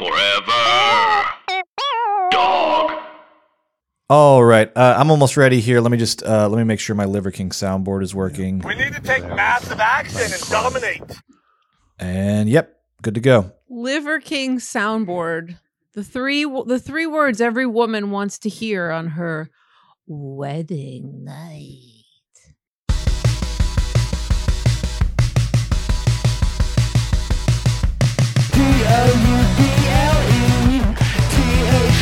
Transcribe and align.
Forever. 0.00 1.26
Dog. 2.30 2.90
All 4.08 4.42
right, 4.42 4.74
uh, 4.74 4.94
I'm 4.96 5.10
almost 5.10 5.36
ready 5.36 5.60
here. 5.60 5.82
Let 5.82 5.92
me 5.92 5.98
just 5.98 6.22
uh, 6.22 6.48
let 6.48 6.56
me 6.56 6.64
make 6.64 6.80
sure 6.80 6.96
my 6.96 7.04
Liver 7.04 7.30
King 7.30 7.50
soundboard 7.50 8.02
is 8.02 8.14
working. 8.14 8.60
We 8.60 8.76
need 8.76 8.94
to 8.94 9.02
take 9.02 9.24
massive 9.24 9.78
action 9.78 10.22
and 10.22 10.42
dominate. 10.48 11.02
And 11.98 12.48
yep, 12.48 12.80
good 13.02 13.12
to 13.14 13.20
go. 13.20 13.52
Liver 13.68 14.20
King 14.20 14.58
soundboard. 14.58 15.58
The 15.92 16.02
three 16.02 16.44
the 16.44 16.80
three 16.82 17.06
words 17.06 17.42
every 17.42 17.66
woman 17.66 18.10
wants 18.10 18.38
to 18.38 18.48
hear 18.48 18.90
on 18.90 19.08
her 19.08 19.50
wedding 20.06 21.24
night. 21.24 21.90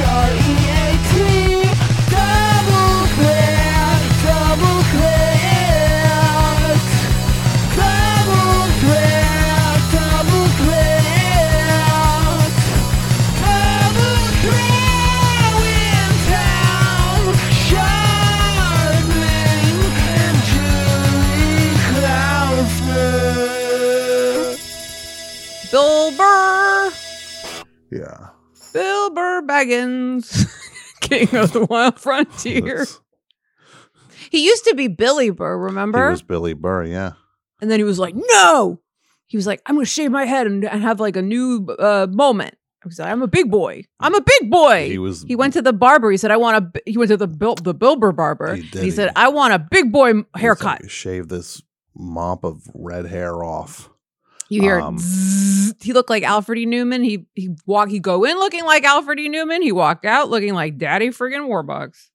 Bill 0.09 0.68
Baggins, 29.49 30.47
King 31.01 31.35
of 31.35 31.53
the 31.53 31.65
Wild 31.65 31.99
Frontier. 32.01 32.87
He 34.31 34.45
used 34.45 34.65
to 34.65 34.75
be 34.75 34.89
Billy 34.89 35.31
Burr, 35.31 35.57
remember? 35.57 36.07
He 36.07 36.11
was 36.11 36.23
Billy 36.23 36.53
Burr, 36.53 36.85
yeah. 36.85 37.13
and 37.61 37.71
then 37.71 37.81
he 37.81 37.85
was 37.85 37.99
like, 37.99 38.15
"No." 38.15 38.81
He 39.27 39.37
was 39.37 39.47
like, 39.47 39.61
"I'm 39.67 39.75
going 39.75 39.85
to 39.85 39.91
shave 39.91 40.11
my 40.11 40.25
head 40.25 40.47
and, 40.47 40.65
and 40.65 40.83
have 40.83 41.01
like 41.01 41.17
a 41.17 41.23
new 41.23 41.67
uh, 41.79 42.07
moment." 42.11 42.57
I 42.85 42.89
was 42.89 42.99
like, 42.99 43.11
"I'm 43.11 43.23
a 43.23 43.27
big 43.27 43.51
boy. 43.51 43.85
I'm 44.01 44.15
a 44.15 44.21
big 44.21 44.51
boy." 44.51 44.89
He 44.89 44.99
was 44.99 45.23
He 45.23 45.35
went 45.35 45.55
to 45.55 45.63
the 45.63 45.73
barber. 45.73 46.11
He 46.11 46.17
said, 46.17 46.31
"I 46.31 46.37
want 46.37 46.77
a." 46.77 46.83
He 46.87 46.99
went 46.99 47.11
to 47.11 47.17
the 47.17 47.27
Bill 47.27 47.55
the 47.55 47.75
Bilber 47.75 48.13
barber. 48.13 48.55
He 48.55 48.63
did. 48.63 48.85
he 48.85 48.91
said, 48.91 49.11
"I 49.17 49.29
want 49.29 49.55
a 49.55 49.59
big 49.59 49.91
boy 49.91 50.25
haircut." 50.35 50.83
like, 50.83 50.91
shave 50.91 51.29
this 51.29 51.63
mop 51.95 52.45
of 52.45 52.63
red 52.75 53.07
hair 53.07 53.43
off. 53.43 53.91
You 54.51 54.63
hear 54.63 54.81
Um, 54.81 54.99
he 55.81 55.93
looked 55.93 56.09
like 56.11 56.23
Alfred 56.23 56.59
E. 56.59 56.67
Neuman. 56.67 57.05
He 57.05 57.27
he 57.35 57.51
walk 57.67 57.89
he 57.91 57.99
go 58.01 58.25
in 58.25 58.37
looking 58.39 58.65
like 58.65 58.85
Alfred 58.85 59.19
E. 59.21 59.29
Neuman. 59.29 59.63
He 59.63 59.73
walk 59.73 60.05
out 60.05 60.31
looking 60.31 60.55
like 60.55 60.79
Daddy 60.79 61.09
friggin' 61.11 61.49
Warbucks. 61.49 62.09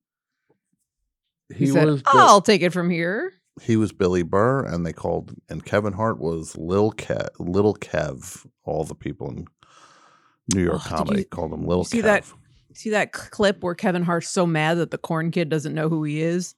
He, 1.56 1.67
said, 1.67 1.86
was 1.86 2.02
"I'll 2.08 2.42
take 2.42 2.61
it 2.61 2.72
from 2.73 2.89
here." 2.89 3.34
he 3.61 3.78
was 3.78 3.92
Billy 3.92 4.23
Burr, 4.23 4.66
and 4.66 4.84
they 4.84 4.94
called 4.94 5.31
and 5.48 5.64
Kevin 5.64 5.94
Hart 5.94 6.20
was 6.20 6.58
Lil 6.58 6.92
Kev, 6.94 7.28
Little 7.38 7.76
Kev. 7.76 8.45
All 8.64 8.84
the 8.84 8.95
people 8.95 9.30
in 9.30 9.45
New 10.56 10.64
York 10.64 10.81
Oh, 10.86 10.89
comedy 10.89 11.20
you- 11.20 11.26
called 11.26 11.54
him 11.54 11.66
Little 11.67 11.84
see 11.84 12.00
Kev. 12.00 12.04
that- 12.04 12.26
See 12.76 12.89
that 12.89 13.11
clip 13.11 13.61
where 13.64 13.76
Kevin 13.76 14.02
Hart's 14.02 14.30
so 14.30 14.48
mad 14.48 14.80
that 14.80 14.89
the 14.89 14.98
corn 14.98 15.30
kid 15.30 15.48
doesn't 15.48 15.76
know 15.76 15.89
who 15.89 16.04
he 16.04 16.23
is? 16.23 16.56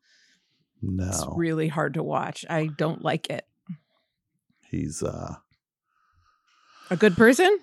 No, 0.81 1.09
It's 1.09 1.25
really 1.35 1.67
hard 1.67 1.95
to 1.95 2.03
watch. 2.03 2.45
I 2.49 2.67
don't 2.67 3.01
like 3.03 3.29
it. 3.29 3.45
he's 4.71 5.03
uh 5.03 5.35
A 6.91 6.95
good 6.95 7.15
person? 7.17 7.59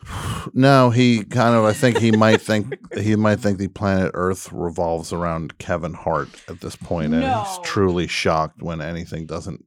no. 0.53 0.91
He 0.91 1.25
kind 1.25 1.55
of. 1.55 1.65
I 1.65 1.73
think 1.73 1.99
he 1.99 2.11
might 2.13 2.41
think 2.41 2.77
he 2.99 3.15
might 3.17 3.39
think 3.41 3.59
the 3.59 3.69
planet 3.69 4.11
Earth 4.15 4.51
revolves 4.53 5.13
around 5.13 5.59
Kevin 5.59 5.95
Hart 5.95 6.29
at 6.49 6.61
this 6.61 6.77
point, 6.77 7.15
and 7.15 7.23
he's 7.25 7.59
truly 7.63 8.07
shocked 8.07 8.63
when 8.63 8.81
anything 8.81 9.27
doesn't. 9.27 9.65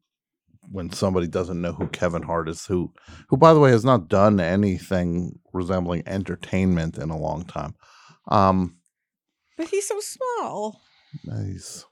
When 0.72 0.92
somebody 0.92 1.28
doesn't 1.28 1.62
know 1.62 1.74
who 1.74 1.88
Kevin 1.88 2.24
Hart 2.24 2.50
is, 2.50 2.66
who, 2.66 2.92
who 3.30 3.38
by 3.38 3.54
the 3.54 3.60
way 3.60 3.70
has 3.70 3.86
not 3.86 4.08
done 4.10 4.40
anything 4.40 5.38
resembling 5.54 6.02
entertainment 6.08 6.98
in 6.98 7.12
a 7.12 7.18
long 7.18 7.46
time. 7.46 7.76
Um, 8.30 8.78
But 9.58 9.68
he's 9.68 9.88
so 9.88 10.00
small. 10.00 10.82
Nice. 11.24 11.86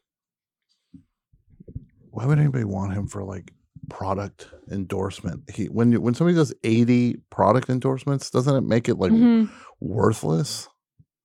Why 2.10 2.26
would 2.26 2.40
anybody 2.40 2.64
want 2.64 2.94
him 2.94 3.08
for 3.08 3.24
like 3.24 3.54
product 3.90 4.48
endorsement? 4.72 5.50
He 5.54 5.66
when 5.66 5.92
you, 5.92 6.02
when 6.02 6.14
somebody 6.14 6.36
does 6.36 6.54
eighty 6.64 7.18
product 7.30 7.70
endorsements, 7.70 8.30
doesn't 8.30 8.56
it 8.56 8.62
make 8.62 8.88
it 8.90 8.96
like 8.98 9.12
Mhm. 9.12 9.50
worthless? 9.80 10.68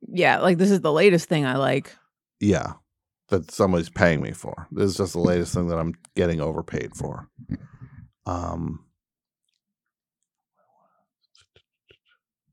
Yeah, 0.09 0.39
like 0.41 0.59
this 0.59 0.71
is 0.71 0.81
the 0.81 0.93
latest 0.93 1.29
thing 1.29 1.45
I 1.45 1.57
like. 1.57 1.95
Yeah, 2.41 2.75
that 3.29 3.51
somebody's 3.51 3.91
paying 3.91 4.21
me 4.23 4.33
for. 4.33 4.69
This 4.71 4.91
is 4.93 4.97
just 4.97 5.13
the 5.15 5.21
latest 5.21 5.55
thing 5.55 5.67
that 5.69 5.79
I'm 5.79 5.95
getting 6.15 6.41
overpaid 6.41 6.95
for. 6.95 7.29
Um, 8.27 8.85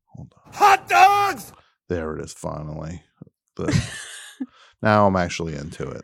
hold 0.07 0.33
on. 0.45 0.53
Hot 0.53 0.87
dogs! 0.89 1.53
There 1.89 2.15
it 2.15 2.23
is. 2.23 2.33
Finally, 2.33 3.03
the, 3.55 3.87
now 4.81 5.05
I'm 5.07 5.15
actually 5.15 5.55
into 5.55 5.87
it. 5.87 6.03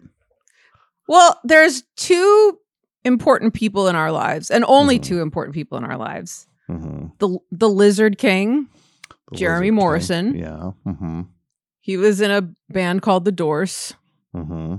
Well, 1.07 1.39
there's 1.43 1.83
two 1.97 2.59
important 3.03 3.53
people 3.53 3.87
in 3.87 3.95
our 3.95 4.11
lives, 4.11 4.51
and 4.51 4.63
only 4.67 4.99
Mhm. 4.99 5.03
two 5.03 5.21
important 5.21 5.53
people 5.55 5.77
in 5.77 5.83
our 5.83 5.97
lives. 5.97 6.47
hmm 6.67 7.07
The 7.19 7.37
the 7.51 7.69
Lizard 7.69 8.17
King. 8.17 8.67
The 9.31 9.37
Jeremy 9.37 9.67
Lizard 9.67 9.67
King. 9.67 9.75
Morrison. 9.75 10.35
Yeah. 10.35 10.71
Mm-hmm. 10.85 11.21
He 11.79 11.97
was 11.97 12.21
in 12.21 12.31
a 12.31 12.41
band 12.69 13.01
called 13.01 13.25
The 13.25 13.31
Doors. 13.31 13.93
Mm-hmm. 14.35 14.75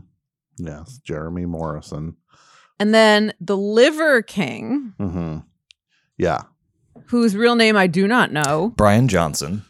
Yes, 0.59 0.99
Jeremy 0.99 1.47
Morrison. 1.47 2.17
And 2.79 2.95
then 2.95 3.33
the 3.41 3.57
Liver 3.57 4.23
King, 4.23 4.95
Mm-hmm. 5.01 5.39
Yeah. 6.17 6.43
whose 7.07 7.35
real 7.37 7.57
name 7.57 7.77
I 7.77 7.87
do 7.89 8.07
not 8.07 8.33
know, 8.33 8.73
Brian 8.77 9.09
Johnson. 9.09 9.65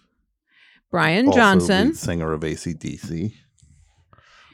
Brian 0.90 1.26
Also 1.28 1.38
Johnson, 1.38 1.86
lead 1.88 1.96
singer 1.96 2.32
of 2.32 2.42
ACDC. 2.42 3.32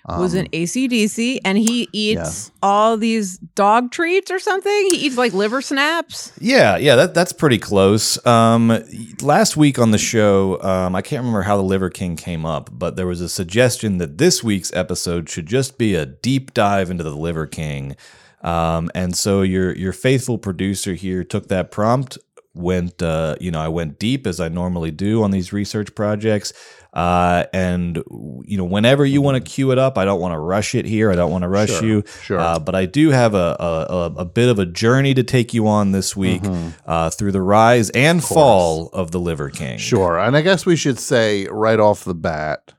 Was 0.09 0.35
Um, 0.35 0.41
in 0.41 0.47
ACDC, 0.53 1.41
and 1.45 1.59
he 1.59 1.89
eats 1.93 2.17
Yes. 2.19 2.51
all 2.63 2.97
these 2.97 3.39
dog 3.55 3.91
treats 3.91 4.31
or 4.31 4.39
something. 4.39 4.89
He 4.91 4.97
eats 5.07 5.17
like 5.19 5.35
liver 5.35 5.61
snaps. 5.61 6.33
Yeah, 6.41 6.77
yeah, 6.79 6.97
that 6.97 7.15
that's 7.15 7.33
pretty 7.33 7.59
close. 7.59 8.25
Um, 8.27 8.83
last 9.21 9.57
week 9.57 9.79
on 9.79 9.91
the 9.91 9.99
show, 9.99 10.61
um, 10.63 10.95
I 10.95 11.03
can't 11.03 11.21
remember 11.21 11.43
how 11.43 11.57
the 11.57 11.63
Liver 11.63 11.91
King 11.91 12.17
came 12.17 12.47
up, 12.47 12.71
but 12.73 12.97
there 12.97 13.07
was 13.07 13.21
a 13.21 13.29
suggestion 13.29 13.99
that 13.99 14.19
this 14.19 14.43
week's 14.43 14.73
episode 14.73 15.29
should 15.29 15.47
just 15.47 15.77
be 15.79 15.95
a 15.95 16.07
deep 16.07 16.55
dive 16.55 16.91
into 16.91 17.05
the 17.05 17.15
Liver 17.15 17.47
King. 17.47 17.95
Um, 18.43 18.91
and 18.95 19.17
so 19.17 19.43
your 19.43 19.73
your 19.77 19.93
faithful 19.93 20.39
producer 20.39 20.95
here 20.95 21.25
took 21.25 21.49
that 21.49 21.71
prompt, 21.71 22.17
went 22.55 23.03
uh, 23.03 23.35
you 23.41 23.51
know 23.51 23.61
I 23.61 23.69
went 23.69 23.99
deep 23.99 24.27
as 24.27 24.39
I 24.41 24.49
normally 24.49 24.91
do 24.93 25.23
on 25.23 25.33
these 25.33 25.53
research 25.53 25.95
projects. 25.95 26.53
Uh, 26.93 27.45
and 27.53 27.97
you 28.45 28.57
know, 28.57 28.65
whenever 28.65 29.05
you 29.05 29.21
want 29.21 29.37
to 29.43 29.51
cue 29.51 29.71
it 29.73 29.79
up, 29.79 29.99
I 29.99 30.05
don't 30.05 30.21
want 30.21 30.33
to 30.33 30.39
rush 30.39 30.75
it 30.75 30.87
here. 30.87 31.11
I 31.13 31.17
don't 31.17 31.31
want 31.31 31.43
to 31.43 31.49
rush 31.49 31.69
Sure, 31.69 31.85
you. 31.85 32.05
sure. 32.23 32.39
Uh, 32.41 32.59
but 32.59 32.75
I 32.75 32.87
do 32.87 33.11
have 33.11 33.35
a, 33.35 33.57
a 33.61 33.95
a 33.95 34.05
a 34.21 34.25
bit 34.25 34.49
of 34.49 34.59
a 34.59 34.65
journey 34.67 35.13
to 35.15 35.23
take 35.23 35.53
you 35.53 35.69
on 35.69 35.93
this 35.93 36.17
week 36.17 36.43
Mhm. 36.43 36.73
uh, 36.87 37.11
through 37.11 37.33
the 37.33 37.43
rise 37.43 37.91
and 37.91 38.21
course. 38.23 38.33
fall 38.35 38.89
of 38.95 39.11
the 39.11 39.21
Liver 39.21 39.51
King. 39.51 39.79
Sure. 39.79 40.19
And 40.19 40.37
I 40.37 40.41
guess 40.41 40.65
we 40.65 40.77
should 40.77 40.99
say 40.99 41.47
right 41.51 41.79
off 41.79 42.05
the 42.05 42.15
bat, 42.15 42.73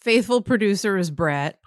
Faithful 0.00 0.40
producer 0.40 0.96
is 0.96 1.12
Brett. 1.12 1.58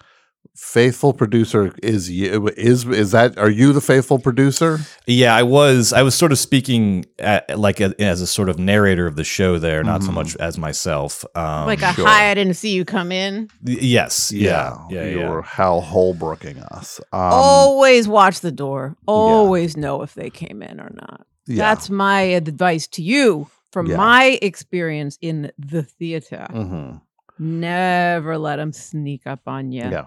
Faithful 0.56 1.13
producer 1.13 1.73
is 1.81 2.09
you 2.09 2.47
is 2.57 2.85
is 2.85 3.11
that 3.11 3.38
are 3.38 3.50
you 3.50 3.73
the 3.73 3.81
faithful 3.81 4.19
producer? 4.19 4.79
Yeah, 5.07 5.35
I 5.35 5.44
was 5.44 5.91
I 5.94 6.01
was 6.01 6.16
sort 6.16 6.31
of 6.31 6.38
speaking 6.39 7.06
at, 7.19 7.57
like 7.59 7.79
a, 7.79 7.94
as 8.01 8.22
a 8.22 8.28
sort 8.28 8.50
of 8.50 8.59
narrator 8.59 9.07
of 9.07 9.16
the 9.16 9.23
show 9.23 9.57
there, 9.59 9.84
not 9.84 10.03
so 10.03 10.11
Mhm. 10.11 10.13
much 10.16 10.35
as 10.38 10.57
myself. 10.57 11.25
Um, 11.35 11.66
like 11.66 11.81
a 11.81 11.93
sure. 11.93 12.05
hi, 12.08 12.29
I 12.31 12.34
didn't 12.34 12.55
see 12.55 12.72
you 12.73 12.85
come 12.85 13.11
in. 13.11 13.49
y- 13.64 13.78
yes, 13.79 14.31
yeah, 14.31 14.78
yeah, 14.90 15.05
you 15.05 15.20
yeah. 15.20 15.29
were 15.29 15.41
Hal 15.41 15.81
Holbrooking 15.81 16.61
us. 16.72 16.99
Um, 17.11 17.20
Always 17.22 18.08
watch 18.08 18.40
the 18.41 18.52
door. 18.52 18.96
Always 19.08 19.75
know 19.78 20.02
if 20.03 20.14
they 20.14 20.29
came 20.29 20.61
in 20.61 20.79
or 20.79 20.91
not. 20.93 21.25
yeah. 21.47 21.58
That's 21.58 21.90
my 21.90 22.22
advice 22.22 22.87
to 22.87 23.02
you 23.02 23.47
from 23.72 23.87
Yeah. 23.87 23.97
my 23.97 24.40
experience 24.41 25.17
in 25.22 25.52
the 25.59 25.84
theater. 25.84 26.47
Mhm. 26.49 27.02
Never 27.37 28.37
let 28.37 28.55
them 28.58 28.72
sneak 28.72 29.28
up 29.28 29.41
on 29.47 29.72
you. 29.72 29.81
yeah. 29.84 30.05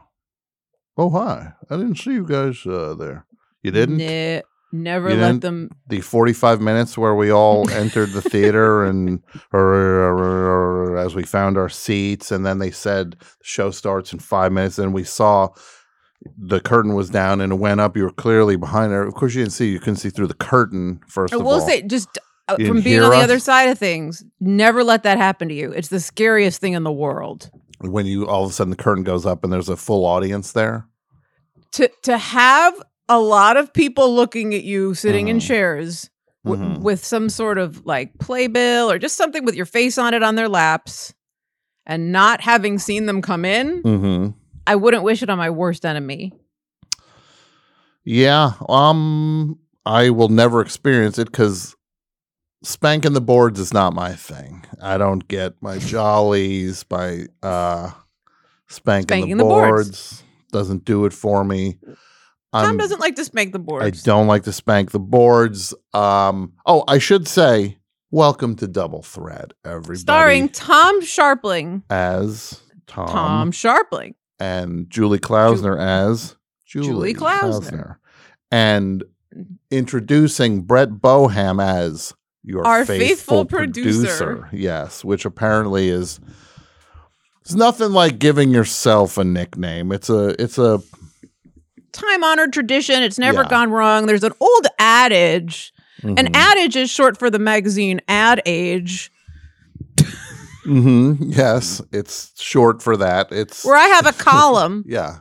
Oh 0.98 1.10
hi! 1.10 1.52
I 1.70 1.76
didn't 1.76 1.96
see 1.96 2.12
you 2.12 2.26
guys 2.26 2.66
uh, 2.66 2.94
there. 2.98 3.24
You 3.62 3.70
didn't. 3.70 3.98
Ne- 3.98 4.42
never 4.72 5.10
You 5.10 5.16
let 5.16 5.26
didn't? 5.28 5.42
them. 5.42 5.70
the 5.88 6.00
45 6.00 6.60
minutes 6.60 6.98
where 6.98 7.14
we 7.14 7.30
all 7.32 7.70
entered 7.70 8.10
the 8.12 8.20
theater 8.20 8.84
and 8.88 9.22
or, 9.52 9.60
or- 9.60 10.18
or- 10.18 10.92
or 10.92 10.96
as 10.98 11.14
we 11.14 11.22
found 11.22 11.56
our 11.56 11.68
seats 11.68 12.30
and 12.32 12.44
then 12.44 12.58
they 12.58 12.70
said 12.70 13.12
the 13.20 13.26
show 13.42 13.70
starts 13.70 14.12
in 14.12 14.18
five 14.18 14.52
minutes 14.52 14.78
and 14.78 14.92
we 14.92 15.04
saw 15.04 15.48
the 16.36 16.60
curtain 16.60 16.94
was 16.94 17.08
down 17.10 17.40
and 17.40 17.52
it 17.52 17.56
went 17.56 17.80
up 17.80 17.96
you 17.96 18.02
were 18.02 18.10
clearly 18.10 18.56
behind 18.56 18.90
there 18.90 19.04
of 19.04 19.14
course 19.14 19.34
you 19.34 19.42
didn't 19.42 19.52
see 19.52 19.70
you 19.70 19.78
couldn't 19.78 19.96
see 19.96 20.10
through 20.10 20.26
the 20.26 20.34
curtain 20.34 21.00
first 21.06 21.32
I 21.32 21.36
of 21.36 21.42
will 21.44 21.52
all 21.52 21.60
say, 21.60 21.82
just 21.82 22.18
uh, 22.48 22.56
from 22.56 22.80
being 22.80 23.00
on 23.00 23.10
the 23.10 23.16
us? 23.18 23.24
other 23.24 23.38
side 23.38 23.68
of 23.70 23.78
things, 23.78 24.24
never 24.40 24.82
let 24.82 25.02
that 25.04 25.16
happen 25.18 25.48
to 25.48 25.54
you. 25.54 25.70
It's 25.70 25.88
the 25.88 26.00
scariest 26.00 26.60
thing 26.60 26.72
in 26.72 26.82
the 26.82 26.92
world. 26.92 27.50
when 27.80 28.04
you 28.06 28.26
all 28.26 28.44
of 28.44 28.50
a 28.50 28.52
sudden 28.52 28.70
the 28.70 28.76
curtain 28.76 29.04
goes 29.04 29.24
up 29.24 29.44
and 29.44 29.52
there's 29.52 29.68
a 29.68 29.76
full 29.76 30.04
audience 30.04 30.52
there. 30.52 30.87
To 31.72 31.88
to 32.02 32.18
have 32.18 32.74
a 33.08 33.18
lot 33.20 33.56
of 33.56 33.72
people 33.72 34.14
looking 34.14 34.54
at 34.54 34.64
you 34.64 34.94
sitting 34.94 35.28
in 35.28 35.38
Mhm. 35.38 35.46
chairs 35.46 36.10
w- 36.44 36.62
Mhm. 36.62 36.80
with 36.80 37.04
some 37.04 37.28
sort 37.28 37.58
of 37.58 37.84
like 37.86 38.18
playbill 38.18 38.90
or 38.90 38.98
just 38.98 39.16
something 39.16 39.44
with 39.44 39.54
your 39.54 39.66
face 39.66 39.98
on 39.98 40.14
it 40.14 40.22
on 40.22 40.34
their 40.34 40.48
laps 40.48 41.14
and 41.86 42.12
not 42.12 42.40
having 42.42 42.78
seen 42.78 43.06
them 43.06 43.22
come 43.22 43.44
in, 43.44 43.82
Mm-hmm. 43.82 44.30
I 44.66 44.76
wouldn't 44.76 45.02
wish 45.02 45.22
it 45.22 45.30
on 45.30 45.38
my 45.38 45.48
worst 45.50 45.86
enemy. 45.86 46.32
Yeah. 48.04 48.52
Um, 48.68 49.58
I 49.86 50.10
will 50.10 50.28
never 50.28 50.60
experience 50.60 51.18
it 51.18 51.30
because 51.30 51.74
spanking 52.62 53.12
the 53.12 53.20
boards 53.20 53.58
is 53.60 53.72
not 53.72 53.94
my 53.94 54.12
thing. 54.14 54.64
I 54.80 54.98
don't 54.98 55.26
get 55.28 55.54
my 55.62 55.78
jollies 55.78 56.84
by 56.84 57.26
uh 57.42 57.90
spanking, 58.68 59.08
Spanking 59.08 59.36
the, 59.38 59.44
the 59.44 59.48
boards. 59.48 60.22
Doesn't 60.52 60.84
do 60.84 61.04
it 61.04 61.12
for 61.12 61.44
me. 61.44 61.78
Tom 62.52 62.64
I'm- 62.64 62.76
doesn't 62.78 63.00
like 63.00 63.16
to 63.16 63.24
spank 63.24 63.52
the 63.52 63.58
boards. 63.58 63.84
I 63.84 63.90
don't 64.06 64.26
like 64.26 64.44
to 64.44 64.52
spank 64.52 64.90
the 64.92 64.98
boards. 65.00 65.74
Um, 65.92 66.54
oh, 66.64 66.82
I 66.88 66.98
should 66.98 67.28
say, 67.28 67.78
welcome 68.10 68.56
to 68.56 68.66
Double 68.66 69.02
Threat, 69.02 69.52
everybody. 69.64 69.98
Starring 69.98 70.48
Tom 70.48 71.02
Scharpling. 71.02 71.82
as 71.90 72.60
Tom, 72.86 73.08
Tom 73.08 73.52
Scharpling. 73.52 74.14
and 74.40 74.88
Julie 74.88 75.18
Klausner 75.18 75.78
as 75.78 76.36
Julie, 76.64 76.88
Julie 76.88 77.14
Klausner. 77.14 77.96
and 78.50 79.04
introducing 79.70 80.62
Brett 80.62 80.88
Boham 80.90 81.62
as 81.62 82.14
your 82.42 82.66
Our 82.66 82.86
faithful, 82.86 83.06
faithful 83.08 83.44
producer. 83.44 84.48
Yes, 84.52 85.04
which 85.04 85.24
apparently 85.26 85.88
is 85.90 86.18
it's 87.48 87.54
nothing 87.54 87.92
like 87.92 88.18
giving 88.18 88.50
yourself 88.50 89.16
a 89.16 89.24
nickname. 89.24 89.90
It's 89.90 90.10
a 90.10 90.40
it's 90.42 90.58
a 90.58 90.82
Time 91.92 92.22
honored 92.22 92.52
tradition. 92.52 93.02
It's 93.02 93.18
never 93.18 93.42
Yeah. 93.42 93.48
gone 93.48 93.70
wrong. 93.70 94.04
There's 94.04 94.22
an 94.22 94.34
old 94.38 94.66
adage. 94.78 95.72
An 96.02 96.14
mhm. 96.16 96.36
adage 96.36 96.76
is 96.76 96.90
short 96.90 97.18
for 97.18 97.30
the 97.30 97.38
magazine 97.38 98.00
Ad 98.06 98.42
Age, 98.46 99.10
Mhm, 100.66 101.16
yes, 101.34 101.80
it's 101.92 102.30
short 102.40 102.82
for 102.82 102.96
that. 102.98 103.32
It's 103.32 103.64
where 103.64 103.76
I 103.76 103.86
have 103.86 104.06
a 104.06 104.12
column. 104.24 104.84
yeah, 104.86 105.20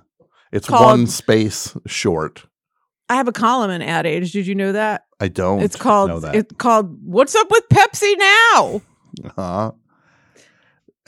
it's 0.51 0.67
called- 0.67 0.83
one 0.85 1.07
space 1.07 1.75
short. 1.87 2.43
I 3.09 3.15
have 3.15 3.29
a 3.29 3.31
column 3.31 3.71
in 3.71 3.81
Ad 3.81 4.05
Age. 4.05 4.33
Did 4.33 4.45
you 4.47 4.53
know 4.55 4.73
that? 4.73 5.05
I 5.21 5.29
don't. 5.29 5.61
It's 5.61 5.77
called 5.77 6.09
know 6.09 6.19
that. 6.19 6.35
it's 6.35 6.53
called 6.57 6.97
What's 7.01 7.33
Up 7.35 7.49
with 7.49 7.63
Pepsi 7.69 8.13
Now? 8.17 8.81
uh 9.37 9.71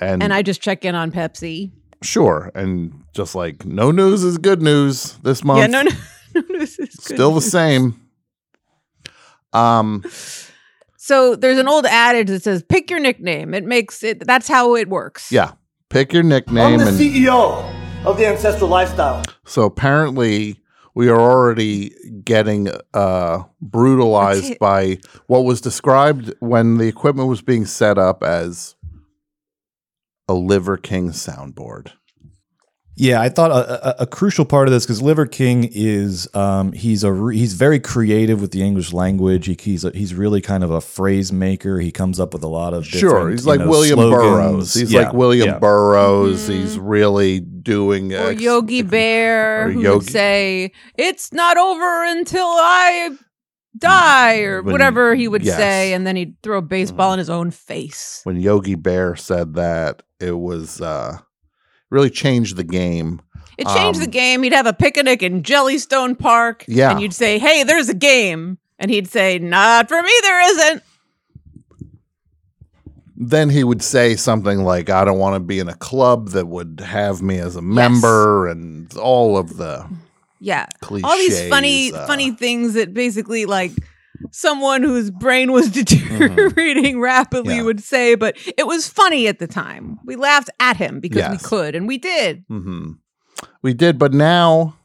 And, 0.01 0.22
And 0.24 0.34
I 0.34 0.42
just 0.42 0.62
check 0.62 0.86
in 0.86 0.96
on 0.96 1.12
Pepsi. 1.12 1.72
sure, 2.01 2.51
and 2.56 3.04
just 3.13 3.36
like 3.36 3.66
no 3.66 3.92
news 3.92 4.24
is 4.24 4.38
good 4.38 4.62
news 4.62 5.18
this 5.24 5.44
month. 5.44 5.60
Yeah, 5.60 5.68
no, 5.68 5.81
no, 5.81 5.92
no, 6.36 6.42
this 6.60 6.80
is 6.80 6.96
good. 6.96 7.16
still 7.16 7.34
the 7.36 7.42
same. 7.42 8.00
Um, 9.54 10.04
So 10.98 11.36
there's 11.36 11.57
an 11.57 11.68
old 11.68 11.86
adage 11.88 12.28
that 12.28 12.44
says, 12.44 12.62
"Pick 12.63 12.92
your 12.92 13.00
nickname." 13.00 13.54
It 13.54 13.63
makes 13.66 14.04
it. 14.04 14.25
That's 14.28 14.48
how 14.48 14.75
it 14.75 14.90
works. 14.90 15.31
yeah, 15.31 15.54
pick 15.90 16.13
your 16.13 16.24
nickname. 16.24 16.74
I'm 16.74 16.78
the 16.80 16.88
and 16.90 16.98
CEO 17.00 18.06
of 18.06 18.18
the 18.18 18.28
Ancestral 18.28 18.69
Lifestyle. 18.69 19.24
so 19.46 19.63
apparently 19.63 20.60
we 20.94 21.10
are 21.10 21.19
already 21.19 21.92
getting 22.24 22.69
uh 22.94 23.40
brutalized 23.62 24.60
by 24.60 25.00
what 25.28 25.40
was 25.46 25.62
described 25.62 26.34
when 26.42 26.78
the 26.78 26.88
equipment 26.88 27.28
was 27.28 27.42
being 27.42 27.66
set 27.66 27.98
up 27.98 28.22
as 28.24 28.75
a 30.30 30.34
Liver 30.34 30.78
King 30.78 31.10
soundboard. 31.12 31.92
Yeah, 33.02 33.22
I 33.22 33.30
thought 33.30 33.52
a, 33.52 34.02
a, 34.02 34.04
a 34.04 34.06
crucial 34.08 34.44
part 34.44 34.68
of 34.68 34.74
this 34.74 34.86
because 34.86 35.02
Liver 35.02 35.26
King 35.26 35.70
is 35.72 36.28
um, 36.36 36.74
he's 36.74 37.06
a 37.06 37.14
re- 37.14 37.38
he's 37.38 37.54
very 37.54 37.80
creative 37.80 38.42
with 38.42 38.52
the 38.52 38.62
English 38.62 38.92
language. 38.92 39.46
He, 39.46 39.56
he's 39.58 39.86
a, 39.86 39.92
he's 39.92 40.14
really 40.14 40.42
kind 40.42 40.66
of 40.66 40.72
a 40.72 40.81
phrase 40.81 41.31
maker. 41.31 41.80
He 41.80 41.94
comes 41.94 42.20
up 42.20 42.34
with 42.34 42.44
a 42.44 42.50
lot 42.50 42.74
of 42.74 42.86
Sure, 42.86 43.30
he's 43.30 43.46
like 43.46 43.62
know, 43.62 43.70
William 43.70 43.96
slogans. 44.00 44.22
Burroughs. 44.22 44.74
He's 44.74 44.92
Yeah, 44.92 45.02
like 45.04 45.14
William 45.14 45.48
yeah. 45.48 45.60
Burroughs. 45.60 46.50
Mhm. 46.50 46.54
He's 46.62 46.78
really 46.78 47.40
doing 47.40 48.14
Or 48.14 48.32
ex- 48.32 48.42
Yogi 48.42 48.82
Bear, 48.82 49.68
or 49.68 49.72
who 49.72 49.82
Yogi- 49.82 49.98
would 50.00 50.10
say, 50.12 50.72
"It's 50.98 51.32
not 51.32 51.56
over 51.58 52.04
until 52.04 52.48
I 52.48 53.12
die," 53.80 54.40
or 54.42 54.62
When- 54.62 54.72
whatever 54.74 55.16
he 55.16 55.28
would 55.28 55.44
yes. 55.44 55.58
say, 55.58 55.94
and 55.94 56.06
then 56.06 56.16
he'd 56.16 56.36
throw 56.44 56.58
a 56.58 56.62
baseball 56.62 57.14
in 57.14 57.20
his 57.20 57.30
own 57.30 57.52
face. 57.52 58.22
when 58.24 58.40
Yogi 58.40 58.76
Bear 58.76 59.16
said 59.16 59.54
that, 59.56 60.04
it 60.20 60.38
was 60.40 60.81
uh 60.81 61.18
really 61.90 62.10
changed 62.10 62.56
the 62.56 62.64
game. 62.64 63.22
It 63.58 63.68
changed 63.68 64.00
Um, 64.00 64.06
the 64.06 64.12
game. 64.12 64.44
He'd 64.44 64.54
have 64.54 64.68
a 64.68 64.74
picnic 64.74 65.22
in 65.24 65.42
Jellystone 65.44 66.18
Park, 66.18 66.64
Yeah. 66.68 66.92
and 66.92 67.02
you'd 67.02 67.14
say, 67.14 67.40
"Hey, 67.40 67.64
there's 67.64 67.90
a 67.90 67.94
game," 67.94 68.58
and 68.78 68.90
he'd 68.92 69.08
say, 69.10 69.38
"Not 69.40 69.90
for 69.90 70.02
me, 70.02 70.12
there 70.22 70.42
isn't." 70.52 70.84
Then 73.22 73.50
he 73.50 73.66
would 73.66 73.82
say 73.84 74.16
something 74.16 74.64
like, 74.64 74.90
I 74.90 75.04
don't 75.04 75.20
want 75.20 75.36
to 75.36 75.42
be 75.42 75.60
in 75.60 75.68
a 75.68 75.74
club 75.75 76.30
that 76.30 76.48
would 76.48 76.80
have 76.80 77.22
me 77.22 77.38
as 77.38 77.58
a 77.58 77.62
member 77.62 78.48
and 78.48 78.96
all 78.96 79.38
of 79.38 79.58
the 79.58 79.86
Yeah, 80.39 80.68
cliches. 80.81 81.03
all 81.03 81.18
these 81.18 81.50
funny, 81.50 81.91
uh, 81.94 82.07
funny 82.07 82.31
things 82.31 82.74
that 82.75 82.94
basically 82.94 83.45
like 83.45 83.71
someone 84.31 84.83
whose 84.83 85.12
brain 85.12 85.51
was 85.51 85.69
Mm-hmm. 85.71 86.18
deteriorating 86.25 87.00
rapidly 87.00 87.56
Yeah. 87.57 87.63
would 87.63 87.81
say, 87.83 88.15
but 88.15 88.38
it 88.57 88.65
was 88.68 88.88
funny 88.88 89.27
at 89.27 89.39
the 89.39 89.47
time. 89.47 90.00
We 90.06 90.15
laughed 90.15 90.50
at 90.59 90.77
him 90.77 91.00
because 91.00 91.30
we 91.30 91.38
could, 91.38 91.75
and 91.75 91.88
we 91.88 91.97
did. 91.97 92.45
mhm. 92.47 92.97
We 93.62 93.74
did, 93.74 93.97
but 94.00 94.13
now 94.13 94.75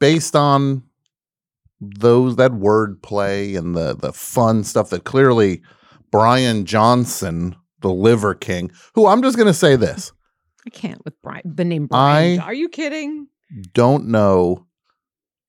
based 0.00 0.34
on 0.36 0.82
those 1.80 2.36
that 2.36 2.52
wordplay 2.52 3.56
and 3.58 3.74
the 3.76 3.94
the 3.94 4.12
fun 4.12 4.64
stuff 4.64 4.90
that 4.90 5.04
clearly 5.04 5.62
Brian 6.10 6.64
Johnson, 6.64 7.56
the 7.80 7.92
Liver 7.92 8.34
King, 8.34 8.70
who 8.94 9.06
I'm 9.06 9.22
just 9.22 9.36
gonna 9.36 9.54
say 9.54 9.76
this. 9.76 10.12
I 10.66 10.70
can't 10.70 11.04
with 11.04 11.20
Brian. 11.22 11.42
The 11.44 11.64
name 11.64 11.86
Brian. 11.86 12.40
I- 12.40 12.44
Are 12.44 12.54
you 12.54 12.68
kidding? 12.68 13.26
Don't 13.72 14.06
know 14.08 14.66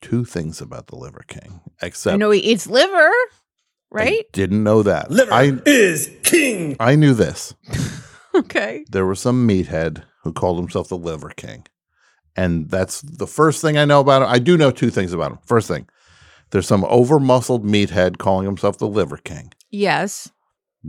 two 0.02 0.26
things 0.26 0.62
about 0.62 0.88
the 0.88 0.96
Liver 0.96 1.24
King, 1.28 1.62
except 1.82 2.14
I 2.14 2.18
know 2.18 2.32
he 2.32 2.40
eats 2.40 2.68
liver, 2.68 2.94
I 2.94 3.14
right? 3.92 4.26
didn't 4.34 4.64
know 4.64 4.84
that. 4.84 5.10
Liver 5.12 5.34
I 5.34 5.60
is 5.66 6.12
king. 6.24 6.76
I 6.80 6.96
knew 6.96 7.14
this. 7.14 7.54
okay. 8.36 8.86
There 8.90 9.06
was 9.06 9.20
some 9.20 9.48
meathead 9.48 10.04
who 10.24 10.34
called 10.34 10.58
himself 10.58 10.90
the 10.90 10.98
Liver 10.98 11.30
King, 11.30 11.66
and 12.36 12.70
that's 12.70 13.02
the 13.02 13.28
first 13.28 13.62
thing 13.62 13.78
I 13.78 13.86
know 13.86 14.00
about 14.00 14.22
him. 14.22 14.30
I 14.30 14.40
do 14.40 14.58
know 14.58 14.72
two 14.72 14.90
things 14.90 15.14
about 15.14 15.32
him. 15.32 15.40
First 15.46 15.68
thing, 15.68 15.88
there's 16.52 16.68
some 16.68 16.86
over 16.86 17.20
muscled 17.20 17.66
meathead 17.66 18.18
calling 18.18 18.46
himself 18.46 18.78
the 18.78 18.88
Liver 18.88 19.18
King. 19.18 19.54
Yes. 19.72 20.32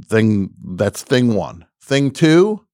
Thing 0.08 0.50
that's 0.76 1.02
thing 1.02 1.34
one. 1.34 1.64
Thing 1.82 2.10
two. 2.10 2.65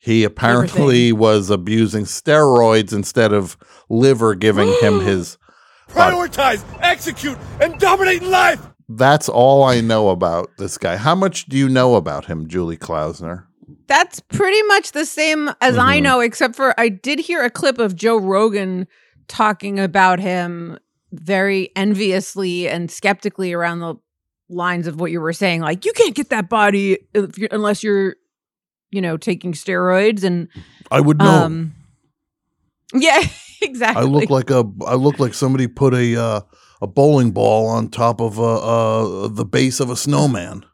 He 0.00 0.24
apparently 0.24 1.12
was 1.12 1.50
abusing 1.50 2.04
steroids 2.04 2.92
instead 2.92 3.32
of 3.32 3.56
liver 3.88 4.34
giving 4.34 4.72
him 4.80 5.00
his 5.04 5.36
Prioritize, 5.88 6.64
execute, 6.80 7.36
and 7.60 7.78
dominate 7.78 8.22
life. 8.22 8.64
That's 8.88 9.28
all 9.28 9.62
I 9.62 9.80
know 9.80 10.08
about 10.08 10.48
this 10.56 10.78
guy. 10.78 10.96
How 10.96 11.14
much 11.14 11.46
do 11.46 11.56
you 11.56 11.68
know 11.68 11.96
about 11.96 12.24
him, 12.26 12.48
Julie 12.48 12.76
Klausner? 12.76 13.44
That's 13.88 14.20
pretty 14.20 14.62
much 14.64 14.92
the 14.92 15.04
same 15.04 15.50
as 15.60 15.76
I 15.76 15.98
Mhm. 15.98 16.02
know, 16.02 16.20
except 16.20 16.54
for 16.56 16.78
I 16.78 16.88
did 16.88 17.18
hear 17.18 17.42
a 17.44 17.50
clip 17.50 17.78
of 17.78 17.94
Joe 17.96 18.16
Rogan 18.18 18.86
talking 19.28 19.78
about 19.80 20.18
him 20.20 20.78
very 21.12 21.70
enviously 21.76 22.68
and 22.68 22.88
skeptically 22.90 23.52
around 23.52 23.80
the 23.80 23.96
lines 24.48 24.86
of 24.86 25.00
what 25.00 25.10
you 25.10 25.20
were 25.20 25.32
saying. 25.32 25.60
Like, 25.60 25.84
you 25.84 25.92
can't 25.92 26.14
get 26.14 26.30
that 26.30 26.48
body 26.48 26.98
if 27.14 27.36
you're, 27.36 27.48
unless 27.52 27.82
you're, 27.82 28.14
you 28.90 29.00
know, 29.00 29.16
taking 29.16 29.52
steroids. 29.52 30.24
And, 30.24 30.48
I 30.90 31.00
would 31.00 31.18
know. 31.18 31.44
um, 31.44 31.74
yeah, 32.94 33.20
exactly. 33.62 34.02
I 34.02 34.06
look 34.06 34.30
like 34.30 34.50
a 34.50 34.64
I 34.86 34.94
look 34.94 35.18
like 35.20 35.34
somebody 35.34 35.66
put 35.68 35.94
a 35.94 36.16
uh, 36.20 36.40
a 36.82 36.86
bowling 36.86 37.30
ball 37.32 37.66
on 37.68 37.88
top 37.88 38.20
of 38.20 38.38
uh, 38.38 39.24
uh, 39.24 39.28
the 39.28 39.44
base 39.44 39.80
of 39.80 39.90
a 39.90 39.96
snowman. 39.96 40.64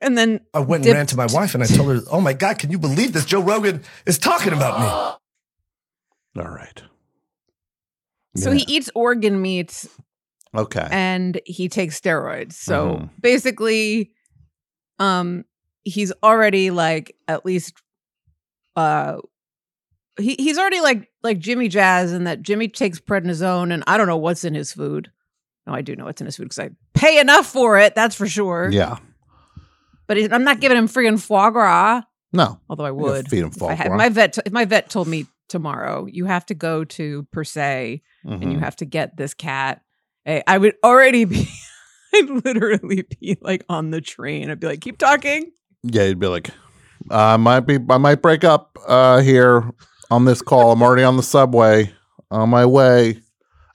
and 0.00 0.16
then, 0.18 0.40
I 0.54 0.60
went 0.60 0.80
and 0.80 0.84
Dipped- 0.84 0.94
ran 0.96 1.06
to 1.06 1.16
my 1.16 1.26
wife 1.26 1.54
and 1.54 1.62
I 1.62 1.66
told 1.66 1.88
her, 1.94 2.00
"Oh 2.10 2.20
my 2.20 2.32
God, 2.32 2.58
can 2.58 2.70
you 2.70 2.78
believe 2.78 3.12
this? 3.12 3.24
Joe 3.24 3.40
Rogan 3.42 3.82
is 4.06 4.18
talking 4.18 4.52
about 4.52 4.80
me." 4.80 4.86
All 6.42 6.50
right. 6.50 6.82
so 8.36 8.50
Yeah. 8.50 8.56
he 8.58 8.64
eats 8.76 8.90
organ 8.94 9.40
meats 9.40 9.88
Okay. 10.56 10.86
and 10.90 11.40
he 11.46 11.68
takes 11.68 12.00
steroids. 12.00 12.54
So 12.54 12.86
Mhm. 12.96 13.10
basically, 13.20 14.12
um, 14.98 15.44
he's 15.84 16.12
already 16.22 16.70
like 16.70 17.14
at 17.28 17.44
least, 17.46 17.74
uh, 18.76 19.18
he 20.18 20.34
he's 20.38 20.58
already 20.58 20.80
like 20.80 21.10
like 21.22 21.38
Jimmy 21.38 21.68
Jazz, 21.68 22.12
and 22.12 22.26
that 22.26 22.42
Jimmy 22.42 22.68
takes 22.68 23.00
prednisone, 23.00 23.72
and 23.72 23.82
I 23.86 23.96
don't 23.96 24.06
know 24.06 24.16
what's 24.16 24.44
in 24.44 24.54
his 24.54 24.72
food. 24.72 25.10
No, 25.66 25.74
I 25.74 25.80
do 25.82 25.96
know 25.96 26.04
what's 26.04 26.20
in 26.20 26.26
his 26.26 26.36
food 26.36 26.44
because 26.44 26.58
I 26.58 26.70
pay 26.92 27.18
enough 27.18 27.46
for 27.46 27.78
it. 27.78 27.94
That's 27.94 28.14
for 28.14 28.26
sure. 28.26 28.68
Yeah. 28.70 28.98
But 30.06 30.18
I'm 30.32 30.44
not 30.44 30.60
giving 30.60 30.76
him 30.76 30.86
friggin' 30.88 31.18
foie 31.20 31.48
gras. 31.50 32.02
No. 32.32 32.60
Although 32.68 32.84
I 32.84 32.90
would. 32.90 33.28
feed 33.28 33.42
him 33.44 33.50
foie 33.50 33.74
had, 33.74 33.86
gras. 33.88 33.96
my 33.96 34.08
vet, 34.10 34.36
if 34.44 34.52
my 34.52 34.66
vet 34.66 34.90
told 34.90 35.08
me 35.08 35.26
tomorrow, 35.48 36.04
you 36.06 36.26
have 36.26 36.44
to 36.46 36.54
go 36.54 36.84
to 36.84 37.22
per 37.32 37.44
se 37.44 38.02
and 38.24 38.42
you 38.52 38.58
Mhm. 38.58 38.60
have 38.60 38.76
to 38.76 38.84
get 38.84 39.16
this 39.16 39.32
cat. 39.32 39.80
Hey, 40.26 40.42
I 40.46 40.58
would 40.58 40.74
already 40.84 41.24
be, 41.24 41.48
I'd 42.14 42.28
literally 42.44 43.06
be 43.20 43.38
like 43.40 43.64
on 43.70 43.90
the 43.90 44.02
train. 44.02 44.50
I'd 44.50 44.60
be 44.60 44.66
like, 44.66 44.80
keep 44.82 44.98
talking. 44.98 45.50
Yeah, 45.84 46.04
you'd 46.04 46.18
be 46.18 46.26
like, 46.26 46.50
I 47.10 47.36
might 47.36 47.60
be, 47.60 47.78
I 47.90 47.98
might 47.98 48.22
break 48.22 48.42
up 48.42 48.78
uh, 48.86 49.20
here 49.20 49.70
on 50.10 50.24
this 50.24 50.40
call. 50.40 50.72
I'm 50.72 50.82
already 50.82 51.02
on 51.02 51.16
the 51.18 51.22
subway, 51.22 51.92
on 52.30 52.48
my 52.48 52.64
way. 52.64 53.20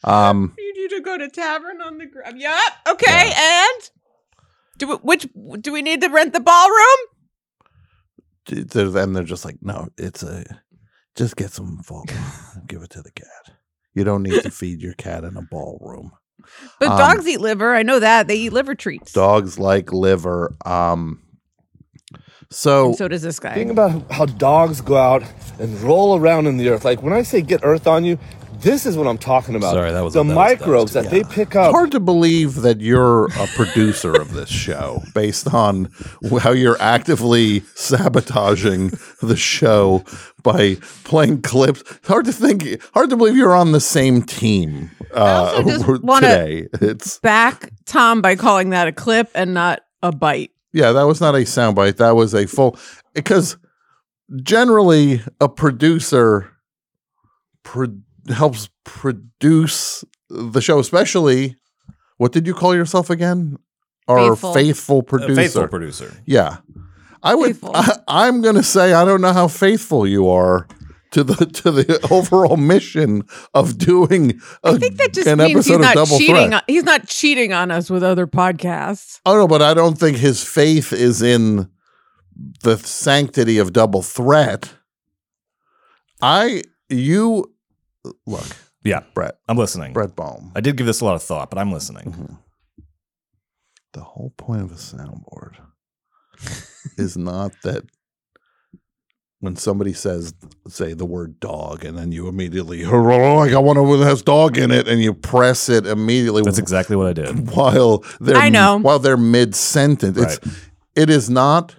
Um, 0.04 0.56
I 0.60 0.62
need 0.62 0.78
you 0.78 0.90
to 0.90 1.02
go 1.02 1.18
to 1.18 1.30
tavern 1.30 1.82
on 1.82 2.00
the 2.00 2.08
grab. 2.08 2.36
Yep. 2.36 2.60
Okay. 2.90 3.32
And 3.36 3.90
do 4.78 4.88
we, 4.88 4.96
which 4.96 5.28
do 5.62 5.72
we 5.72 5.84
need 5.84 6.02
to 6.02 6.08
rent 6.10 6.34
the 6.34 6.40
ballroom? 6.40 6.98
And 8.98 9.16
they're 9.16 9.24
just 9.24 9.46
like, 9.46 9.58
no, 9.62 9.90
it's 9.98 10.24
a, 10.24 10.44
just 11.16 11.36
get 11.36 11.52
some 11.52 11.82
and 11.88 12.68
give 12.68 12.82
it 12.82 12.90
to 12.92 13.04
the 13.04 13.12
cat. 13.12 13.56
You 13.94 14.04
don't 14.04 14.24
need 14.24 14.42
to 14.42 14.50
feed 14.52 14.82
your 14.82 14.94
cat 14.94 15.24
in 15.24 15.38
a 15.38 15.42
ballroom. 15.44 16.12
But 16.80 16.90
Um, 16.90 16.98
dogs 16.98 17.28
eat 17.28 17.42
liver. 17.42 17.76
I 17.76 17.84
know 17.84 18.00
that 18.00 18.28
they 18.28 18.38
eat 18.38 18.54
liver 18.54 18.74
treats. 18.74 19.12
Dogs 19.12 19.60
like 19.60 19.92
liver. 19.92 20.56
Um, 20.66 21.22
so 22.52 22.88
And 22.88 22.96
so 22.96 23.08
does 23.08 23.22
this 23.22 23.40
guy. 23.40 23.54
Think 23.54 23.72
about 23.72 24.12
how 24.12 24.26
dogs 24.26 24.82
go 24.82 24.98
out 24.98 25.24
and 25.60 25.80
roll 25.82 26.18
around 26.18 26.48
in 26.48 26.58
the 26.58 26.70
earth. 26.70 26.84
Like 26.84 27.04
when 27.04 27.14
I 27.14 27.22
say 27.22 27.42
get 27.42 27.60
earth 27.64 27.86
on 27.86 28.04
you, 28.06 28.18
this 28.62 28.86
is 28.88 28.98
what 28.98 29.08
I'm 29.08 29.20
talking 29.20 29.56
about. 29.56 29.74
Sorry, 29.74 29.92
that 29.92 30.02
was- 30.02 30.14
the 30.16 30.24
that 30.24 30.28
was- 30.28 30.36
that 30.36 30.42
was 30.52 30.60
microbes 30.60 30.94
too- 30.94 31.02
that, 31.04 31.12
they 31.12 31.24
pick 31.24 31.56
up. 31.56 31.68
It's 31.68 31.74
hard 31.76 31.92
to 31.92 32.00
believe 32.00 32.56
that 32.64 32.82
you're 32.82 33.26
a 33.40 33.48
producer 33.56 34.12
of 34.20 34.34
this 34.34 34.50
show 34.50 35.04
based 35.14 35.54
on 35.54 35.90
how 36.42 36.52
you're 36.52 36.76
actively 36.82 37.64
sabotaging 37.76 38.92
the 39.22 39.38
show 39.38 40.04
by 40.44 40.78
playing 41.04 41.44
clips. 41.44 41.82
It's 41.82 42.08
hard 42.08 42.26
to 42.26 42.34
think, 42.34 42.82
hard 42.96 43.12
to 43.12 43.16
believe 43.16 43.38
you're 43.38 43.56
on 43.56 43.72
the 43.74 43.80
same 43.80 44.24
team 44.24 44.90
uh, 45.16 45.54
also 45.56 45.64
just 45.64 45.86
today. 46.16 46.68
It's 46.82 47.20
Back 47.20 47.70
Tom 47.86 48.22
by 48.22 48.36
calling 48.36 48.72
that 48.72 48.88
a 48.88 48.92
clip 48.92 49.30
and 49.36 49.54
not 49.54 49.82
a 50.04 50.12
bite. 50.12 50.52
Yeah, 50.74 50.92
that 50.92 51.04
was 51.04 51.20
not 51.22 51.36
a 51.36 51.40
soundbite. 51.40 51.98
That 51.98 52.16
was 52.16 52.34
a 52.34 52.46
full 52.48 52.78
because 53.14 53.58
generally 54.44 55.22
a 55.42 55.50
producer 55.50 56.52
pro- 57.64 57.98
helps 58.34 58.70
produce 58.84 60.04
the 60.30 60.62
show, 60.62 60.80
especially. 60.80 61.56
What 62.18 62.34
did 62.34 62.46
you 62.46 62.54
call 62.54 62.76
yourself 62.76 63.10
again? 63.10 63.58
Our 64.08 64.32
Faithful. 64.36 64.54
faithful 64.54 64.96
uh, 64.98 65.00
A 65.00 65.04
producer. 65.04 65.36
faithful 65.36 65.68
producer. 65.68 66.18
Yeah. 66.26 66.58
I 67.24 67.36
would 67.36 67.58
Faithful. 67.58 67.72
I, 68.08 68.28
am 68.28 68.42
going 68.42 68.56
to 68.56 68.64
say 68.64 68.94
I 68.94 69.06
don't 69.06 69.22
know 69.22 69.34
how 69.34 69.48
faithful 69.48 70.06
you 70.08 70.28
are 70.30 70.68
to 71.12 71.24
the 71.24 71.46
to 71.64 71.72
the 71.72 72.08
overall 72.12 72.58
mission 72.58 73.24
of 73.54 73.78
doing 73.78 74.40
a, 74.64 74.70
I 74.70 74.78
think 74.78 74.98
that 74.98 75.14
just 75.14 75.28
an 75.28 75.40
means 75.40 75.52
episode 75.52 75.70
he's 75.70 75.76
of 75.76 75.82
not 75.82 75.96
Double 75.96 76.18
cheating. 76.20 76.54
On, 76.54 76.62
he's 76.68 76.84
not 76.84 77.08
cheating 77.08 77.54
on 77.54 77.72
us 77.72 77.90
with 77.90 78.04
other 78.04 78.28
podcasts. 78.28 79.20
Oh 79.26 79.36
no, 79.36 79.48
but 79.48 79.62
I 79.62 79.74
don't 79.74 79.98
think 79.98 80.18
his 80.18 80.44
faith 80.44 80.94
is 80.94 81.22
in 81.22 81.70
the 82.64 82.78
sanctity 82.78 83.58
of 83.58 83.74
Double 83.74 84.02
Threat. 84.02 84.74
I 86.22 86.62
you 86.90 87.54
look, 88.26 88.46
Yeah, 88.84 89.04
Brett, 89.14 89.36
I'm 89.48 89.58
listening. 89.58 89.94
Brett 89.94 90.16
Baum. 90.16 90.52
I 90.56 90.62
did 90.62 90.78
give 90.78 90.88
this 90.88 91.02
a 91.02 91.06
lot 91.06 91.16
of 91.16 91.24
thought, 91.24 91.50
but 91.50 91.58
I'm 91.60 91.72
listening. 91.72 92.12
Mhm. 92.14 92.38
The 93.94 94.02
whole 94.02 94.34
point 94.38 94.62
of 94.62 94.72
a 94.72 94.76
soundboard 94.76 95.56
is 96.98 97.18
not 97.18 97.52
that 97.64 97.84
when 99.42 99.56
somebody 99.56 99.94
says, 99.94 100.34
say 100.68 100.94
the 100.94 101.06
word 101.06 101.40
dog, 101.40 101.86
and 101.86 101.98
then 101.98 102.12
you 102.12 102.28
immediately, 102.28 102.84
oh, 102.86 103.36
like 103.36 103.54
I 103.54 103.60
want 103.60 103.80
one 103.80 104.00
that 104.00 104.06
has 104.06 104.22
dog 104.22 104.58
in 104.58 104.72
it, 104.72 104.88
and 104.88 105.02
you 105.02 105.14
press 105.14 105.70
it 105.70 105.86
immediately 105.86 106.42
That's 106.44 106.58
exactly 106.58 106.96
what 106.96 107.08
I 107.08 107.14
did. 107.14 107.50
while 107.56 108.04
they're 108.20 108.38
I 108.38 108.50
know. 108.50 108.78
while 108.78 109.00
they're 109.00 109.18
mid 109.18 109.56
sentence. 109.56 110.18
It's 110.18 110.70
it 110.96 111.10
is 111.10 111.30
not. 111.30 111.76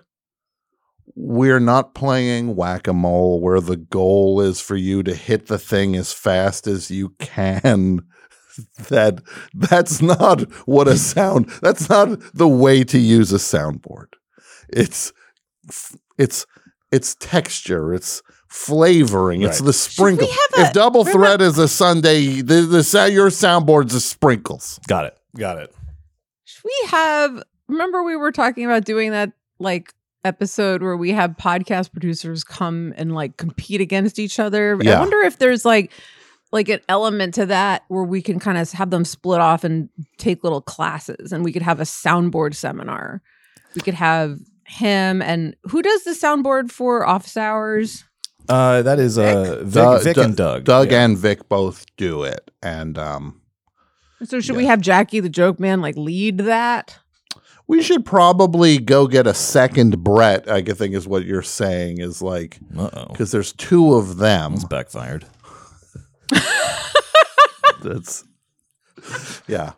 We're 1.14 1.60
not 1.60 1.94
playing 1.94 2.56
whack 2.56 2.86
a 2.86 2.94
mole 2.94 3.40
where 3.40 3.60
the 3.60 3.76
goal 3.76 4.40
is 4.40 4.60
for 4.60 4.76
you 4.76 5.02
to 5.02 5.14
hit 5.14 5.48
the 5.48 5.58
thing 5.58 5.94
as 5.94 6.12
fast 6.12 6.66
as 6.66 6.90
you 6.90 7.14
can. 7.18 8.00
That 8.90 9.22
that's 9.54 10.02
not 10.02 10.42
what 10.66 10.86
a 10.86 10.98
sound. 10.98 11.48
That's 11.62 11.88
not 11.88 12.18
the 12.34 12.48
way 12.48 12.84
to 12.84 12.98
use 12.98 13.32
a 13.32 13.36
soundboard. 13.36 14.08
It's 14.68 15.14
it's 16.18 16.44
it's 16.92 17.14
texture. 17.16 17.94
It's 17.94 18.22
flavoring. 18.48 19.42
It's 19.42 19.60
the 19.60 19.72
sprinkle. 19.72 20.26
have 20.26 20.66
If 20.66 20.72
double 20.72 21.04
remember- 21.04 21.26
threat 21.26 21.40
is 21.42 21.58
a 21.58 21.68
Sunday, 21.68 22.40
the, 22.40 22.62
the 22.62 22.82
sa- 22.82 23.04
your 23.04 23.30
soundboard's 23.30 23.94
a 23.94 24.00
sprinkles. 24.00 24.80
Got 24.88 25.06
it. 25.06 25.16
Got 25.36 25.58
it. 25.58 25.74
Should 26.44 26.64
we 26.64 26.88
have? 26.88 27.42
Remember, 27.68 28.02
we 28.02 28.16
were 28.16 28.32
talking 28.32 28.64
about 28.64 28.84
doing 28.84 29.12
that 29.12 29.32
like 29.60 29.94
episode 30.24 30.82
where 30.82 30.96
we 30.96 31.12
have 31.12 31.30
podcast 31.40 31.92
producers 31.92 32.42
come 32.44 32.92
and 32.96 33.14
like 33.14 33.36
compete 33.36 33.80
against 33.80 34.18
each 34.18 34.38
other. 34.38 34.76
Yeah. 34.82 34.96
I 34.96 35.00
wonder 35.00 35.18
if 35.18 35.38
there's 35.38 35.64
like 35.64 35.92
like 36.52 36.68
an 36.68 36.80
element 36.88 37.34
to 37.34 37.46
that 37.46 37.84
where 37.88 38.02
we 38.02 38.20
can 38.20 38.40
kind 38.40 38.58
of 38.58 38.68
have 38.72 38.90
them 38.90 39.04
split 39.04 39.40
off 39.40 39.62
and 39.62 39.88
take 40.18 40.42
little 40.42 40.60
classes, 40.60 41.32
and 41.32 41.44
we 41.44 41.52
could 41.52 41.62
have 41.62 41.78
a 41.78 41.84
soundboard 41.84 42.54
seminar. 42.56 43.22
We 43.76 43.80
could 43.82 43.94
have 43.94 44.40
him 44.70 45.20
and 45.22 45.54
who 45.64 45.82
does 45.82 46.04
the 46.04 46.12
soundboard 46.12 46.70
for 46.70 47.06
office 47.06 47.36
hours? 47.36 48.04
Uh, 48.48 48.82
that 48.82 48.98
is 48.98 49.18
uh, 49.18 49.60
Vic, 49.62 49.72
Doug- 49.74 50.02
Vic 50.04 50.16
and 50.16 50.36
Doug. 50.36 50.64
Doug 50.64 50.90
Yeah. 50.90 51.04
and 51.04 51.16
Vic 51.18 51.48
both 51.48 51.84
do 51.96 52.24
it, 52.24 52.50
and 52.62 52.98
um, 52.98 53.40
So 54.24 54.40
should 54.40 54.56
we 54.56 54.66
have 54.66 54.80
Jackie 54.80 55.20
the 55.20 55.28
joke 55.28 55.60
man 55.60 55.80
like 55.80 55.96
lead 55.96 56.38
that? 56.38 56.98
we 57.68 57.80
should 57.84 58.04
probably 58.04 58.78
go 58.78 59.06
get 59.06 59.28
a 59.28 59.34
second 59.34 60.02
Brett. 60.02 60.50
I 60.50 60.60
think 60.62 60.92
is 60.92 61.06
what 61.06 61.24
you're 61.24 61.40
saying 61.42 61.98
is 62.00 62.20
like 62.20 62.58
because 63.08 63.30
there's 63.30 63.52
two 63.52 63.94
of 63.94 64.16
them. 64.16 64.54
It's 64.54 64.64
backfired. 64.64 65.24
That's 67.82 68.24
yeah. 69.46 69.72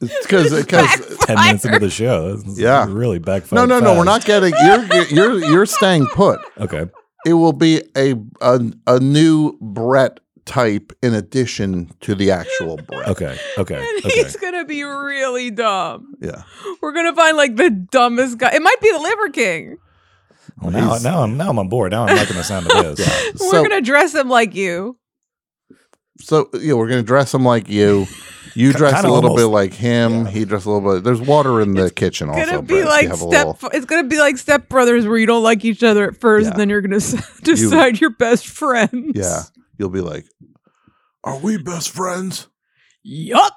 Because 0.00 0.52
because 0.64 1.16
Ten 1.26 1.36
minutes 1.36 1.64
into 1.64 1.78
the 1.78 1.90
show. 1.90 2.36
That's 2.36 2.58
Yeah. 2.58 2.86
Really 2.88 3.18
backfired. 3.18 3.68
no 3.68 3.80
no 3.80 3.84
no 3.84 3.98
we're 3.98 4.04
not 4.04 4.24
fast. 4.24 4.26
getting 4.26 4.54
you're 4.64 5.04
you're 5.38 5.44
you're 5.50 5.66
staying 5.66 6.06
put. 6.06 6.40
Okay. 6.58 6.86
It 7.26 7.34
will 7.34 7.52
be 7.52 7.82
a 7.96 8.14
a, 8.40 8.60
a 8.86 8.98
new 9.00 9.58
Brett 9.60 10.20
type 10.46 10.92
in 11.02 11.12
addition 11.14 11.90
to 12.00 12.14
the 12.14 12.30
actual 12.30 12.76
Brett. 12.78 13.08
Okay. 13.08 13.36
Okay. 13.58 13.74
And 13.76 14.04
Okay. 14.06 14.22
he's 14.22 14.36
gonna 14.36 14.64
be 14.64 14.82
really 14.84 15.50
dumb. 15.50 16.14
Yeah. 16.20 16.42
We're 16.80 16.92
gonna 16.92 17.14
find 17.14 17.36
like 17.36 17.56
the 17.56 17.68
dumbest 17.70 18.38
guy. 18.38 18.52
It 18.54 18.62
might 18.62 18.80
be 18.80 18.90
the 18.90 18.98
Liver 19.00 19.28
King. 19.28 19.76
Well, 20.62 20.70
now, 20.72 20.88
he's- 20.88 21.04
now 21.04 21.22
I'm 21.22 21.36
now 21.36 21.50
I'm 21.50 21.58
on 21.58 21.68
board. 21.68 21.92
Now 21.92 22.06
I'm 22.06 22.16
liking 22.16 22.36
the 22.36 22.42
sound 22.42 22.70
of 22.70 22.96
this. 22.96 23.06
We're 23.38 23.50
So- 23.50 23.62
gonna 23.62 23.80
dress 23.82 24.14
him 24.14 24.28
like 24.30 24.54
you. 24.54 24.96
So 26.20 26.48
yeah, 26.54 26.74
we're 26.74 26.88
gonna 26.88 27.02
dress 27.02 27.32
him 27.34 27.44
like 27.44 27.68
you. 27.68 28.06
You 28.54 28.72
dress 28.72 28.94
kinda 28.94 29.08
a 29.08 29.12
little 29.12 29.30
almost- 29.30 29.44
bit 29.44 29.46
like 29.52 29.72
him. 29.74 30.26
He 30.26 30.44
dress 30.44 30.64
a 30.64 30.70
little 30.70 30.94
bit. 30.94 31.04
There's 31.04 31.20
water 31.20 31.60
in 31.60 31.74
the 31.74 31.90
kitchen. 31.90 32.28
It's 32.30 32.38
Also, 32.38 32.50
gonna 32.50 32.62
be 32.62 32.74
Brett, 32.74 32.86
like 32.86 33.06
step. 33.14 33.20
little- 33.46 33.58
It's 33.72 33.86
gonna 33.86 34.08
be 34.08 34.18
like 34.18 34.38
step 34.38 34.68
brothers 34.68 35.06
where 35.06 35.18
you 35.18 35.26
don't 35.26 35.42
like 35.44 35.64
each 35.64 35.82
other 35.84 36.08
at 36.08 36.20
first, 36.20 36.44
Yeah. 36.46 36.50
and 36.52 36.60
then 36.60 36.68
you're 36.68 36.80
gonna 36.80 36.98
decide 37.42 38.00
you're 38.00 38.10
best 38.10 38.46
friends. 38.48 39.12
Yeah, 39.14 39.42
you'll 39.78 39.90
be 39.90 40.00
like, 40.00 40.26
"Are 41.22 41.38
we 41.38 41.58
best 41.58 41.90
friends?" 41.90 42.48
Yup. 43.02 43.54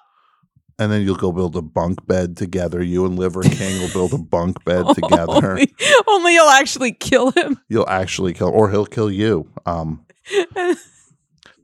And 0.80 0.92
then 0.92 1.04
you'll 1.04 1.16
go 1.16 1.32
build 1.32 1.56
a 1.56 1.62
bunk 1.62 2.06
bed 2.08 2.36
together. 2.36 2.82
You 2.82 3.06
and 3.06 3.18
Liver 3.18 3.44
King 3.44 3.80
will 3.82 3.90
build 3.90 4.14
a 4.14 4.18
bunk 4.18 4.64
bed 4.66 4.86
together. 4.96 5.28
Only, 5.52 5.74
only 6.08 6.34
you'll 6.34 6.50
actually 6.50 6.92
kill 6.94 7.32
him. 7.32 7.60
You'll 7.70 7.88
actually 7.90 8.34
kill, 8.34 8.50
or 8.50 8.70
he'll 8.72 8.86
kill 8.88 9.12
you. 9.12 9.48
Um, 9.68 10.06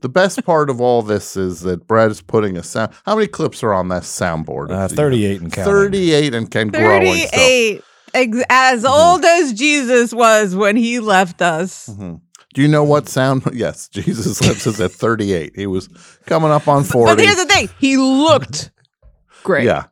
the 0.00 0.08
best 0.08 0.44
part 0.44 0.70
of 0.70 0.80
all 0.80 1.02
this 1.02 1.36
is 1.36 1.60
that 1.62 1.86
Brett 1.86 2.10
is 2.10 2.20
putting 2.22 2.56
a 2.56 2.62
sound. 2.62 2.92
How 3.04 3.14
many 3.14 3.26
clips 3.26 3.62
are 3.62 3.72
on 3.72 3.88
that 3.88 4.02
soundboard? 4.02 4.70
Uh, 4.70 4.88
Thirty-eight 4.88 5.40
and 5.40 5.52
counting. 5.52 5.72
Thirty-eight 5.72 6.34
and 6.34 6.50
can 6.50 6.68
growing 6.68 7.14
still. 7.16 7.28
Thirty-eight. 7.28 7.84
Ex- 8.12 8.44
as 8.50 8.84
old 8.84 9.24
as 9.24 9.52
Jesus 9.52 10.12
was 10.12 10.56
when 10.56 10.76
he 10.76 10.98
left 11.00 11.40
us. 11.42 11.88
Mhm. 11.88 12.20
Do 12.54 12.62
you 12.62 12.66
know 12.68 12.82
what 12.82 13.08
sound? 13.08 13.42
Yes, 13.52 13.88
Jesus 13.88 14.40
left 14.40 14.66
us 14.66 14.80
at 14.80 14.90
38. 14.90 15.52
He 15.54 15.66
was 15.68 15.88
coming 16.26 16.50
up 16.50 16.66
on 16.66 16.82
40. 16.82 17.14
But 17.14 17.22
here's 17.22 17.36
the 17.36 17.44
thing: 17.46 17.68
he 17.78 17.96
looked 17.96 18.72
great. 19.44 19.64
Yeah. 19.64 19.84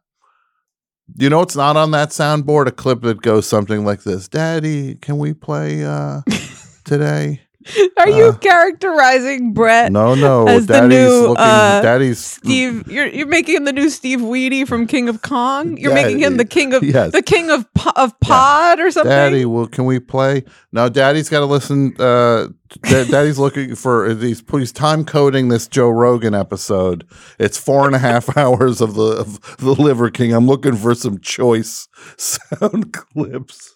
You 1.17 1.31
know, 1.31 1.41
it's 1.43 1.57
not 1.57 1.77
on 1.77 1.93
that 1.93 2.11
soundboard. 2.11 2.67
A 2.67 2.71
clip 2.73 3.03
that 3.03 3.23
goes 3.23 3.47
something 3.47 3.85
like 3.85 4.03
this: 4.03 4.27
"Daddy, 4.29 4.97
can 4.97 5.19
we 5.19 5.33
play 5.33 5.85
uh, 5.85 6.23
today?" 6.85 7.41
Are 7.99 8.09
you 8.09 8.27
Uh, 8.27 8.37
characterizing 8.39 9.53
Brett 9.53 9.93
No, 9.93 10.15
no, 10.15 10.47
as 10.47 10.67
the 10.67 10.87
new, 10.87 11.29
looking. 11.29 11.37
uh, 11.37 11.81
Daddy's 11.83 12.19
Steve? 12.19 12.87
You're 12.89 13.07
you're 13.09 13.27
making 13.27 13.57
him 13.57 13.65
the 13.65 13.73
new 13.73 13.91
Steve 13.91 14.21
Wiebe 14.21 14.67
from 14.67 14.87
King 14.87 15.09
of 15.09 15.23
Kong. 15.23 15.77
You're 15.77 15.91
Yeah, 15.97 16.03
making 16.03 16.21
him 16.21 16.37
the 16.37 16.45
king 16.45 16.75
of 16.75 16.83
yes. 16.83 17.13
the 17.13 17.23
king 17.23 17.51
of 17.51 17.67
of 17.97 18.19
Pod 18.21 18.81
or 18.81 18.91
something. 18.91 19.11
Daddy, 19.11 19.45
well, 19.45 19.67
can 19.67 19.85
we 19.85 19.99
play? 20.01 20.45
No, 20.73 20.89
Daddy's 20.89 21.29
got 21.29 21.41
to 21.41 21.47
listen. 21.47 21.95
Uh, 21.99 22.49
Da- 22.83 23.05
Daddy's 23.05 23.39
looking 23.39 23.75
for 23.75 24.15
he's 24.15 24.43
he's 24.51 24.73
time 24.73 25.03
coding 25.05 25.49
this 25.49 25.67
Joe 25.67 25.89
Rogan 25.89 26.35
episode. 26.35 27.07
It's 27.39 27.57
four 27.57 27.87
and 27.87 27.95
a 27.95 27.99
half 27.99 28.37
hours 28.37 28.81
of 28.83 28.95
the 28.95 29.03
of 29.17 29.57
the 29.59 29.73
Liver 29.73 30.11
King. 30.11 30.33
I'm 30.35 30.47
looking 30.47 30.77
for 30.77 30.95
some 30.95 31.19
choice 31.19 31.89
sound 32.19 32.93
clips. 32.93 33.75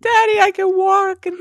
Daddy, 0.00 0.40
I 0.40 0.50
can 0.54 0.76
walk. 0.76 1.26
And 1.26 1.38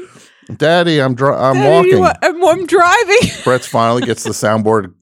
Daddy, 0.58 1.02
I'm 1.02 1.16
dri- 1.16 1.34
I'm 1.34 1.56
Daddy, 1.56 1.96
walking. 1.96 2.18
I'm, 2.22 2.44
I'm 2.46 2.66
driving. 2.66 3.18
Brett's 3.44 3.68
finally 3.68 4.04
gets 4.04 4.24
the 4.24 4.32
soundboard 4.32 4.94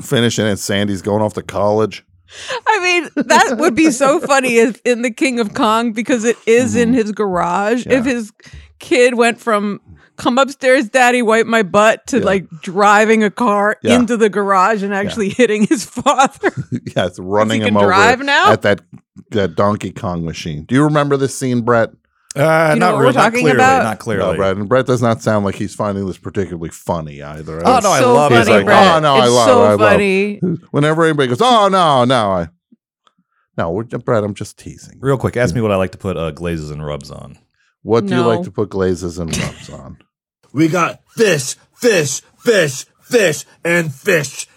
finishing, 0.00 0.46
and 0.46 0.58
Sandy's 0.58 1.02
going 1.02 1.22
off 1.22 1.34
to 1.34 1.42
college. 1.42 2.04
I 2.66 2.78
mean, 2.80 3.24
that 3.26 3.56
would 3.58 3.74
be 3.74 3.90
so 3.90 4.20
funny 4.20 4.58
if 4.58 4.80
in 4.84 5.02
the 5.02 5.10
King 5.10 5.40
of 5.40 5.54
Kong 5.54 5.92
because 5.92 6.24
it 6.24 6.36
is 6.46 6.76
in 6.76 6.92
his 6.94 7.10
garage. 7.12 7.86
If 7.86 7.92
Mm-hmm. 8.04 8.08
His 8.08 8.32
kid 8.78 9.14
went 9.14 9.40
from 9.40 9.80
come 10.16 10.38
upstairs, 10.38 10.88
daddy, 10.88 11.22
wipe 11.22 11.46
my 11.46 11.62
butt 11.64 12.06
to 12.08 12.18
Yeah. 12.18 12.24
like 12.24 12.48
driving 12.62 13.24
a 13.24 13.30
car 13.30 13.76
Yeah. 13.82 13.96
into 13.96 14.16
the 14.16 14.28
garage 14.30 14.82
and 14.84 14.94
actually 14.94 15.30
hitting 15.30 15.66
his 15.66 15.84
father. 15.84 16.52
yeah, 16.96 17.06
it's 17.06 17.18
running 17.18 17.62
him 17.62 17.68
can 17.68 17.76
over 17.78 17.86
drive 17.86 18.20
now? 18.20 18.52
at 18.52 18.62
that 18.62 18.82
that 19.32 19.56
Donkey 19.56 19.90
Kong 19.90 20.24
machine. 20.24 20.64
Do 20.64 20.74
you 20.76 20.84
remember 20.84 21.16
this 21.16 21.36
scene, 21.36 21.62
Brett? 21.62 21.90
Uh, 22.36 22.72
You 22.74 22.80
know 22.80 22.86
not 22.86 22.92
what 22.92 22.98
we're 22.98 23.02
really, 23.06 23.14
not 23.14 23.22
talking 23.22 23.40
clearly, 23.40 23.56
about? 23.56 23.82
not 23.82 23.98
clearly. 23.98 24.30
No, 24.32 24.36
Brett. 24.36 24.56
And 24.56 24.68
Brett 24.68 24.86
does 24.86 25.02
not 25.02 25.20
sound 25.22 25.44
like 25.44 25.56
he's 25.56 25.74
finding 25.74 26.06
this 26.06 26.18
particularly 26.18 26.68
funny 26.70 27.22
either. 27.22 27.58
Oh, 27.66 27.80
no, 27.82 27.90
I 27.90 28.00
so 28.00 28.14
love 28.14 28.30
it. 28.30 28.34
funny, 28.36 28.38
He's 28.46 28.48
like, 28.56 28.64
Brett. 28.66 28.96
oh, 28.96 29.00
no, 29.00 29.14
I 29.14 29.24
it's 29.24 29.32
love 29.32 29.46
so 29.48 29.62
it, 29.62 29.66
I 29.66 29.70
love 29.72 29.80
it. 29.80 30.40
funny. 30.40 30.40
Whenever 30.70 31.04
anybody 31.04 31.28
goes, 31.28 31.40
oh 31.42 31.68
no, 31.68 32.04
no, 32.04 32.30
I 32.32 32.48
no, 33.58 33.70
we're, 33.72 33.84
Brett, 33.84 34.24
I'm 34.24 34.34
just 34.34 34.58
teasing. 34.58 34.98
Real 35.00 35.18
quick, 35.18 35.36
ask 35.36 35.54
me 35.54 35.60
what 35.60 35.72
I 35.72 35.76
like 35.76 35.92
to 35.92 35.98
put 35.98 36.16
uh, 36.16 36.30
glazes 36.30 36.70
and 36.70 36.84
rubs 36.86 37.10
on. 37.10 37.36
What 37.82 38.06
do 38.06 38.14
you 38.14 38.22
like 38.22 38.42
to 38.44 38.50
put 38.50 38.70
glazes 38.70 39.18
and 39.18 39.36
rubs 39.36 39.70
on? 39.70 39.98
We 40.52 40.66
got 40.66 41.00
fish, 41.10 41.54
fish, 41.76 42.22
fish, 42.38 42.84
fish, 43.02 43.44
and 43.64 43.94
fish. 43.94 44.48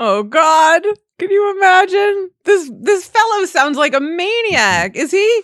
Oh 0.00 0.24
God. 0.24 0.82
Can 1.20 1.30
you 1.30 1.54
imagine? 1.56 2.30
This 2.44 2.68
this 2.80 3.06
fellow 3.06 3.44
sounds 3.46 3.76
like 3.78 3.94
a 3.94 4.00
maniac. 4.00 4.96
Is 4.96 5.12
he? 5.12 5.42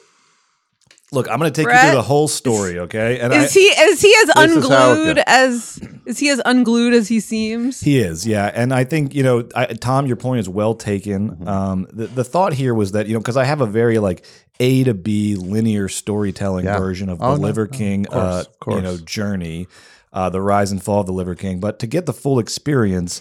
Look, 1.13 1.29
I'm 1.31 1.39
going 1.39 1.53
to 1.53 1.63
take 1.63 1.71
you 1.73 1.79
through 1.79 1.95
the 1.95 2.03
whole 2.03 2.27
story, 2.27 2.79
okay? 2.81 3.21
And 3.21 3.33
Is 3.35 3.53
he 3.53 3.61
is 3.61 4.01
he 4.01 4.15
as 4.23 4.35
This 4.35 4.57
is 4.57 4.65
unglued 4.65 5.19
as 5.27 5.89
is 6.07 6.19
he 6.19 6.31
as 6.31 6.41
unglued 6.45 6.95
as 6.95 7.09
he 7.09 7.21
seems? 7.21 7.81
He 7.81 7.99
is, 7.99 8.27
yeah, 8.27 8.51
and 8.55 8.73
I 8.73 8.85
think 8.85 9.15
you 9.15 9.23
know, 9.23 9.47
I, 9.55 9.67
Tom, 9.67 10.07
your 10.07 10.17
point 10.17 10.41
is 10.41 10.49
well 10.49 10.75
taken. 10.75 11.31
Mm-hmm. 11.31 11.49
Um, 11.49 11.87
the 11.93 12.07
the 12.07 12.25
thought 12.25 12.55
here 12.55 12.75
was 12.75 12.93
that 12.93 13.07
you 13.07 13.13
know, 13.13 13.21
because 13.21 13.37
I 13.37 13.45
have 13.45 13.61
a 13.61 13.67
very 13.67 13.99
like 13.99 14.25
A 14.59 14.85
to 14.85 14.95
B 14.95 15.37
linear 15.37 15.89
storytelling 15.89 16.65
Yeah. 16.65 16.79
version 16.79 17.09
of 17.11 17.19
Oh, 17.21 17.33
the 17.35 17.41
no, 17.41 17.47
Liver 17.47 17.69
no, 17.71 17.77
King, 17.79 18.07
of 18.07 18.13
course, 18.13 18.47
uh, 18.47 18.71
of 18.71 18.77
you 18.77 18.83
know, 18.83 18.97
journey, 18.97 19.69
uh, 20.13 20.31
the 20.31 20.41
rise 20.41 20.73
and 20.73 20.83
fall 20.83 21.01
of 21.01 21.07
the 21.07 21.13
Liver 21.13 21.35
King. 21.35 21.61
But 21.61 21.79
to 21.81 21.87
get 21.87 22.07
the 22.07 22.15
full 22.15 22.39
experience, 22.39 23.21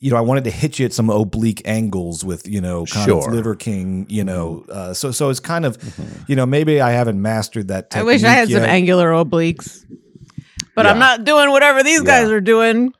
you 0.00 0.10
know, 0.10 0.16
I 0.16 0.20
wanted 0.20 0.44
to 0.44 0.50
hit 0.50 0.78
you 0.78 0.86
at 0.86 0.92
some 0.92 1.10
oblique 1.10 1.62
angles 1.64 2.24
with 2.24 2.46
you 2.46 2.60
know, 2.60 2.86
kind 2.86 3.04
Sure. 3.06 3.20
Mm-hmm. 3.20 3.30
of 3.30 3.34
Liver 3.36 3.54
King, 3.56 4.06
you 4.08 4.22
know, 4.24 4.64
uh, 4.70 4.94
so 4.94 5.10
so 5.10 5.28
it's 5.30 5.40
kind 5.40 5.64
of, 5.66 5.76
you 6.28 6.36
know, 6.36 6.46
maybe 6.46 6.80
I 6.80 6.90
haven't 6.92 7.20
mastered 7.20 7.68
that. 7.68 7.88
I 7.96 8.02
wish 8.04 8.22
I 8.24 8.28
had 8.30 8.48
some 8.48 8.62
angular 8.62 9.10
obliques. 9.10 9.84
But 10.74 10.86
I'm 10.86 11.00
not 11.00 11.24
doing 11.24 11.50
whatever 11.50 11.82
these 11.82 12.02
guys 12.02 12.28
are 12.28 12.40
doing. 12.40 12.92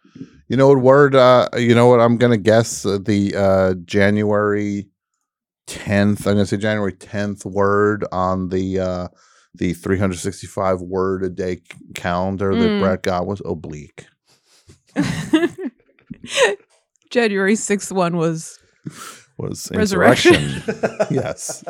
You 0.49 0.57
know 0.57 0.67
what 0.69 0.79
word? 0.79 1.15
Uh, 1.15 1.49
you 1.57 1.75
know 1.77 1.87
what? 1.87 2.01
I'm 2.01 2.17
gonna 2.17 2.37
guess 2.39 2.85
uh, 2.85 2.99
the 3.01 3.35
uh, 3.37 3.75
January 3.85 4.89
10th. 5.69 6.27
I'm 6.27 6.33
gonna 6.35 6.47
say 6.47 6.57
January 6.57 6.95
10th 6.95 7.45
word 7.45 8.05
on 8.11 8.49
the 8.49 8.81
uh, 8.81 9.09
the 9.55 9.75
365 9.75 10.81
word 10.81 11.23
a 11.23 11.29
day 11.31 11.57
c- 11.57 11.63
calendar 11.95 12.55
that 12.57 12.67
Mm. 12.69 12.81
Brett 12.81 13.03
got 13.05 13.27
was 13.27 13.41
oblique. 13.45 14.07
January 17.11 17.55
6th 17.55 17.93
one 17.93 18.17
was 18.17 18.59
Was 19.37 19.71
Resurrection. 19.73 20.63
yes. 21.11 21.65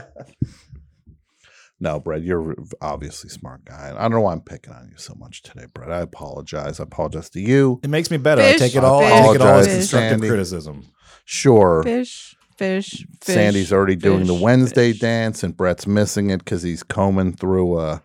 No, 1.80 2.00
Brett, 2.00 2.22
you're 2.22 2.56
obviously 2.80 3.28
a 3.28 3.30
smart 3.30 3.64
guy. 3.64 3.92
I 3.96 4.02
don't 4.02 4.10
know 4.10 4.20
why 4.22 4.32
I'm 4.32 4.40
picking 4.40 4.72
on 4.72 4.88
you 4.90 4.96
so 4.96 5.14
much 5.16 5.42
today, 5.42 5.66
Brett. 5.72 5.92
I 5.92 6.00
apologize. 6.00 6.80
I 6.80 6.82
apologize 6.82 7.30
to 7.30 7.40
you. 7.40 7.78
It 7.84 7.90
makes 7.90 8.10
me 8.10 8.16
better. 8.16 8.42
Fish, 8.42 8.56
I 8.56 8.58
take 8.58 8.74
it 8.74 8.82
all. 8.82 9.04
I 9.04 9.22
take 9.22 9.34
it 9.36 9.42
all 9.42 9.58
as 9.58 9.66
constructive 9.66 10.10
Sandy. 10.10 10.28
criticism. 10.28 10.86
Sure. 11.24 11.82
fish, 11.84 12.34
fish, 12.56 13.06
fish. 13.22 13.34
Sandy's 13.34 13.72
already 13.72 13.94
doing 13.94 14.26
the 14.26 14.34
Wednesday 14.34 14.90
fish. 14.92 15.00
dance, 15.00 15.42
and 15.44 15.56
Brett's 15.56 15.86
missing 15.86 16.30
it 16.30 16.38
because 16.38 16.62
he's 16.62 16.82
combing 16.82 17.34
through 17.34 17.78
a 17.78 18.02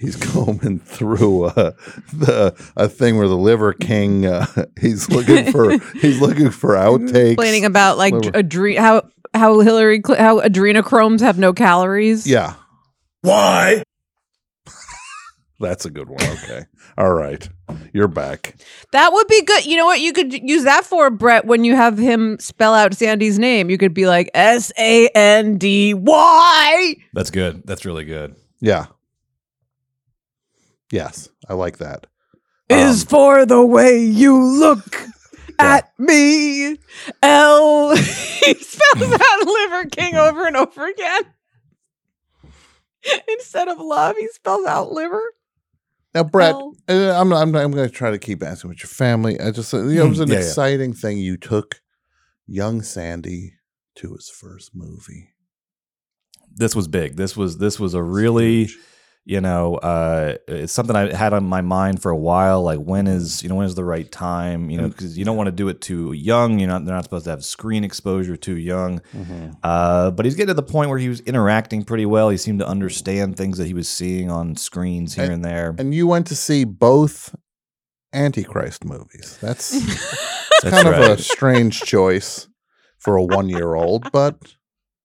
he's 0.00 0.16
combing 0.32 0.78
through 0.80 1.46
a 1.46 1.74
the 2.12 2.72
a 2.76 2.88
thing 2.88 3.18
where 3.18 3.28
the 3.28 3.36
Liver 3.36 3.72
King 3.74 4.26
uh, 4.26 4.46
he's 4.80 5.08
looking 5.10 5.52
for 5.52 5.78
he's 6.00 6.20
looking 6.20 6.50
for 6.50 6.70
outtakes. 6.74 7.36
Complaining 7.36 7.64
about 7.66 7.98
like 7.98 8.14
Liver. 8.14 8.30
adre- 8.42 8.78
how 8.78 9.02
how 9.34 9.60
Hillary 9.60 10.00
Cl- 10.04 10.18
how 10.18 10.40
adrenochromes 10.40 11.20
have 11.20 11.38
no 11.38 11.52
calories. 11.52 12.26
yeah, 12.26 12.54
Why? 13.20 13.82
that's 15.60 15.84
a 15.84 15.90
good 15.90 16.08
one. 16.08 16.22
Okay, 16.22 16.64
all 16.96 17.12
right, 17.12 17.46
you're 17.92 18.08
back. 18.08 18.56
That 18.92 19.12
would 19.12 19.28
be 19.28 19.42
good. 19.42 19.66
You 19.66 19.76
know 19.76 19.84
what? 19.84 20.00
You 20.00 20.12
could 20.12 20.32
use 20.32 20.64
that 20.64 20.84
for 20.84 21.10
Brett 21.10 21.44
when 21.44 21.64
you 21.64 21.76
have 21.76 21.98
him 21.98 22.38
spell 22.40 22.72
out 22.74 22.94
Sandy's 22.94 23.38
name. 23.38 23.68
You 23.70 23.76
could 23.78 23.92
be 23.94 24.06
like 24.06 24.30
S 24.34 24.72
A 24.78 25.08
N 25.14 25.58
D 25.58 25.92
Y. 25.94 26.96
That's 27.12 27.30
good. 27.30 27.62
That's 27.66 27.84
really 27.84 28.04
good. 28.04 28.34
Yeah. 28.60 28.86
Yes, 30.90 31.28
I 31.48 31.54
like 31.54 31.78
that. 31.78 32.06
Is 32.68 33.02
Um, 33.02 33.06
for 33.08 33.46
the 33.46 33.64
way 33.64 34.04
you 34.04 34.36
look 34.38 35.06
at 35.58 35.92
me. 35.98 36.78
L. 37.22 37.94
he 37.96 38.54
spells 38.54 39.12
out 39.12 39.46
Liver 39.46 39.84
King 39.90 40.16
over 40.16 40.46
and 40.46 40.56
over 40.56 40.86
again. 40.86 41.22
Instead 43.28 43.68
of 43.68 43.78
love, 43.78 44.16
he 44.16 44.28
spells 44.28 44.66
out 44.66 44.92
liver. 44.92 45.22
Now, 46.14 46.24
Brett, 46.24 46.54
Well- 46.54 46.74
uh, 46.88 47.12
I'm 47.18 47.32
I'm 47.32 47.54
I'm 47.56 47.70
going 47.72 47.88
to 47.88 47.94
try 47.94 48.10
to 48.10 48.18
keep 48.18 48.42
asking 48.42 48.68
with 48.70 48.82
your 48.82 48.88
family. 48.88 49.40
I 49.40 49.50
just 49.52 49.72
uh, 49.72 49.82
you 49.84 50.00
know, 50.00 50.06
it 50.06 50.08
was 50.10 50.20
an 50.20 50.28
Yeah, 50.28 50.34
yeah. 50.34 50.40
exciting 50.40 50.92
thing. 50.92 51.18
You 51.18 51.36
took 51.36 51.80
young 52.46 52.82
Sandy 52.82 53.54
to 53.96 54.12
his 54.12 54.28
first 54.28 54.72
movie. 54.74 55.30
This 56.52 56.74
was 56.74 56.88
big. 56.88 57.16
This 57.16 57.36
was 57.36 57.58
this 57.58 57.78
was 57.80 57.94
a 57.94 58.02
really, 58.02 58.68
you 59.24 59.40
know, 59.40 59.76
uh, 59.76 60.36
it's 60.48 60.72
something 60.72 60.96
I 60.96 61.14
had 61.14 61.32
on 61.32 61.44
my 61.44 61.60
mind 61.60 62.02
for 62.02 62.10
a 62.10 62.16
while. 62.16 62.62
Like 62.62 62.78
when 62.78 63.06
is 63.06 63.42
you 63.42 63.48
know 63.48 63.56
when 63.56 63.66
is 63.66 63.74
the 63.74 63.84
right 63.84 64.10
time? 64.10 64.70
You 64.70 64.78
know, 64.78 64.88
because 64.88 65.16
you 65.16 65.24
don't 65.24 65.36
want 65.36 65.48
to 65.48 65.52
do 65.52 65.68
it 65.68 65.80
too 65.80 66.12
young. 66.12 66.58
You're 66.58 66.68
not 66.68 66.84
they're 66.84 66.94
not 66.94 67.04
supposed 67.04 67.24
to 67.24 67.30
have 67.30 67.44
screen 67.44 67.84
exposure 67.84 68.36
too 68.36 68.56
young. 68.56 69.00
Uh, 69.62 70.10
but 70.10 70.24
he's 70.24 70.34
getting 70.34 70.48
to 70.48 70.54
the 70.54 70.62
point 70.62 70.90
where 70.90 70.98
he 70.98 71.08
was 71.08 71.20
interacting 71.20 71.84
pretty 71.84 72.06
well. 72.06 72.30
He 72.30 72.38
seemed 72.38 72.60
to 72.60 72.66
understand 72.66 73.36
things 73.36 73.58
that 73.58 73.66
he 73.66 73.74
was 73.74 73.88
seeing 73.88 74.30
on 74.30 74.56
screens 74.56 75.14
here 75.14 75.30
and, 75.30 75.44
there. 75.44 75.74
And 75.78 75.94
you 75.94 76.06
went 76.06 76.26
to 76.28 76.36
see 76.36 76.64
both 76.64 77.34
Antichrist 78.12 78.84
movies. 78.84 79.38
That's, 79.40 79.70
That's 80.62 80.82
kind 80.82 80.88
of 80.88 80.94
a 80.94 81.22
strange 81.22 81.80
choice 81.82 82.48
for 82.98 83.16
a 83.16 83.22
one 83.22 83.48
year 83.48 83.74
old, 83.74 84.10
but 84.12 84.36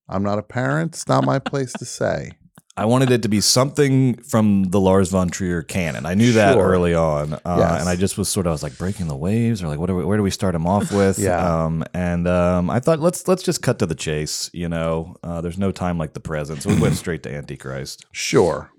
I'm 0.09 0.23
not 0.23 0.39
a 0.39 0.43
parent. 0.43 0.95
It's 0.95 1.07
not 1.07 1.25
my 1.25 1.39
place 1.39 1.73
to 1.73 1.85
say. 1.85 2.31
I 2.77 2.83
wanted 2.85 3.09
it 3.09 3.21
to 3.21 3.29
be 3.29 3.39
something 3.39 4.15
from 4.23 4.63
the 4.65 4.81
Lars 4.81 5.09
von 5.09 5.29
Trier 5.29 5.61
canon. 5.61 6.05
I 6.05 6.13
knew 6.13 6.33
that 6.33 6.55
Sure. 6.55 6.63
early 6.65 6.93
on, 6.93 7.33
uh, 7.33 7.39
Yes. 7.57 7.79
and 7.79 7.87
I 7.89 7.95
just 7.95 8.17
was 8.17 8.27
sort 8.27 8.45
of 8.47 8.49
I 8.49 8.53
was 8.53 8.63
like 8.63 8.77
breaking 8.77 9.07
the 9.07 9.15
waves, 9.15 9.63
or 9.63 9.67
like 9.69 9.79
what 9.79 9.85
do 9.87 9.95
we, 9.95 10.03
where 10.03 10.17
do 10.17 10.23
we 10.23 10.29
start 10.31 10.53
him 10.55 10.67
off 10.67 10.91
with? 10.91 11.17
Yeah. 11.17 11.37
Um, 11.65 11.85
and 11.93 12.27
um, 12.27 12.69
I 12.69 12.81
thought 12.81 12.99
let's 12.99 13.27
let's 13.29 13.43
just 13.43 13.61
cut 13.61 13.79
to 13.79 13.85
the 13.85 13.95
chase. 13.95 14.49
You 14.53 14.67
know, 14.67 15.15
uh, 15.23 15.39
there's 15.39 15.57
no 15.57 15.71
time 15.71 15.97
like 15.97 16.13
the 16.13 16.19
present, 16.19 16.63
so 16.63 16.69
we 16.69 16.79
went 16.81 16.95
straight 16.95 17.23
to 17.23 17.33
Antichrist, 17.33 18.05
Sure. 18.11 18.71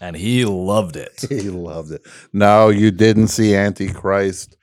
and 0.00 0.14
he 0.14 0.44
loved 0.44 0.94
it. 0.94 1.24
He 1.28 1.50
loved 1.50 1.90
it. 1.90 2.06
No, 2.32 2.68
you 2.68 2.92
didn't 2.92 3.28
see 3.28 3.56
Antichrist. 3.56 4.56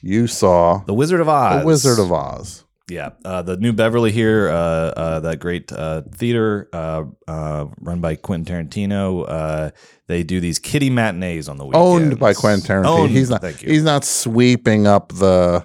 You 0.00 0.26
saw 0.26 0.82
The 0.86 0.94
Wizard 0.94 1.20
of 1.20 1.28
Oz. 1.28 1.60
The 1.60 1.66
Wizard 1.66 1.98
of 1.98 2.10
Oz. 2.12 2.64
Yeah, 2.88 3.10
uh, 3.24 3.40
the 3.40 3.56
New 3.56 3.72
Beverly 3.72 4.12
here, 4.12 4.50
uh, 4.50 4.52
uh, 4.52 5.20
that 5.20 5.38
great 5.38 5.72
uh, 5.72 6.02
theater 6.14 6.68
uh, 6.70 7.04
uh, 7.26 7.66
run 7.80 8.00
by 8.02 8.14
Quentin 8.16 8.68
Tarantino. 8.68 9.24
Uh, 9.26 9.70
they 10.06 10.22
do 10.22 10.38
these 10.38 10.58
kitty 10.58 10.90
matinees 10.90 11.48
on 11.48 11.56
the 11.56 11.64
weekend. 11.64 11.82
Owned 11.82 12.18
by 12.20 12.34
Quentin 12.34 12.60
Tarantino. 12.82 12.86
Owned, 12.98 13.10
he's 13.10 13.30
not. 13.30 13.40
Thank 13.40 13.62
you. 13.62 13.70
He's 13.70 13.84
not 13.84 14.04
sweeping 14.04 14.86
up 14.86 15.12
the. 15.12 15.64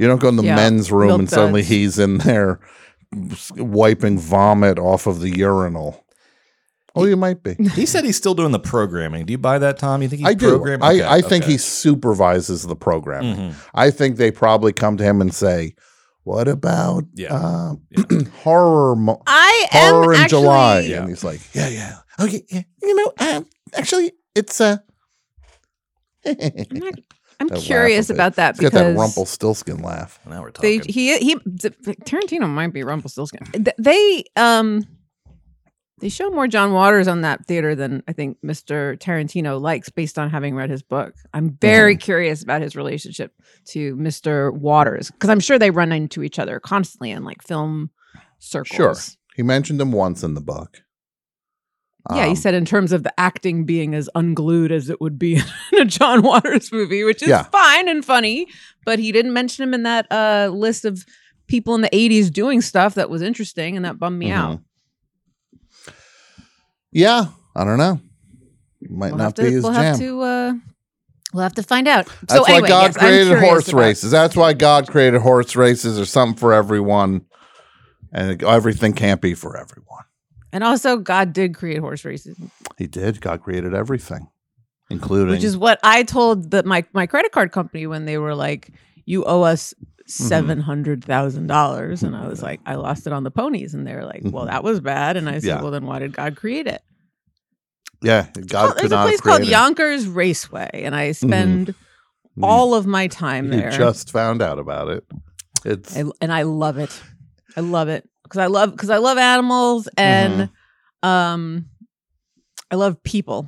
You 0.00 0.08
don't 0.08 0.20
go 0.20 0.28
in 0.28 0.36
the 0.36 0.42
Yeah, 0.42 0.56
men's 0.56 0.90
room 0.90 1.08
milk 1.08 1.18
and 1.20 1.30
suddenly 1.30 1.62
he's 1.62 1.98
in 2.00 2.18
there 2.18 2.58
wiping 3.56 4.18
vomit 4.18 4.78
off 4.78 5.06
of 5.06 5.20
the 5.20 5.30
urinal. 5.30 6.04
Oh, 6.96 7.04
you 7.04 7.14
might 7.16 7.44
be. 7.44 7.54
He 7.74 7.86
said 7.86 8.04
he's 8.04 8.16
still 8.16 8.34
doing 8.34 8.50
the 8.50 8.58
programming. 8.58 9.24
Do 9.26 9.32
you 9.32 9.38
buy 9.38 9.58
that, 9.60 9.78
Tom? 9.78 10.02
You 10.02 10.08
think 10.08 10.20
he's 10.20 10.28
I 10.28 10.34
do. 10.34 10.48
programming? 10.48 10.82
I, 10.82 10.94
Okay, 10.94 11.04
I 11.06 11.20
think 11.20 11.44
okay. 11.44 11.52
he 11.52 11.58
supervises 11.58 12.64
the 12.66 12.74
programming. 12.74 13.36
Mhm. 13.36 13.54
I 13.72 13.90
think 13.92 14.16
they 14.16 14.32
probably 14.32 14.72
come 14.72 14.96
to 14.96 15.04
him 15.04 15.20
and 15.20 15.32
say, 15.32 15.74
"What 16.24 16.48
about 16.48 17.04
Yeah. 17.14 17.34
uh, 17.34 17.74
horror 18.42 18.96
mo- 18.96 19.22
I 19.26 19.66
am 19.72 19.94
horror 19.94 20.14
in 20.14 20.20
actually. 20.20 20.40
July?" 20.42 20.80
Yeah. 20.80 21.00
And 21.00 21.08
he's 21.08 21.24
like, 21.24 21.40
"Yeah, 21.54 21.68
yeah, 21.68 21.96
okay, 22.20 22.42
yeah. 22.50 22.62
You 22.82 22.94
know, 22.96 23.12
um, 23.36 23.46
actually, 23.74 24.12
it's 24.34 24.60
uh." 24.60 24.78
I'm, 26.26 26.36
not- 26.72 26.94
I'm 27.40 27.48
curious 27.48 28.10
about 28.10 28.34
that 28.36 28.56
He's 28.56 28.68
got 28.68 28.72
that 28.72 28.82
because 28.90 28.96
Rumpelstiltskin 28.98 29.78
laugh. 29.82 30.20
Now 30.26 30.42
we're 30.42 30.50
talking. 30.50 30.68
they 30.70 30.78
talking. 30.78 30.92
he 30.92 31.16
he 31.18 31.36
Tarantino 31.36 32.46
might 32.48 32.72
be 32.74 32.82
Rumpelstiltskin. 32.82 33.44
Th- 33.52 33.74
They 33.78 34.24
um 34.36 34.84
they 36.00 36.08
show 36.08 36.30
more 36.30 36.46
John 36.48 36.72
Waters 36.72 37.06
on 37.08 37.20
that 37.22 37.46
theater 37.46 37.74
than 37.74 38.02
I 38.08 38.12
think 38.12 38.38
Mr. 38.44 38.96
Tarantino 38.98 39.60
likes 39.60 39.88
based 39.90 40.18
on 40.18 40.30
having 40.30 40.54
read 40.54 40.70
his 40.70 40.82
book. 40.82 41.14
I'm 41.32 41.56
very 41.60 41.94
Mm-hmm. 41.94 42.00
curious 42.04 42.42
about 42.42 42.62
his 42.62 42.74
relationship 42.74 43.32
to 43.66 43.94
Mr. 43.96 44.52
Waters 44.52 45.10
because 45.10 45.30
I'm 45.30 45.40
sure 45.40 45.58
they 45.58 45.70
run 45.70 45.92
into 45.92 46.22
each 46.22 46.38
other 46.38 46.58
constantly 46.60 47.10
in 47.10 47.24
like 47.24 47.42
film 47.42 47.90
circles. 48.38 48.76
Sure. 48.76 48.94
He 49.36 49.42
mentioned 49.42 49.80
him 49.80 49.92
once 49.92 50.22
in 50.22 50.34
the 50.34 50.40
book. 50.40 50.82
Yeah, 52.14 52.24
he 52.24 52.30
Um, 52.30 52.36
said 52.36 52.54
in 52.54 52.64
terms 52.64 52.92
of 52.92 53.02
the 53.02 53.12
acting 53.20 53.64
being 53.66 53.94
as 53.94 54.08
unglued 54.14 54.72
as 54.72 54.88
it 54.88 55.00
would 55.02 55.18
be 55.18 55.34
in 55.72 55.78
a 55.80 55.84
John 55.84 56.22
Waters 56.22 56.72
movie, 56.72 57.04
which 57.04 57.22
is 57.22 57.28
Yeah. 57.28 57.42
fine 57.44 57.88
and 57.88 58.02
funny, 58.04 58.46
but 58.86 58.98
he 58.98 59.12
didn't 59.12 59.34
mention 59.34 59.62
him 59.64 59.74
in 59.74 59.82
that 59.82 60.10
uh, 60.10 60.48
list 60.52 60.84
of 60.86 61.04
people 61.46 61.74
in 61.74 61.82
the 61.82 61.90
80s 61.90 62.32
doing 62.32 62.62
stuff 62.62 62.94
that 62.94 63.10
was 63.10 63.20
interesting 63.22 63.76
and 63.76 63.84
that 63.84 63.98
bummed 63.98 64.18
me 64.18 64.30
out. 64.30 64.60
Yeah, 66.92 67.26
I 67.54 67.64
don't 67.64 67.78
know. 67.78 68.00
Might 68.88 69.08
We'll 69.10 69.18
not 69.18 69.36
to, 69.36 69.42
be 69.42 69.50
his 69.52 69.62
we'll 69.62 69.72
jam. 69.74 69.82
have 69.84 69.98
to 69.98 70.20
uh, 70.22 70.52
we'll 71.32 71.42
have 71.42 71.54
to 71.54 71.62
find 71.62 71.86
out. 71.86 72.06
That's 72.26 72.34
so 72.34 72.42
why 72.42 72.60
God 72.66 72.94
yes, 72.94 72.96
created 72.96 73.38
horse 73.38 73.68
about- 73.68 73.78
races. 73.80 74.10
That's 74.10 74.34
why 74.36 74.52
God 74.54 74.88
created 74.88 75.20
horse 75.20 75.54
races. 75.54 75.96
There's 75.96 76.10
something 76.10 76.38
for 76.38 76.52
everyone, 76.54 77.26
and 78.12 78.42
everything 78.42 78.94
can't 78.94 79.20
be 79.20 79.34
for 79.34 79.56
everyone. 79.56 80.04
And 80.52 80.64
also 80.64 80.96
God 80.96 81.32
did 81.32 81.54
create 81.54 81.78
horse 81.78 82.04
races, 82.04 82.36
He 82.78 82.86
did. 82.86 83.20
God 83.20 83.42
created 83.42 83.74
everything, 83.74 84.28
including 84.88 85.28
which 85.34 85.44
is 85.44 85.56
what 85.56 85.78
I 85.84 86.02
told 86.02 86.50
the, 86.50 86.62
my 86.64 86.84
my 86.92 87.06
credit 87.06 87.32
card 87.32 87.52
company 87.52 87.86
when 87.86 88.06
they 88.06 88.16
were 88.18 88.34
like, 88.34 88.70
"You 89.04 89.24
owe 89.24 89.42
us. 89.42 89.74
Seven 90.10 90.60
hundred 90.60 91.04
thousand 91.04 91.46
dollars," 91.46 92.02
and 92.02 92.14
I 92.16 92.26
was 92.28 92.42
like, 92.42 92.60
"I 92.66 92.74
lost 92.74 93.06
it 93.06 93.12
on 93.12 93.24
the 93.24 93.30
ponies," 93.30 93.74
and 93.74 93.86
they 93.86 93.94
were 93.94 94.04
like, 94.04 94.22
"Well, 94.24 94.44
Mhm. 94.44 94.48
that 94.50 94.64
was 94.64 94.80
bad," 94.80 95.16
and 95.16 95.28
I 95.28 95.34
said, 95.34 95.44
Yeah. 95.44 95.62
"Well, 95.62 95.70
then 95.70 95.86
why 95.86 95.98
did 96.00 96.14
God 96.14 96.36
create 96.36 96.66
it?" 96.66 96.82
yeah. 98.02 98.26
God 98.46 98.70
Oh, 98.70 98.72
could 98.72 98.82
there's 98.82 98.92
a 98.92 98.94
not 98.94 99.02
place 99.04 99.16
have 99.18 99.22
called 99.22 99.36
created. 99.38 99.52
Yonkers 99.52 100.06
Raceway, 100.06 100.70
and 100.84 100.94
I 100.94 101.12
spend 101.12 101.68
You- 102.36 102.44
all 102.44 102.74
of 102.74 102.86
my 102.86 103.06
time 103.08 103.46
you 103.52 103.58
there, 103.60 103.70
just 103.70 104.10
found 104.10 104.40
out 104.42 104.58
about 104.58 104.88
it. 104.88 105.04
It's 105.64 105.96
I, 105.96 106.04
and 106.20 106.32
I 106.32 106.42
love 106.42 106.78
it. 106.78 106.98
I 107.56 107.60
love 107.60 107.88
it 107.88 108.08
because 108.22 108.38
I 108.38 108.46
love 108.46 108.70
because 108.72 108.90
I 108.90 108.96
love 108.98 109.18
animals 109.18 109.88
and 109.98 110.48
Mm-hmm. 111.04 111.08
um, 111.08 111.66
I 112.70 112.76
love 112.76 113.02
people. 113.02 113.46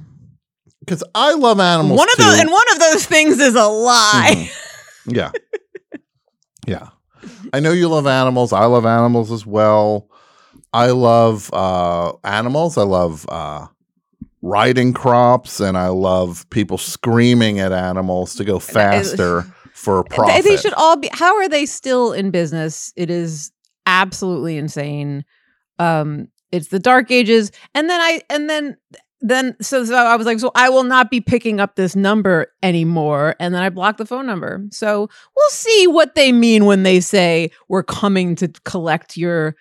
because 0.81 1.05
I 1.15 1.33
love 1.35 1.61
animals. 1.61 1.97
one 1.97 2.09
of 2.11 2.17
too. 2.17 2.25
those 2.25 2.41
and 2.41 2.51
one 2.51 2.67
of 2.73 2.79
those 2.81 3.07
things 3.07 3.39
is 3.39 3.55
a 3.55 3.67
lie. 3.67 4.51
Mhm. 5.07 5.17
Yeah. 5.17 5.31
yeah. 6.67 6.89
I 7.53 7.61
know 7.61 7.73
you 7.73 7.89
love 7.89 8.07
animals. 8.07 8.53
I 8.53 8.65
love 8.65 8.87
animals 8.87 9.31
as 9.31 9.47
well. 9.47 10.09
I 10.73 10.89
love 10.89 11.53
uh, 11.53 12.13
animals. 12.25 12.79
I 12.79 12.83
love 12.83 13.27
uh, 13.29 13.67
riding 14.41 14.93
crops, 14.93 15.61
and 15.61 15.77
I 15.77 15.89
love 15.89 16.49
people 16.51 16.79
screaming 16.79 17.61
at 17.61 17.73
animals 17.73 18.35
to 18.37 18.45
go 18.45 18.59
faster 18.59 19.43
for 19.75 20.03
profit. 20.11 20.45
They 20.45 20.57
should 20.57 20.75
all 20.75 20.97
be. 20.97 21.11
How 21.13 21.37
are 21.37 21.49
they 21.49 21.67
still 21.67 22.13
in 22.13 22.31
business? 22.31 22.93
It 22.97 23.11
is 23.11 23.53
absolutely 23.87 24.57
insane. 24.57 25.25
Um, 25.79 26.29
it's 26.51 26.69
the 26.69 26.79
dark 26.79 27.11
ages, 27.11 27.53
and 27.75 27.89
then 27.89 28.01
I 28.01 28.21
and 28.31 28.49
then 28.49 28.77
then 29.23 29.57
so, 29.61 29.85
so 29.85 29.95
I 29.95 30.17
was 30.17 30.27
like, 30.27 30.41
so 30.41 30.51
I 30.55 30.69
will 30.69 30.83
not 30.83 31.11
be 31.11 31.21
picking 31.21 31.61
up 31.61 31.77
this 31.77 31.95
number 31.97 32.49
anymore, 32.63 33.37
and 33.41 33.55
then 33.55 33.63
I 33.63 33.71
blocked 33.71 33.99
the 33.99 34.05
phone 34.07 34.27
number. 34.27 34.65
So 34.71 35.09
we'll 35.37 35.51
see 35.51 35.87
what 35.87 36.15
they 36.15 36.33
mean 36.33 36.65
when 36.67 36.83
they 36.83 37.01
say 37.01 37.51
we're 37.69 37.85
coming 37.85 38.35
to 38.37 38.49
collect 38.65 39.17
your, 39.17 39.55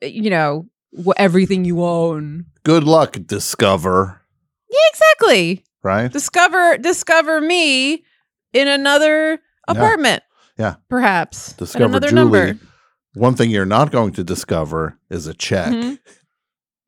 you 0.00 0.30
know, 0.30 0.66
wh- 1.04 1.12
everything 1.18 1.64
you 1.64 1.84
own. 1.84 2.46
Good 2.64 2.84
luck, 2.84 3.16
Discover. 3.26 4.20
Yeah, 4.70 4.78
exactly. 4.92 5.64
Right? 5.82 6.10
Discover 6.10 6.78
discover 6.78 7.40
me 7.40 8.04
in 8.52 8.68
another 8.68 9.38
apartment. 9.68 10.22
Yeah. 10.58 10.76
Perhaps. 10.88 11.52
Discover 11.54 11.84
another 11.84 12.08
Julie. 12.08 12.20
number. 12.22 12.58
One 13.14 13.34
thing 13.34 13.50
you're 13.50 13.66
not 13.66 13.90
going 13.92 14.12
to 14.14 14.24
discover 14.24 14.98
is 15.10 15.26
a 15.26 15.34
check. 15.34 15.68
Mhm. 15.72 15.98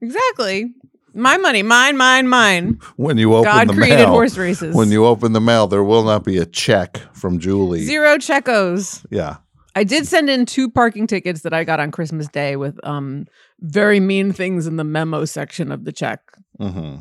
Exactly. 0.01 0.73
My 1.15 1.37
money, 1.37 1.63
mine, 1.63 1.97
mine, 1.97 2.27
mine. 2.29 2.81
When 2.97 3.19
you 3.19 3.35
open 3.35 3.45
God 3.53 3.69
the 3.69 3.75
created 3.75 3.97
mail, 3.99 4.09
horse 4.11 4.37
races. 4.37 4.75
when 4.75 4.91
you 4.91 5.07
open 5.07 5.33
the 5.33 5.41
mail, 5.41 5.67
there 5.69 5.85
will 5.85 6.03
not 6.05 6.25
be 6.25 6.39
a 6.39 6.47
check 6.47 6.99
from 7.15 7.39
Julie. 7.39 7.85
Zero 7.85 8.17
checos. 8.19 9.05
Yeah. 9.11 9.37
I 9.77 9.85
did 9.85 10.07
send 10.07 10.29
in 10.31 10.47
two 10.47 10.71
parking 10.71 11.07
tickets 11.07 11.43
that 11.43 11.53
I 11.53 11.65
got 11.65 11.81
on 11.81 11.91
Christmas 11.91 12.29
Day 12.29 12.57
with 12.57 12.79
um 12.85 13.27
very 13.61 14.01
mean 14.01 14.33
things 14.33 14.67
in 14.67 14.77
the 14.77 14.85
memo 14.85 15.25
section 15.25 15.71
of 15.73 15.85
the 15.85 15.93
check. 15.93 16.21
hmm 16.59 16.97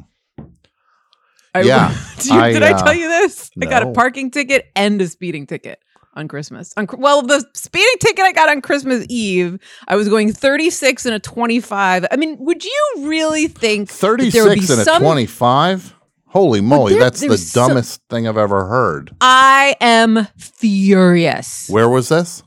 I, 1.55 1.61
Yeah, 1.61 1.95
did, 2.17 2.25
you- 2.25 2.33
I, 2.39 2.51
did 2.53 2.63
I 2.63 2.71
uh, 2.71 2.83
tell 2.83 2.93
you 2.93 3.07
this? 3.07 3.51
I 3.61 3.65
got 3.65 3.83
a 3.83 3.91
parking 3.91 4.31
ticket 4.31 4.71
and 4.75 4.99
a 5.01 5.07
speeding 5.07 5.45
ticket 5.47 5.79
on 6.15 6.27
Christmas. 6.27 6.73
On, 6.77 6.87
well, 6.97 7.21
the 7.21 7.43
speeding 7.53 7.95
ticket 7.99 8.23
I 8.23 8.31
got 8.31 8.49
on 8.49 8.61
Christmas 8.61 9.05
Eve, 9.09 9.59
I 9.87 9.95
was 9.95 10.07
going 10.09 10.31
36 10.31 11.05
and 11.05 11.15
a 11.15 11.19
25. 11.19 12.05
I 12.11 12.15
mean, 12.15 12.37
would 12.39 12.63
you 12.63 12.93
really 12.99 13.47
think 13.47 13.89
that 13.89 13.99
there 13.99 14.11
would 14.11 14.19
be 14.19 14.29
36 14.31 14.69
and 14.87 14.87
a 14.87 14.99
25? 14.99 15.95
Holy 16.27 16.61
moly, 16.61 16.93
there- 16.93 17.01
that's 17.03 17.19
the 17.19 17.51
dumbest 17.53 18.01
thing 18.09 18.27
I've 18.27 18.37
ever 18.37 18.65
heard. 18.65 19.15
I 19.21 19.75
am 19.79 20.27
furious. 20.37 21.67
Where 21.69 21.87
was 21.89 22.09
this? 22.09 22.41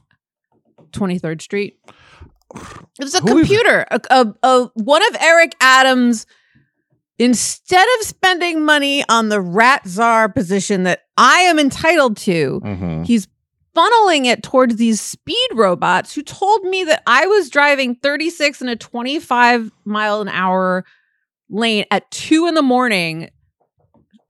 23rd 0.92 1.40
Street. 1.42 1.79
It 2.55 3.05
was 3.05 3.14
a 3.14 3.20
Who 3.20 3.29
computer. 3.38 3.87
A, 3.90 4.00
a, 4.11 4.35
a- 4.42 4.70
one 4.74 5.02
of 5.09 5.16
Eric 5.20 5.55
Adams, 5.61 6.26
instead 7.18 7.87
of 8.00 8.07
spending 8.07 8.64
money 8.64 9.05
on 9.09 9.29
the 9.29 9.40
rat 9.40 9.87
czar 9.87 10.29
position 10.29 10.85
that 10.85 11.02
I 11.16 11.40
am 11.40 11.59
entitled 11.59 12.16
to, 12.18 12.61
Mm-hmm. 12.64 13.02
he's 13.05 13.29
funneling 13.76 14.24
it 14.26 14.42
towards 14.42 14.76
these 14.76 15.00
speed 15.00 15.48
robots 15.54 16.14
who 16.14 16.22
told 16.22 16.62
me 16.64 16.84
that 16.84 17.02
I 17.06 17.26
was 17.26 17.50
driving 17.50 17.94
36 17.96 18.62
in 18.62 18.68
a 18.68 18.76
25 18.76 19.70
mile 19.84 20.20
an 20.22 20.28
hour 20.28 20.84
lane 21.50 21.84
at 21.90 22.10
two 22.10 22.46
in 22.46 22.54
the 22.54 22.62
morning. 22.62 23.30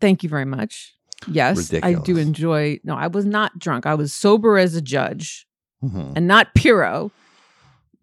Thank 0.01 0.23
you 0.23 0.29
very 0.29 0.45
much. 0.45 0.95
Yes, 1.29 1.73
I 1.83 1.95
do 1.95 2.19
enjoy. 2.19 2.79
No, 2.85 2.95
I 2.95 3.07
was 3.07 3.25
not 3.25 3.59
drunk. 3.59 3.87
I 3.87 3.95
was 3.95 4.13
sober 4.13 4.59
as 4.59 4.75
a 4.75 4.83
judge 4.83 5.47
hmm 5.81 6.13
and 6.17 6.27
not 6.27 6.55
Pirro. 6.55 7.11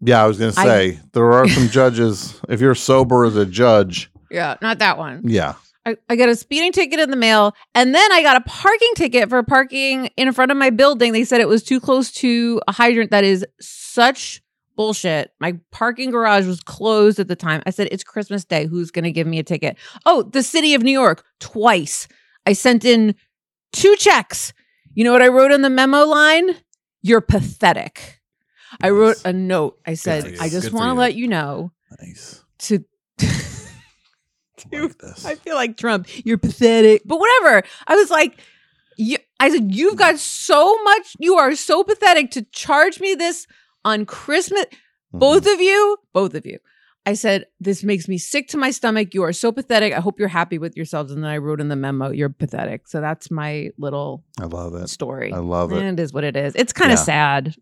Yeah, 0.00 0.22
I 0.22 0.26
was 0.26 0.38
going 0.38 0.52
to 0.52 0.60
I- 0.60 0.64
say 0.64 1.00
there 1.12 1.32
are 1.32 1.48
some 1.48 1.68
judges. 1.68 2.40
If 2.48 2.60
you're 2.60 2.74
sober 2.74 3.24
as 3.24 3.36
a 3.36 3.46
judge, 3.46 4.10
Yeah, 4.30 4.56
not 4.62 4.78
that 4.80 4.98
one. 4.98 5.22
yeah, 5.24 5.54
I, 5.86 5.96
I 6.08 6.16
got 6.16 6.28
a 6.28 6.36
speeding 6.36 6.72
ticket 6.72 6.98
in 6.98 7.10
the 7.10 7.16
mail, 7.16 7.54
and 7.74 7.94
then 7.94 8.12
I 8.12 8.22
got 8.22 8.36
a 8.36 8.40
parking 8.40 8.92
ticket 8.96 9.28
for 9.28 9.42
parking 9.42 10.06
in 10.16 10.32
front 10.32 10.50
of 10.50 10.56
my 10.56 10.70
building. 10.70 11.12
They 11.12 11.24
said 11.24 11.40
it 11.40 11.48
was 11.48 11.62
too 11.62 11.80
close 11.80 12.10
to 12.12 12.60
a 12.66 12.72
hydrant. 12.72 13.10
That 13.10 13.24
is 13.24 13.44
such 13.60 14.42
bullshit. 14.76 15.32
My 15.40 15.58
parking 15.70 16.10
garage 16.10 16.46
was 16.46 16.60
closed 16.60 17.18
at 17.20 17.28
the 17.28 17.36
time. 17.36 17.62
I 17.66 17.70
said, 17.70 17.88
It's 17.90 18.04
Christmas 18.04 18.44
Day. 18.44 18.66
Who's 18.66 18.90
going 18.90 19.04
to 19.04 19.12
give 19.12 19.26
me 19.26 19.38
a 19.38 19.42
ticket? 19.42 19.76
Oh, 20.06 20.22
the 20.22 20.42
city 20.42 20.74
of 20.74 20.82
New 20.82 20.92
York, 20.92 21.24
twice. 21.38 22.08
I 22.46 22.54
sent 22.54 22.84
in 22.84 23.14
two 23.72 23.94
checks. 23.96 24.52
You 24.94 25.04
know 25.04 25.12
what 25.12 25.22
I 25.22 25.28
wrote 25.28 25.52
in 25.52 25.62
the 25.62 25.70
memo 25.70 26.04
line? 26.04 26.56
You're 27.02 27.20
pathetic. 27.20 28.20
I 28.82 28.90
wrote 28.90 29.22
a 29.24 29.32
note. 29.32 29.78
I 29.86 29.94
said. 29.94 30.36
I 30.40 30.48
just 30.48 30.72
want 30.72 30.90
to 30.90 30.94
let 30.94 31.14
you 31.14 31.28
know 31.28 31.72
nice. 32.00 32.42
to. 32.60 32.84
I 34.72 34.76
like 34.80 34.98
this. 34.98 35.24
I 35.24 35.34
feel 35.34 35.54
like 35.54 35.76
Trump. 35.76 36.06
You're 36.24 36.38
pathetic, 36.38 37.02
but 37.04 37.18
whatever. 37.18 37.62
I 37.86 37.94
was 37.96 38.10
like, 38.10 38.40
you, 38.96 39.16
I 39.40 39.50
said, 39.50 39.74
you've 39.74 39.96
got 39.96 40.18
so 40.18 40.80
much. 40.84 41.16
You 41.18 41.36
are 41.36 41.54
so 41.56 41.82
pathetic 41.84 42.30
to 42.32 42.42
charge 42.52 43.00
me 43.00 43.14
this 43.14 43.46
on 43.84 44.06
Christmas. 44.06 44.64
Mm-hmm. 44.66 45.18
Both 45.18 45.46
of 45.46 45.60
you, 45.60 45.96
both 46.12 46.34
of 46.34 46.46
you. 46.46 46.58
I 47.06 47.12
said, 47.14 47.44
this 47.60 47.84
makes 47.84 48.08
me 48.08 48.16
sick 48.16 48.48
to 48.48 48.56
my 48.56 48.70
stomach. 48.70 49.12
You 49.12 49.24
are 49.24 49.32
so 49.34 49.52
pathetic. 49.52 49.92
I 49.92 50.00
hope 50.00 50.18
you're 50.18 50.28
happy 50.28 50.56
with 50.56 50.74
yourselves. 50.74 51.12
And 51.12 51.22
then 51.22 51.30
I 51.30 51.36
wrote 51.36 51.60
in 51.60 51.68
the 51.68 51.76
memo, 51.76 52.10
you're 52.10 52.30
pathetic. 52.30 52.88
So 52.88 53.00
that's 53.02 53.30
my 53.30 53.70
little 53.76 54.24
I 54.40 54.44
love 54.44 54.74
it. 54.74 54.88
story. 54.88 55.30
I 55.32 55.38
love 55.38 55.72
it. 55.72 55.82
And 55.82 55.98
it 55.98 56.02
is 56.02 56.14
what 56.14 56.24
it 56.24 56.34
is. 56.34 56.54
It's 56.56 56.72
kind 56.72 56.92
of 56.92 56.98
Yeah. 56.98 57.04
sad, 57.04 57.56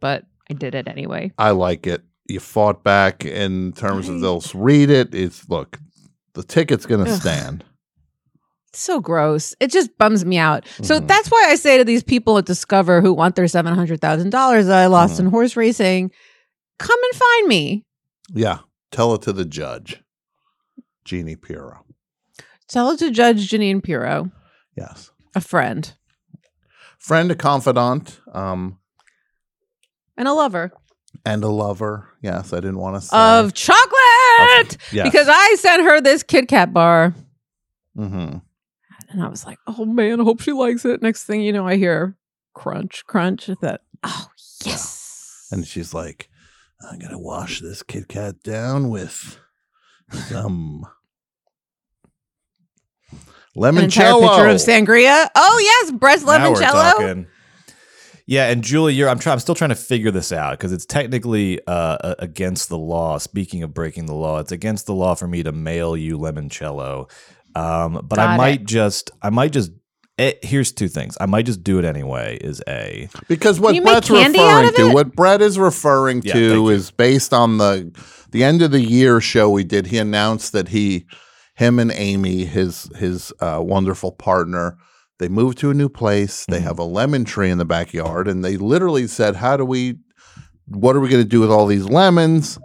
but 0.00 0.24
I 0.50 0.54
did 0.54 0.74
it 0.74 0.88
anyway. 0.88 1.32
I 1.38 1.50
like 1.52 1.86
it. 1.86 2.02
You 2.26 2.40
fought 2.40 2.82
back 2.82 3.24
in 3.24 3.72
terms 3.72 4.08
of 4.08 4.20
they'll 4.20 4.42
read 4.54 4.88
it. 4.90 5.14
It's 5.14 5.48
look, 5.48 5.78
the 6.32 6.42
ticket's 6.42 6.86
going 6.86 7.04
to 7.04 7.12
stand. 7.12 7.64
so 8.72 8.98
gross. 8.98 9.54
It 9.60 9.70
just 9.70 9.96
bums 9.98 10.24
me 10.24 10.36
out. 10.36 10.66
So 10.82 10.98
Mhm. 11.00 11.06
that's 11.06 11.28
why 11.28 11.46
I 11.48 11.54
say 11.54 11.78
to 11.78 11.84
these 11.84 12.02
people 12.02 12.38
at 12.38 12.44
Discover 12.46 13.02
who 13.02 13.12
want 13.12 13.36
their 13.36 13.46
seven 13.46 13.72
hundred 13.74 14.00
thousand 14.00 14.30
dollars 14.30 14.66
that 14.66 14.78
I 14.78 14.86
lost 14.86 15.16
Mhm. 15.16 15.20
in 15.20 15.26
horse 15.26 15.56
racing, 15.56 16.10
come 16.78 16.98
and 17.12 17.20
find 17.20 17.48
me. 17.48 17.84
Yeah, 18.32 18.60
tell 18.90 19.14
it 19.14 19.22
to 19.22 19.32
the 19.32 19.44
judge, 19.44 20.02
Jeannie 21.04 21.36
Pirro. 21.36 21.84
Tell 22.66 22.90
it 22.90 22.98
to 22.98 23.10
Judge 23.12 23.48
Jeanine 23.48 23.80
Pirro, 23.82 24.32
Yes, 24.76 25.10
a 25.36 25.40
friend 25.40 25.92
friend, 26.98 27.30
a 27.30 27.34
confidant, 27.36 28.18
um, 28.32 28.78
and 30.16 30.26
a 30.26 30.32
lover 30.32 30.72
and 31.24 31.44
a 31.44 31.48
lover. 31.48 32.08
Yes, 32.22 32.52
I 32.52 32.56
didn't 32.56 32.78
want 32.78 32.96
to 32.96 33.00
say 33.02 33.16
of 33.16 33.54
chocolate 33.54 34.78
yes. 34.92 35.04
because 35.04 35.28
I 35.30 35.56
sent 35.58 35.82
her 35.82 36.00
this 36.00 36.22
Kit 36.22 36.48
Kat 36.48 36.72
bar. 36.72 37.14
Mhm. 37.96 38.42
And 39.10 39.22
I 39.22 39.28
was 39.28 39.46
like, 39.46 39.58
oh 39.66 39.84
man, 39.84 40.20
I 40.20 40.24
hope 40.24 40.40
she 40.40 40.52
likes 40.52 40.84
it. 40.84 41.02
Next 41.02 41.24
thing 41.24 41.40
you 41.40 41.52
know, 41.52 41.66
I 41.66 41.76
hear 41.76 42.16
crunch, 42.54 43.04
crunch. 43.06 43.46
Thought, 43.60 43.80
oh, 44.02 44.28
yes. 44.64 45.48
and 45.52 45.66
she's 45.66 45.94
like, 45.94 46.28
"I'm 46.80 46.98
gonna 46.98 47.18
wash 47.18 47.60
this 47.60 47.82
Kit 47.82 48.08
Kat 48.08 48.42
down 48.42 48.90
with 48.90 49.38
some." 50.10 50.86
An 53.56 53.78
entire 53.78 54.12
limoncello. 54.12 54.20
picture 54.28 54.48
of 54.48 54.56
sangria. 54.56 55.28
Oh, 55.36 55.60
yes, 55.62 55.92
Brett's 55.92 56.24
Now 56.24 56.52
limoncello. 56.52 57.26
Talking. 58.26 58.34
Yeah, 58.34 58.48
and 58.50 58.62
Julie, 58.64 58.94
you're 58.94 59.08
I'm 59.08 59.18
trying. 59.18 59.34
I'm 59.34 59.40
still 59.40 59.54
trying 59.54 59.70
to 59.70 59.74
figure 59.76 60.10
this 60.10 60.32
out 60.32 60.52
because 60.52 60.72
it's 60.72 60.86
technically 60.86 61.60
uh, 61.66 62.14
against 62.18 62.68
the 62.68 62.78
law. 62.78 63.18
Speaking 63.18 63.62
of 63.62 63.74
breaking 63.74 64.06
the 64.06 64.14
law, 64.14 64.38
it's 64.38 64.52
against 64.52 64.86
the 64.86 64.94
law 64.94 65.14
for 65.14 65.26
me 65.28 65.42
to 65.42 65.52
mail 65.52 65.96
you 65.96 66.18
limoncello. 66.18 67.10
Um, 67.54 68.00
but 68.08 68.18
I 68.18 68.36
might 68.36 68.62
it. 68.62 68.66
just, 68.66 69.10
I 69.22 69.30
might 69.30 69.52
just. 69.52 69.70
eh, 70.18 70.32
here's 70.42 70.72
two 70.72 70.88
things. 70.88 71.16
I 71.20 71.26
might 71.26 71.46
just 71.46 71.62
do 71.62 71.78
it 71.78 71.84
anyway. 71.84 72.38
Is 72.40 72.62
a 72.66 73.08
Because 73.28 73.60
what 73.60 73.74
Brett's 73.82 74.10
referring 74.10 74.72
to, 74.74 74.92
what 74.92 75.14
Brett 75.14 75.40
is 75.42 75.58
referring 75.58 76.22
Yeah, 76.22 76.32
thank 76.32 76.44
to 76.46 76.54
you. 76.54 76.68
is 76.70 76.90
based 76.90 77.32
on 77.32 77.58
the 77.58 77.92
the 78.30 78.42
end 78.42 78.62
of 78.62 78.70
the 78.72 78.80
year 78.80 79.20
show 79.20 79.48
we 79.50 79.62
did. 79.64 79.86
He 79.88 79.98
announced 79.98 80.52
that 80.52 80.68
he, 80.68 81.06
him 81.54 81.78
and 81.78 81.92
Amy, 81.94 82.44
his 82.44 82.90
his 82.96 83.32
uh, 83.40 83.60
wonderful 83.62 84.10
partner, 84.12 84.76
they 85.18 85.28
moved 85.28 85.58
to 85.58 85.70
a 85.70 85.74
new 85.74 85.88
place. 85.88 86.44
They 86.48 86.60
Mhm. 86.60 86.64
have 86.64 86.78
a 86.78 86.84
lemon 86.84 87.24
tree 87.24 87.50
in 87.50 87.58
the 87.58 87.64
backyard, 87.64 88.28
and 88.28 88.44
they 88.44 88.56
literally 88.56 89.06
said, 89.06 89.36
"How 89.36 89.56
do 89.56 89.64
we? 89.64 89.98
What 90.66 90.96
are 90.96 91.00
we 91.00 91.08
going 91.08 91.22
to 91.22 91.28
do 91.28 91.40
with 91.40 91.50
all 91.50 91.66
these 91.66 91.84
lemons?" 91.84 92.58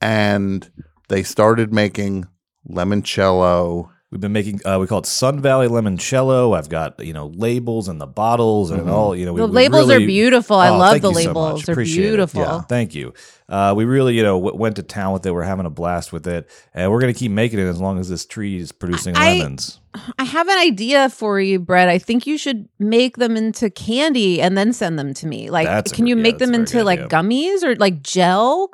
And 0.00 0.70
they 1.08 1.22
started 1.22 1.72
making 1.72 2.26
limoncello. 2.68 3.88
We've 4.12 4.20
been 4.20 4.32
making 4.34 4.60
uh, 4.66 4.76
we 4.78 4.86
call 4.86 4.98
it 4.98 5.06
Sun 5.06 5.40
Valley 5.40 5.68
Limoncello. 5.68 6.54
I've 6.54 6.68
got 6.68 7.02
you 7.02 7.14
know 7.14 7.28
labels 7.34 7.88
and 7.88 7.98
the 7.98 8.06
bottles 8.06 8.70
and 8.70 8.82
Mhm. 8.82 8.90
all 8.92 9.16
you 9.16 9.24
know. 9.24 9.32
we- 9.32 9.40
The 9.40 9.46
we 9.46 9.52
labels 9.54 9.88
really- 9.88 10.04
are 10.04 10.06
beautiful. 10.06 10.56
I 10.56 10.68
Oh, 10.68 10.76
love 10.76 10.90
thank 10.90 11.02
the 11.02 11.08
you 11.08 11.14
so 11.14 11.20
labels. 11.30 11.52
much. 11.60 11.64
They're 11.66 11.72
Appreciate 11.72 12.02
beautiful. 12.08 12.40
Yeah. 12.42 12.60
Thank 12.68 12.94
you. 12.94 13.14
Uh, 13.48 13.72
we 13.74 13.86
really 13.86 14.14
you 14.14 14.22
know 14.22 14.38
w- 14.38 14.54
went 14.54 14.76
to 14.76 14.82
town 14.82 15.14
with 15.14 15.24
it. 15.24 15.32
We're 15.32 15.44
having 15.44 15.64
a 15.64 15.70
blast 15.70 16.12
with 16.12 16.26
it, 16.26 16.46
and 16.74 16.92
we're 16.92 17.00
gonna 17.00 17.14
keep 17.14 17.32
making 17.32 17.58
it 17.58 17.62
as 17.64 17.80
long 17.80 17.98
as 17.98 18.10
this 18.10 18.26
tree 18.26 18.58
is 18.58 18.70
producing 18.70 19.16
I- 19.16 19.38
lemons. 19.38 19.80
I 20.18 20.24
have 20.24 20.46
an 20.46 20.58
idea 20.58 21.08
for 21.08 21.40
you, 21.40 21.58
Brett. 21.58 21.88
I 21.88 21.96
think 21.98 22.26
you 22.26 22.36
should 22.36 22.68
make 22.78 23.16
them 23.16 23.34
into 23.34 23.70
candy 23.70 24.42
and 24.42 24.58
then 24.58 24.74
send 24.74 24.98
them 24.98 25.14
to 25.14 25.26
me. 25.26 25.48
Like, 25.48 25.66
That's 25.66 25.90
a 25.90 25.94
can 25.94 26.06
you 26.06 26.16
yeah, 26.16 26.22
make 26.22 26.36
them 26.38 26.52
into 26.54 26.84
like 26.84 26.98
idea. 27.00 27.08
gummies 27.08 27.62
or 27.64 27.76
like 27.76 28.02
gel? 28.02 28.70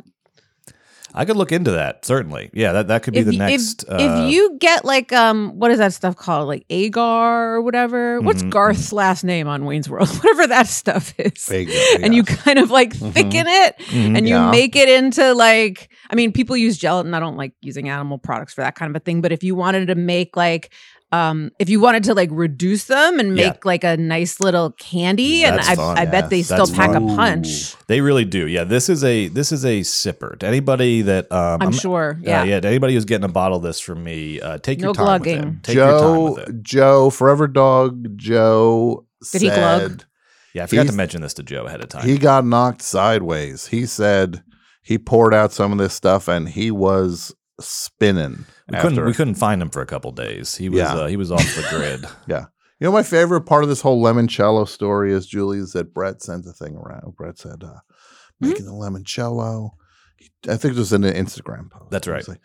I 1.19 1.25
could 1.25 1.37
look 1.37 1.51
into 1.53 1.73
that 1.73 2.05
certainly. 2.05 2.49
Yeah, 2.53 2.73
that 2.73 2.89
that 2.89 3.03
could 3.03 3.13
be 3.15 3.21
if, 3.21 3.27
the 3.27 3.33
next. 3.37 3.83
if, 3.83 3.91
uh, 3.91 3.97
if 3.99 4.31
you 4.31 4.57
get 4.61 4.85
like 4.85 5.13
um 5.13 5.59
what 5.59 5.71
is 5.73 5.79
that 5.79 5.93
stuff 5.93 6.15
called 6.17 6.47
like 6.47 6.65
agar 6.71 7.01
or 7.55 7.61
whatever 7.61 8.21
what's 8.21 8.43
Mhm, 8.43 8.51
garth's 8.51 8.93
last 8.93 9.25
name 9.25 9.49
on 9.49 9.65
wayne's 9.65 9.91
world 9.91 10.09
whatever 10.23 10.47
that 10.47 10.69
stuff 10.69 11.13
is 11.19 11.49
you 11.51 11.67
go, 11.67 11.97
and 12.05 12.15
you 12.15 12.23
kind 12.23 12.59
of 12.59 12.71
like 12.71 12.95
Mhm. 12.95 13.13
thicken 13.13 13.47
it 13.49 13.77
mhm. 13.79 14.17
and 14.17 14.29
you 14.29 14.35
Yeah. 14.37 14.51
make 14.51 14.77
it 14.77 14.89
into 14.89 15.35
like 15.35 15.91
i 16.11 16.15
mean 16.15 16.31
people 16.33 16.57
use 16.57 16.79
gelatin 16.79 17.13
i 17.15 17.21
don't 17.21 17.37
like 17.37 17.53
using 17.61 17.89
animal 17.89 18.19
products 18.19 18.55
for 18.55 18.61
that 18.61 18.77
kind 18.77 18.89
of 18.95 18.97
a 19.01 19.01
thing 19.05 19.21
but 19.21 19.33
if 19.33 19.43
you 19.43 19.55
wanted 19.57 19.87
to 19.89 19.95
make 19.97 20.37
like 20.37 20.71
um 21.11 21.51
if 21.59 21.69
you 21.71 21.81
wanted 21.81 22.05
to 22.05 22.13
like 22.15 22.29
reduce 22.33 22.85
them 22.85 23.19
and 23.19 23.35
make 23.35 23.55
Yeah. 23.55 23.61
like 23.65 23.83
a 23.85 23.97
nice 23.97 24.41
little 24.41 24.73
candy 24.73 25.23
Yeah, 25.41 25.53
and 25.53 25.61
I, 25.61 25.75
fun, 25.75 25.97
I 25.99 26.05
bet 26.05 26.25
yes. 26.25 26.31
they 26.31 26.43
still 26.43 26.67
pack 26.67 26.93
fun. 26.93 27.11
a 27.11 27.17
punch 27.17 27.75
They 27.87 28.01
really 28.03 28.25
do. 28.27 28.47
Yeah, 28.47 28.65
this 28.65 28.89
is 28.91 29.03
a 29.05 29.29
this 29.29 29.51
is 29.53 29.65
a 29.65 29.81
sipper. 29.81 30.39
To 30.41 30.47
anybody 30.47 31.03
that 31.03 31.31
um, 31.33 31.63
i'm, 31.63 31.73
sure 31.73 32.19
Yeah, 32.21 32.43
yeah 32.45 32.51
yeah. 32.51 32.61
To 32.61 32.69
anybody 32.69 32.93
who's 32.95 33.07
getting 33.07 33.25
a 33.25 33.33
bottle 33.33 33.57
of 33.57 33.63
this 33.63 33.81
from 33.81 34.05
me, 34.05 34.41
uh, 34.41 34.59
take 34.59 34.81
your 34.81 34.93
time 34.93 35.05
glugging. 35.05 35.39
with 35.45 35.55
it. 35.57 35.63
Take 35.63 35.77
your 35.77 35.87
time 35.91 36.01
Joe, 36.01 36.31
with 36.35 36.49
it. 36.49 36.63
Joe, 36.63 37.11
Forever 37.11 37.47
Dog, 37.49 38.17
Joe 38.19 39.07
Did 39.33 39.43
he 39.43 39.49
glug? 39.49 40.05
Yeah, 40.55 40.65
I 40.65 40.67
forgot 40.67 40.87
to 40.89 40.93
mention 40.93 41.23
this 41.23 41.35
to 41.35 41.43
Joe 41.43 41.65
ahead 41.67 41.83
of 41.83 41.89
time. 41.89 42.07
he 42.07 42.19
got 42.19 42.45
knocked 42.45 42.83
sideways. 42.83 43.67
He 43.69 43.87
said 43.87 44.43
he 44.83 44.99
poured 44.99 45.33
out 45.35 45.53
some 45.53 45.73
of 45.73 45.79
this 45.79 45.95
stuff 45.95 46.29
and 46.29 46.49
he 46.49 46.71
was 46.71 47.35
spinning. 47.61 48.45
we 48.71 48.79
couldn't 48.79 49.05
we 49.05 49.13
couldn't 49.15 49.35
find 49.35 49.61
him 49.63 49.71
for 49.71 49.83
a 49.83 49.87
couple 49.87 50.13
days. 50.13 50.55
He 50.57 50.69
was 50.69 50.79
Yeah. 50.79 50.95
uh, 50.95 51.07
he 51.07 51.17
was 51.17 51.31
off 51.33 51.45
the 51.57 51.67
grid. 51.71 52.05
Yeah. 52.27 52.47
You 52.81 52.85
know, 52.87 52.93
my 52.93 53.03
favorite 53.03 53.41
part 53.43 53.65
of 53.65 53.69
this 53.69 53.81
whole 53.81 54.01
limoncello 54.03 54.69
story 54.69 55.13
is 55.13 55.27
Julie 55.27 55.59
is 55.59 55.73
that 55.73 55.93
Brett 55.93 56.23
sent 56.23 56.47
a 56.47 56.53
thing 56.53 56.77
around. 56.77 57.17
Brett 57.17 57.37
said, 57.39 57.65
uh, 57.65 57.81
Hmm? 58.41 58.49
making 58.51 58.67
the 58.67 58.73
limoncello. 58.73 59.71
I 60.49 60.57
think 60.57 60.75
it 60.75 60.79
was 60.79 60.93
in 60.93 61.03
an 61.03 61.13
Instagram 61.15 61.71
post. 61.71 61.91
That's 61.91 62.07
right. 62.07 62.27
like, 62.29 62.41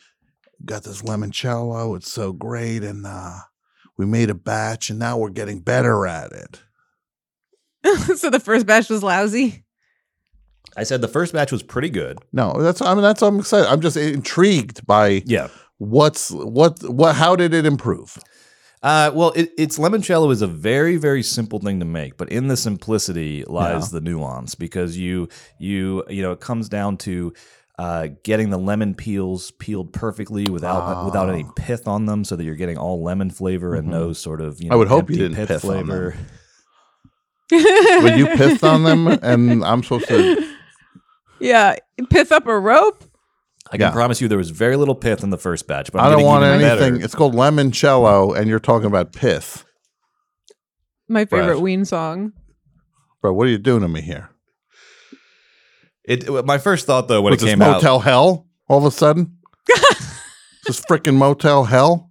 Got 0.65 0.83
this 0.83 1.03
limoncello. 1.03 1.95
It's 1.97 2.11
so 2.11 2.31
great. 2.33 2.83
And 2.83 3.05
uh, 3.05 3.39
we 3.97 4.05
made 4.07 4.31
a 4.31 4.33
batch 4.33 4.89
and 4.89 4.97
now 4.97 5.17
we're 5.19 5.29
getting 5.29 5.59
better 5.59 6.07
at 6.07 6.31
it. 6.31 6.61
so 8.17 8.29
the 8.31 8.39
first 8.39 8.65
batch 8.65 8.89
was 8.89 9.03
lousy 9.03 9.65
I 10.77 10.83
said 10.83 11.01
the 11.01 11.07
first 11.07 11.33
match 11.33 11.51
was 11.51 11.63
pretty 11.63 11.89
good. 11.89 12.19
No, 12.31 12.53
that's 12.61 12.81
I 12.81 12.93
mean 12.93 13.03
that's 13.03 13.21
I'm 13.21 13.39
excited. 13.39 13.67
I'm 13.69 13.81
just 13.81 13.97
intrigued 13.97 14.85
by 14.87 15.21
Yeah. 15.25 15.49
what's 15.77 16.31
what 16.31 16.81
what 16.83 17.15
how 17.15 17.35
did 17.35 17.53
it 17.53 17.65
improve? 17.65 18.17
Uh, 18.81 19.09
well, 19.15 19.31
it, 19.33 19.49
it's 19.57 19.77
limoncello 19.79 20.29
is 20.31 20.41
a 20.41 20.47
very 20.47 20.97
very 20.97 21.23
simple 21.23 21.59
thing 21.59 21.79
to 21.79 21.85
make, 21.85 22.17
but 22.17 22.29
in 22.29 22.47
the 22.49 22.57
simplicity 22.57 23.43
lies 23.47 23.91
the 23.91 24.01
nuance 24.01 24.55
because 24.55 24.97
you 24.97 25.29
you 25.57 26.03
you 26.09 26.21
know 26.21 26.31
it 26.33 26.41
comes 26.41 26.67
down 26.67 26.97
to 26.97 27.31
uh, 27.79 28.07
getting 28.23 28.49
the 28.49 28.57
lemon 28.57 28.93
peels 28.93 29.51
peeled 29.51 29.93
perfectly 29.93 30.45
without 30.49 31.05
without 31.05 31.29
any 31.29 31.43
Ah. 31.47 31.51
pith 31.55 31.87
on 31.87 32.05
them, 32.07 32.23
so 32.25 32.35
that 32.35 32.43
you're 32.43 32.55
getting 32.55 32.77
all 32.77 33.01
lemon 33.01 33.29
flavor 33.31 33.73
and 33.73 33.87
Mhm. 33.87 33.91
no 33.91 34.13
sort 34.13 34.41
of 34.41 34.61
you 34.61 34.69
know, 34.69 34.75
I 34.75 34.77
would 34.77 34.89
hope 34.89 35.09
you 35.09 35.15
didn't 35.15 35.37
pith 35.37 35.47
pith 35.47 35.61
them. 35.61 35.87
Would 35.87 36.15
When 38.03 38.17
you 38.19 38.27
pissed 38.27 38.63
on 38.63 38.83
them 38.83 39.07
and 39.21 39.63
I'm 39.63 39.83
supposed 39.83 40.07
to 40.07 40.52
Yeah, 41.43 41.75
pith 42.09 42.31
up 42.31 42.47
a 42.47 42.57
rope. 42.57 43.03
I 43.71 43.77
can 43.77 43.81
Yeah. 43.87 43.91
promise 43.91 44.21
you 44.21 44.27
there 44.27 44.37
was 44.37 44.49
very 44.49 44.75
little 44.75 44.95
pith 44.95 45.23
in 45.23 45.29
the 45.29 45.37
first 45.37 45.67
batch, 45.67 45.91
but 45.91 45.99
I 45.99 46.05
I'm 46.05 46.11
don't 46.11 46.19
getting 46.19 46.27
want 46.27 46.43
even 46.45 46.61
anything. 46.61 46.93
better. 46.95 47.05
It's 47.05 47.15
called 47.15 47.33
limoncello 47.35 48.37
and 48.37 48.47
you're 48.47 48.59
talking 48.59 48.87
about 48.87 49.11
pith. 49.13 49.65
My 51.09 51.25
favorite 51.25 51.53
Brad. 51.53 51.63
Ween 51.63 51.85
song. 51.85 52.33
Bro, 53.21 53.33
what 53.33 53.47
are 53.47 53.49
you 53.49 53.57
doing 53.57 53.81
to 53.81 53.87
me 53.87 54.01
here? 54.01 54.29
It, 56.05 56.29
my 56.45 56.57
first 56.57 56.85
thought 56.85 57.07
though 57.07 57.21
when 57.21 57.31
Was 57.31 57.41
it 57.41 57.45
this 57.45 57.51
came 57.53 57.61
out, 57.61 57.75
motel 57.75 57.99
hell 57.99 58.47
all 58.69 58.77
of 58.79 58.85
a 58.85 58.91
sudden? 58.91 59.37
this 60.65 60.81
freaking 60.81 61.15
motel 61.15 61.63
hell? 61.65 62.09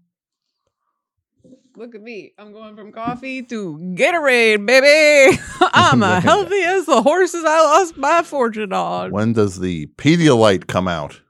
Look 1.77 1.95
at 1.95 2.03
me. 2.03 2.35
I'm 2.39 2.53
going 2.53 2.77
from 2.77 2.93
coffee 2.93 3.43
to 3.45 3.79
Gatorade, 3.95 4.67
baby. 4.67 5.39
I'm 5.61 6.03
as 6.03 6.23
healthy 6.23 6.61
as 6.61 6.85
the 6.87 7.01
horses 7.03 7.45
I 7.47 7.61
lost 7.63 7.97
my 7.97 8.23
fortune 8.23 8.73
on. 8.73 9.11
When 9.11 9.33
does 9.33 9.59
the 9.59 9.87
Pedialyte 9.97 10.67
come 10.67 10.87
out? 10.87 11.21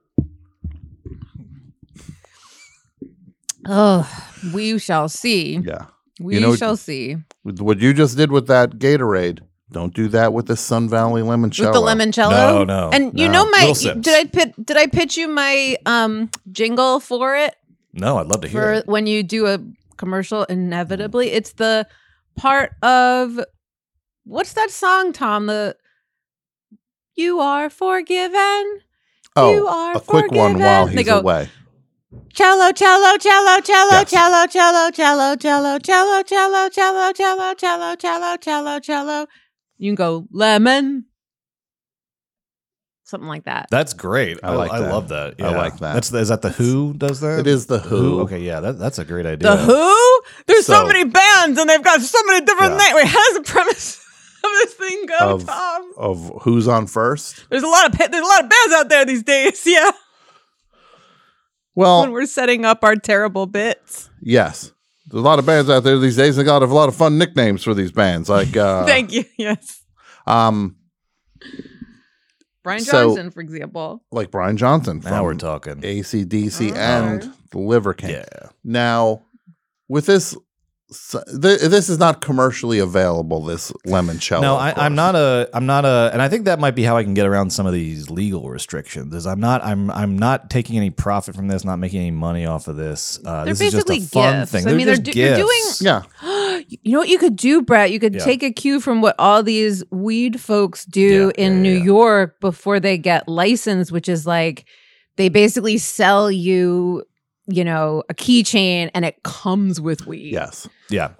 Oh, 3.66 4.08
we 4.52 4.78
shall 4.78 5.08
see. 5.08 5.58
Yeah. 5.58 5.86
We 6.20 6.40
know- 6.40 6.56
shall 6.56 6.76
see. 6.76 7.16
What 7.44 7.80
you 7.80 7.92
just 7.92 8.16
did 8.16 8.30
with 8.30 8.46
that 8.48 8.72
Gatorade, 8.78 9.40
don't 9.70 9.92
do 9.94 10.06
that 10.08 10.32
with 10.32 10.46
the 10.46 10.56
Sun 10.56 10.88
Valley 10.88 11.22
limoncello. 11.22 11.66
With 11.66 11.74
the 11.74 11.80
limoncello. 11.80 12.30
No, 12.30 12.64
no, 12.64 12.90
And 12.92 13.18
you 13.18 13.26
no. 13.28 13.44
know 13.44 13.50
my 13.50 13.72
did 13.72 14.08
I 14.08 14.24
pit 14.24 14.54
did 14.64 14.76
I 14.76 14.86
pitch 14.86 15.16
you 15.16 15.26
my 15.28 15.76
um 15.86 16.30
jingle 16.52 17.00
for 17.00 17.34
it? 17.36 17.54
no, 17.92 18.18
I'd 18.18 18.26
love 18.28 18.42
to 18.42 18.48
hear 18.48 18.62
for 18.62 18.72
it. 18.74 18.86
when 18.86 19.06
you 19.08 19.22
do 19.24 19.46
a 19.46 19.58
commercial 19.96 20.44
inevitably 20.44 21.30
it's 21.30 21.52
the 21.54 21.86
part 22.36 22.72
of 22.82 23.38
what's 24.24 24.52
that 24.54 24.70
song 24.70 25.12
tom 25.12 25.46
the 25.46 25.76
you 27.14 27.40
are 27.40 27.68
forgiven 27.70 28.80
Oh, 29.34 29.54
you 29.54 29.66
are 29.66 29.96
a 29.96 30.00
quick 30.00 30.30
one 30.30 30.58
while 30.58 30.86
forgiven. 30.86 30.98
He's 30.98 31.06
go, 31.06 31.18
away. 31.20 31.48
cello 32.34 32.70
cello 32.72 33.16
cello 33.18 33.60
cello 33.60 33.90
Yes. 33.92 34.10
cello 34.10 34.46
cello 34.46 34.88
cello 34.94 35.78
cello 35.78 35.78
cello 35.78 36.22
cello 36.22 36.68
cello 36.68 37.54
cello 37.54 37.54
cello 37.54 37.96
cello 37.96 38.36
cello 38.36 38.78
cello 38.80 39.26
you 39.78 39.90
can 39.90 39.94
go 39.94 40.26
lemon 40.30 41.06
something 43.12 43.28
like 43.28 43.44
that. 43.44 43.68
That's 43.70 43.92
great. 43.92 44.40
I 44.42 44.50
like 44.54 44.72
I 44.72 44.80
that. 44.80 44.90
love 44.92 45.08
that. 45.10 45.40
I 45.40 45.54
like 45.56 45.78
that. 45.78 45.94
That's 45.94 46.12
is 46.12 46.28
that 46.28 46.42
the 46.42 46.50
Who 46.50 46.92
does 46.94 47.20
that? 47.20 47.38
It 47.38 47.46
is 47.46 47.66
the 47.66 47.78
Who. 47.78 48.20
Okay, 48.22 48.40
yeah, 48.40 48.58
that, 48.58 48.78
that's 48.80 48.98
a 48.98 49.04
great 49.04 49.24
idea. 49.26 49.48
The 49.48 49.56
Who? 49.56 50.22
There's 50.46 50.66
so, 50.66 50.80
So- 50.82 50.86
many 50.88 51.04
bands 51.04 51.58
and 51.60 51.70
they've 51.70 51.82
got 51.82 52.00
so 52.00 52.18
many 52.26 52.44
different 52.44 52.72
Yeah. 52.72 52.78
names. 52.78 52.94
Wait, 52.96 53.06
how 53.06 53.24
does 53.28 53.36
the 53.38 53.44
premise 53.44 53.98
of 54.44 54.50
this 54.50 54.74
thing 54.74 55.06
go, 55.06 55.34
Of- 55.36 55.46
Tom? 55.46 55.92
Of 55.96 56.32
who's 56.42 56.66
on 56.66 56.88
first? 56.88 57.48
There's 57.48 57.62
a 57.62 57.68
lot 57.68 57.86
of 57.92 57.96
there's 57.98 58.10
a 58.24 58.28
lot 58.28 58.42
of 58.44 58.50
bands 58.50 58.74
out 58.74 58.88
there 58.88 59.04
these 59.04 59.22
days. 59.22 59.62
Yeah, 59.66 59.90
when 61.74 61.86
Well, 61.86 62.10
we're 62.12 62.26
setting 62.26 62.64
up 62.64 62.82
our 62.84 62.96
terrible 62.96 63.46
bits. 63.46 64.10
yes. 64.20 64.72
There's 65.08 65.20
a 65.20 65.24
lot 65.26 65.38
of 65.38 65.44
bands 65.46 65.68
out 65.68 65.82
there 65.84 65.98
these 65.98 66.16
days. 66.16 66.36
They 66.36 66.44
got 66.44 66.62
a 66.62 66.66
lot 66.66 66.88
of 66.88 66.94
fun 66.96 67.18
nicknames 67.18 67.62
for 67.64 67.74
these 67.74 67.90
bands. 67.92 68.28
Like, 68.30 68.56
uh, 68.56 68.86
Thank 68.86 69.12
you. 69.12 69.24
Yes, 69.36 69.82
um, 70.26 70.76
Brian 72.62 72.80
So- 72.80 73.08
Johnson, 73.08 73.30
for 73.30 73.40
example. 73.40 74.02
like 74.12 74.30
Brian 74.30 74.56
Johnson 74.56 75.00
from 75.00 75.10
now 75.10 75.24
we're 75.24 75.34
talking. 75.34 75.80
ACDC 75.84 76.72
Oh. 76.72 76.76
and 76.76 77.32
the 77.50 77.58
Liver 77.58 77.94
King. 77.94 78.10
Yeah. 78.10 78.48
Now, 78.64 79.22
with 79.88 80.06
this, 80.06 80.36
th- 80.92 81.60
this 81.60 81.88
is 81.88 81.98
not 81.98 82.20
commercially 82.20 82.78
available. 82.78 83.42
This 83.44 83.70
limoncello. 83.86 84.42
No, 84.42 84.56
I, 84.56 84.72
I'm 84.76 84.94
not 84.94 85.14
a. 85.14 85.48
I'm 85.54 85.66
not 85.66 85.84
a, 85.84 86.10
and 86.12 86.20
I 86.22 86.28
think 86.28 86.44
that 86.44 86.58
might 86.58 86.74
be 86.74 86.82
how 86.82 86.96
I 86.96 87.02
can 87.04 87.14
get 87.14 87.26
around 87.26 87.50
some 87.50 87.66
of 87.66 87.72
these 87.72 88.10
legal 88.10 88.48
restrictions. 88.48 89.14
Is 89.14 89.26
I'm 89.26 89.40
not. 89.40 89.62
I'm. 89.64 89.90
I'm 89.90 90.18
not 90.18 90.50
taking 90.50 90.76
any 90.76 90.90
profit 90.90 91.34
from 91.34 91.48
this. 91.48 91.64
Not 91.64 91.76
making 91.78 92.00
any 92.00 92.10
money 92.10 92.46
off 92.46 92.68
of 92.68 92.76
this. 92.76 93.18
Uh, 93.24 93.44
They're 93.44 93.54
this 93.54 93.60
is 93.60 93.72
just 93.72 93.88
a 93.88 93.92
basically 93.92 94.06
fun 94.20 94.40
gifts. 94.40 94.52
thing. 94.52 94.68
I 94.68 94.74
mean, 94.74 94.86
they're 94.86 94.96
just 94.96 95.12
do- 95.12 95.20
you're 95.20 95.36
doing- 95.36 95.46
gifts. 95.66 95.82
Yeah, 95.82 96.02
You 96.68 96.92
know 96.92 96.98
what 97.00 97.08
you 97.08 97.18
could 97.18 97.36
do, 97.36 97.62
Brett? 97.62 97.90
You 97.90 97.98
could 98.00 98.14
Yeah. 98.14 98.24
take 98.24 98.42
a 98.42 98.52
cue 98.52 98.80
from 98.80 99.00
what 99.02 99.14
all 99.18 99.42
these 99.42 99.82
weed 99.90 100.40
folks 100.40 100.84
do 100.84 101.32
Yeah, 101.36 101.44
in 101.46 101.56
yeah, 101.56 101.62
New 101.62 101.76
yeah. 101.78 101.84
York 101.84 102.40
before 102.40 102.78
they 102.80 102.98
get 102.98 103.28
licensed, 103.28 103.90
which 103.92 104.08
is 104.08 104.26
like 104.26 104.64
they 105.16 105.28
basically 105.28 105.76
sell 105.78 106.30
you, 106.30 107.02
you 107.46 107.64
know, 107.64 108.02
a 108.08 108.14
keychain 108.14 108.90
and 108.94 109.04
it 109.04 109.22
comes 109.22 109.80
with 109.80 110.06
weed. 110.06 110.32
yes. 110.32 110.68
Yeah. 110.90 111.10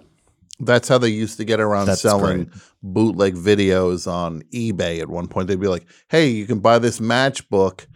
That's 0.59 0.87
how 0.87 0.97
they 0.99 1.09
used 1.09 1.37
to 1.37 1.45
get 1.45 1.59
around 1.59 1.87
That's 1.87 2.01
selling 2.01 2.45
great. 2.45 2.61
bootleg 2.83 3.35
videos 3.35 4.09
on 4.09 4.43
eBay. 4.53 5.01
At 5.01 5.09
one 5.09 5.27
point, 5.27 5.47
they'd 5.47 5.59
be 5.59 5.67
like, 5.67 5.85
"Hey, 6.09 6.29
you 6.29 6.45
can 6.45 6.59
buy 6.59 6.79
this 6.79 6.99
matchbook." 6.99 7.87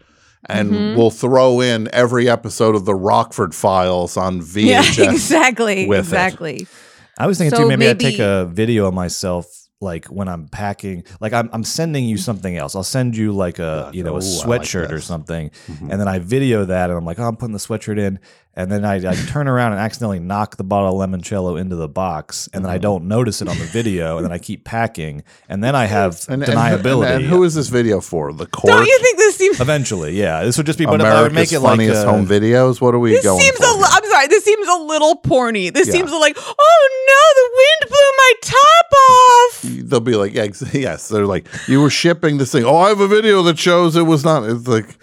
And 0.48 0.72
Mhm. 0.72 0.96
we'll 0.96 1.10
throw 1.10 1.60
in 1.60 1.88
every 1.92 2.28
episode 2.28 2.74
of 2.74 2.84
the 2.84 2.94
Rockford 2.94 3.54
Files 3.54 4.16
on 4.16 4.40
VHS. 4.42 4.98
Yeah, 4.98 5.10
exactly. 5.10 5.86
with 5.86 5.98
it. 5.98 6.00
exactly. 6.00 6.66
I 7.16 7.26
was 7.26 7.38
thinking 7.38 7.56
So 7.56 7.62
too. 7.62 7.68
Maybe, 7.68 7.88
I'd 7.88 8.00
take 8.00 8.18
a 8.18 8.46
video 8.52 8.86
of 8.86 8.94
myself, 8.94 9.46
like 9.80 10.06
when 10.06 10.28
I'm 10.28 10.48
packing. 10.48 11.04
Like 11.20 11.32
I'm, 11.32 11.48
I'm 11.52 11.64
sending 11.64 12.04
you 12.04 12.16
something 12.16 12.56
else. 12.56 12.74
I'll 12.74 12.82
send 12.82 13.16
you 13.16 13.32
like 13.32 13.58
a, 13.58 13.90
you 13.94 14.02
know, 14.02 14.16
a 14.16 14.22
Ooh, 14.22 14.40
I 14.42 14.46
like 14.46 14.62
sweatshirt 14.62 14.90
or 14.90 14.96
this. 14.96 15.04
something, 15.04 15.50
Mhm. 15.68 15.90
and 15.90 16.00
then 16.00 16.08
I 16.08 16.18
video 16.18 16.64
that, 16.64 16.90
and 16.90 16.98
I'm 16.98 17.04
like, 17.04 17.18
oh, 17.18 17.24
I'm 17.28 17.36
putting 17.36 17.52
the 17.52 17.58
sweatshirt 17.60 17.98
in, 17.98 18.18
and 18.58 18.70
then 18.70 18.84
I, 18.84 18.96
I 19.10 19.14
turn 19.14 19.48
around 19.48 19.72
and 19.72 19.80
accidentally 19.80 20.18
knock 20.18 20.56
the 20.56 20.64
bottle 20.64 21.00
of 21.00 21.08
limoncello 21.08 21.58
into 21.58 21.76
the 21.76 21.88
box, 21.88 22.48
and 22.52 22.64
then 22.64 22.70
I 22.70 22.76
Mhm. 22.78 22.82
don't 22.82 23.04
notice 23.08 23.40
it 23.40 23.48
on 23.48 23.56
the 23.58 23.64
video, 23.64 24.16
and 24.18 24.24
then 24.26 24.32
I 24.32 24.38
keep 24.38 24.64
packing, 24.64 25.22
and 25.48 25.64
then 25.64 25.74
I 25.74 25.86
have 25.86 26.26
And, 26.28 26.42
and- 26.42 26.52
deniability. 26.52 27.16
And, 27.16 27.24
who 27.24 27.44
is 27.44 27.54
this 27.54 27.68
video 27.68 28.00
for? 28.00 28.32
The 28.32 28.46
court? 28.46 28.72
Don't 28.74 28.86
you 28.86 28.98
think 29.00 29.16
this 29.16 29.36
seems 29.36 29.60
Eventually, 29.60 30.12
yeah, 30.18 30.42
this 30.44 30.56
would 30.58 30.66
just 30.66 30.78
be. 30.78 30.84
But 30.84 31.00
if 31.00 31.06
I 31.06 31.10
America's 31.10 31.22
would 31.22 31.34
make 31.34 31.52
it 31.52 31.60
like 31.60 31.70
funniest 31.78 32.04
a, 32.04 32.10
home 32.10 32.26
videos. 32.26 32.80
What 32.80 32.94
are 32.94 32.98
we 32.98 33.12
this 33.12 33.24
going 33.24 33.40
seems 33.40 33.56
for? 33.58 33.64
a 33.64 33.72
li- 33.76 33.88
I'm 33.88 34.04
sorry, 34.10 34.26
this 34.26 34.44
seems 34.44 34.66
a 34.68 34.76
little 34.82 35.14
porny. 35.22 35.72
This 35.72 35.86
Yeah. 35.86 35.92
seems 35.94 36.10
like, 36.12 36.36
oh 36.36 36.88
no, 37.08 37.24
the 37.40 37.48
wind 37.60 37.90
blew 37.90 38.10
my 38.18 38.32
top 38.42 38.92
off. 39.10 39.62
They'll 39.88 40.00
be 40.00 40.16
like, 40.16 40.34
yeah, 40.34 40.48
yes. 40.72 41.08
They're 41.08 41.26
like, 41.26 41.46
you 41.68 41.80
were 41.80 41.90
shipping 41.90 42.38
this 42.38 42.50
thing. 42.52 42.64
Oh, 42.64 42.76
I 42.76 42.88
have 42.88 43.00
a 43.00 43.08
video 43.08 43.42
that 43.44 43.58
shows 43.58 43.94
it 43.96 44.02
was 44.02 44.24
not. 44.24 44.42
It's 44.44 44.66
like 44.66 44.96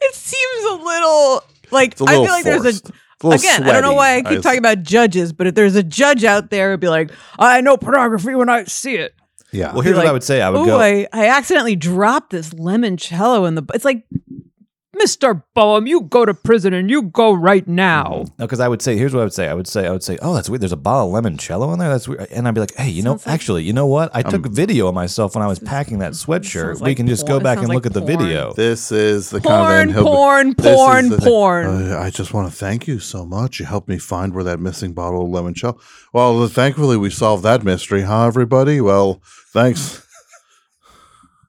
It 0.00 0.14
seems 0.14 0.64
a 0.70 0.84
little 0.84 1.42
like 1.70 1.92
it's 1.92 2.00
a 2.00 2.04
I 2.04 2.12
little 2.12 2.24
feel 2.26 2.34
like 2.34 2.44
there's 2.44 2.80
a 2.80 2.92
forced. 3.18 3.44
It's 3.44 3.58
a 3.58 3.62
little 3.62 3.62
Again, 3.62 3.62
I 3.68 3.72
don't 3.72 3.82
know 3.82 3.94
why 3.94 4.16
I 4.16 4.22
keep 4.22 4.42
talking 4.42 4.58
about 4.58 4.82
judges, 4.82 5.32
but 5.32 5.46
if 5.46 5.54
there's 5.54 5.76
a 5.76 5.82
judge 5.82 6.24
out 6.24 6.50
there, 6.50 6.70
it'd 6.70 6.80
be 6.80 6.88
like, 6.88 7.10
I 7.38 7.60
know 7.60 7.76
pornography 7.76 8.34
when 8.34 8.48
I 8.48 8.64
see 8.64 8.96
it. 8.96 9.14
Yeah. 9.52 9.72
Well, 9.72 9.80
here's 9.80 9.94
Be 9.94 9.98
what 9.98 10.06
I 10.06 10.12
would 10.12 10.24
say. 10.24 10.42
I 10.42 10.50
would 10.50 10.58
Oh, 10.60 10.66
go. 10.66 10.80
I, 10.80 11.06
I 11.12 11.28
accidentally 11.28 11.76
dropped 11.76 12.30
this 12.30 12.50
limoncello 12.50 13.48
in 13.48 13.54
the. 13.54 13.62
It's 13.74 13.84
like, 13.84 14.04
Mr. 15.00 15.42
Boehm, 15.54 15.86
you 15.86 16.00
go 16.02 16.24
to 16.24 16.32
prison 16.34 16.72
and 16.72 16.88
you 16.90 17.02
go 17.02 17.32
right 17.32 17.66
now. 17.68 18.24
No, 18.38 18.46
because 18.46 18.60
I 18.60 18.68
would 18.68 18.80
say, 18.80 18.96
here's 18.96 19.12
what 19.14 19.20
I 19.20 19.24
would 19.24 19.32
say. 19.32 19.48
I 19.48 19.54
would 19.54 19.66
say, 19.66 19.86
I 19.86 19.90
would 19.90 20.02
say, 20.02 20.18
oh, 20.22 20.34
that's 20.34 20.48
weird. 20.48 20.62
There's 20.62 20.72
a 20.72 20.76
bottle 20.76 21.14
of 21.14 21.22
limoncello 21.24 21.72
in 21.72 21.78
there. 21.78 21.90
That's 21.90 22.08
weird. 22.08 22.26
And 22.30 22.48
I'd 22.48 22.54
be 22.54 22.60
like, 22.60 22.74
hey, 22.76 22.88
you 22.88 23.02
know, 23.02 23.12
Sounds 23.12 23.26
like- 23.26 23.34
actually, 23.34 23.64
you 23.64 23.72
know 23.72 23.86
what? 23.86 24.10
I 24.14 24.22
took 24.22 24.46
a 24.46 24.48
video 24.48 24.88
of 24.88 24.94
myself 24.94 25.34
when 25.34 25.42
I 25.44 25.46
was 25.46 25.58
packing 25.58 25.98
that 25.98 26.12
sweatshirt. 26.24 26.66
sounds 26.66 26.80
we 26.80 26.88
like 26.88 26.96
can 26.96 27.06
just 27.06 27.26
go 27.26 27.34
porn. 27.34 27.40
It 27.40 27.44
back 27.44 27.56
sounds 27.58 27.64
and 27.64 27.68
like 27.68 27.74
look 27.76 27.86
at 27.86 27.92
the 27.92 28.00
porn. 28.00 28.18
video. 28.18 28.52
This 28.54 28.90
is 28.92 29.30
the 29.30 29.40
Porn, 29.40 29.54
kind 29.54 29.90
of 29.90 29.94
he'll 29.96 30.04
be- 30.04 30.10
porn, 30.10 30.54
this 30.56 30.66
is 30.66 30.74
porn, 30.76 31.08
the 31.10 31.16
thing. 31.18 31.28
porn. 31.28 31.66
Uh, 31.92 31.98
I 32.00 32.10
just 32.10 32.32
want 32.32 32.50
to 32.50 32.56
thank 32.56 32.86
you 32.88 32.98
so 32.98 33.26
much. 33.26 33.60
You 33.60 33.66
helped 33.66 33.88
me 33.88 33.98
find 33.98 34.34
where 34.34 34.44
that 34.44 34.60
missing 34.60 34.92
bottle 34.94 35.22
of 35.24 35.30
limoncello. 35.44 35.78
Well, 36.12 36.48
thankfully 36.48 36.96
we 36.96 37.10
solved 37.10 37.42
that 37.44 37.62
mystery, 37.64 38.02
huh, 38.02 38.26
everybody? 38.26 38.80
Well, 38.80 39.20
thanks. 39.52 40.05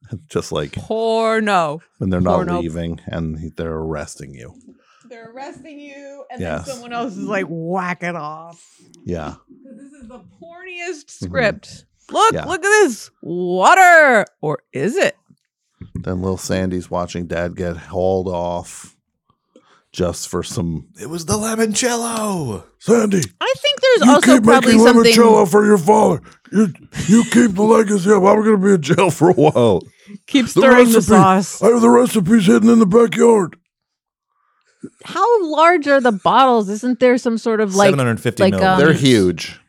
just 0.28 0.52
like 0.52 0.74
Porno. 0.74 1.82
when 1.98 2.10
they're 2.10 2.22
not 2.22 2.36
Porno. 2.46 2.60
leaving 2.62 3.00
and 3.08 3.54
they're 3.56 3.74
arresting 3.76 4.34
you. 4.34 4.54
They're 5.10 5.32
arresting 5.32 5.80
you, 5.80 6.26
and 6.30 6.42
Yes. 6.42 6.66
then 6.66 6.76
someone 6.76 6.92
else 6.92 7.14
is 7.16 7.24
like, 7.26 7.46
whack 7.48 8.04
it 8.04 8.16
off. 8.16 8.62
Yeah. 9.06 9.36
This 9.64 9.94
is 9.94 10.08
the 10.10 10.20
porniest 10.42 11.10
script. 11.10 11.86
Look, 12.12 12.34
Mm-hmm. 12.34 12.36
Yeah. 12.36 12.46
look 12.46 12.60
at 12.66 12.84
this 12.84 13.10
water. 13.22 14.26
Or 14.42 14.60
is 14.74 14.96
it? 14.98 15.16
Then 15.96 16.22
little 16.22 16.38
Sandy's 16.38 16.92
watching 16.92 17.26
dad 17.28 17.56
get 17.56 17.78
hauled 17.78 18.28
off 18.28 18.97
just 19.98 20.28
for 20.28 20.44
some 20.44 20.88
It 21.02 21.10
was 21.10 21.26
the 21.26 21.34
limoncello. 21.34 22.64
Sandy. 22.78 23.20
I 23.42 23.54
think 23.58 23.82
there's 23.82 24.10
also 24.10 24.40
probably 24.42 24.78
something. 24.78 25.12
limoncello 25.12 25.50
for 25.50 25.66
your 25.66 25.80
father. 25.80 26.22
You 26.52 26.68
you 27.08 27.24
keep 27.24 27.56
the 27.56 27.64
legacy 27.64 28.12
up. 28.12 28.18
I'm 28.18 28.44
going 28.44 28.62
to 28.62 28.68
be 28.68 28.74
in 28.74 28.82
jail 28.84 29.10
for 29.10 29.32
a 29.32 29.34
while. 29.34 29.82
Keep 30.28 30.50
stirring 30.50 30.92
the 30.92 31.02
sauce. 31.02 31.64
I 31.64 31.70
have 31.70 31.82
the 31.82 31.90
recipes 31.90 32.46
hidden 32.46 32.70
in 32.70 32.78
the 32.78 32.86
backyard. 32.86 33.58
How 35.04 35.44
large 35.52 35.88
are 35.88 36.00
the 36.00 36.12
bottles? 36.12 36.70
Isn't 36.70 37.00
there 37.00 37.18
some 37.18 37.40
sort 37.40 37.60
of 37.60 37.74
like 37.74 37.90
750 37.90 38.44
like, 38.44 38.54
milliliters. 38.54 38.74
um, 38.74 38.80
They're 38.80 38.94
huge. 38.94 39.60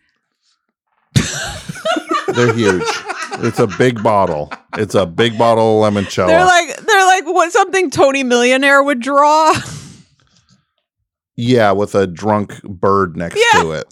They're 2.35 2.53
huge. 2.53 2.85
It's 3.41 3.59
a 3.59 3.67
big 3.67 4.03
bottle. 4.03 4.53
It's 4.77 4.95
a 4.95 5.07
big 5.07 5.39
bottle 5.39 5.83
of 5.83 5.95
limoncello. 5.95 6.27
they're 6.27 6.45
like 6.45 6.77
they're 6.77 7.07
like 7.07 7.25
what 7.25 7.51
something 7.51 7.91
Tony 7.91 8.25
Millionaire 8.25 8.83
would 8.83 9.01
draw. 9.01 9.55
yeah, 11.39 11.71
with 11.73 11.95
a 11.95 12.07
drunk 12.07 12.61
bird 12.65 13.17
next 13.17 13.37
Yeah. 13.55 13.63
to 13.63 13.71
it. 13.73 13.87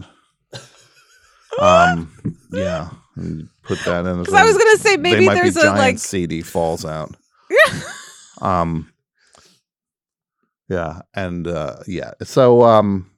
Um, 1.59 2.13
yeah. 2.53 2.91
Put 3.63 3.79
that 3.87 4.05
in. 4.05 4.19
Because 4.19 4.35
I 4.35 4.45
was 4.45 4.59
gonna 4.59 4.77
say 4.77 4.97
they 4.97 5.03
maybe 5.03 5.25
might 5.27 5.37
there's 5.37 5.55
be 5.55 5.61
a 5.61 5.65
giant 5.65 5.79
like 5.79 5.99
CD 5.99 6.43
falls 6.43 6.85
out. 6.85 7.15
Yeah. 7.51 7.81
Um. 8.43 8.93
Yeah, 10.69 11.01
and 11.15 11.47
uh, 11.49 11.77
yeah. 11.87 12.11
So 12.25 12.63
um, 12.65 13.11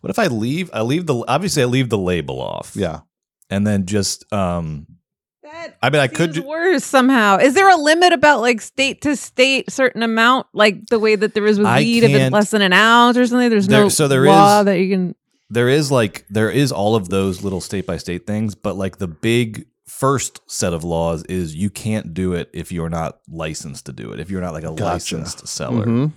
What 0.00 0.10
if 0.10 0.18
I 0.18 0.26
leave? 0.26 0.70
I 0.72 0.82
leave 0.82 1.06
the 1.06 1.24
obviously 1.28 1.62
I 1.62 1.66
leave 1.66 1.88
the 1.90 1.98
label 1.98 2.40
off. 2.40 2.72
yeah. 2.74 3.00
and 3.50 3.64
then 3.64 3.86
just 3.86 4.24
um. 4.32 4.86
That 5.66 5.78
I 5.82 5.90
mean, 5.90 6.00
I 6.00 6.06
could. 6.08 6.34
seems 6.34 6.44
ju- 6.44 6.48
worse 6.48 6.84
somehow. 6.84 7.38
Is 7.38 7.54
there 7.54 7.68
a 7.68 7.76
limit 7.76 8.12
about 8.12 8.40
like 8.40 8.60
state 8.60 9.00
to 9.02 9.16
state 9.16 9.70
certain 9.70 10.02
amount, 10.02 10.46
like 10.52 10.86
the 10.86 10.98
way 10.98 11.16
that 11.16 11.34
there 11.34 11.46
is 11.46 11.58
with 11.58 11.66
I 11.66 11.78
weed, 11.80 12.04
if 12.04 12.10
it's 12.10 12.32
less 12.32 12.50
than 12.50 12.62
an 12.62 12.72
ounce 12.72 13.16
or 13.16 13.26
something? 13.26 13.50
There's 13.50 13.66
There- 13.66 13.82
no 13.82 13.88
so 13.88 14.08
there 14.08 14.24
law 14.26 14.60
is- 14.60 14.64
that 14.66 14.78
you 14.78 14.88
can. 14.94 15.14
there 15.50 15.68
is 15.68 15.90
like 15.90 16.24
there 16.30 16.50
is 16.50 16.72
all 16.72 16.94
of 16.96 17.08
those 17.08 17.42
little 17.42 17.60
state 17.60 17.86
by 17.86 17.96
state 17.96 18.26
things, 18.26 18.54
but 18.54 18.76
like 18.76 18.98
the 18.98 19.08
big 19.08 19.66
first 19.86 20.40
set 20.46 20.72
of 20.72 20.84
laws 20.84 21.24
is 21.24 21.54
you 21.54 21.70
can't 21.70 22.12
do 22.14 22.32
it 22.34 22.48
if 22.52 22.70
you're 22.70 22.90
not 22.90 23.18
licensed 23.28 23.86
to 23.86 23.92
do 23.92 24.12
it. 24.12 24.20
If 24.20 24.30
you're 24.30 24.40
not 24.42 24.52
like 24.52 24.62
a 24.64 24.68
Gotcha. 24.68 24.84
licensed 24.84 25.48
seller. 25.48 25.86
Mhm. 25.86 26.12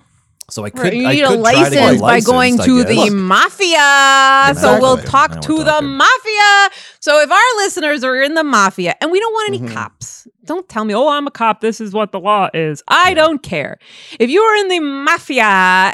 So 0.51 0.65
I 0.65 0.69
could. 0.69 0.81
Right, 0.81 0.93
you 0.93 1.07
I 1.07 1.13
need 1.13 1.21
a 1.23 1.27
could 1.29 1.41
try 1.43 1.63
to 1.63 1.69
get 1.71 1.81
license 1.81 2.01
by 2.01 2.19
going 2.19 2.57
to 2.59 2.83
guess. 2.83 3.09
the 3.09 3.09
mafia. 3.15 4.59
So 4.59 4.79
we'll 4.79 4.97
talk 4.97 5.39
to 5.41 5.57
the 5.59 5.63
talking. 5.63 5.87
mafia. 5.97 6.69
So 6.99 7.19
if 7.21 7.31
our 7.31 7.55
listeners 7.57 8.03
are 8.03 8.21
in 8.21 8.33
the 8.33 8.43
mafia 8.43 8.95
and 9.01 9.11
we 9.11 9.19
don't 9.19 9.31
want 9.33 9.49
any 9.49 9.59
Mhm. 9.59 9.73
cops, 9.73 10.27
don't 10.45 10.67
tell 10.67 10.83
me, 10.85 10.93
oh, 10.93 11.07
I'm 11.07 11.25
a 11.27 11.31
cop. 11.31 11.61
This 11.61 11.79
is 11.79 11.93
what 11.93 12.11
the 12.11 12.19
law 12.19 12.49
is. 12.53 12.83
I 12.87 13.13
don't 13.13 13.41
care. 13.41 13.77
If 14.19 14.29
you 14.29 14.41
are 14.41 14.55
in 14.57 14.67
the 14.67 14.79
mafia 14.81 15.43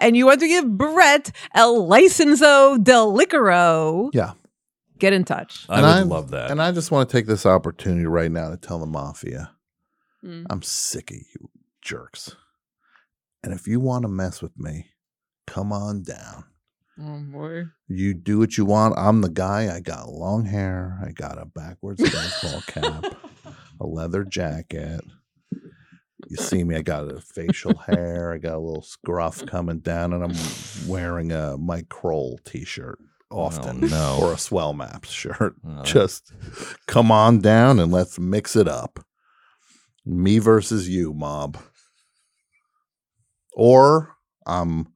and 0.02 0.18
you 0.18 0.26
want 0.26 0.40
to 0.40 0.48
give 0.48 0.66
Brett 0.78 1.32
el 1.54 1.88
licenso 1.88 2.84
del 2.84 3.14
licoro, 3.14 4.10
Yeah. 4.14 4.32
get 5.00 5.14
in 5.14 5.24
touch. 5.24 5.66
I 5.70 5.76
And 5.76 5.84
would 5.86 5.92
I- 5.92 6.02
love 6.02 6.32
that. 6.32 6.50
And 6.50 6.62
I 6.62 6.72
just 6.72 6.90
want 6.92 7.10
to 7.10 7.16
take 7.16 7.28
this 7.28 7.46
opportunity 7.46 8.08
right 8.08 8.32
now 8.32 8.50
to 8.50 8.58
tell 8.58 8.80
the 8.80 8.88
mafia, 8.88 9.52
Mm. 10.26 10.46
I'm 10.50 10.64
sick 10.64 11.12
of 11.12 11.18
you 11.18 11.50
jerks. 11.82 12.36
And 13.48 13.58
if 13.58 13.66
you 13.66 13.80
want 13.80 14.02
to 14.04 14.10
mess 14.10 14.42
with 14.42 14.60
me, 14.60 14.88
come 15.48 15.72
on 15.72 16.04
down. 16.04 16.44
Oh, 17.02 17.20
boy. 17.32 17.64
You 17.88 18.14
do 18.14 18.40
what 18.40 18.58
you 18.58 18.66
want. 18.66 18.96
I'm 18.98 19.22
the 19.22 19.30
guy. 19.30 19.74
I 19.74 19.80
got 19.80 20.10
long 20.10 20.44
hair. 20.44 21.00
I 21.02 21.14
got 21.14 21.42
a 21.42 21.46
backwards 21.46 22.02
baseball 22.02 22.60
cap. 22.68 23.06
a 23.80 23.88
leather 23.88 24.26
jacket. 24.26 25.00
You 26.30 26.36
see 26.36 26.66
me, 26.66 26.76
I 26.76 26.82
got 26.82 27.10
a 27.10 27.22
facial 27.22 27.74
hair, 27.78 28.34
I 28.34 28.38
got 28.38 28.56
a 28.56 28.60
little 28.60 28.82
scruff 28.82 29.46
coming 29.46 29.80
down, 29.80 30.12
and 30.12 30.22
I'm 30.26 30.36
wearing 30.86 31.32
a 31.32 31.58
Mike 31.58 31.88
Krol 31.88 32.44
t 32.44 32.66
shirt 32.66 33.00
often 33.32 33.86
Oh, 33.86 33.88
no. 33.88 34.20
or 34.28 34.34
a 34.34 34.38
swell 34.38 34.74
maps 34.74 35.10
shirt. 35.10 35.56
Oh. 35.66 35.84
Just 35.84 36.34
come 36.86 37.14
on 37.14 37.40
down 37.40 37.80
and 37.80 37.94
let's 37.94 38.20
mix 38.20 38.58
it 38.58 38.68
up. 38.68 39.00
Me 40.06 40.38
versus 40.40 40.90
you, 40.90 41.14
mob. 41.14 41.58
Or 43.60 44.16
I'm 44.46 44.88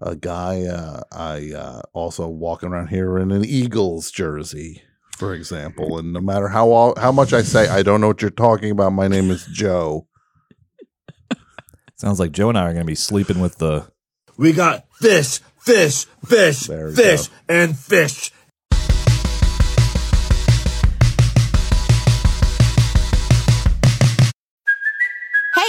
a 0.00 0.16
guy 0.16 0.62
uh, 0.62 1.02
I 1.12 1.52
uh, 1.52 1.82
also 1.92 2.26
walking 2.26 2.70
around 2.70 2.88
here 2.88 3.18
in 3.18 3.30
an 3.30 3.44
Eagles 3.44 4.10
jersey, 4.10 4.82
for 5.18 5.34
example. 5.34 5.98
And 5.98 6.14
no 6.14 6.20
matter 6.22 6.48
how 6.48 6.94
how 6.96 7.12
much 7.12 7.34
I 7.34 7.42
say 7.42 7.68
I 7.68 7.82
don't 7.82 8.00
know 8.00 8.06
what 8.06 8.22
you're 8.22 8.30
talking 8.30 8.70
about, 8.70 8.94
my 8.94 9.08
name 9.08 9.30
is 9.30 9.44
Joe. 9.52 10.08
Sounds 11.96 12.18
like 12.18 12.32
Joe 12.32 12.48
and 12.48 12.56
I 12.58 12.62
are 12.62 12.72
going 12.72 12.84
to 12.84 12.90
be 12.90 12.94
sleeping 12.94 13.40
with 13.40 13.58
the. 13.58 13.90
We 14.38 14.54
got 14.54 14.86
fish, 14.94 15.40
fish, 15.58 16.06
fish, 16.24 16.60
There 16.66 16.86
we 16.86 16.94
fish, 16.94 17.28
go. 17.28 17.34
and 17.50 17.78
fish. 17.78 18.32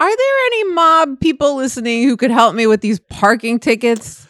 Are 0.00 0.08
there 0.16 0.46
any 0.46 0.64
mob 0.74 1.20
people 1.20 1.56
listening 1.56 2.04
who 2.04 2.16
could 2.16 2.30
help 2.30 2.54
me 2.54 2.66
with 2.66 2.80
these 2.80 3.00
parking 3.00 3.58
tickets? 3.58 4.26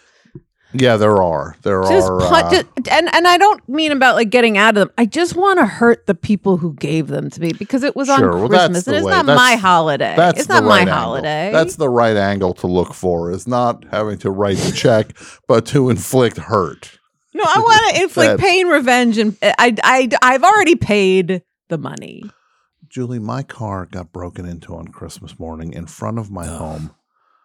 Yeah, 0.75 0.97
there 0.99 1.23
are. 1.23 1.57
There 1.63 1.83
Just, 1.85 2.11
are. 2.11 2.21
pun- 2.21 2.45
uh, 2.45 2.51
ju- 2.63 2.69
and 2.91 3.15
and 3.15 3.27
I 3.27 3.39
don't 3.39 3.67
mean 3.69 3.91
about 3.91 4.17
like 4.17 4.29
getting 4.29 4.59
out 4.59 4.71
of 4.71 4.75
them. 4.77 4.91
I 4.99 5.07
just 5.07 5.35
want 5.35 5.59
to 5.59 5.65
hurt 5.67 6.07
the 6.07 6.15
people 6.15 6.59
who 6.59 6.75
gave 6.75 7.07
them 7.09 7.31
to 7.31 7.41
me 7.41 7.53
because 7.55 7.83
it 7.83 7.97
was 7.97 8.09
Sure, 8.09 8.39
on 8.39 8.49
Christmas 8.49 8.87
and 8.87 8.97
it's 8.97 9.07
way. 9.07 9.11
not 9.13 9.25
That's- 9.27 9.37
my 9.51 9.57
holiday. 9.57 10.15
That's 10.15 10.41
it's 10.41 10.49
not 10.49 10.65
my 10.65 10.69
right 10.71 10.81
angle. 10.81 10.95
holiday. 10.95 11.51
That's 11.53 11.77
the 11.77 11.89
right 11.89 12.17
angle 12.17 12.53
to 12.55 12.67
look 12.67 12.93
for. 12.93 13.31
Is 13.31 13.47
not 13.49 13.85
having 13.91 14.19
to 14.19 14.31
write 14.31 14.59
the 14.59 14.73
check, 14.73 15.17
but 15.47 15.65
to 15.67 15.89
inflict 15.89 16.37
hurt. 16.37 16.99
no, 17.33 17.45
I 17.47 17.59
want 17.61 17.95
to 17.97 18.03
inflict 18.03 18.39
pain, 18.41 18.67
revenge, 18.69 19.17
and 19.17 19.37
I 19.43 19.75
I 19.83 20.09
I've 20.21 20.45
already 20.45 20.77
paid 20.77 21.43
the 21.71 21.79
money. 21.79 22.25
Julie, 22.89 23.19
my 23.19 23.43
car 23.43 23.87
got 23.87 24.13
broken 24.13 24.47
into 24.47 24.75
on 24.75 24.89
Christmas 24.89 25.39
morning 25.39 25.73
in 25.73 25.87
front 25.87 26.19
of 26.19 26.31
my 26.31 26.47
home. 26.47 26.95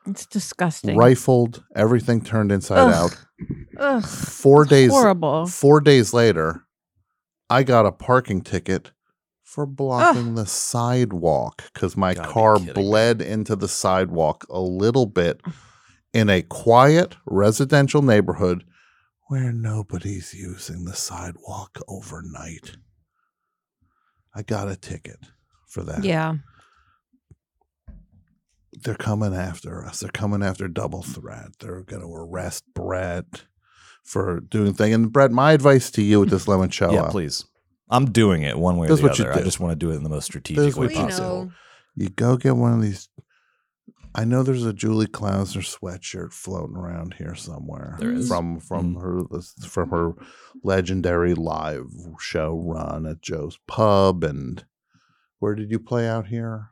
It's 0.05 0.25
disgusting. 0.25 0.97
Rifled, 0.97 1.63
everything 1.75 2.21
turned 2.21 2.51
inside 2.51 2.89
Ugh. 2.89 2.93
out. 2.93 3.25
Ugh, 3.77 4.05
Four 4.05 4.65
days 4.65 4.91
horrible. 4.91 5.47
Four 5.47 5.81
days 5.81 6.13
later, 6.13 6.65
I 7.49 7.63
got 7.63 7.85
a 7.85 7.91
parking 7.91 8.41
ticket 8.41 8.91
for 9.43 9.65
blocking 9.65 10.35
the 10.35 10.45
sidewalk 10.45 11.63
because 11.73 11.95
my 11.95 12.13
Gotta 12.13 12.29
car 12.29 12.59
bled 12.59 13.21
into 13.21 13.55
the 13.55 13.67
sidewalk 13.67 14.45
a 14.49 14.59
little 14.59 15.05
bit 15.05 15.41
in 16.13 16.29
a 16.29 16.41
quiet 16.41 17.15
residential 17.25 18.01
neighborhood 18.01 18.63
where 19.27 19.51
nobody's 19.51 20.33
using 20.33 20.85
the 20.85 20.95
sidewalk 20.95 21.79
overnight. 21.87 22.77
I 24.35 24.41
got 24.41 24.67
a 24.67 24.75
ticket 24.75 25.19
for 25.73 25.83
that. 25.83 26.03
Yeah. 26.03 26.35
They're 28.71 28.95
coming 28.95 29.33
after 29.33 29.85
us. 29.85 29.99
They're 29.99 30.09
coming 30.09 30.43
after 30.43 30.67
Double 30.67 31.03
Threat. 31.03 31.59
They're 31.59 31.83
going 31.83 32.01
to 32.01 32.13
arrest 32.13 32.65
Brett 32.73 33.43
for 34.03 34.41
doing 34.41 34.73
thing. 34.73 34.93
And 34.93 35.11
Brett, 35.11 35.31
my 35.31 35.53
advice 35.53 35.89
to 35.91 36.01
you 36.01 36.19
with 36.19 36.29
this 36.29 36.45
limoncello. 36.45 36.93
Yeah, 36.93 37.03
uh, 37.03 37.11
please. 37.11 37.45
I'm 37.89 38.11
doing 38.11 38.41
it 38.41 38.57
one 38.57 38.77
way 38.77 38.87
or 38.87 38.89
That's 38.89 39.01
the 39.01 39.07
what 39.07 39.19
you 39.19 39.25
other. 39.25 39.33
I 39.33 39.37
do. 39.37 39.43
just 39.43 39.59
want 39.59 39.71
to 39.71 39.85
do 39.85 39.91
it 39.91 39.95
in 39.95 40.03
the 40.03 40.09
most 40.09 40.25
strategic 40.25 40.63
That's 40.63 40.75
way 40.75 40.87
what 40.87 40.95
you 40.95 41.01
possible. 41.01 41.45
do. 41.45 42.03
You 42.03 42.09
go 42.09 42.37
get 42.37 42.55
one 42.55 42.73
of 42.73 42.81
these. 42.81 43.09
I 44.15 44.25
know 44.25 44.43
there's 44.43 44.65
a 44.65 44.73
Julie 44.73 45.07
Klausner 45.07 45.61
sweatshirt 45.61 46.33
floating 46.33 46.75
around 46.75 47.15
here 47.15 47.35
somewhere. 47.35 47.95
There 47.99 48.11
is. 48.11 48.27
from 48.27 48.59
from 48.59 48.95
mm-hmm. 48.95 49.33
her 49.35 49.67
from 49.67 49.89
her 49.89 50.13
legendary 50.63 51.33
live 51.33 51.91
show 52.19 52.59
run 52.59 53.05
at 53.05 53.21
Joe's 53.21 53.59
Pub 53.67 54.23
and 54.23 54.65
where 55.43 55.55
did 55.55 55.69
you 55.69 55.77
play 55.77 56.07
out 56.07 56.27
here? 56.27 56.69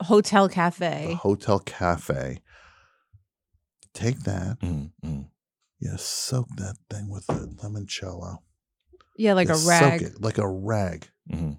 Hotel 0.00 0.48
The 0.48 0.54
cafe. 0.54 1.18
Hotel 1.20 1.58
Cafe. 1.58 2.40
Take 3.92 4.20
that. 4.20 4.58
Mm, 4.60 4.92
mm. 5.04 5.28
You 5.78 5.96
soak 5.98 6.48
that 6.56 6.76
thing 6.90 7.10
with 7.10 7.26
the 7.26 7.34
limoncello. 7.62 8.38
Yeah, 9.18 9.34
like 9.34 9.48
You 9.48 9.54
a 9.54 9.58
soak 9.58 9.68
rag. 9.70 10.02
it 10.02 10.22
like 10.22 10.38
a 10.38 10.48
rag. 10.48 11.08
Mhm. 11.30 11.58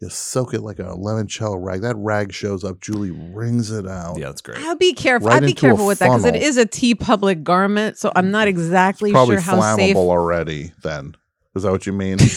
You 0.00 0.08
soak 0.10 0.52
it 0.52 0.62
like 0.62 0.80
a 0.80 0.94
limoncello 0.96 1.56
rag. 1.64 1.82
That 1.82 1.94
rag 1.96 2.32
shows 2.32 2.64
up. 2.64 2.80
Julie 2.80 3.12
wrings 3.12 3.70
it 3.70 3.86
out. 3.86 4.18
Yeah, 4.18 4.26
that's 4.26 4.40
great. 4.40 4.58
I'll 4.58 4.74
be 4.76 4.92
careful. 4.92 5.28
Right 5.28 5.42
I'd 5.42 5.46
be 5.46 5.52
careful 5.54 5.86
with 5.86 6.00
that 6.00 6.06
because 6.08 6.24
it 6.24 6.32
funnel. 6.34 6.42
is 6.48 6.56
a 6.58 6.66
TeePublic 6.66 7.44
garment, 7.44 7.98
so 7.98 8.10
I'm 8.16 8.32
not 8.32 8.48
exactly 8.48 9.10
It's 9.10 9.14
probably 9.14 9.36
sure 9.36 9.42
how 9.42 9.60
flammable 9.60 9.76
safe. 9.76 9.96
already. 9.96 10.72
Then 10.82 11.14
is 11.54 11.62
that 11.62 11.70
what 11.70 11.86
you 11.86 11.92
mean? 11.92 12.18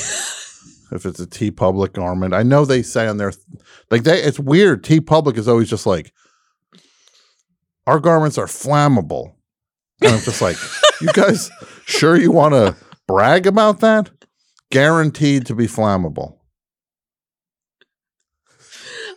if 0.94 1.06
it's 1.06 1.20
a 1.20 1.28
TeePublic 1.28 1.94
garment, 1.94 2.34
I 2.34 2.44
know 2.44 2.66
they 2.66 2.82
say 2.82 3.08
on 3.08 3.18
their 3.18 3.34
like 3.91 4.04
they. 4.04 4.22
It's 4.22 4.39
weird. 4.39 4.84
TeePublic 4.84 5.38
is 5.38 5.48
always 5.48 5.70
just 5.70 5.86
like 5.86 6.14
our 7.88 8.00
garments 8.00 8.38
are 8.38 8.46
flammable, 8.46 9.34
and 10.02 10.14
I'm 10.14 10.22
just 10.22 10.41
like, 10.41 10.58
you 11.02 11.08
guys 11.14 11.52
sure 11.86 12.16
you 12.16 12.32
want 12.32 12.54
to 12.54 12.76
brag 13.08 13.48
about 13.48 13.80
that? 13.82 14.10
Guaranteed 14.72 15.46
to 15.48 15.56
be 15.56 15.68
flammable. 15.68 16.38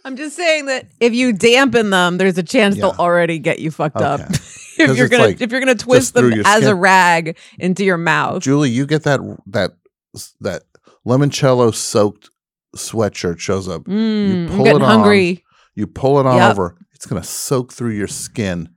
I'm 0.05 0.16
just 0.16 0.37
saying 0.37 0.66
that 0.66 0.87
if 1.01 1.14
you 1.14 1.33
dampen 1.33 1.91
them, 1.91 2.16
there's 2.16 2.39
a 2.39 2.43
chance 2.43 2.77
Yeah. 2.77 2.83
they'll 2.83 3.01
already 3.01 3.41
get 3.41 3.59
you 3.59 3.72
fucked 3.72 3.97
up. 3.97 4.20
if 4.79 4.97
you're 4.97 5.09
gonna 5.09 5.24
like 5.24 5.41
if 5.41 5.51
you're 5.51 5.61
gonna 5.61 5.74
twist 5.74 6.14
them 6.14 6.33
as 6.45 6.64
a 6.64 6.74
rag 6.74 7.37
into 7.59 7.85
your 7.85 7.97
mouth. 7.97 8.43
Julie, 8.43 8.70
you 8.70 8.87
get 8.87 9.03
that 9.05 9.20
that 9.47 9.72
that 10.41 10.62
limoncello 11.07 11.75
soaked 11.75 12.31
sweatshirt 12.75 13.39
shows 13.39 13.69
up. 13.69 13.83
Mm, 13.85 14.49
pull 14.55 14.67
I'm 14.69 14.77
it 14.77 14.83
on. 14.83 14.89
hungry 15.01 15.45
You 15.75 15.87
pull 15.87 16.19
it 16.21 16.27
on 16.27 16.37
Yep. 16.39 16.51
over. 16.53 16.77
It's 16.93 17.07
gonna 17.07 17.23
soak 17.25 17.73
through 17.73 17.93
your 17.93 18.09
skin. 18.09 18.71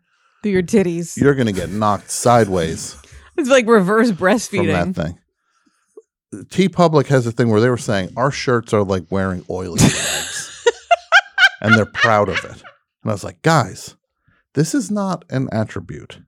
through 0.43 0.51
your 0.53 0.63
titties. 0.63 1.17
You're 1.17 1.35
gonna 1.35 1.51
get 1.51 1.69
knocked 1.71 2.09
sideways 2.11 2.95
it's 3.37 3.49
like 3.49 3.67
reverse 3.67 4.11
breastfeeding. 4.11 4.73
from 4.83 4.93
that 4.93 5.03
thing. 5.05 5.19
TeePublic 6.45 7.07
has 7.07 7.25
a 7.25 7.31
thing 7.31 7.49
where 7.49 7.59
they 7.61 7.69
were 7.69 7.77
saying 7.77 8.13
our 8.15 8.29
shirts 8.31 8.71
are 8.73 8.83
like 8.83 9.05
wearing 9.09 9.43
oily 9.49 9.79
rags, 9.81 10.63
and 11.61 11.73
they're 11.73 11.85
proud 11.87 12.29
of 12.29 12.37
it. 12.37 12.61
And 13.03 13.05
I 13.05 13.11
was 13.11 13.23
like, 13.23 13.41
guys, 13.41 13.95
this 14.53 14.75
is 14.75 14.91
not 14.91 15.25
an 15.31 15.49
attribute. 15.51 16.19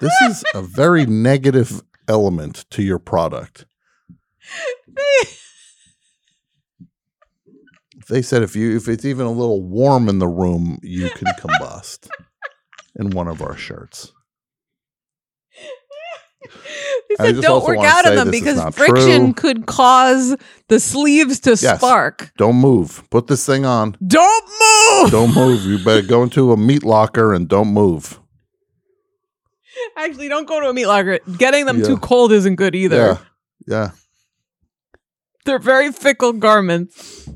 This 0.00 0.12
is 0.22 0.44
a 0.54 0.62
very 0.62 1.06
negative 1.06 1.80
element 2.08 2.64
to 2.70 2.82
your 2.82 2.98
product. 2.98 3.66
They 8.08 8.22
said 8.22 8.42
if 8.42 8.56
you 8.56 8.76
if 8.76 8.88
it's 8.88 9.04
even 9.04 9.26
a 9.26 9.30
little 9.32 9.62
warm 9.62 10.08
in 10.08 10.18
the 10.18 10.28
room, 10.28 10.78
you 10.82 11.10
can 11.10 11.26
combust 11.38 12.08
in 12.96 13.10
one 13.10 13.28
of 13.28 13.42
our 13.42 13.56
shirts. 13.56 14.12
They 17.08 17.16
said 17.16 17.40
don't 17.42 17.64
work 17.66 17.78
out 17.80 18.06
in 18.06 18.14
them 18.14 18.30
because 18.30 18.62
friction 18.74 19.34
true. 19.34 19.34
could 19.34 19.66
cause 19.66 20.36
the 20.68 20.78
sleeves 20.80 21.40
to 21.40 21.50
Yes. 21.50 21.78
spark. 21.78 22.32
Don't 22.38 22.56
move. 22.56 23.02
Put 23.10 23.26
this 23.26 23.44
thing 23.44 23.66
on. 23.66 23.96
Don't 24.06 24.44
move. 25.02 25.10
Don't 25.10 25.34
move. 25.34 25.64
You 25.64 25.78
better 25.84 26.06
go 26.06 26.22
into 26.22 26.52
a 26.52 26.56
meat 26.56 26.84
locker 26.84 27.34
and 27.34 27.48
don't 27.48 27.68
move. 27.68 28.20
Actually, 29.96 30.28
don't 30.28 30.46
go 30.46 30.60
to 30.60 30.68
a 30.68 30.74
meat 30.74 30.86
locker. 30.86 31.18
Getting 31.36 31.66
them 31.66 31.78
Yeah. 31.80 31.86
too 31.86 31.98
cold 31.98 32.32
isn't 32.32 32.54
good 32.56 32.74
either. 32.74 32.96
Yeah. 32.96 33.18
Yeah. 33.66 33.90
They're 35.48 35.58
very 35.58 35.90
fickle 35.92 36.34
garments. 36.34 37.26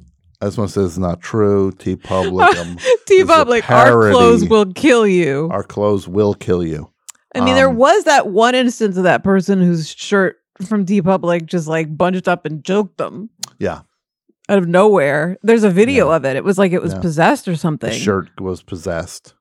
I 0.42 0.44
just 0.46 0.58
want 0.58 0.68
to 0.70 0.80
say 0.80 0.84
it's 0.84 0.98
not 0.98 1.22
true. 1.22 1.72
TeePublic. 1.72 2.56
um, 2.58 2.76
TeePublic, 3.08 3.70
our 3.70 4.10
clothes 4.10 4.44
will 4.48 4.70
kill 4.74 5.06
you. 5.06 5.48
our 5.50 5.62
clothes 5.62 6.06
will 6.06 6.34
kill 6.34 6.62
you. 6.62 6.90
I 7.34 7.40
mean, 7.40 7.54
there 7.54 7.70
Um, 7.70 7.76
was 7.76 8.04
that 8.04 8.26
one 8.28 8.54
instance 8.54 8.98
of 8.98 9.04
that 9.04 9.24
person 9.24 9.62
whose 9.62 9.88
shirt 9.88 10.36
from 10.66 10.84
TeePublic 10.84 11.46
just 11.46 11.66
like 11.68 11.96
bunched 11.96 12.28
up 12.28 12.44
and 12.44 12.62
choked 12.62 12.98
them 12.98 13.30
Yeah, 13.58 13.80
out 14.50 14.58
of 14.58 14.68
nowhere. 14.68 15.38
There's 15.42 15.64
a 15.64 15.70
video 15.70 16.10
of 16.10 16.26
it. 16.26 16.36
It 16.36 16.44
was 16.44 16.58
like 16.58 16.72
it 16.72 16.82
was 16.82 16.92
Yeah. 16.92 17.00
possessed 17.00 17.48
or 17.48 17.52
the 17.52 17.56
something. 17.58 17.92
shirt 17.92 18.38
was 18.38 18.62
possessed. 18.62 19.32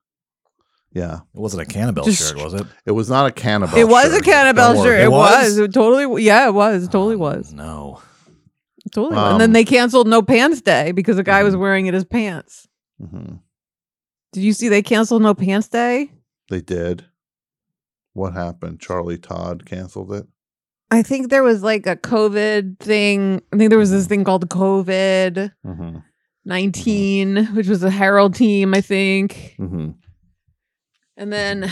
Yeah, 0.94 1.16
It 1.34 1.40
wasn't 1.40 1.62
a 1.62 1.66
cannibal 1.66 2.04
shirt, 2.10 2.36
was 2.42 2.54
it? 2.54 2.66
it 2.86 2.92
was 2.92 3.10
not 3.10 3.26
a 3.26 3.32
cannibal. 3.32 3.76
It 3.76 3.88
was 3.88 4.12
a 4.12 4.16
shirt. 4.16 4.24
cannibal 4.24 4.82
shirt. 4.82 5.00
It, 5.00 5.04
It 5.04 5.10
was. 5.10 5.44
was? 5.44 5.58
It 5.58 5.74
totally. 5.74 6.22
Yeah, 6.22 6.48
it 6.48 6.54
was. 6.54 6.84
It 6.84 6.92
totally 6.92 7.16
was. 7.16 7.52
No. 7.52 8.00
Totally 8.90 9.14
was. 9.16 9.32
And 9.32 9.40
then 9.40 9.50
Um, 9.50 9.52
they 9.54 9.64
canceled 9.64 10.08
No 10.08 10.22
Pants 10.22 10.60
Day 10.60 10.92
because 10.92 11.18
a 11.18 11.22
guy 11.22 11.42
was 11.44 11.54
Mhm. 11.54 11.60
wearing 11.60 11.86
it 11.86 11.94
as 11.94 12.04
pants. 12.04 12.66
Mhm. 13.00 13.40
Did 14.32 14.42
you 14.42 14.52
see 14.52 14.68
they 14.68 14.82
canceled 14.82 15.22
No 15.22 15.34
Pants 15.34 15.68
Day? 15.68 16.10
They 16.50 16.60
did. 16.60 17.04
What 18.14 18.32
happened? 18.34 18.80
Charlie 18.80 19.18
Todd 19.18 19.64
canceled 19.66 20.12
it. 20.12 20.26
I 20.90 21.02
think 21.02 21.30
there 21.30 21.42
was 21.42 21.62
like 21.62 21.86
a 21.86 21.96
COVID 21.96 22.78
thing. 22.78 23.40
I 23.52 23.56
think 23.56 23.70
there 23.70 23.78
was 23.78 23.90
this 23.90 24.06
thing 24.06 24.24
called 24.24 24.48
COVID 24.50 25.52
Mm-hmm. 25.66 25.98
19, 26.44 27.46
which 27.54 27.68
was 27.68 27.82
a 27.82 27.90
Herald 27.90 28.34
team, 28.34 28.74
I 28.74 28.80
think. 28.80 29.54
Mm-hmm. 29.58 29.90
And 31.16 31.32
then 31.32 31.70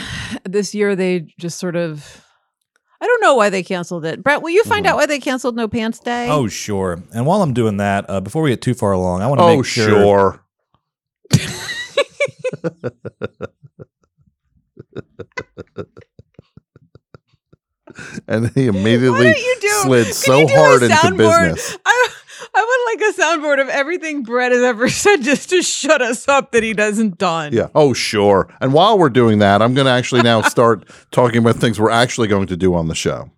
this 0.48 0.74
year 0.74 0.94
they 0.94 1.26
just 1.38 1.58
sort 1.58 1.76
of 1.76 2.24
I 3.00 3.06
don't 3.06 3.20
know 3.22 3.34
why 3.34 3.48
they 3.50 3.62
canceled 3.62 4.04
it. 4.04 4.22
Brett, 4.22 4.42
will 4.42 4.50
you 4.50 4.62
find 4.64 4.84
Mhm. 4.84 4.90
out 4.90 4.96
why 4.96 5.06
they 5.06 5.18
canceled 5.18 5.56
No 5.56 5.68
Pants 5.68 5.98
Day? 6.00 6.28
Oh, 6.28 6.48
sure. 6.48 7.02
And 7.14 7.24
while 7.26 7.42
I'm 7.42 7.54
doing 7.54 7.78
that, 7.78 8.04
uh, 8.08 8.20
before 8.20 8.42
we 8.42 8.50
get 8.50 8.60
too 8.62 8.74
far 8.74 8.92
along, 8.92 9.22
I 9.22 9.26
want 9.26 9.38
to 9.40 9.44
Oh, 9.44 9.56
make 9.56 9.64
sure. 9.64 10.40
sure. 11.30 11.30
and 18.28 18.50
he 18.50 18.70
Why 18.70 18.78
immediately 18.78 19.24
don't 19.32 19.38
you 19.38 19.56
do 19.60 19.68
slid 19.82 20.04
can 20.06 20.12
so 20.14 20.38
you 20.40 20.46
do 20.48 20.54
a 20.54 20.56
hard 20.56 20.82
into 20.82 20.94
soundboard? 20.96 21.54
business. 21.54 21.76
I 21.84 22.08
I 22.54 22.92
would 22.96 23.00
like 23.02 23.14
a 23.14 23.20
soundboard 23.20 23.60
of 23.60 23.68
everything 23.68 24.22
Brett 24.22 24.52
has 24.52 24.62
ever 24.62 24.88
said 24.88 25.18
just 25.18 25.50
to 25.50 25.62
shut 25.62 26.02
us 26.02 26.28
up 26.28 26.52
that 26.52 26.62
he 26.62 26.72
doesn't 26.72 27.18
done. 27.18 27.52
Yeah. 27.52 27.68
Oh, 27.74 27.92
sure. 27.92 28.52
And 28.60 28.72
while 28.72 28.98
we're 28.98 29.10
doing 29.10 29.38
that, 29.40 29.62
I'm 29.62 29.74
going 29.74 29.86
to 29.86 29.90
actually 29.92 30.22
now 30.22 30.42
start 30.48 30.88
talking 31.10 31.38
about 31.38 31.56
things 31.56 31.78
we're 31.78 31.90
actually 31.90 32.28
going 32.28 32.46
to 32.48 32.56
do 32.56 32.74
on 32.74 32.88
the 32.88 32.94
show. 32.94 33.30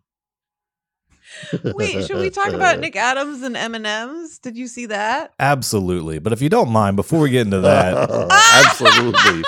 Wait, 1.65 2.07
should 2.07 2.19
we 2.19 2.31
talk 2.31 2.49
about 2.53 2.79
Nick 2.79 2.95
Adams 2.95 3.43
and 3.43 3.57
M 3.57 3.75
and 3.75 3.87
M's? 3.87 4.39
Did 4.39 4.57
you 4.57 4.69
see 4.69 4.87
that? 4.87 5.33
Absolutely. 5.41 6.19
But 6.19 6.33
if 6.33 6.41
you 6.41 6.49
don't 6.49 6.71
mind, 6.71 6.97
before 6.97 7.21
we 7.21 7.31
get 7.31 7.47
into 7.47 7.61
that, 7.61 8.31
Absolutely. 8.71 9.43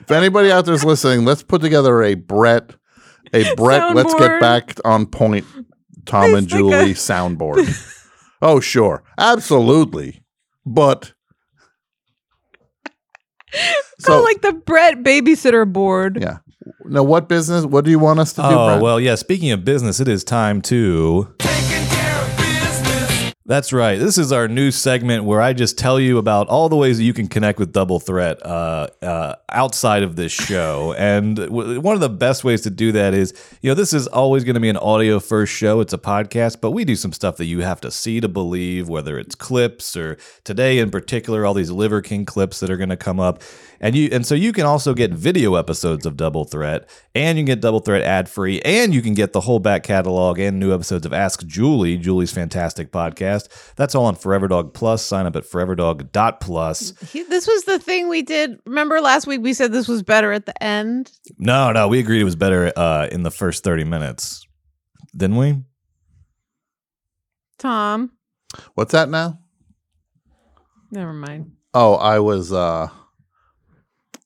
if 0.00 0.10
anybody 0.10 0.52
out 0.52 0.64
there's 0.64 0.84
listening, 0.84 1.24
let's 1.24 1.42
put 1.42 1.60
together 1.60 2.02
a 2.02 2.14
Brett, 2.14 2.70
a 3.32 3.54
Brett. 3.56 3.94
Let's 3.96 4.14
get 4.14 4.40
back 4.40 4.76
on 4.84 5.06
point. 5.06 5.44
Tom 6.06 6.34
and 6.34 6.44
It's 6.44 6.52
like 6.52 6.58
Julie 6.60 6.90
a- 6.92 6.94
soundboard. 6.94 8.04
oh, 8.42 8.60
sure, 8.60 9.02
absolutely, 9.18 10.22
but 10.66 11.12
So 13.98 14.22
like 14.22 14.40
the 14.42 14.52
Brett 14.52 15.02
babysitter 15.02 15.70
board. 15.70 16.18
yeah. 16.20 16.38
Now, 16.84 17.02
what 17.02 17.28
business? 17.28 17.64
What 17.64 17.84
do 17.84 17.90
you 17.90 17.98
want 17.98 18.20
us 18.20 18.32
to 18.34 18.42
do? 18.42 18.46
oh, 18.48 18.66
Brett? 18.68 18.82
well, 18.82 19.00
yeah, 19.00 19.14
speaking 19.14 19.50
of 19.52 19.64
business, 19.64 20.00
it 20.00 20.08
is 20.08 20.22
time 20.24 20.60
to. 20.62 21.34
That's 23.48 23.72
right. 23.72 23.98
This 23.98 24.18
is 24.18 24.30
our 24.30 24.46
new 24.46 24.70
segment 24.70 25.24
where 25.24 25.40
I 25.40 25.54
just 25.54 25.78
tell 25.78 25.98
you 25.98 26.18
about 26.18 26.48
all 26.48 26.68
the 26.68 26.76
ways 26.76 26.98
that 26.98 27.04
you 27.04 27.14
can 27.14 27.28
connect 27.28 27.58
with 27.58 27.72
Double 27.72 27.98
Threat 27.98 28.44
uh, 28.44 28.88
uh, 29.00 29.36
outside 29.48 30.02
of 30.02 30.16
this 30.16 30.32
show. 30.32 30.94
And 30.98 31.36
w- 31.36 31.80
one 31.80 31.94
of 31.94 32.02
the 32.02 32.10
best 32.10 32.44
ways 32.44 32.60
to 32.62 32.70
do 32.70 32.92
that 32.92 33.14
is, 33.14 33.32
you 33.62 33.70
know, 33.70 33.74
this 33.74 33.94
is 33.94 34.06
always 34.06 34.44
going 34.44 34.56
to 34.56 34.60
be 34.60 34.68
an 34.68 34.76
audio 34.76 35.18
first 35.18 35.50
show. 35.50 35.80
It's 35.80 35.94
a 35.94 35.98
podcast, 35.98 36.60
but 36.60 36.72
we 36.72 36.84
do 36.84 36.94
some 36.94 37.14
stuff 37.14 37.38
that 37.38 37.46
you 37.46 37.60
have 37.60 37.80
to 37.80 37.90
see 37.90 38.20
to 38.20 38.28
believe, 38.28 38.90
whether 38.90 39.18
it's 39.18 39.34
clips 39.34 39.96
or 39.96 40.18
today 40.44 40.78
in 40.78 40.90
particular, 40.90 41.46
all 41.46 41.54
these 41.54 41.70
Liver 41.70 42.02
King 42.02 42.26
clips 42.26 42.60
that 42.60 42.68
are 42.68 42.76
going 42.76 42.90
to 42.90 42.98
come 42.98 43.18
up. 43.18 43.40
And 43.80 43.94
you 43.94 44.08
and 44.10 44.26
so 44.26 44.34
you 44.34 44.52
can 44.52 44.66
also 44.66 44.92
get 44.92 45.12
video 45.12 45.54
episodes 45.54 46.04
of 46.04 46.16
Double 46.16 46.44
Threat, 46.44 46.88
and 47.14 47.38
you 47.38 47.42
can 47.42 47.46
get 47.54 47.60
Double 47.60 47.78
Threat 47.80 48.02
ad 48.02 48.28
free, 48.28 48.60
and 48.62 48.92
you 48.92 49.00
can 49.02 49.14
get 49.14 49.32
the 49.32 49.40
whole 49.40 49.60
back 49.60 49.84
catalog 49.84 50.38
and 50.38 50.58
new 50.58 50.74
episodes 50.74 51.06
of 51.06 51.12
Ask 51.12 51.46
Julie, 51.46 51.96
Julie's 51.96 52.32
fantastic 52.32 52.90
podcast. 52.90 53.74
That's 53.76 53.94
all 53.94 54.06
on 54.06 54.16
Forever 54.16 54.48
Dog 54.48 54.74
Plus. 54.74 55.04
Sign 55.04 55.26
up 55.26 55.36
at 55.36 55.44
foreverdog.plus. 55.44 57.10
He, 57.12 57.22
this 57.22 57.46
was 57.46 57.64
the 57.64 57.78
thing 57.78 58.08
we 58.08 58.22
did. 58.22 58.58
Remember 58.66 59.00
last 59.00 59.26
week 59.26 59.42
we 59.42 59.54
said 59.54 59.72
this 59.72 59.88
was 59.88 60.02
better 60.02 60.32
at 60.32 60.46
the 60.46 60.62
end? 60.62 61.12
No, 61.38 61.70
no, 61.70 61.86
we 61.86 62.00
agreed 62.00 62.20
it 62.20 62.24
was 62.24 62.36
better 62.36 62.72
uh, 62.76 63.06
in 63.12 63.22
the 63.22 63.30
first 63.30 63.62
30 63.62 63.84
minutes. 63.84 64.44
Didn't 65.16 65.36
we? 65.36 65.62
Tom. 67.58 68.12
What's 68.74 68.92
that 68.92 69.08
now? 69.08 69.38
Never 70.90 71.12
mind. 71.12 71.52
Oh, 71.74 71.94
I 71.94 72.18
was. 72.18 72.52
uh 72.52 72.88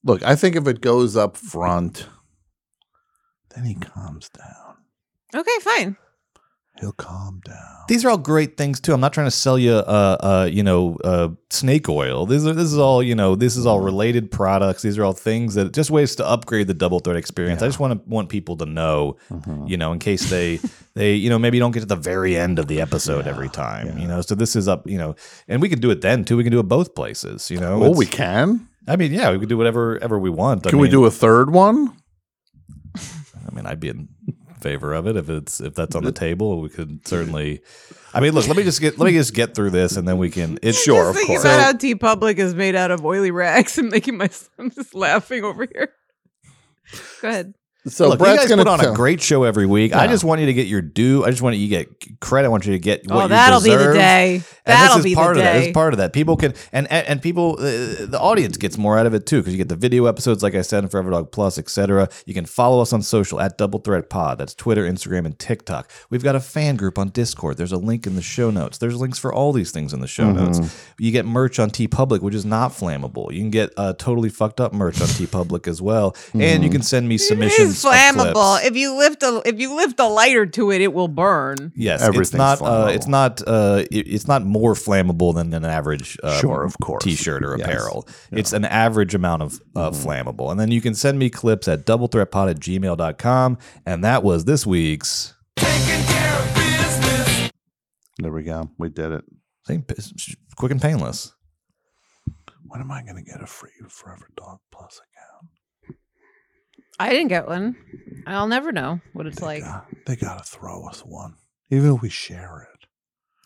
Look, 0.05 0.23
I 0.25 0.35
think 0.37 0.57
if 0.57 0.67
it 0.67 0.81
goes 0.81 1.17
up 1.17 1.37
front, 1.37 2.07
then 3.55 3.65
he 3.65 3.75
calms 3.75 4.29
down. 4.31 4.77
Okay, 5.35 5.59
fine. 5.61 5.97
He'll 6.81 6.93
calm 6.93 7.41
down. 7.45 7.85
These 7.87 8.03
are 8.05 8.09
all 8.11 8.17
great 8.19 8.57
things 8.57 8.81
too. 8.81 8.95
I'm 8.95 9.01
not 9.01 9.13
trying 9.13 9.27
to 9.27 9.31
sell 9.31 9.59
you, 9.59 9.73
uh, 9.75 10.17
uh, 10.21 10.49
you 10.51 10.63
know, 10.63 10.97
uh, 11.05 11.29
snake 11.51 11.87
oil. 11.89 12.25
This 12.25 12.43
is 12.45 12.57
this 12.57 12.73
is 12.73 12.79
all 12.79 13.03
you 13.03 13.15
know. 13.15 13.37
This 13.37 13.57
is 13.59 13.67
all 13.67 13.81
related 13.81 14.31
products. 14.31 14.81
These 14.81 14.97
are 14.97 15.05
all 15.05 15.13
things 15.13 15.55
that 15.55 15.75
just 15.75 15.91
ways 15.91 16.17
to 16.17 16.27
upgrade 16.27 16.69
the 16.69 16.75
double 16.75 16.99
threat 17.01 17.17
experience. 17.19 17.61
I 17.63 17.67
just 17.67 17.79
want 17.79 18.03
to 18.03 18.09
want 18.11 18.31
people 18.31 18.57
to 18.57 18.65
know, 18.67 19.17
Mhm. 19.31 19.69
you 19.69 19.77
know, 19.77 19.93
in 19.93 19.99
case 19.99 20.31
they 20.31 20.61
they 20.95 21.15
you 21.15 21.29
know 21.29 21.39
maybe 21.39 21.59
don't 21.59 21.73
get 21.73 21.81
to 21.81 21.87
the 21.87 21.95
very 21.95 22.37
end 22.39 22.59
of 22.59 22.69
the 22.69 22.81
episode 22.81 23.27
every 23.27 23.51
time. 23.51 23.99
You 23.99 24.09
know, 24.09 24.23
so 24.23 24.35
this 24.35 24.57
is 24.57 24.67
up. 24.67 24.87
You 24.89 24.97
know, 24.97 25.15
and 25.49 25.61
we 25.61 25.69
can 25.69 25.79
do 25.79 25.91
it 25.91 26.01
then 26.01 26.25
too. 26.25 26.39
We 26.39 26.43
can 26.43 26.53
do 26.53 26.59
it 26.61 26.69
both 26.69 26.95
places. 26.95 27.51
You 27.51 27.61
know, 27.61 27.75
Oh, 27.75 27.85
It's- 27.85 27.99
we 27.99 28.07
can. 28.07 28.67
I 28.89 28.97
mean, 28.97 29.13
yeah, 29.13 29.31
we 29.31 29.39
can 29.39 29.49
do 29.49 29.57
whatever 29.57 29.99
ever 30.03 30.19
we 30.19 30.31
want. 30.31 30.67
I 30.67 30.71
Can 30.71 30.79
we 30.79 30.85
mean- 30.89 30.93
do 30.93 31.05
a 31.05 31.11
third 31.11 31.51
one? 31.51 31.97
I 32.97 33.55
mean, 33.55 33.67
I'd 33.67 33.81
be 33.81 33.89
in 33.89 34.09
favor 34.61 34.93
of 34.95 35.07
it 35.07 35.17
if 35.17 35.29
it's 35.29 35.61
if 35.61 35.75
that's 35.75 35.95
on 35.97 36.05
the 36.05 36.13
table. 36.13 36.61
We 36.61 36.69
could 36.69 37.07
certainly. 37.07 37.61
I 38.15 38.21
mean, 38.21 38.33
look. 38.35 38.47
Let 38.49 38.57
me 38.57 38.63
just 38.65 38.81
get 38.81 38.99
let 38.99 39.07
me 39.07 39.13
just 39.13 39.35
get 39.35 39.55
through 39.55 39.71
this, 39.71 39.97
and 39.97 40.07
then 40.07 40.19
we 40.19 40.31
can. 40.31 40.59
It's 40.63 40.83
Sure, 40.83 40.97
just 41.05 41.11
of 41.11 41.17
thinking 41.17 41.37
course. 41.37 41.45
about 41.45 41.61
how 41.63 41.73
TeePublic 41.73 42.37
is 42.39 42.55
made 42.55 42.75
out 42.75 42.91
of 42.91 43.05
oily 43.05 43.31
rags 43.31 43.79
and 43.79 43.89
making 43.91 44.17
my 44.19 44.29
I'm 44.59 44.71
just 44.75 44.95
laughing 44.95 45.45
over 45.45 45.67
here. 45.73 45.91
Go 47.21 47.29
ahead. 47.29 47.55
So 47.85 48.09
look, 48.09 48.21
you 48.21 48.25
Brett's 48.25 48.43
guys 48.43 48.49
gonna 48.49 48.63
put 48.65 48.71
on 48.71 48.79
tell- 48.79 48.93
a 48.93 48.97
great 48.97 49.21
show 49.21 49.43
every 49.43 49.67
week. 49.67 49.93
I 49.93 50.07
just 50.07 50.23
want 50.23 50.41
you 50.41 50.47
to 50.47 50.55
get 50.55 50.69
your 50.69 50.83
due. 50.83 51.25
I 51.25 51.31
just 51.31 51.43
want 51.43 51.57
you 51.57 51.63
to 51.63 51.69
get 51.69 52.21
credit. 52.21 52.47
I 52.47 52.51
want 52.51 52.65
you 52.65 52.73
to 52.75 52.79
get 52.79 53.09
what 53.09 53.17
oh, 53.17 53.23
you 53.23 53.29
that'll 53.29 53.61
be 53.61 53.71
the 53.71 53.93
day. 53.93 53.93
That'll 53.93 53.93
be 53.93 53.95
the 53.95 53.99
day. 54.65 54.87
this 54.87 54.97
is 54.99 55.05
be 55.05 55.15
part 55.17 55.35
the 55.35 55.41
of 55.41 55.45
that. 55.45 55.53
This 55.55 55.63
day. 55.65 55.69
is 55.71 55.75
part 55.75 55.93
of 55.95 55.99
that. 55.99 56.13
People 56.13 56.37
can 56.37 56.55
and 56.73 56.87
and, 56.93 57.09
and 57.09 57.23
people, 57.23 57.57
uh, 57.59 57.63
the 58.07 58.19
audience 58.21 58.57
gets 58.57 58.79
more 58.79 58.97
out 58.99 59.07
of 59.07 59.15
it 59.15 59.27
too 59.27 59.39
because 59.39 59.53
you 59.53 59.59
get 59.59 59.69
the 59.69 59.75
video 59.75 60.07
episodes, 60.07 60.45
like 60.45 60.55
I 60.55 60.63
said, 60.63 60.85
in 60.85 60.91
Forever 60.91 61.11
Dog 61.11 61.33
Plus, 61.33 61.59
etc. 61.59 62.09
You 62.25 62.35
can 62.35 62.47
follow 62.47 62.81
us 62.81 62.93
on 62.93 63.03
social 63.03 63.41
at 63.41 63.59
Double 63.59 63.81
Threat 63.81 64.09
Pod. 64.09 64.39
That's 64.39 64.55
Twitter, 64.55 64.85
Instagram, 64.89 65.27
and 65.27 65.37
TikTok. 65.37 65.91
We've 66.09 66.23
got 66.23 66.37
a 66.37 66.41
fan 66.41 66.77
group 66.77 67.01
on 67.01 67.09
Discord. 67.09 67.57
There's 67.57 67.73
a 67.73 67.79
link 67.79 68.07
in 68.07 68.15
the 68.15 68.23
show 68.23 68.51
notes. 68.53 68.79
There's 68.79 68.97
links 69.01 69.19
for 69.19 69.35
all 69.35 69.53
these 69.53 69.73
things 69.73 69.93
in 69.93 69.99
the 69.99 70.07
show 70.07 70.23
Mm-hmm. 70.23 70.45
notes. 70.61 70.87
You 71.01 71.11
get 71.11 71.27
merch 71.27 71.59
on 71.59 71.71
TeePublic, 71.71 72.21
which 72.21 72.35
is 72.37 72.45
not 72.45 72.71
flammable. 72.71 73.33
You 73.33 73.41
can 73.41 73.51
get 73.51 73.71
uh, 73.77 73.95
totally 73.95 74.29
fucked 74.29 74.61
up 74.61 74.73
merch 74.73 75.01
on 75.01 75.09
TeePublic 75.09 75.67
as 75.67 75.83
well, 75.83 76.15
and 76.33 76.43
Mm-hmm. 76.43 76.63
you 76.63 76.71
can 76.71 76.83
send 76.83 77.09
me 77.09 77.19
submissions. 77.19 77.72
Is 77.73 77.85
flammable. 77.85 78.33
clips. 78.59 78.67
If 78.67 78.77
you 78.77 78.97
lift 78.97 79.23
a 79.23 79.43
if 79.45 79.59
you 79.61 79.75
lift 79.75 79.99
a 80.01 80.07
lighter 80.07 80.47
to 80.47 80.71
it, 80.71 80.81
it 80.81 80.93
will 80.93 81.09
burn. 81.09 81.73
Yes, 81.77 82.01
it's 82.01 82.09
Everything's 82.09 82.35
not. 82.35 82.61
Uh, 82.63 82.65
flammable. 82.65 82.95
it's 82.95 83.07
not. 83.09 83.43
Uh, 83.47 83.85
it- 83.91 84.09
it's 84.09 84.29
not 84.29 84.45
more 84.45 84.75
flammable 84.75 85.35
than 85.35 85.53
an 85.55 85.65
average. 85.65 86.19
Uh, 86.23 86.39
Sure, 86.41 86.65
of 86.65 86.75
course. 86.83 87.05
T-shirt 87.05 87.45
or 87.45 87.57
Yes. 87.57 87.67
Mm-hmm. 87.67 87.71
apparel. 87.79 88.09
It's 88.31 88.53
an 88.53 88.65
average 88.65 89.15
amount 89.15 89.43
of 89.43 89.61
uh, 89.77 89.91
flammable, 89.91 90.51
and 90.51 90.59
then 90.61 90.71
you 90.71 90.81
can 90.81 90.95
send 90.95 91.19
me 91.19 91.31
clips 91.31 91.69
at 91.69 91.87
doublethreatpod 91.87 92.51
at 92.51 92.59
gmail.com. 92.61 93.59
And 93.87 94.05
that 94.05 94.23
was 94.23 94.45
this 94.45 94.67
week's. 94.67 95.35
There 98.19 98.31
we 98.33 98.43
go. 98.43 98.71
We 98.79 98.89
did 98.89 99.11
it. 99.13 99.25
Same, 99.67 99.85
quick 100.57 100.71
and 100.73 100.81
painless. 100.83 101.33
When 102.67 102.81
am 102.81 102.91
I 102.91 103.03
going 103.03 103.17
to 103.17 103.23
get 103.23 103.43
a 103.43 103.47
free 103.47 103.71
Forever 103.89 104.29
Dog 104.37 104.59
Plus 104.73 104.99
account? 105.01 105.12
I 106.99 107.11
didn't 107.11 107.29
get 107.29 107.49
one. 107.49 107.77
I'll 108.27 108.47
never 108.49 108.73
know 108.73 109.01
what 109.13 109.27
it's 109.27 109.41
like. 109.43 109.63
God, 109.65 109.85
they 110.07 110.17
got 110.17 110.39
to 110.39 110.45
throw 110.45 110.87
us 110.89 111.01
one, 111.01 111.35
even 111.71 111.95
if 111.95 112.03
we 112.03 112.09
share 112.09 112.69
it. 112.73 112.87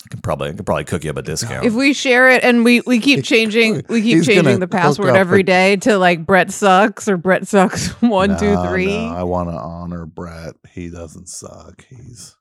I 0.04 0.08
can 0.08 0.20
probably 0.20 0.50
I 0.50 0.52
can 0.52 0.64
probably 0.64 0.84
cook 0.84 1.02
you 1.04 1.10
up 1.10 1.16
a 1.16 1.22
discount. 1.22 1.66
If 1.66 1.72
we 1.74 1.92
share 1.92 2.28
it 2.30 2.44
and 2.44 2.64
we 2.64 2.80
we 2.82 3.00
keep 3.00 3.24
changing 3.24 3.82
we 3.88 4.02
keep 4.02 4.18
He's 4.18 4.26
changing 4.26 4.60
the 4.60 4.68
password 4.68 5.08
up 5.10 5.16
every 5.16 5.40
a- 5.40 5.44
day 5.44 5.76
to 5.76 5.98
like 5.98 6.24
Brett 6.24 6.52
sucks 6.52 7.08
or 7.08 7.16
Brett 7.16 7.48
sucks 7.48 7.88
one 8.02 8.38
two 8.38 8.56
three. 8.68 8.86
no, 8.86 9.14
I 9.16 9.22
want 9.24 9.48
to 9.48 9.56
honor 9.56 10.06
Brett. 10.06 10.54
He 10.70 10.90
doesn't 10.90 11.28
suck. 11.28 11.84
He's 11.88 12.36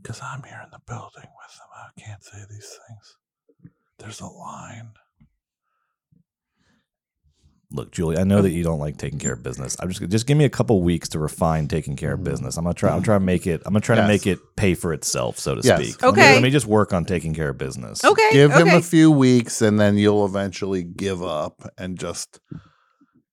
because 0.00 0.20
I'm 0.22 0.42
here 0.44 0.60
in 0.64 0.70
the 0.70 0.80
building 0.86 1.10
with 1.14 1.24
him. 1.24 1.68
I 1.74 2.00
can't 2.00 2.22
say 2.22 2.38
these 2.48 2.78
things. 2.88 3.72
There's 3.98 4.20
a 4.20 4.26
line. 4.26 4.90
Look, 7.72 7.90
Julie, 7.90 8.18
I 8.18 8.24
know 8.24 8.42
that 8.42 8.48
oh. 8.48 8.52
you 8.52 8.62
don't 8.62 8.78
like 8.78 8.96
taking 8.96 9.18
care 9.18 9.32
of 9.32 9.42
business. 9.42 9.76
I'm 9.80 9.88
just 9.90 10.08
just 10.08 10.26
give 10.26 10.36
me 10.36 10.44
a 10.44 10.50
couple 10.50 10.82
weeks 10.82 11.08
to 11.10 11.18
refine 11.18 11.68
taking 11.68 11.96
care 11.96 12.12
of 12.12 12.20
mm-hmm. 12.20 12.30
business. 12.30 12.56
I'm 12.56 12.64
gonna 12.64 12.74
try. 12.74 12.90
I'm 12.90 12.96
mm-hmm. 12.96 13.04
trying 13.04 13.20
to 13.20 13.26
make 13.26 13.46
it. 13.46 13.62
I'm 13.64 13.72
gonna 13.72 13.80
try 13.80 13.96
to 13.96 14.02
Yes. 14.02 14.08
make 14.08 14.26
it 14.26 14.38
pay 14.56 14.74
for 14.74 14.92
itself, 14.92 15.38
so 15.38 15.54
to 15.54 15.60
Yes. 15.62 15.80
speak. 15.80 16.02
Let 16.02 16.14
me- 16.14 16.22
Okay. 16.22 16.34
Let 16.34 16.42
me, 16.42 16.50
just 16.50 16.66
work 16.66 16.92
on 16.92 17.04
taking 17.04 17.34
care 17.34 17.48
of 17.48 17.58
business. 17.58 18.04
Okay. 18.04 18.32
Give 18.32 18.52
him 18.52 18.68
a 18.68 18.82
few 18.82 19.10
weeks, 19.10 19.62
and 19.62 19.80
then 19.80 19.96
you'll 19.96 20.24
eventually 20.26 20.82
give 20.82 21.22
up 21.22 21.62
and 21.78 21.98
just 21.98 22.40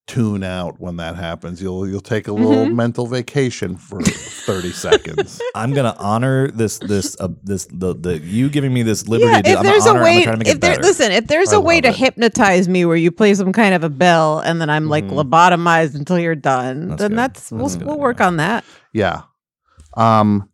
tune 0.10 0.44
out 0.44 0.80
when 0.82 0.98
that 0.98 1.16
happens. 1.16 1.62
You'll 1.62 1.88
you'll 1.88 2.02
take 2.02 2.28
a 2.28 2.34
little 2.34 2.66
Mm-hmm. 2.66 2.76
mental 2.76 3.08
vacation 3.08 3.78
for 3.78 4.02
thirty 4.02 4.72
seconds. 4.72 5.40
I'm 5.56 5.74
gonna 5.74 5.96
honor 5.98 6.50
this. 6.52 6.80
This. 6.80 7.16
Uh, 7.20 7.30
this. 7.44 7.66
The. 7.72 7.96
The. 7.96 8.20
You 8.20 8.50
giving 8.50 8.74
me 8.74 8.84
this 8.84 9.08
liberty. 9.08 9.32
Yeah, 9.32 9.42
to, 9.42 9.50
if 9.50 9.58
I'm 9.60 9.64
there's 9.64 9.86
gonna 9.86 10.00
a 10.00 10.02
honor 10.02 10.04
way, 10.04 10.26
gonna 10.26 10.44
try 10.44 10.52
if 10.52 10.60
there, 10.60 10.76
listen, 10.78 11.12
if 11.12 11.28
there's 11.28 11.54
I 11.54 11.58
a 11.58 11.62
way 11.62 11.80
to 11.82 11.88
it. 11.90 11.96
hypnotize 11.96 12.68
me 12.68 12.84
where 12.86 12.98
you 12.98 13.12
play 13.12 13.34
some 13.36 13.54
kind 13.54 13.74
of 13.76 13.84
a 13.84 13.90
bell 13.90 14.40
and 14.40 14.60
then 14.60 14.70
I'm 14.70 14.90
like 14.90 15.06
lobotomized 15.06 15.96
until 15.96 16.20
you're 16.20 16.36
done, 16.36 16.78
Mm-hmm. 16.80 16.90
That's 16.90 17.02
then 17.02 17.12
good. 17.12 17.18
that's 17.20 17.52
we'll 17.52 17.62
That's 17.62 17.76
good, 17.76 17.88
we'll 17.88 18.00
work 18.00 18.20
yeah. 18.20 18.28
on 18.28 18.38
that. 18.38 18.66
Yeah. 18.92 19.22
Um. 19.96 20.50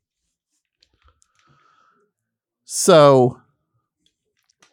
So, 2.66 3.40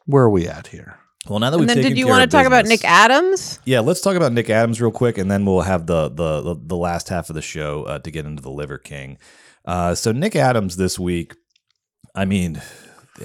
where 0.07 0.24
are 0.24 0.30
we 0.30 0.47
at 0.49 0.68
here? 0.68 0.99
Well, 1.28 1.38
now 1.38 1.50
that 1.50 1.58
we've 1.58 1.68
then, 1.68 1.76
taken 1.76 1.90
did 1.92 1.98
you 1.98 2.06
care 2.06 2.10
want 2.14 2.20
to 2.20 2.24
of 2.24 2.30
talk 2.42 2.46
about 2.48 2.66
Nick 2.66 2.84
Adams? 2.84 3.60
Yeah, 3.64 3.80
let's 3.80 4.00
talk 4.00 4.16
about 4.16 4.32
Nick 4.32 4.50
Adams 4.50 4.80
real 4.80 4.90
quick, 4.90 5.18
and 5.18 5.30
then 5.30 5.44
we'll 5.46 5.60
have 5.60 5.86
the 5.86 6.08
the 6.08 6.40
the, 6.40 6.56
the 6.60 6.76
last 6.76 7.08
half 7.08 7.28
of 7.30 7.34
the 7.34 7.42
show 7.42 7.84
uh, 7.84 7.98
to 8.00 8.10
get 8.10 8.26
into 8.26 8.42
the 8.42 8.50
Liver 8.50 8.78
King. 8.78 9.18
Uh, 9.64 9.94
so 9.94 10.10
Nick 10.10 10.34
Adams 10.34 10.76
this 10.76 10.98
week, 10.98 11.34
I 12.16 12.24
mean, 12.24 12.60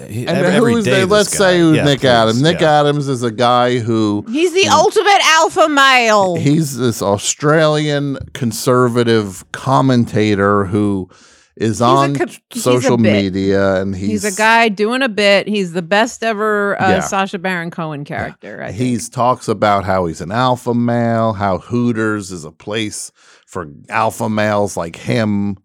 he, 0.06 0.20
And 0.28 0.38
every, 0.38 0.50
who 0.52 0.56
every 0.56 0.74
is 0.74 0.84
day 0.84 0.90
the- 1.00 1.06
this 1.06 1.10
let's 1.10 1.30
guy- 1.32 1.38
say 1.38 1.58
who's 1.58 1.76
Yeah, 1.78 1.84
Nick 1.86 2.00
please, 2.00 2.06
Adams. 2.08 2.42
Nick 2.42 2.60
yeah. 2.60 2.80
Adams 2.80 3.08
is 3.08 3.22
a 3.24 3.32
guy 3.32 3.78
who 3.80 4.24
He's 4.28 4.52
the 4.54 4.68
ultimate 4.68 5.20
alpha 5.24 5.68
male. 5.68 6.36
he's 6.36 6.76
this 6.76 7.02
Australian 7.02 8.18
conservative 8.34 9.50
commentator 9.50 10.66
who 10.66 11.10
is 11.58 11.82
on 11.82 12.14
co- 12.14 12.24
a 12.24 12.58
social 12.58 12.98
media, 12.98 13.82
and 13.82 13.94
he's, 13.94 14.22
He's, 14.22 14.24
a 14.24 14.36
guy 14.36 14.68
doing 14.68 15.02
a 15.02 15.08
bit. 15.08 15.48
He's 15.48 15.72
the 15.72 15.82
best 15.82 16.22
ever 16.22 16.80
uh, 16.80 16.88
Yeah. 16.88 17.00
Sacha 17.00 17.38
Baron 17.38 17.72
Cohen 17.72 18.04
character. 18.04 18.62
I 18.62 18.68
think. 18.68 18.78
He's 18.78 19.08
talks 19.08 19.48
about 19.48 19.84
how 19.84 20.06
he's 20.06 20.20
an 20.20 20.30
alpha 20.30 20.72
male, 20.72 21.32
how 21.32 21.58
Hooters 21.58 22.30
is 22.30 22.44
a 22.44 22.52
place 22.52 23.10
for 23.44 23.66
alpha 23.88 24.28
males 24.30 24.76
like 24.76 24.94
him, 24.94 25.58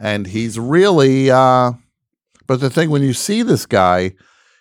and 0.00 0.26
he's 0.26 0.58
really. 0.58 1.30
uh 1.30 1.72
But 2.48 2.58
the 2.60 2.68
thing, 2.70 2.90
when 2.90 3.02
you 3.02 3.12
see 3.12 3.42
this 3.42 3.66
guy, 3.66 4.14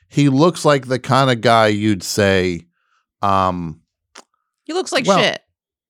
he 0.08 0.30
looks 0.30 0.66
like 0.66 0.88
the 0.88 1.00
kind 1.00 1.32
of 1.32 1.42
guy 1.42 1.68
you'd 1.68 2.04
say, 2.04 2.68
um, 3.24 3.82
he 4.66 4.74
looks 4.74 4.92
like 4.92 5.08
well, 5.08 5.18
shit. 5.18 5.42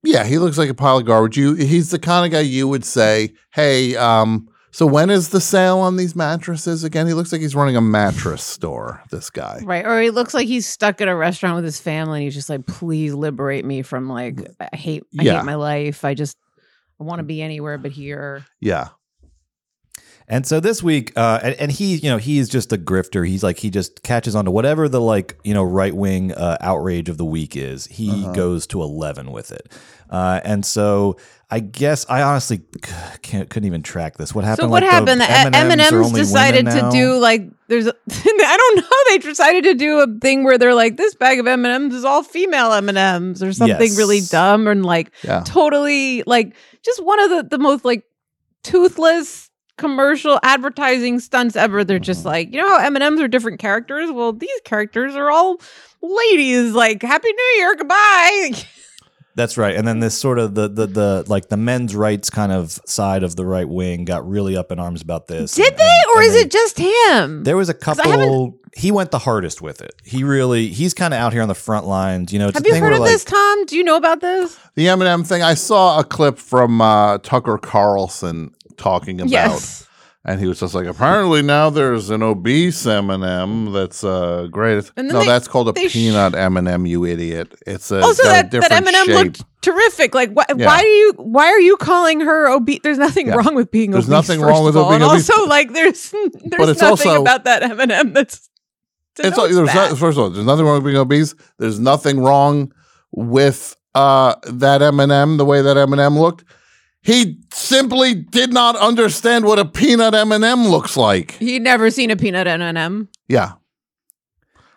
yeah, 0.04 0.24
he 0.24 0.38
looks 0.38 0.58
like 0.58 0.70
a 0.70 0.74
pile 0.74 1.00
of 1.00 1.06
garbage. 1.06 1.36
You, 1.36 1.56
he's 1.56 1.92
the 1.92 2.00
kind 2.00 2.26
of 2.26 2.32
guy 2.32 2.42
you 2.46 2.66
would 2.70 2.86
say, 2.86 3.34
hey, 3.52 3.98
um. 3.98 4.48
So 4.72 4.86
when 4.86 5.10
is 5.10 5.30
the 5.30 5.42
sale 5.42 5.80
on 5.80 5.96
these 5.98 6.16
mattresses 6.16 6.84
again? 6.84 7.08
He 7.08 7.14
looks 7.14 7.32
like 7.32 7.42
he's 7.42 7.56
running 7.56 7.76
a 7.76 7.82
mattress 7.82 8.44
store. 8.44 9.02
This 9.10 9.30
guy. 9.30 9.62
Right. 9.64 9.86
Or 9.86 10.00
he 10.02 10.12
looks 10.12 10.34
like 10.34 10.48
he's 10.48 10.68
stuck 10.68 11.02
at 11.02 11.08
a 11.08 11.16
restaurant 11.16 11.56
with 11.56 11.66
his 11.66 11.80
family 11.80 12.20
and 12.20 12.24
he's 12.26 12.36
just 12.36 12.50
like, 12.50 12.66
please 12.68 13.14
liberate 13.14 13.66
me 13.66 13.82
from 13.82 14.08
like 14.08 14.40
I 14.60 14.76
hate 14.76 15.04
I 15.20 15.24
Yeah. 15.24 15.38
hate 15.38 15.46
my 15.46 15.56
life. 15.56 16.06
I 16.06 16.14
just 16.14 16.38
I 17.00 17.04
want 17.04 17.20
to 17.20 17.24
be 17.24 17.42
anywhere 17.42 17.78
but 17.78 17.92
here. 17.92 18.46
Yeah. 18.60 18.90
And 20.32 20.46
so 20.46 20.60
this 20.60 20.84
week, 20.84 21.12
uh, 21.18 21.40
and, 21.42 21.56
and 21.56 21.72
he, 21.72 21.96
you 21.96 22.10
know, 22.12 22.18
he's 22.18 22.50
just 22.50 22.72
a 22.72 22.78
grifter. 22.78 23.28
He's 23.28 23.42
like 23.42 23.58
he 23.58 23.72
just 23.72 24.04
catches 24.04 24.36
on 24.36 24.46
to 24.46 24.52
whatever 24.52 24.88
the 24.88 25.02
like 25.02 25.40
you 25.44 25.56
know 25.56 25.64
right 25.64 25.94
wing 25.96 26.32
uh, 26.34 26.58
outrage 26.62 27.10
of 27.10 27.18
the 27.18 27.26
week 27.26 27.56
is. 27.56 27.86
He 27.88 28.12
Uh-huh. 28.12 28.34
goes 28.34 28.68
to 28.68 28.84
eleven 28.84 29.32
with 29.32 29.52
it, 29.52 29.72
uh, 30.12 30.40
and 30.44 30.64
so 30.64 31.18
I 31.52 31.60
guess 31.62 32.06
I 32.08 32.22
honestly 32.22 32.62
can't 33.24 33.50
couldn't 33.50 33.66
even 33.66 33.82
track 33.82 34.18
this. 34.18 34.36
What 34.36 34.44
happened? 34.46 34.68
so 34.68 34.70
what 34.70 34.84
Like, 34.84 34.92
happened? 34.92 35.20
The 35.22 35.30
M&Ms 35.32 35.80
M&M's 35.94 36.12
decided 36.12 36.66
to 36.68 36.90
do 36.92 37.18
like 37.18 37.50
there's 37.68 37.88
a, 37.88 37.94
I 38.12 38.58
don't 38.58 38.76
know. 38.78 38.98
They 39.10 39.18
decided 39.18 39.64
to 39.64 39.74
do 39.74 40.00
a 40.02 40.08
thing 40.20 40.44
where 40.44 40.60
they're 40.60 40.76
like 40.76 40.98
this 40.98 41.16
bag 41.16 41.40
of 41.40 41.48
M&Ms 41.48 41.94
is 41.96 42.06
all 42.06 42.22
female 42.22 42.72
M&Ms 42.74 43.42
or 43.42 43.52
something 43.54 43.80
Yes. 43.88 43.98
really 43.98 44.22
dumb 44.22 44.68
and 44.68 44.86
like 44.86 45.12
Yeah. 45.24 45.42
totally 45.44 46.22
like 46.28 46.54
just 46.84 47.04
one 47.04 47.20
of 47.20 47.30
the 47.32 47.44
the 47.50 47.58
most 47.58 47.84
like 47.84 48.04
toothless 48.64 49.50
commercial 49.78 50.40
advertising 50.44 51.20
stunts 51.20 51.56
ever. 51.56 51.84
They're 51.84 52.00
just 52.00 52.20
Mm-hmm. 52.20 52.28
like, 52.28 52.54
you 52.54 52.62
know 52.62 52.68
how 52.78 52.86
M&Ms 52.86 53.22
are 53.22 53.28
different 53.28 53.60
characters? 53.60 54.12
Well, 54.12 54.34
these 54.34 54.60
characters 54.66 55.16
are 55.16 55.32
all 55.32 55.60
ladies 56.02 56.74
like 56.74 57.02
happy 57.02 57.30
new 57.32 57.54
year, 57.58 57.76
goodbye. 57.76 58.52
That's 59.40 59.58
right. 59.58 59.74
And 59.76 59.88
then 59.88 60.02
this 60.02 60.18
sort 60.18 60.38
of 60.38 60.54
the 60.54 60.68
the 60.68 60.86
the 60.86 61.24
like 61.28 61.48
the 61.48 61.56
men's 61.56 61.96
rights 61.96 62.30
kind 62.30 62.52
of 62.52 62.72
side 62.86 63.24
of 63.24 63.38
the 63.38 63.46
right 63.46 63.68
wing 63.68 64.04
got 64.04 64.28
really 64.30 64.58
up 64.58 64.70
in 64.70 64.80
arms 64.80 65.02
about 65.02 65.28
this. 65.28 65.54
Did 65.56 65.68
And- 65.70 65.78
they 65.78 65.84
and- 65.86 66.10
or 66.16 66.20
and 66.22 66.28
is 66.28 66.34
they- 66.34 66.40
it 66.42 66.52
just 66.52 66.78
him? 66.78 67.44
There 67.46 67.56
was 67.56 67.70
a 67.70 67.74
I 67.74 67.86
haven't- 67.96 68.04
couple. 68.20 68.56
He 68.76 68.92
went 68.92 69.12
the 69.12 69.20
hardest 69.20 69.62
with 69.62 69.82
it. 69.82 69.94
He 70.04 70.24
really. 70.24 70.68
He's 70.68 70.94
kind 70.94 71.14
of 71.14 71.20
out 71.20 71.34
here 71.34 71.42
on 71.42 71.48
the 71.48 71.56
front 71.56 71.88
lines. 71.88 72.32
You 72.32 72.40
know, 72.40 72.50
it's 72.50 72.58
Have 72.58 72.66
a 72.66 72.68
you 72.68 72.74
thing 72.74 72.84
heard 72.84 72.90
where, 72.90 72.98
of 72.98 73.00
like, 73.02 73.12
this, 73.12 73.24
Tom? 73.24 73.66
Do 73.66 73.76
you 73.78 73.84
know 73.84 73.96
about 73.96 74.20
this? 74.22 74.58
The 74.76 74.88
M&M 74.90 75.24
thing. 75.24 75.42
I 75.42 75.56
saw 75.56 76.00
a 76.00 76.04
clip 76.04 76.38
from 76.38 76.80
uh, 76.82 77.18
Tucker 77.20 77.58
Carlson 77.58 78.54
talking 78.78 79.22
about, 79.22 79.32
Yes. 79.32 79.88
And 80.26 80.40
he 80.40 80.48
was 80.48 80.60
just 80.60 80.74
like, 80.76 80.86
apparently 80.86 81.42
now 81.42 81.70
there's 81.70 82.10
an 82.10 82.22
obese 82.22 82.86
M 82.86 83.10
and 83.10 83.24
m 83.24 83.72
that's 83.72 84.04
uh, 84.04 84.48
great. 84.52 84.92
And 84.98 85.08
No, 85.08 85.20
they- 85.22 85.26
that's 85.26 85.48
called 85.48 85.70
a 85.70 85.74
peanut 85.74 86.36
M 86.36 86.58
and 86.58 86.68
M. 86.68 86.86
You 86.86 87.06
idiot! 87.06 87.54
It's 87.66 87.90
a 87.90 88.02
also 88.02 88.24
a 88.24 88.26
that, 88.26 88.52
that 88.52 88.62
different 88.62 88.88
M&M 88.88 89.06
shape. 89.06 89.16
looked 89.16 89.44
terrific. 89.62 90.14
Like, 90.14 90.32
why, 90.34 90.44
Yeah. 90.56 90.66
why 90.66 90.82
do 90.82 90.88
you? 90.88 91.14
Why 91.18 91.46
are 91.48 91.60
you 91.62 91.78
calling 91.78 92.20
her 92.20 92.50
obese? 92.50 92.82
There's 92.84 92.98
nothing 92.98 93.28
Yeah. 93.28 93.36
wrong 93.36 93.56
with 93.56 93.72
being 93.72 93.92
There's 93.92 94.10
obese. 94.10 94.28
There's 94.28 94.40
nothing 94.40 94.42
wrong 94.46 94.66
with 94.66 94.76
all. 94.76 94.90
being 94.90 95.02
and 95.02 95.10
obese. 95.12 95.30
Also, 95.30 95.46
like, 95.48 95.72
there's 95.72 96.10
there's 96.44 96.82
nothing 96.82 96.84
also- 97.12 97.22
about 97.22 97.46
that 97.46 97.64
M&M 97.64 98.14
that's. 98.14 98.50
It's, 99.22 99.36
denotes 99.36 99.54
there's 99.56 99.74
not, 99.74 99.98
first 99.98 100.18
of 100.18 100.24
all, 100.24 100.30
there's 100.30 100.46
nothing 100.46 100.66
wrong 100.66 100.76
with 100.76 100.86
being 100.86 100.96
obese. 100.98 101.34
There's 101.58 101.80
nothing 101.80 102.20
wrong 102.22 102.72
with 103.12 103.76
uh, 103.96 104.36
that 104.48 104.82
M&M, 104.82 105.38
the 105.38 105.46
way 105.46 105.62
that 105.62 105.76
M 105.78 105.92
and 105.94 106.02
M 106.02 106.18
looked. 106.20 106.44
He 107.10 107.40
simply 107.52 108.14
did 108.14 108.54
not 108.54 108.76
understand 108.76 109.44
what 109.46 109.58
a 109.58 109.66
peanut 109.66 110.14
M&M 110.14 110.68
looks 110.68 110.96
like. 110.96 111.32
He'd 111.32 111.64
never 111.64 111.90
seen 111.90 112.12
a 112.12 112.16
peanut 112.16 112.46
M&M. 112.46 113.10
Yeah. 113.28 113.54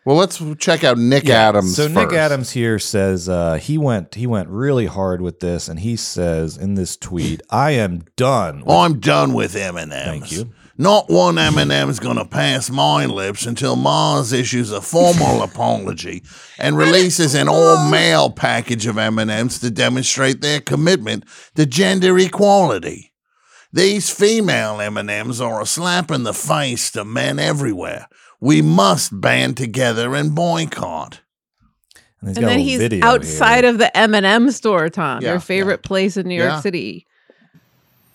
Well, 0.06 0.16
let's 0.16 0.42
check 0.58 0.82
out 0.82 0.96
Nick 0.96 1.24
Yeah. 1.24 1.48
Adams. 1.50 1.76
So 1.76 1.88
Nick. 1.88 2.12
Adams 2.14 2.50
here 2.52 2.78
says 2.78 3.28
uh, 3.28 3.54
he 3.56 3.76
went 3.76 4.14
he 4.14 4.26
went 4.26 4.48
really 4.48 4.86
hard 4.86 5.20
with 5.20 5.40
this, 5.40 5.68
and 5.68 5.78
he 5.80 5.94
says 5.94 6.56
in 6.56 6.74
this 6.74 6.96
tweet, 6.96 7.40
"I 7.50 7.72
am 7.72 8.04
done." 8.16 8.60
with-" 8.64 8.68
I'm 8.74 8.98
done 8.98 9.32
with 9.34 9.54
M&Ms. 9.54 9.92
Thank 9.92 10.32
you. 10.32 10.52
Not 10.78 11.10
one 11.10 11.38
M&M's 11.38 12.00
going 12.00 12.16
to 12.16 12.24
pass 12.24 12.70
my 12.70 13.04
lips 13.06 13.44
until 13.46 13.76
Mars 13.76 14.32
issues 14.32 14.70
a 14.72 14.80
formal 14.80 15.42
apology 15.48 16.22
and 16.58 16.76
releases 16.76 17.34
an 17.34 17.48
all-male 17.48 18.30
package 18.36 18.86
of 18.86 18.96
M&Ms 18.98 19.58
to 19.60 19.70
demonstrate 19.70 20.40
their 20.40 20.60
commitment 20.60 21.24
to 21.56 21.66
gender 21.66 22.18
equality. 22.18 23.12
These 23.72 24.10
female 24.10 24.80
M&Ms 24.80 25.40
are 25.40 25.60
a 25.60 25.66
slap 25.66 26.10
in 26.10 26.24
the 26.24 26.34
face 26.34 26.90
to 26.92 27.04
men 27.04 27.38
everywhere. 27.38 28.08
We 28.40 28.60
must 28.60 29.18
band 29.20 29.56
together 29.56 30.14
and 30.14 30.34
boycott. 30.34 31.20
And, 32.20 32.36
And 32.36 32.46
then 32.46 32.58
he's 32.60 32.78
video 32.78 33.04
outside 33.06 33.64
here. 33.64 33.70
of 33.72 33.78
the 33.78 33.96
M&M 33.96 34.50
store, 34.50 34.88
Tom, 34.88 35.22
Yeah, 35.22 35.30
your 35.32 35.40
favorite 35.40 35.82
place 35.82 36.16
in 36.16 36.28
New 36.28 36.36
Yeah. 36.36 36.50
York 36.52 36.62
City. 36.62 37.06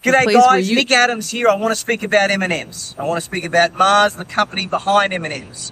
G'day 0.04 0.32
guys, 0.32 0.70
you- 0.70 0.76
Nick 0.76 0.92
Adams 0.92 1.30
here. 1.30 1.48
I 1.48 1.56
want 1.56 1.72
to 1.72 1.76
speak 1.76 2.04
about 2.04 2.30
M&Ms. 2.30 2.96
I 3.00 3.04
want 3.04 3.18
to 3.18 3.22
speak 3.26 3.44
about 3.46 3.74
Mars, 3.74 4.14
the 4.16 4.26
company 4.26 4.68
behind 4.68 5.12
M&Ms. 5.12 5.72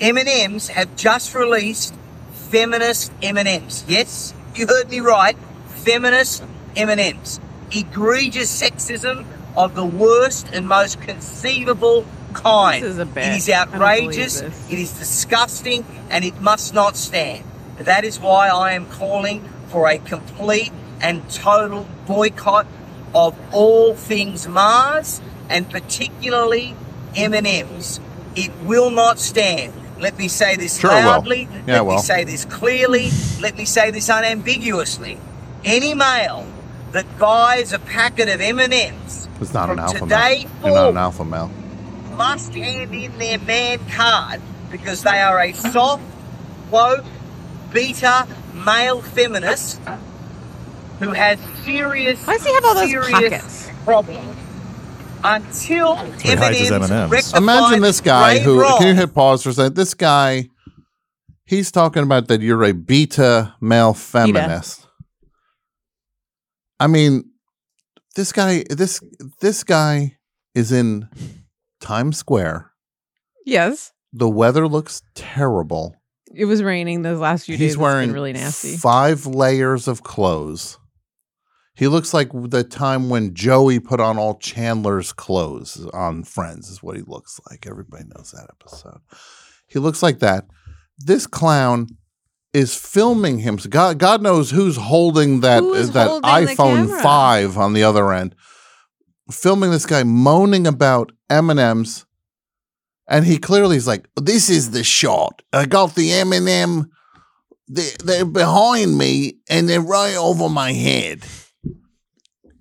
M&Ms 0.00 0.68
have 0.68 0.96
just 0.96 1.34
released 1.34 1.94
feminist 2.32 3.12
M&Ms. 3.22 3.84
Yes, 3.86 4.32
you 4.54 4.66
heard 4.66 4.88
me 4.88 5.00
right. 5.00 5.36
Feminist 5.84 6.42
M&Ms. 6.74 7.38
Egregious 7.70 8.62
sexism 8.62 9.24
of 9.56 9.74
the 9.74 9.84
worst 9.84 10.46
and 10.52 10.66
most 10.66 11.00
conceivable 11.02 12.06
kind. 12.32 12.82
This 12.82 12.92
is 12.92 12.98
a 12.98 13.06
bit. 13.06 13.24
It 13.28 13.36
is 13.36 13.48
I 13.48 13.64
don't 13.66 13.72
believe 13.72 13.82
outrageous. 13.82 14.42
It 14.42 14.78
is 14.78 14.92
disgusting, 14.92 15.84
and 16.10 16.24
it 16.24 16.40
must 16.40 16.72
not 16.74 16.96
stand. 16.96 17.44
That 17.78 18.04
is 18.04 18.18
why 18.18 18.48
I 18.48 18.72
am 18.72 18.86
calling 18.86 19.48
for 19.68 19.86
a 19.88 19.98
complete 19.98 20.72
and 21.00 21.28
total 21.30 21.86
boycott 22.06 22.66
of 23.14 23.36
all 23.52 23.94
things 23.94 24.46
Mars, 24.48 25.20
and 25.48 25.70
particularly 25.70 26.74
M&Ms. 27.16 28.00
It 28.34 28.52
will 28.64 28.90
not 28.90 29.18
stand. 29.18 29.72
Let 29.98 30.18
me 30.18 30.28
say 30.28 30.56
this 30.56 30.78
Sure 30.78 30.90
loudly. 30.90 31.48
Yeah, 31.66 31.80
Let 31.80 31.86
me 31.86 31.98
say 31.98 32.24
this 32.24 32.44
clearly. 32.44 33.08
Let 33.40 33.56
me 33.56 33.64
say 33.64 33.90
this 33.90 34.10
unambiguously. 34.10 35.18
Any 35.64 35.94
male 35.94 36.46
that 36.92 37.18
buys 37.18 37.72
a 37.72 37.78
packet 37.78 38.28
of 38.28 38.40
M&Ms 38.40 39.28
It's 39.40 39.52
not 39.52 39.70
an 39.70 39.78
alpha 39.78 40.00
today 40.00 40.46
male. 40.62 40.64
You're 40.64 40.74
not 40.74 40.90
an 40.90 40.96
alpha 40.96 41.24
male. 41.24 41.50
must 42.16 42.54
hand 42.54 42.94
in 42.94 43.18
their 43.18 43.38
man 43.38 43.78
card 43.90 44.40
because 44.70 45.02
they 45.02 45.18
are 45.18 45.40
a 45.40 45.52
soft, 45.52 46.02
woke, 46.70 47.04
beta 47.72 48.26
male 48.54 49.00
feminist 49.00 49.80
who 50.98 51.10
has 51.12 51.38
serious, 51.64 52.24
Why 52.26 52.36
does 52.36 52.46
he 52.46 52.54
have 52.54 52.64
all 52.64 52.74
those 52.74 52.90
serious 52.90 53.10
pockets? 53.12 53.70
problems. 53.84 54.36
Until 55.24 55.96
he 56.20 56.34
hides 56.34 56.58
his 56.58 56.70
M&M's 56.70 56.90
M&Ms. 56.90 57.34
Imagine 57.34 57.80
this 57.80 58.00
guy 58.00 58.34
grave 58.34 58.44
who 58.44 58.60
wrong. 58.60 58.78
can 58.78 58.86
you 58.88 58.94
hit 58.94 59.12
pause 59.14 59.42
for 59.42 59.48
a 59.48 59.52
second? 59.52 59.74
This 59.74 59.94
guy, 59.94 60.48
he's 61.46 61.72
talking 61.72 62.02
about 62.04 62.28
that 62.28 62.42
you're 62.42 62.62
a 62.62 62.72
beta 62.72 63.54
male 63.60 63.92
feminist. 63.94 64.86
I 66.78 66.86
mean, 66.86 67.24
this 68.14 68.32
guy, 68.32 68.64
this 68.70 69.00
this 69.40 69.64
guy 69.64 70.16
is 70.54 70.70
in 70.70 71.08
Times 71.80 72.18
Square. 72.18 72.70
Yes. 73.44 73.92
The 74.12 74.28
weather 74.28 74.68
looks 74.68 75.02
terrible. 75.14 75.96
It 76.34 76.44
was 76.44 76.62
raining 76.62 77.02
those 77.02 77.18
last 77.18 77.46
few 77.46 77.54
days. 77.54 77.60
He's 77.60 77.72
It's 77.72 77.78
wearing 77.78 78.08
been 78.08 78.14
really 78.14 78.32
nasty. 78.34 78.76
five 78.76 79.26
layers 79.26 79.88
of 79.88 80.02
clothes. 80.02 80.78
He 81.76 81.88
looks 81.88 82.14
like 82.14 82.30
the 82.32 82.64
time 82.64 83.10
when 83.10 83.34
Joey 83.34 83.80
put 83.80 84.00
on 84.00 84.16
all 84.18 84.38
Chandler's 84.38 85.12
clothes 85.12 85.86
on 85.92 86.24
Friends, 86.24 86.70
is 86.70 86.82
what 86.82 86.96
he 86.96 87.02
looks 87.02 87.38
like. 87.50 87.66
Everybody 87.66 88.04
knows 88.04 88.32
that 88.32 88.48
episode. 88.48 89.00
He 89.66 89.78
looks 89.78 90.02
like 90.02 90.20
that. 90.20 90.46
This 90.98 91.26
clown 91.26 91.88
is 92.54 92.74
filming 92.74 93.40
him. 93.40 93.56
God, 93.68 93.98
God 93.98 94.22
knows 94.22 94.50
who's 94.50 94.76
holding 94.76 95.40
that 95.40 95.60
Who 95.60 95.74
is 95.74 95.92
that 95.92 96.08
holding 96.08 96.30
iPhone 96.30 97.02
five 97.02 97.58
on 97.58 97.74
the 97.74 97.82
other 97.82 98.10
end, 98.10 98.34
filming 99.30 99.70
this 99.70 99.84
guy 99.84 100.02
moaning 100.02 100.66
about 100.66 101.12
M 101.28 101.50
and 101.50 103.24
he 103.26 103.36
clearly 103.36 103.76
is 103.76 103.86
like, 103.86 104.08
"This 104.16 104.48
is 104.48 104.70
the 104.70 104.82
shot. 104.82 105.42
I 105.52 105.66
got 105.66 105.94
the 105.94 106.10
M 106.12 106.32
and 106.32 106.48
M. 106.48 106.90
They're 107.68 108.24
behind 108.24 108.96
me, 108.96 109.36
and 109.50 109.68
they're 109.68 109.82
right 109.82 110.16
over 110.16 110.48
my 110.48 110.72
head." 110.72 111.22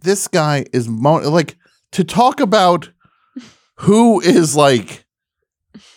This 0.06 0.28
guy 0.28 0.66
is 0.72 0.88
mo- 0.88 1.28
like 1.30 1.58
to 1.94 2.04
talk 2.04 2.40
about 2.40 2.92
who 3.78 4.22
is 4.22 4.56
like 4.56 5.04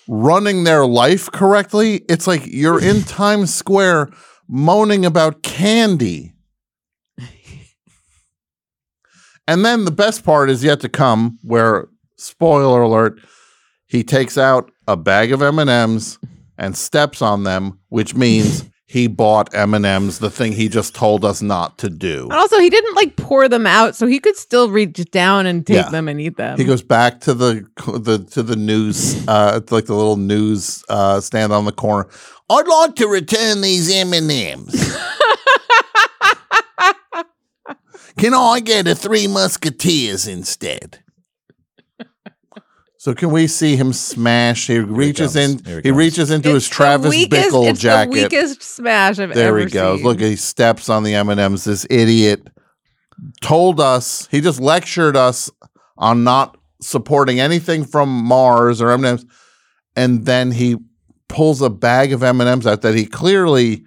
running 0.09 0.65
their 0.65 0.87
life 0.87 1.31
correctly. 1.31 1.97
It's 2.09 2.27
like 2.27 2.47
you're 2.47 2.83
in 2.83 3.03
Times 3.05 3.55
Square 3.55 4.09
moaning 4.49 5.05
about 5.05 5.43
candy. 5.43 6.33
And 9.47 9.63
then 9.65 9.85
the 9.85 9.91
best 9.91 10.25
part 10.25 10.49
is 10.49 10.65
yet 10.65 10.81
to 10.81 10.89
come 10.89 11.39
where 11.43 11.89
spoiler 12.17 12.83
alert 12.83 13.21
he 13.87 14.03
takes 14.03 14.39
out 14.39 14.71
a 14.87 14.97
bag 14.97 15.33
of 15.33 15.43
M&Ms 15.43 16.19
and 16.57 16.77
steps 16.77 17.23
on 17.23 17.45
them 17.45 17.79
which 17.89 18.15
means 18.15 18.65
he 18.91 19.07
bought 19.07 19.55
M&Ms 19.55 20.19
the 20.19 20.31
thing 20.31 20.53
he 20.53 20.67
just 20.71 20.95
told 20.95 21.23
us 21.23 21.43
not 21.43 21.77
to 21.77 21.91
do. 21.91 22.27
Also, 22.33 22.59
he 22.59 22.71
didn't 22.71 22.95
like 22.97 23.17
pour 23.17 23.47
them 23.47 23.67
out, 23.67 23.95
so 23.95 24.07
he 24.07 24.19
could 24.19 24.35
still 24.35 24.71
reach 24.71 24.99
down 25.11 25.45
and 25.45 25.67
take 25.67 25.77
Yeah. 25.77 25.91
them 25.91 26.09
and 26.09 26.19
eat 26.19 26.39
them. 26.39 26.57
He 26.57 26.65
goes 26.65 26.81
back 26.83 27.21
to 27.21 27.35
the 27.35 27.67
the 27.87 28.19
to 28.31 28.43
the 28.43 28.57
news, 28.57 29.29
uh, 29.29 29.61
like 29.71 29.85
the 29.85 29.95
little 29.95 30.17
news 30.17 30.83
uh, 30.89 31.21
stand 31.21 31.53
on 31.53 31.67
the 31.67 31.73
corner. 31.73 32.09
I'd 32.49 32.67
like 32.67 32.95
to 32.97 33.07
return 33.09 33.61
these 33.61 33.95
M 33.95 34.15
and 34.15 34.31
M's. 34.33 34.97
Can 38.17 38.33
I 38.35 38.61
get 38.61 38.89
a 38.89 38.95
Three 38.95 39.27
Musketeers 39.27 40.27
instead? 40.27 41.01
So 43.01 43.15
can 43.15 43.31
we 43.31 43.47
see 43.47 43.77
him 43.77 43.93
smash? 43.93 44.67
He 44.67 44.81
reaches 44.81 45.35
comes. 45.35 45.63
in. 45.67 45.77
He, 45.77 45.81
he 45.85 45.91
reaches 45.93 46.31
into 46.33 46.49
It's 46.51 46.67
his 46.67 46.69
Travis 46.69 47.13
the 47.13 47.17
weakest, 47.19 47.49
Bickle 47.51 47.71
it's 47.71 47.81
jacket. 47.81 48.13
the 48.13 48.23
weakest 48.25 48.63
smash 48.63 49.19
I've 49.21 49.33
There 49.35 49.49
ever 49.49 49.59
he 49.61 49.67
goes. 49.67 49.99
seen. 49.99 50.07
Look, 50.07 50.19
he 50.21 50.35
steps 50.35 50.89
on 50.89 51.05
the 51.05 51.15
M 51.15 51.29
and 51.29 51.39
M's. 51.39 51.63
This 51.65 51.87
idiot 51.89 52.49
told 53.41 53.81
us 53.81 54.27
he 54.33 54.41
just 54.41 54.61
lectured 54.61 55.17
us 55.17 55.49
on 55.97 56.25
not 56.25 56.57
supporting 56.81 57.39
anything 57.41 57.85
from 57.85 58.09
Mars 58.09 58.83
or 58.83 58.91
M 58.91 59.05
and 59.05 59.21
M's, 59.21 59.25
and 59.95 60.27
then 60.27 60.51
he 60.51 60.77
pulls 61.29 61.63
a 61.63 61.71
bag 61.71 62.13
of 62.13 62.23
M 62.25 62.41
and 62.41 62.49
M's 62.51 62.67
out 62.67 62.83
that 62.83 62.95
he 62.97 63.07
clearly. 63.07 63.85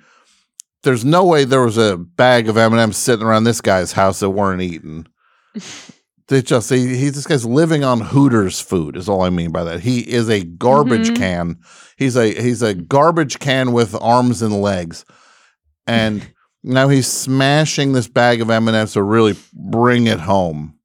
There's 0.83 1.05
no 1.05 1.25
way 1.25 1.43
there 1.43 1.63
was 1.65 1.77
a 1.77 1.95
bag 1.97 2.47
of 2.49 2.55
M 2.57 2.71
and 2.71 2.81
M's 2.81 2.97
sitting 2.97 3.25
around 3.25 3.43
this 3.43 3.61
guy's 3.61 3.91
house 3.91 4.21
that 4.21 4.29
weren't 4.31 4.61
eaten. 4.61 5.05
They 6.27 6.41
just 6.41 6.69
he, 6.69 6.95
he 6.95 7.09
this 7.09 7.27
guy's 7.27 7.45
living 7.45 7.83
on 7.83 7.99
Hooters 8.01 8.59
food 8.59 8.95
is 8.95 9.09
all 9.09 9.21
I 9.21 9.29
mean 9.29 9.51
by 9.51 9.63
that. 9.65 9.81
He 9.81 9.99
is 9.99 10.29
a 10.29 10.43
garbage 10.43 11.09
Mhm. 11.09 11.15
can. 11.17 11.57
He's 11.97 12.15
a 12.15 12.33
he's 12.33 12.61
a 12.61 12.73
garbage 12.73 13.39
can 13.39 13.73
with 13.73 13.95
arms 13.99 14.41
and 14.41 14.61
legs. 14.61 15.03
And 15.87 16.25
now 16.63 16.87
he's 16.89 17.07
smashing 17.07 17.93
this 17.93 18.07
bag 18.07 18.39
of 18.41 18.49
M&Ms 18.49 18.93
to 18.93 19.03
really 19.03 19.35
bring 19.53 20.07
it 20.07 20.19
home. 20.19 20.75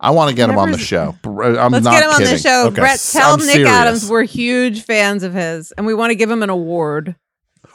I 0.00 0.10
want 0.10 0.30
to 0.30 0.36
get 0.36 0.50
him 0.50 0.58
on 0.58 0.72
the 0.72 0.78
show. 0.78 1.14
I'm 1.24 1.72
Let's 1.72 1.84
not 1.84 1.92
get 1.92 2.04
him 2.04 2.10
on 2.10 2.22
the 2.22 2.38
show. 2.38 2.66
Okay. 2.68 2.80
Brett, 2.80 3.00
tell 3.12 3.34
I'm 3.34 3.40
Nick 3.40 3.50
serious. 3.50 3.70
Adams 3.70 4.10
we're 4.10 4.24
huge 4.24 4.82
fans 4.82 5.22
of 5.22 5.32
his, 5.32 5.72
and 5.72 5.86
we 5.86 5.94
want 5.94 6.10
to 6.10 6.14
give 6.14 6.30
him 6.30 6.42
an 6.42 6.50
award. 6.50 7.16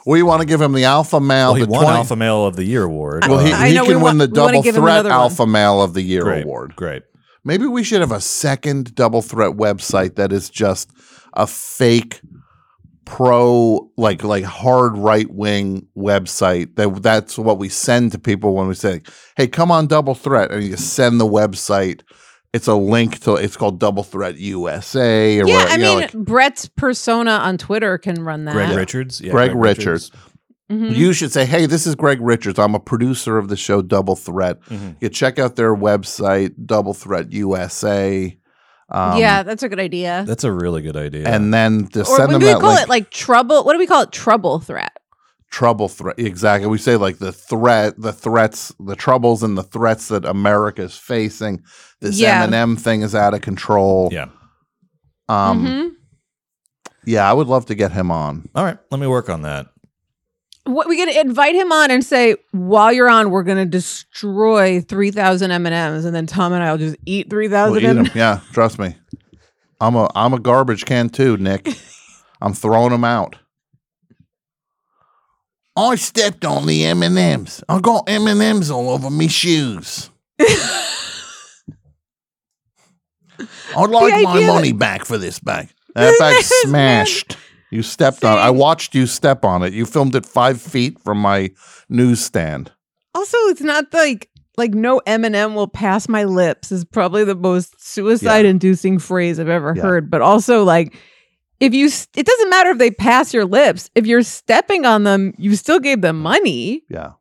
We 0.06 0.22
want 0.22 0.40
to 0.40 0.46
give 0.46 0.60
him 0.60 0.72
the 0.72 0.84
Alpha 0.84 1.20
Male. 1.20 1.48
Well, 1.48 1.54
he 1.54 1.64
the 1.64 1.70
won 1.70 1.82
20 1.84 1.96
Alpha 1.98 2.16
Male 2.16 2.46
of 2.46 2.56
the 2.56 2.64
Year 2.64 2.82
award. 2.84 3.24
Well, 3.28 3.38
he, 3.38 3.52
I 3.52 3.68
he 3.68 3.74
know 3.74 3.82
can 3.84 3.88
we 3.88 3.94
win 3.96 4.02
want- 4.02 4.18
the 4.18 4.26
we 4.26 4.40
wanna 4.40 4.52
Double 4.52 4.62
give 4.62 4.74
him 4.76 4.82
Threat 4.82 4.94
another 5.00 5.08
one. 5.10 5.18
Alpha 5.20 5.46
Male 5.46 5.82
of 5.82 5.94
the 5.94 6.02
Year 6.02 6.22
great, 6.22 6.44
award. 6.44 6.74
Great. 6.76 7.02
Maybe 7.44 7.66
we 7.66 7.82
should 7.84 8.00
have 8.00 8.12
a 8.12 8.20
second 8.20 8.94
Double 8.94 9.22
Threat 9.22 9.52
website 9.56 10.16
that 10.16 10.32
is 10.32 10.48
just 10.50 10.90
a 11.34 11.46
fake 11.46 12.20
pro 13.04 13.90
like 13.96 14.22
like 14.22 14.44
hard 14.44 14.96
right 14.96 15.28
wing 15.30 15.86
website 15.96 16.76
that 16.76 17.02
that's 17.02 17.36
what 17.36 17.58
we 17.58 17.68
send 17.68 18.12
to 18.12 18.18
people 18.18 18.54
when 18.54 18.68
we 18.68 18.74
say 18.74 19.02
hey 19.36 19.46
come 19.48 19.72
on 19.72 19.88
double 19.88 20.14
threat 20.14 20.52
and 20.52 20.62
you 20.62 20.76
send 20.76 21.20
the 21.20 21.26
website 21.26 22.02
it's 22.52 22.68
a 22.68 22.74
link 22.74 23.18
to 23.20 23.34
it's 23.34 23.56
called 23.56 23.78
double 23.80 24.02
threat 24.02 24.36
usa 24.38 25.40
or 25.40 25.46
Yeah, 25.46 25.54
whatever, 25.54 25.70
I 25.70 25.74
you 25.76 25.78
know, 25.82 25.90
mean, 25.92 26.00
like- 26.02 26.12
Brett's 26.12 26.68
persona 26.68 27.30
on 27.32 27.58
Twitter 27.58 27.98
can 27.98 28.22
run 28.24 28.44
that. 28.44 28.52
Greg 28.54 28.76
Richards. 28.76 29.20
Yeah, 29.20 29.32
Greg 29.32 29.52
Richards. 29.54 30.10
Mhm. 30.70 30.94
You 30.96 31.12
should 31.12 31.32
say, 31.32 31.44
"Hey, 31.44 31.66
this 31.66 31.86
is 31.86 31.94
Greg 31.94 32.18
Richards. 32.22 32.58
I'm 32.58 32.74
a 32.74 32.80
producer 32.80 33.36
of 33.36 33.48
the 33.48 33.56
show 33.56 33.82
Double 33.82 34.16
Threat. 34.16 34.58
Mhm. 34.70 34.96
You 35.00 35.08
check 35.10 35.38
out 35.38 35.56
their 35.56 35.74
website, 35.76 36.52
Double 36.64 36.94
Threat 36.94 37.30
USA. 37.32 38.38
Um, 38.88 39.18
yeah, 39.18 39.42
that's 39.42 39.62
a 39.62 39.68
good 39.68 39.80
idea. 39.80 40.24
That's 40.26 40.44
a 40.44 40.52
really 40.52 40.82
good 40.82 40.96
idea. 40.96 41.26
and 41.26 41.52
then 41.52 41.88
to 41.88 42.00
or 42.00 42.04
send 42.04 42.18
maybe 42.32 42.32
them 42.32 42.40
we 42.40 42.46
that 42.46 42.60
call 42.60 42.70
link, 42.70 42.82
it 42.82 42.88
like 42.88 43.10
trouble. 43.10 43.64
What 43.64 43.72
do 43.72 43.78
we 43.78 43.86
call 43.86 44.02
it? 44.02 44.12
Trouble 44.12 44.60
threat. 44.60 44.92
Trouble 45.52 45.86
threat. 45.88 46.18
Exactly. 46.18 46.68
We 46.68 46.78
say 46.78 46.96
like 46.96 47.18
the 47.18 47.30
threat, 47.30 47.94
the 48.00 48.12
threats, 48.12 48.72
the 48.80 48.96
troubles, 48.96 49.42
and 49.44 49.56
the 49.56 49.62
threats 49.62 50.08
that 50.08 50.24
America 50.24 50.82
is 50.82 50.96
facing. 50.96 51.62
This 52.00 52.18
Yeah. 52.18 52.42
M&M 52.44 52.74
thing 52.76 53.02
is 53.02 53.14
out 53.14 53.34
of 53.34 53.42
control. 53.42 54.08
yeah. 54.10 54.26
Um, 55.28 55.64
Mhm. 55.64 55.90
Yeah, 57.04 57.28
I 57.28 57.32
would 57.32 57.46
love 57.48 57.66
to 57.66 57.74
get 57.74 57.92
him 57.92 58.10
on. 58.10 58.48
All 58.54 58.64
right. 58.64 58.78
Let 58.90 59.00
me 59.00 59.06
work 59.06 59.28
on 59.28 59.42
that. 59.42 59.66
What 60.64 60.88
we 60.88 60.96
gonna 60.96 61.20
invite 61.20 61.54
him 61.56 61.70
on 61.72 61.90
and 61.90 62.04
say 62.04 62.36
while 62.52 62.92
you're 62.92 63.10
on, 63.10 63.30
we're 63.30 63.42
gonna 63.42 63.66
destroy 63.66 64.80
three 64.80 65.10
thousand 65.10 65.50
M 65.50 65.66
and 65.66 65.74
M's, 65.74 66.04
and 66.04 66.14
then 66.14 66.26
Tom 66.26 66.52
and 66.52 66.62
I 66.62 66.70
will 66.70 66.78
just 66.78 66.96
eat 67.04 67.28
three 67.28 67.48
thousand. 67.48 67.72
We'll 67.72 67.80
thousand 67.82 68.06
eat 68.06 68.10
'em. 68.10 68.12
M. 68.12 68.12
Yeah, 68.14 68.40
trust 68.52 68.78
me. 68.78 68.96
I'm 69.80 69.96
a 69.96 70.08
I'm 70.14 70.32
a 70.32 70.38
garbage 70.38 70.84
can 70.84 71.08
too, 71.08 71.36
Nick. 71.36 71.68
I'm 72.40 72.52
throwing 72.54 72.90
them 72.90 73.04
out. 73.04 73.36
I 75.76 75.94
stepped 75.96 76.44
on 76.44 76.66
the 76.66 76.84
M 76.84 77.02
and 77.02 77.16
M's. 77.16 77.62
I 77.68 77.80
got 77.80 78.04
M 78.08 78.26
and 78.26 78.42
M's 78.42 78.70
all 78.70 78.90
over 78.90 79.10
me 79.10 79.28
shoes. 79.28 80.10
I'd 80.38 80.48
like 83.90 84.22
my 84.24 84.46
money 84.46 84.72
back 84.72 85.04
for 85.04 85.18
this 85.18 85.38
bag. 85.40 85.68
That 85.94 86.16
bag 86.18 86.42
smashed. 86.42 87.36
You 87.70 87.82
stepped 87.82 88.24
on. 88.24 88.36
it. 88.36 88.40
I 88.40 88.50
watched 88.50 88.94
you 88.94 89.06
step 89.06 89.44
on 89.44 89.62
it. 89.62 89.72
You 89.72 89.86
filmed 89.86 90.14
it 90.14 90.26
five 90.26 90.60
feet 90.60 91.00
from 91.00 91.18
my 91.18 91.50
newsstand. 91.88 92.70
Also, 93.14 93.36
it's 93.48 93.62
not 93.62 93.92
like 93.94 94.28
like 94.58 94.74
no 94.74 94.98
M 95.06 95.24
and 95.24 95.34
M 95.34 95.54
will 95.54 95.68
pass 95.68 96.06
my 96.08 96.24
lips 96.24 96.70
is 96.70 96.84
probably 96.84 97.24
the 97.24 97.34
most 97.34 97.82
suicide 97.82 98.44
inducing 98.44 98.98
phrase 98.98 99.40
I've 99.40 99.48
ever 99.48 99.72
Yeah. 99.74 99.82
heard. 99.82 100.10
But 100.10 100.20
also, 100.20 100.64
like 100.64 100.94
if 101.62 101.72
you, 101.72 101.86
it 101.86 102.26
doesn't 102.26 102.50
matter 102.50 102.70
if 102.70 102.78
they 102.78 102.90
pass 102.90 103.32
your 103.32 103.44
lips. 103.44 103.88
If 103.94 104.04
you're 104.04 104.24
stepping 104.24 104.84
on 104.84 105.04
them, 105.04 105.32
you 105.38 105.54
still 105.54 105.78
gave 105.78 106.00
them 106.00 106.20
money. 106.20 106.82
Yeah. 106.90 107.12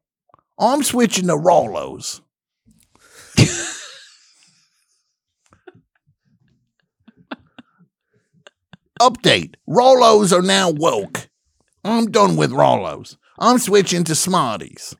I'm 0.58 0.82
switching 0.82 1.28
to 1.28 1.34
Rolos 1.34 2.22
Update. 9.00 9.56
Rolos 9.70 10.36
are 10.36 10.42
now 10.42 10.72
woke. 10.72 11.30
I'm 11.84 12.10
done 12.12 12.36
with 12.36 12.52
Rolos 12.52 13.18
I'm 13.38 13.60
switching 13.60 14.04
to 14.06 14.16
Smarties. 14.16 14.96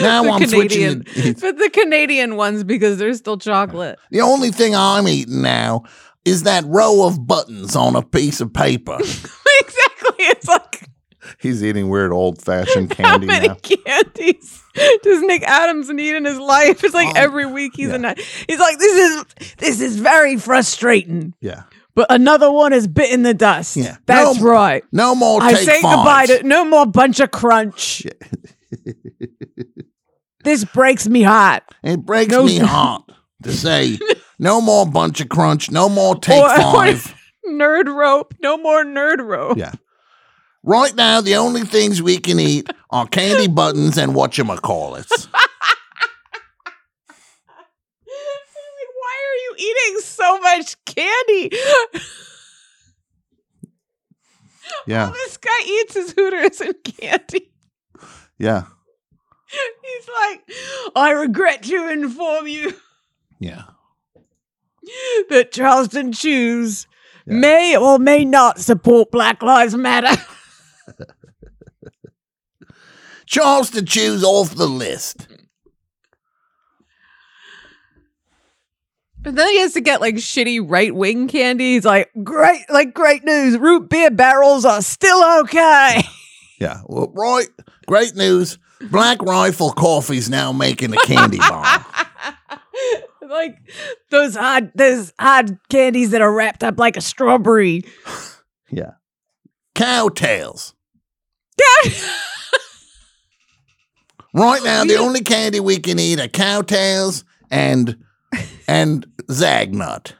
Now 0.00 0.24
The 0.24 0.30
I'm 0.30 0.46
switching 0.48 1.04
Canadian, 1.04 1.34
to, 1.34 1.34
but 1.40 1.58
the 1.58 1.70
Canadian 1.70 2.36
ones 2.36 2.64
because 2.64 2.98
they're 2.98 3.14
still 3.14 3.38
chocolate. 3.38 3.98
The 4.10 4.22
only 4.22 4.50
thing 4.50 4.74
I'm 4.74 5.06
eating 5.06 5.42
now 5.42 5.84
is 6.26 6.42
that 6.42 6.64
row 6.66 7.06
of 7.06 7.26
buttons 7.26 7.74
on 7.76 7.96
a 7.96 8.02
piece 8.02 8.40
of 8.42 8.52
paper. 8.52 8.96
exactly. 9.00 10.16
It's 10.18 10.46
like 10.48 10.82
He's 11.40 11.64
eating 11.64 11.88
weird 11.88 12.12
old 12.12 12.40
fashioned 12.42 12.90
candy. 12.90 13.02
How 13.04 13.18
candy 13.18 13.26
many 13.26 13.48
now. 13.48 13.56
candies 13.62 14.62
does 15.02 15.22
Nick 15.22 15.42
Adams 15.42 15.88
need 15.90 16.14
in 16.14 16.24
his 16.24 16.38
life? 16.38 16.84
It's 16.84 16.94
like 16.94 17.08
Oh, 17.08 17.12
every 17.16 17.46
week 17.46 17.72
he's 17.74 17.88
yeah. 17.88 17.94
a 17.94 17.98
night. 17.98 18.20
He's 18.46 18.58
like, 18.60 18.78
this 18.78 18.92
is 18.92 19.24
this 19.56 19.80
is 19.80 19.96
very 19.98 20.36
frustrating. 20.36 21.34
Yeah. 21.40 21.62
But 21.94 22.06
another 22.10 22.52
one 22.52 22.72
has 22.72 22.86
bitten 22.86 23.22
the 23.22 23.34
dust. 23.34 23.76
Yeah. 23.76 23.96
That's 24.06 24.38
No- 24.38 24.46
right. 24.46 24.84
No 24.92 25.14
more 25.14 25.42
I 25.42 25.54
say 25.54 25.80
fives. 25.80 25.96
goodbye 25.96 26.26
to 26.26 26.42
no 26.46 26.64
more 26.64 26.84
Buncha 26.86 27.30
Crunch. 27.30 28.06
this 30.44 30.64
breaks 30.64 31.08
me 31.08 31.22
heart. 31.22 31.62
It 31.82 32.04
breaks 32.04 32.30
No- 32.30 32.44
me 32.44 32.58
heart 32.58 33.10
to 33.42 33.52
say 33.52 33.98
no 34.38 34.60
more 34.60 34.84
Buncha 34.86 35.28
Crunch, 35.28 35.70
no 35.70 35.88
more 35.88 36.14
take 36.16 36.42
Or- 36.42 36.50
or- 36.50 36.72
five. 36.72 37.14
Nerd 37.48 37.86
rope. 37.94 38.34
No 38.40 38.56
more 38.58 38.84
nerd 38.84 39.24
rope. 39.24 39.56
Yeah. 39.56 39.72
Right 40.64 40.92
now, 40.96 41.20
the 41.20 41.36
only 41.36 41.60
things 41.62 42.02
we 42.02 42.18
can 42.18 42.40
eat 42.40 42.68
are 42.90 43.06
candy 43.06 43.46
buttons 43.52 43.96
and 43.96 44.12
whatchamacallits. 44.14 45.28
Why 48.98 49.14
are 49.28 49.38
you 49.44 49.54
eating 49.58 50.00
so 50.00 50.40
much 50.40 50.84
candy? 50.86 51.56
Yeah. 54.88 55.06
All 55.06 55.12
this 55.12 55.36
guy 55.36 55.60
eats 55.64 55.94
his 55.94 56.12
Hooters 56.12 56.60
and 56.60 56.74
candy. 56.82 57.52
Yeah. 58.38 58.64
He's 59.48 60.08
like, 60.20 60.42
I 60.96 61.12
regret 61.12 61.62
to 61.64 61.88
inform 61.90 62.48
you 62.48 62.74
Yeah. 63.38 63.62
that 65.30 65.52
Charleston 65.52 66.12
Chews 66.12 66.86
may 67.26 67.76
or 67.76 67.98
may 67.98 68.24
not 68.24 68.58
support 68.60 69.10
Black 69.10 69.42
Lives 69.42 69.74
Matter. 69.74 70.20
Charleston 73.26 73.86
Chews 73.86 74.22
off 74.22 74.54
the 74.54 74.68
list. 74.68 75.26
And 79.24 79.36
then 79.36 79.48
he 79.48 79.58
has 79.58 79.72
to 79.72 79.80
get 79.80 80.00
like 80.00 80.14
shitty 80.14 80.64
right 80.64 80.94
wing 80.94 81.26
candy. 81.26 81.74
He's 81.74 81.84
like, 81.84 82.10
great, 82.22 82.62
like 82.70 82.94
great 82.94 83.24
news. 83.24 83.58
Root 83.58 83.90
beer 83.90 84.10
barrels 84.10 84.64
are 84.64 84.82
still 84.82 85.40
okay. 85.40 86.02
Yeah. 86.58 86.80
Well, 86.86 87.12
right. 87.14 87.48
Great 87.86 88.16
news. 88.16 88.56
Black 88.90 89.20
Rifle 89.20 89.72
Coffee's 89.72 90.30
now 90.30 90.52
making 90.52 90.94
a 90.94 90.96
candy 91.04 91.36
bar. 91.36 91.84
like 93.30 93.56
those 94.10 94.36
hard, 94.36 94.72
those 94.74 95.12
hard 95.18 95.58
candies 95.68 96.10
that 96.10 96.20
are 96.20 96.32
wrapped 96.32 96.64
up 96.64 96.78
like 96.78 96.96
a 96.96 97.00
strawberry. 97.02 97.82
Yeah. 98.68 98.94
Cow 99.76 100.08
Cowtails. 100.08 100.72
Right 104.36 104.62
now, 104.62 104.84
the 104.84 104.96
only 104.96 105.22
candy 105.22 105.60
we 105.60 105.78
can 105.78 105.98
eat 105.98 106.20
are 106.20 106.28
Cow 106.28 106.60
Tales 106.60 107.24
and 107.50 107.96
and 108.68 109.06
Zagnut. 109.30 110.12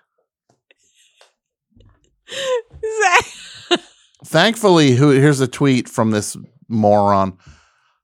Thankfully, 4.25 4.93
who 4.93 5.11
here's 5.11 5.41
a 5.41 5.47
tweet 5.47 5.87
from 5.87 6.13
this 6.13 6.35
moron. 6.67 7.37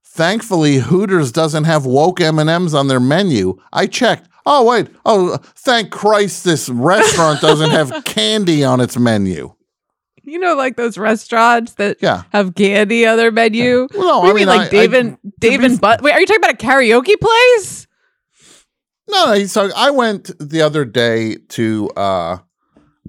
Thankfully, 0.04 0.76
Hooters 0.76 1.32
doesn't 1.32 1.64
have 1.64 1.86
woke 1.86 2.20
M 2.20 2.38
and 2.38 2.50
M's 2.50 2.74
on 2.74 2.88
their 2.88 3.00
menu. 3.00 3.58
I 3.72 3.86
checked. 3.86 4.28
Oh 4.44 4.64
wait. 4.64 4.88
Oh, 5.04 5.36
thank 5.56 5.90
Christ, 5.90 6.44
this 6.44 6.68
restaurant 6.68 7.40
doesn't 7.40 7.70
have 7.70 8.04
candy 8.04 8.64
on 8.64 8.80
its 8.80 8.96
menu. 8.98 9.54
You 10.24 10.38
know, 10.38 10.54
like 10.54 10.76
those 10.76 10.98
restaurants 10.98 11.74
that 11.74 11.98
Yeah. 12.00 12.22
have 12.32 12.54
candy 12.54 13.06
on 13.06 13.16
their 13.16 13.30
menu. 13.32 13.88
Well, 13.94 14.22
no, 14.24 14.30
I 14.30 14.32
mean, 14.32 14.46
like 14.46 14.62
I- 14.62 14.68
Dave 14.68 14.94
I- 14.94 14.98
and 14.98 15.18
Dave 15.38 15.62
and 15.64 15.80
But. 15.80 16.00
Wait, 16.02 16.12
are 16.12 16.20
you 16.20 16.26
talking 16.26 16.40
about 16.42 16.54
a 16.54 16.56
karaoke 16.64 17.14
place? 17.20 17.86
No, 19.08 19.26
no. 19.34 19.44
So 19.46 19.70
I 19.76 19.90
went 19.90 20.30
the 20.38 20.62
other 20.62 20.84
day 20.84 21.36
to 21.50 21.90
uh 21.96 22.38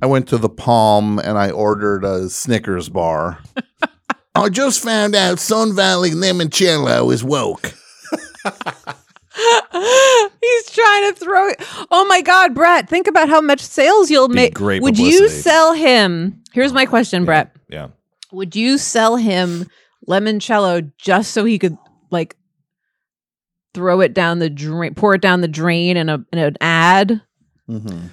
I 0.01 0.05
went 0.07 0.27
to 0.29 0.37
the 0.37 0.49
Palm 0.49 1.19
and 1.19 1.37
I 1.37 1.51
ordered 1.51 2.03
a 2.03 2.29
Snickers 2.29 2.89
bar. 2.89 3.39
I 4.35 4.49
just 4.49 4.81
found 4.83 5.15
out 5.15 5.39
Sun 5.39 5.75
Valley 5.75 6.09
Limoncello 6.11 7.13
is 7.13 7.23
woke. 7.23 7.73
He's 10.41 10.69
trying 10.71 11.11
to 11.11 11.15
throw 11.19 11.47
it. 11.49 11.57
Oh 11.91 12.05
my 12.07 12.21
God, 12.21 12.53
Brett! 12.53 12.87
Think 12.89 13.07
about 13.07 13.29
how 13.29 13.41
much 13.41 13.61
sales 13.61 14.11
you'll 14.11 14.27
make. 14.29 14.53
great 14.53 14.81
Would 14.81 14.97
you 14.99 15.27
sell 15.29 15.73
him? 15.73 16.41
Here's 16.53 16.73
my 16.73 16.85
question, 16.85 17.25
Brett. 17.25 17.55
Yeah. 17.69 17.87
Would 18.31 18.55
you 18.55 18.77
sell 18.77 19.15
him 19.15 19.67
limoncello 20.07 20.91
just 20.97 21.31
so 21.31 21.45
he 21.45 21.57
could 21.57 21.77
like 22.11 22.35
throw 23.73 24.01
it 24.01 24.13
down 24.13 24.39
the 24.39 24.49
drain, 24.49 24.93
pour 24.93 25.15
it 25.15 25.21
down 25.21 25.41
the 25.41 25.47
drain 25.47 25.97
in 25.97 26.09
a 26.09 26.23
in 26.31 26.39
an 26.39 26.55
ad 26.61 27.21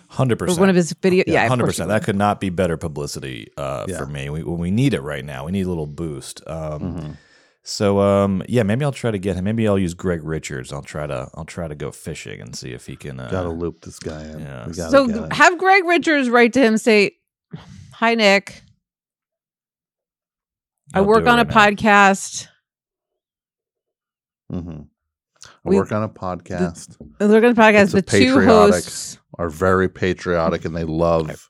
Hundred 0.08 0.34
or 0.40 0.46
percent. 0.46 0.60
one 0.60 0.70
of 0.70 0.76
his 0.76 0.94
video? 1.02 1.24
Yeah, 1.26 1.46
hundred 1.48 1.64
course 1.64 1.78
you 1.78 1.84
percent. 1.84 1.88
That 1.90 2.04
could 2.04 2.16
not 2.16 2.40
be 2.40 2.48
better 2.48 2.76
publicity 2.78 3.48
uh, 3.58 3.84
Yeah. 3.88 3.98
for 3.98 4.06
me. 4.06 4.30
We, 4.30 4.42
we 4.42 4.70
need 4.70 4.94
it 4.94 5.02
right 5.02 5.24
now. 5.24 5.44
We 5.44 5.52
need 5.52 5.66
a 5.66 5.68
little 5.68 5.86
boost. 5.86 6.40
Um, 6.46 6.80
Mm-hmm. 6.80 7.10
So 7.62 8.00
um, 8.00 8.42
yeah, 8.48 8.62
maybe 8.62 8.84
I'll 8.84 8.90
try 8.92 9.10
to 9.10 9.18
get 9.18 9.36
him. 9.36 9.44
Maybe 9.44 9.68
I'll 9.68 9.78
use 9.78 9.92
Greg 9.94 10.24
Richards. 10.24 10.72
I'll 10.72 10.82
try 10.82 11.06
to 11.06 11.28
I'll 11.34 11.44
try 11.44 11.68
to 11.68 11.74
go 11.74 11.90
fishing 11.92 12.40
and 12.40 12.56
see 12.56 12.72
if 12.72 12.86
he 12.86 12.96
can. 12.96 13.20
Uh, 13.20 13.28
Gotta 13.30 13.50
loop 13.50 13.82
this 13.82 13.98
guy 13.98 14.22
in. 14.24 14.40
Yeah. 14.40 14.70
So 14.72 15.06
get 15.06 15.32
have 15.34 15.58
Greg 15.58 15.84
Richards 15.84 16.30
write 16.30 16.54
to 16.54 16.60
him 16.60 16.78
say, 16.78 17.12
"Hi 17.94 18.14
Nick, 18.14 18.62
I 20.94 20.98
I'll 21.00 21.04
work 21.04 21.24
do 21.24 21.28
it 21.28 21.32
on 21.32 21.38
a 21.38 21.44
right 21.44 21.48
now. 21.54 21.54
podcast. 21.54 22.48
Mhm. 24.52 24.86
I 25.44 25.48
We- 25.68 25.76
work 25.76 25.92
on 25.92 26.02
a 26.02 26.08
podcast. 26.08 26.96
I 27.20 27.26
work 27.26 27.44
on 27.44 27.50
a 27.50 27.54
podcast 27.54 27.94
It's 27.94 27.94
a 27.94 28.02
two 28.02 28.40
hosts." 28.40 29.18
Are 29.38 29.48
very 29.48 29.88
patriotic 29.88 30.64
and 30.66 30.76
they 30.76 30.84
love 30.84 31.48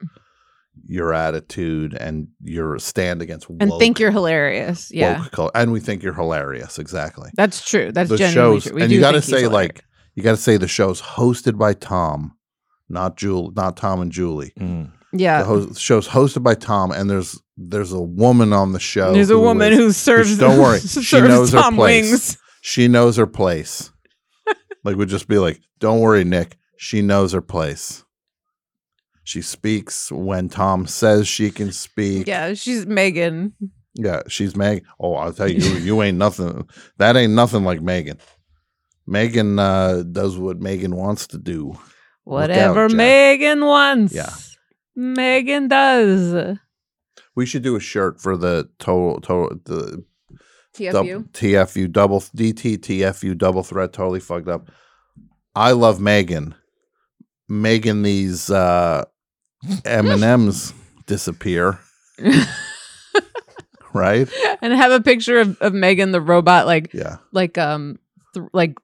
your 0.90 1.14
attitude 1.14 1.94
and 1.94 2.26
your 2.42 2.76
stand 2.80 3.22
against 3.22 3.48
And 3.60 3.70
woke, 3.70 3.78
think 3.78 4.00
you're 4.00 4.10
hilarious. 4.10 4.90
Yeah, 4.90 5.24
woke 5.36 5.52
and 5.54 5.70
we 5.72 5.78
think 5.78 6.02
you're 6.02 6.14
hilarious. 6.14 6.80
Exactly. 6.80 7.30
that's 7.34 7.64
true. 7.64 7.92
That's 7.92 8.10
the 8.10 8.16
genuinely 8.16 8.56
shows, 8.56 8.64
true. 8.64 8.74
We 8.74 8.82
and 8.82 8.90
you 8.90 8.98
got 8.98 9.12
to 9.12 9.22
say 9.22 9.46
like 9.46 9.84
you 10.16 10.24
got 10.24 10.32
to 10.32 10.36
say 10.36 10.56
the 10.56 10.66
show's 10.66 11.00
hosted 11.00 11.56
by 11.56 11.74
Tom, 11.74 12.36
not 12.88 13.16
Jewel, 13.16 13.52
not 13.54 13.76
Tom 13.76 14.00
and 14.00 14.10
Julie. 14.10 14.52
Mm. 14.58 14.90
yeah. 15.12 15.38
The, 15.38 15.44
host, 15.44 15.68
the 15.74 15.78
show's 15.78 16.08
hosted 16.08 16.42
by 16.42 16.56
Tom, 16.56 16.90
and 16.90 17.08
there's 17.08 17.40
there's 17.56 17.92
a 17.92 18.02
woman 18.02 18.52
on 18.52 18.72
the 18.72 18.80
show. 18.80 19.12
There's 19.12 19.30
a 19.30 19.38
woman 19.38 19.72
is- 19.72 19.78
who 19.78 19.92
serves. 19.92 20.38
don't 20.38 20.58
worry, 20.58 20.80
she 20.80 20.88
serves 20.88 21.28
knows 21.28 21.52
her 21.52 21.70
place. 21.70 22.10
Wings. 22.10 22.38
She 22.62 22.88
knows 22.88 23.16
her 23.16 23.28
place. 23.28 23.92
like 24.84 24.96
would 24.96 25.08
just 25.08 25.28
be 25.28 25.38
like, 25.38 25.60
don't 25.78 26.00
worry, 26.00 26.24
Nick. 26.24 26.58
She 26.78 27.00
knows 27.00 27.30
her 27.32 27.40
place. 27.42 28.04
She 29.30 29.42
speaks 29.42 30.10
when 30.10 30.48
Tom 30.48 30.88
says 30.88 31.28
she 31.28 31.52
can 31.52 31.70
speak. 31.70 32.26
Yeah, 32.26 32.52
she's 32.54 32.84
Megan. 32.84 33.54
Yeah, 33.94 34.22
she's 34.26 34.56
Meg. 34.56 34.84
Oh, 34.98 35.14
I'll 35.14 35.32
tell 35.32 35.48
you, 35.48 35.60
you 35.78 36.02
ain't 36.02 36.18
nothing. 36.18 36.68
That 36.96 37.16
ain't 37.16 37.34
nothing 37.34 37.62
like 37.62 37.80
Megan. 37.80 38.18
Megan 39.06 39.56
uh, 39.60 40.02
does 40.02 40.36
what 40.36 40.58
Megan 40.58 40.96
wants 40.96 41.28
to 41.28 41.38
do. 41.38 41.68
Look 41.68 41.78
out, 41.78 42.24
Whatever 42.24 42.88
Megan 42.88 43.64
wants. 43.64 44.12
Yeah. 44.12 44.34
Megan 44.96 45.68
does. 45.68 46.58
We 47.36 47.46
should 47.46 47.62
do 47.62 47.76
a 47.76 47.80
shirt 47.80 48.20
for 48.20 48.36
the 48.36 48.68
total, 48.80 49.20
total 49.20 49.56
the 49.64 50.04
TFU. 50.76 50.92
dub- 50.92 51.32
TFU 51.32 51.92
double 51.92 52.18
DT 52.20 52.78
TFU 52.78 53.38
double 53.38 53.62
threat. 53.62 53.92
Totally 53.92 54.18
fucked 54.18 54.48
up. 54.48 54.72
I 55.54 55.70
love 55.70 56.00
Megan. 56.00 56.56
Megan, 57.48 58.02
these 58.02 58.50
uh, 58.50 59.04
M 59.84 60.08
and 60.10 60.22
M's 60.24 60.72
disappear. 61.06 61.78
right? 63.92 64.28
and 64.62 64.72
have 64.72 64.92
a 64.92 65.00
picture 65.00 65.38
of, 65.40 65.60
of 65.60 65.74
Megan 65.74 66.12
the 66.12 66.20
robot, 66.20 66.66
like 66.66 66.92
Yeah, 66.94 67.16
like 67.32 67.58
um 67.58 67.98
th- 68.34 68.46
like 68.52 68.76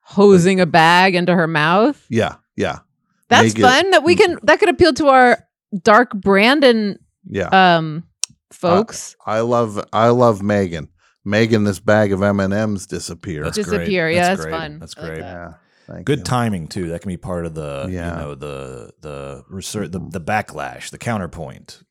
hosing 0.00 0.60
a 0.60 0.66
bag 0.66 1.14
into 1.14 1.34
her 1.34 1.46
mouth. 1.46 2.04
yeah, 2.08 2.36
yeah, 2.56 2.80
That's 3.28 3.54
Make 3.54 3.58
it- 3.58 3.62
fun. 3.62 3.90
That 3.90 4.04
we 4.04 4.16
can 4.16 4.38
that 4.42 4.58
could 4.60 4.68
appeal 4.68 4.92
to 4.94 5.08
our 5.08 5.38
dark 5.82 6.12
Brandon 6.14 6.98
yeah. 7.28 7.76
um 7.76 8.04
folks. 8.52 9.16
I 9.26 9.40
love 9.40 9.82
I 9.92 10.08
love 10.08 10.42
Megan. 10.42 10.88
Megan, 11.26 11.64
this 11.64 11.80
bag 11.80 12.12
of 12.12 12.22
M 12.22 12.38
and 12.38 12.52
M's 12.52 12.86
disappear. 12.86 13.44
That's 13.44 13.56
Disappear. 13.56 14.04
Great. 14.06 14.16
Yeah, 14.16 14.22
that's 14.28 14.28
that's 14.28 14.42
great. 14.44 14.50
fun. 14.60 14.78
That's 14.78 14.94
I 14.98 15.00
like 15.00 15.10
great. 15.10 15.20
that. 15.22 15.32
yeah, 15.32 15.52
thank 15.86 16.04
Good 16.06 16.18
you. 16.20 16.24
timing 16.24 16.66
too. 16.68 16.88
That 16.88 17.00
can 17.02 17.08
be 17.08 17.16
part 17.16 17.46
of 17.46 17.54
the 17.54 17.86
Yeah. 17.90 18.12
you 18.12 18.22
know 18.22 18.34
the 18.34 18.92
the 19.00 19.44
research 19.48 19.90
the, 19.90 19.98
the 20.00 20.20
backlash, 20.20 20.90
the 20.90 20.98
counterpoint. 20.98 21.82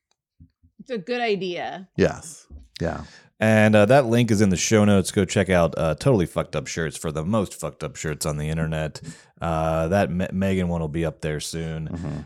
It's 0.79 0.89
a 0.91 0.97
good 0.97 1.21
idea. 1.21 1.87
Yes, 1.97 2.45
yeah. 2.81 3.03
And 3.39 3.75
uh, 3.75 3.85
that 3.87 4.05
link 4.05 4.31
is 4.31 4.41
in 4.41 4.49
the 4.49 4.55
show 4.57 4.85
notes. 4.85 5.11
Go 5.11 5.25
check 5.25 5.49
out 5.49 5.73
uh, 5.77 5.95
Totally 5.95 6.25
Fucked 6.25 6.55
Up 6.55 6.67
Shirts 6.67 6.95
for 6.97 7.11
the 7.11 7.25
most 7.25 7.53
fucked 7.59 7.83
up 7.83 7.95
shirts 7.97 8.25
on 8.25 8.37
the 8.37 8.47
internet. 8.49 9.01
Uh, 9.41 9.87
that 9.89 10.09
Me- 10.11 10.27
Megan 10.31 10.67
one 10.69 10.79
will 10.79 10.87
be 10.87 11.03
up 11.05 11.19
there 11.21 11.39
soon. 11.41 11.89
Mhm. 11.89 12.25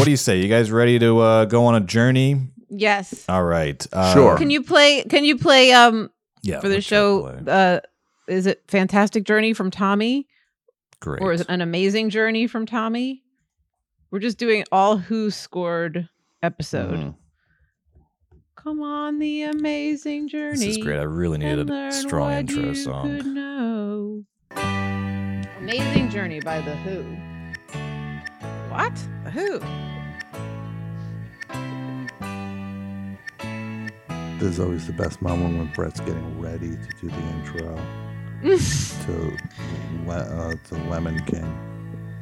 What 0.00 0.06
do 0.06 0.10
you 0.10 0.16
say? 0.16 0.40
You 0.40 0.48
guys 0.48 0.70
ready 0.72 0.98
to 0.98 1.18
uh, 1.20 1.44
go 1.44 1.66
on 1.66 1.74
a 1.74 1.80
journey? 1.80 2.48
Yes. 2.70 3.24
All 3.28 3.44
right. 3.44 3.84
Uh, 3.92 4.14
Sure. 4.14 4.36
Can 4.38 4.50
you 4.50 4.62
play? 4.62 5.02
Can 5.04 5.24
you 5.24 5.36
play? 5.38 5.72
Um, 5.72 6.10
Yeah. 6.42 6.60
for 6.60 6.68
the 6.68 6.76
what 6.76 6.84
show. 6.84 7.26
should 7.28 7.38
I 7.40 7.42
play? 7.42 7.52
Uh, 7.76 7.80
is 8.28 8.46
it 8.46 8.62
Fantastic 8.68 9.24
Journey 9.24 9.52
from 9.52 9.70
Tommy, 9.70 10.26
Great. 11.00 11.20
or 11.20 11.32
is 11.32 11.42
it 11.42 11.48
an 11.50 11.60
Amazing 11.60 12.10
Journey 12.10 12.46
from 12.46 12.64
Tommy? 12.66 13.22
We're 14.10 14.20
just 14.20 14.38
doing 14.38 14.64
all 14.72 14.96
who 14.96 15.30
scored 15.30 16.08
episode. 16.42 16.94
Mhm. 16.94 17.14
Come 18.56 18.82
on, 18.82 19.18
the 19.18 19.42
Amazing 19.44 20.28
Journey. 20.28 20.56
This 20.58 20.76
is 20.76 20.78
great. 20.78 20.98
I 20.98 21.02
really 21.02 21.34
and 21.36 21.44
needed 21.44 21.68
a 21.68 21.72
learn 21.72 21.92
strong 21.92 22.30
what 22.30 22.38
intro 22.38 22.62
you 22.62 22.74
song. 22.74 23.16
could 23.16 23.26
know. 23.26 24.24
Amazing 25.58 26.10
Journey 26.10 26.40
by 26.40 26.60
The 26.60 26.74
Who. 26.76 27.02
What? 28.72 28.94
The 29.24 29.30
Who? 29.30 29.89
This 34.40 34.52
is 34.54 34.60
always 34.60 34.86
the 34.86 34.92
best 34.94 35.20
moment 35.22 35.58
when 35.58 35.66
Brett's 35.74 36.00
getting 36.00 36.40
ready 36.40 36.70
to 36.70 36.88
do 37.00 37.08
the 37.08 37.22
intro 37.34 37.76
to 39.06 39.36
le- 40.06 40.14
uh, 40.14 40.54
to 40.68 40.74
Lemon 40.88 41.22
King. 41.26 41.46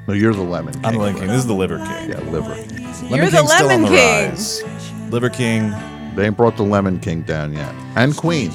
No, 0.08 0.14
you're 0.14 0.34
the 0.34 0.42
Lemon 0.42 0.74
King. 0.74 0.84
I'm 0.84 0.94
the 0.94 0.98
Lemon 1.00 1.20
King. 1.20 1.28
This 1.28 1.38
is 1.38 1.46
the 1.46 1.54
Liver 1.54 1.78
King. 1.78 2.10
Yeah, 2.10 2.18
Liver. 2.30 2.48
Lemon 2.48 3.10
You're 3.10 3.26
the 3.26 3.36
King's 3.38 3.52
still 3.52 3.70
on 3.70 3.82
Lemon 3.82 3.82
the 3.92 3.96
King. 3.96 4.30
rise. 4.30 4.62
Liver 5.12 5.30
King. 5.30 5.72
They 6.16 6.26
ain't 6.26 6.36
brought 6.36 6.56
the 6.56 6.64
Lemon 6.64 6.98
King 6.98 7.22
down 7.22 7.52
yet, 7.52 7.72
and 7.94 8.16
Queen, 8.16 8.50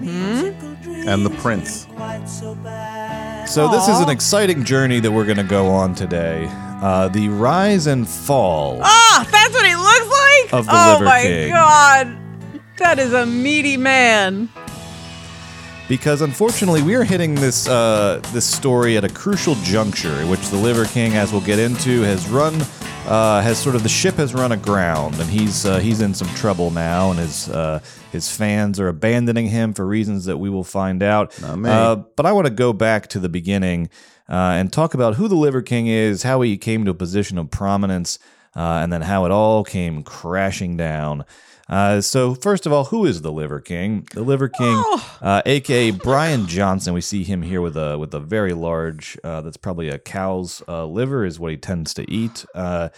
Mm-hmm. 0.00 1.08
and 1.08 1.26
the 1.26 1.30
Prince. 1.30 1.86
So 3.52 3.68
this 3.68 3.88
is 3.88 3.98
an 3.98 4.08
exciting 4.10 4.62
journey 4.64 5.00
that 5.00 5.10
we're 5.10 5.24
going 5.24 5.38
to 5.38 5.42
go 5.42 5.66
on 5.66 5.94
today. 5.96 6.46
Uh, 6.82 7.08
the 7.08 7.28
rise 7.28 7.86
and 7.88 8.08
fall. 8.08 8.78
Ah, 8.82 9.28
that's 9.32 9.52
what 9.52 9.66
he 9.66 9.74
looks 9.74 9.79
like. 9.79 9.79
Of 10.52 10.66
the 10.66 10.72
oh 10.74 10.92
Liver 10.94 11.04
my 11.04 11.22
King. 11.22 11.50
god, 11.50 12.16
that 12.78 12.98
is 12.98 13.12
a 13.12 13.24
meaty 13.24 13.76
man. 13.76 14.48
because 15.88 16.22
unfortunately 16.22 16.82
we 16.82 16.94
are 16.94 17.04
hitting 17.04 17.34
this 17.36 17.68
uh, 17.68 18.20
this 18.32 18.44
story 18.46 18.96
at 18.96 19.04
a 19.04 19.08
crucial 19.08 19.54
juncture 19.56 20.20
in 20.20 20.28
which 20.28 20.48
the 20.48 20.56
Liver 20.56 20.86
King, 20.86 21.14
as 21.14 21.30
we'll 21.32 21.40
get 21.40 21.58
into, 21.60 22.02
has 22.02 22.28
run 22.28 22.54
uh, 23.06 23.40
has 23.42 23.58
sort 23.58 23.76
of 23.76 23.82
the 23.84 23.88
ship 23.88 24.16
has 24.16 24.34
run 24.34 24.50
aground 24.52 25.14
and 25.20 25.30
he's 25.30 25.64
uh, 25.64 25.78
he's 25.78 26.00
in 26.00 26.14
some 26.14 26.28
trouble 26.34 26.70
now 26.72 27.10
and 27.10 27.20
his 27.20 27.48
uh, 27.48 27.80
his 28.10 28.28
fans 28.34 28.80
are 28.80 28.88
abandoning 28.88 29.46
him 29.46 29.72
for 29.72 29.86
reasons 29.86 30.24
that 30.24 30.38
we 30.38 30.50
will 30.50 30.64
find 30.64 31.00
out. 31.02 31.40
Not 31.40 31.58
me. 31.60 31.70
Uh, 31.70 31.96
but 32.16 32.26
I 32.26 32.32
want 32.32 32.46
to 32.48 32.52
go 32.52 32.72
back 32.72 33.06
to 33.08 33.20
the 33.20 33.28
beginning 33.28 33.88
uh, 34.28 34.34
and 34.58 34.72
talk 34.72 34.94
about 34.94 35.14
who 35.14 35.28
the 35.28 35.36
Liver 35.36 35.62
King 35.62 35.86
is, 35.86 36.24
how 36.24 36.40
he 36.40 36.56
came 36.56 36.84
to 36.86 36.90
a 36.90 36.94
position 36.94 37.38
of 37.38 37.50
prominence, 37.52 38.18
uh, 38.56 38.80
and 38.82 38.92
then 38.92 39.02
how 39.02 39.24
it 39.24 39.30
all 39.30 39.64
came 39.64 40.02
crashing 40.02 40.76
down. 40.76 41.24
Uh, 41.68 42.00
so 42.00 42.34
first 42.34 42.66
of 42.66 42.72
all, 42.72 42.86
who 42.86 43.06
is 43.06 43.22
the 43.22 43.30
Liver 43.30 43.60
King? 43.60 44.04
The 44.12 44.22
Liver 44.22 44.48
King, 44.48 44.74
Oh. 44.84 45.18
uh, 45.22 45.42
aka 45.46 45.92
Brian 45.92 46.46
Johnson. 46.48 46.94
We 46.94 47.00
see 47.00 47.22
him 47.22 47.42
here 47.42 47.60
with 47.60 47.76
a 47.76 47.96
with 47.96 48.12
a 48.12 48.18
very 48.18 48.52
large. 48.54 49.16
Uh, 49.22 49.40
that's 49.42 49.56
probably 49.56 49.88
a 49.88 49.98
cow's 49.98 50.62
uh, 50.66 50.84
liver, 50.86 51.24
is 51.24 51.38
what 51.38 51.52
he 51.52 51.56
tends 51.56 51.94
to 51.94 52.10
eat. 52.10 52.44
Uh, 52.56 52.88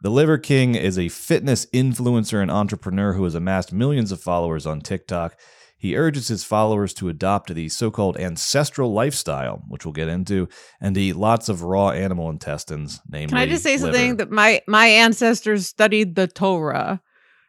the 0.00 0.10
Liver 0.10 0.38
King 0.38 0.74
is 0.74 0.98
a 0.98 1.08
fitness 1.10 1.66
influencer 1.66 2.40
and 2.40 2.50
entrepreneur 2.50 3.12
who 3.12 3.24
has 3.24 3.34
amassed 3.34 3.72
millions 3.72 4.10
of 4.12 4.20
followers 4.20 4.66
on 4.66 4.80
TikTok. 4.80 5.36
He 5.82 5.96
urges 5.96 6.28
his 6.28 6.44
followers 6.44 6.94
to 6.94 7.08
adopt 7.08 7.52
the 7.52 7.68
so 7.68 7.90
called 7.90 8.16
ancestral 8.16 8.92
lifestyle, 8.92 9.64
which 9.66 9.84
we'll 9.84 9.90
get 9.90 10.06
into, 10.06 10.48
and 10.80 10.96
eat 10.96 11.16
lots 11.16 11.48
of 11.48 11.64
raw 11.64 11.90
animal 11.90 12.30
intestines, 12.30 13.00
namely. 13.10 13.30
Can 13.30 13.38
I 13.38 13.46
just 13.46 13.64
say 13.64 13.76
something 13.78 14.18
that 14.18 14.30
my 14.30 14.62
my 14.68 14.86
ancestors 14.86 15.66
studied 15.66 16.14
the 16.14 16.28
Torah? 16.28 17.02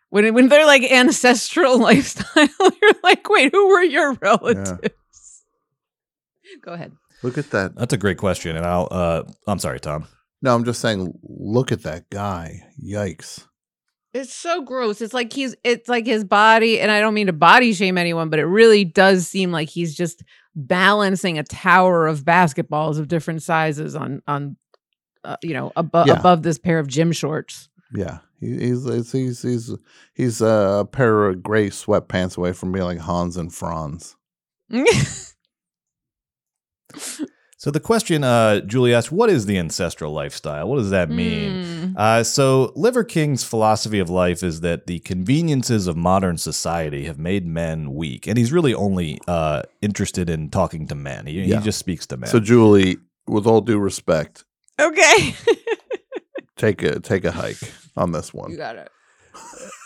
When 0.10 0.34
when 0.34 0.48
they're 0.50 0.66
like 0.66 0.82
ancestral 0.82 1.78
lifestyle, 1.90 2.48
you're 2.82 2.92
like, 3.04 3.30
wait, 3.30 3.52
who 3.52 3.68
were 3.68 3.84
your 3.84 4.14
relatives? 4.14 5.44
Go 6.66 6.74
ahead. 6.74 6.92
Look 7.22 7.38
at 7.38 7.52
that. 7.52 7.76
That's 7.76 7.94
a 7.94 7.98
great 7.98 8.18
question, 8.18 8.58
and 8.58 8.66
I'll. 8.66 8.88
Uh, 8.90 9.24
I'm 9.46 9.60
sorry, 9.60 9.80
Tom. 9.80 10.08
No, 10.42 10.56
I'm 10.56 10.66
just 10.66 10.82
saying. 10.82 11.14
Look 11.22 11.72
at 11.72 11.84
that 11.84 12.10
guy. 12.10 12.62
Yikes. 12.84 13.46
It's 14.14 14.32
so 14.34 14.62
gross. 14.62 15.02
It's 15.02 15.14
like 15.14 15.34
he's 15.34 15.56
it's 15.64 15.90
like 15.90 16.06
his 16.06 16.24
body, 16.24 16.80
and 16.80 16.92
I 16.92 17.00
don't 17.00 17.14
mean 17.16 17.28
to 17.28 17.34
body 17.34 17.74
shame 17.74 17.98
anyone, 17.98 18.30
but 18.30 18.40
it 18.40 18.46
really 18.46 18.86
does 18.86 19.28
seem 19.28 19.52
like 19.52 19.70
he's 19.70 19.96
just 19.96 20.24
balancing 20.56 21.40
a 21.40 21.44
tower 21.44 22.06
of 22.06 22.24
basketballs 22.24 23.00
of 23.00 23.08
different 23.08 23.42
sizes 23.42 23.96
on 23.96 24.22
on 24.28 24.56
uh, 25.24 25.38
you 25.42 25.54
know 25.54 25.72
above 25.76 26.08
Yeah. 26.08 26.20
above 26.20 26.44
this 26.44 26.60
pair 26.60 26.78
of 26.78 26.88
gym 26.88 27.12
shorts. 27.12 27.70
Yeah, 27.92 28.20
he's 28.40 28.84
he's 28.86 29.12
he's 29.12 29.42
he's 29.42 29.72
he's 30.14 30.42
a 30.42 30.88
pair 30.92 31.26
of 31.30 31.42
gray 31.42 31.70
sweatpants 31.72 32.38
away 32.38 32.54
from 32.54 32.72
being 32.72 32.86
like 32.86 33.00
Hans 33.00 33.36
and 33.38 33.52
Franz. 33.54 34.16
So 37.64 37.72
the 37.72 37.80
question, 37.80 38.26
uh, 38.26 38.60
Julie 38.60 38.94
asked, 38.94 39.10
"What 39.10 39.30
is 39.30 39.46
the 39.46 39.58
ancestral 39.58 40.12
lifestyle? 40.12 40.68
What 40.68 40.80
does 40.80 40.90
that 40.90 41.10
mean?" 41.10 41.64
Mm. 41.64 41.94
Uh, 41.96 42.22
so 42.22 42.74
Liver 42.76 43.06
King's 43.06 43.46
philosophy 43.46 44.00
of 44.00 44.10
life 44.10 44.44
is 44.44 44.60
that 44.60 44.86
the 44.86 45.00
conveniences 45.00 45.88
of 45.88 45.96
modern 45.96 46.38
society 46.38 47.06
have 47.06 47.18
made 47.18 47.48
men 47.48 47.94
weak, 47.94 48.28
and 48.28 48.38
he's 48.38 48.52
really 48.52 48.74
only 48.74 49.18
uh, 49.30 49.62
interested 49.82 50.30
in 50.30 50.50
talking 50.50 50.88
to 50.90 50.96
men. 50.96 51.26
He, 51.26 51.42
Yeah. 51.44 51.60
he 51.60 51.64
just 51.64 51.80
speaks 51.80 52.06
to 52.08 52.18
men. 52.18 52.30
So 52.30 52.42
Julie, 52.42 52.98
with 53.28 53.48
all 53.48 53.62
due 53.62 53.80
respect, 53.80 54.44
Okay. 54.78 55.34
take 56.58 56.84
a 56.84 57.00
take 57.00 57.24
a 57.24 57.32
hike 57.32 57.64
on 57.96 58.12
this 58.12 58.34
one. 58.34 58.52
you 58.52 58.58
got 58.58 58.76
it. 58.76 58.90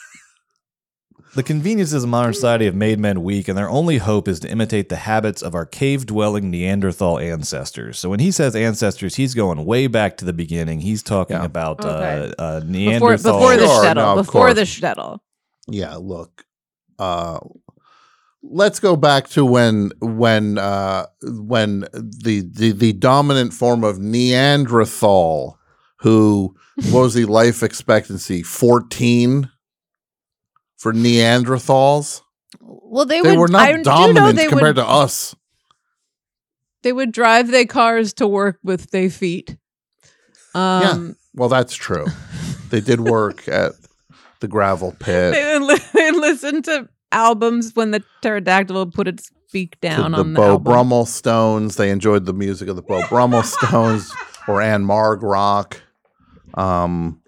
The 1.37 1.43
conveniences 1.43 2.03
of 2.03 2.09
modern 2.09 2.33
society 2.33 2.65
have 2.65 2.73
made 2.73 2.97
men 2.97 3.21
weak, 3.21 3.47
and 3.47 3.55
their 3.55 3.69
only 3.69 3.99
hope 3.99 4.27
is 4.27 4.39
to 4.39 4.49
imitate 4.49 4.89
the 4.89 4.95
habits 4.95 5.43
of 5.43 5.53
our 5.53 5.67
cave 5.67 6.07
dwelling 6.07 6.49
Neanderthal 6.49 7.19
ancestors. 7.19 7.99
So 7.99 8.09
when 8.09 8.19
he 8.19 8.31
says 8.31 8.55
ancestors, 8.55 9.13
he's 9.17 9.35
going 9.35 9.63
way 9.63 9.85
back 9.85 10.17
to 10.17 10.25
the 10.25 10.33
beginning. 10.33 10.81
He's 10.81 11.03
talking 11.03 11.37
Yeah. 11.37 11.45
about 11.45 11.79
Okay. 11.85 12.33
uh, 12.39 12.41
uh, 12.41 12.59
Before 12.61 12.71
Neanderthal. 12.71 13.33
before 13.39 13.55
the 13.55 13.67
Sure, 13.67 13.83
shtetl. 13.85 13.95
no, 13.95 14.11
of 14.19 14.25
before 14.25 14.53
the 14.55 14.61
course. 14.61 14.79
shtetl. 14.79 15.19
Yeah, 15.67 15.95
look. 15.97 16.43
Uh 16.97 17.37
let's 18.41 18.79
go 18.79 18.95
back 18.95 19.27
to 19.29 19.45
when 19.45 19.91
when 20.01 20.57
uh 20.57 21.05
when 21.21 21.81
the 21.91 22.41
the, 22.51 22.71
the 22.71 22.93
dominant 22.93 23.53
form 23.53 23.83
of 23.83 23.99
Neanderthal 23.99 25.59
who 25.99 26.55
what 26.89 27.01
was 27.01 27.13
the 27.13 27.25
life 27.25 27.61
expectancy 27.61 28.41
14 28.41 29.51
for 30.77 30.93
Neanderthals? 30.93 32.21
Well, 32.61 33.05
they, 33.05 33.21
They 33.21 33.35
would. 33.35 33.51
were 33.51 33.57
I 33.57 33.71
not 33.71 33.77
do 33.77 33.83
dominant 33.83 34.35
they 34.37 34.47
compared 34.47 34.77
would, 34.77 34.83
to 34.83 34.87
us. 34.87 35.35
They 36.83 36.93
would 36.93 37.11
drive 37.11 37.49
their 37.51 37.65
cars 37.65 38.13
to 38.13 38.27
work 38.27 38.59
with 38.63 38.91
their 38.91 39.09
feet. 39.09 39.57
Um, 40.55 41.15
Well, 41.33 41.49
that's 41.49 41.75
true. 41.75 42.05
They 42.69 42.79
did 42.79 43.01
work 43.01 43.47
at 43.49 43.73
the 44.39 44.47
gravel 44.47 44.95
pit. 44.99 45.33
they, 45.33 45.59
li- 45.59 45.77
they 45.93 46.11
would 46.11 46.21
listen 46.21 46.61
to 46.63 46.87
albums 47.11 47.71
when 47.75 47.91
the 47.91 48.03
pterodactyl 48.21 48.75
would 48.85 48.93
put 48.93 49.07
its 49.07 49.29
beak 49.51 49.79
down 49.81 50.11
the 50.11 50.17
on 50.19 50.33
the 50.33 50.37
Beau 50.39 50.51
album. 50.51 50.63
Brummel 50.63 51.05
Stones. 51.05 51.75
They 51.75 51.89
enjoyed 51.89 52.25
the 52.25 52.33
music 52.33 52.69
of 52.69 52.75
the 52.75 52.81
Beau 52.81 53.01
Brummel 53.09 53.43
Stones 53.45 54.11
or 54.47 54.61
Ann-Margrock. 54.61 55.79
Um, 56.53 57.21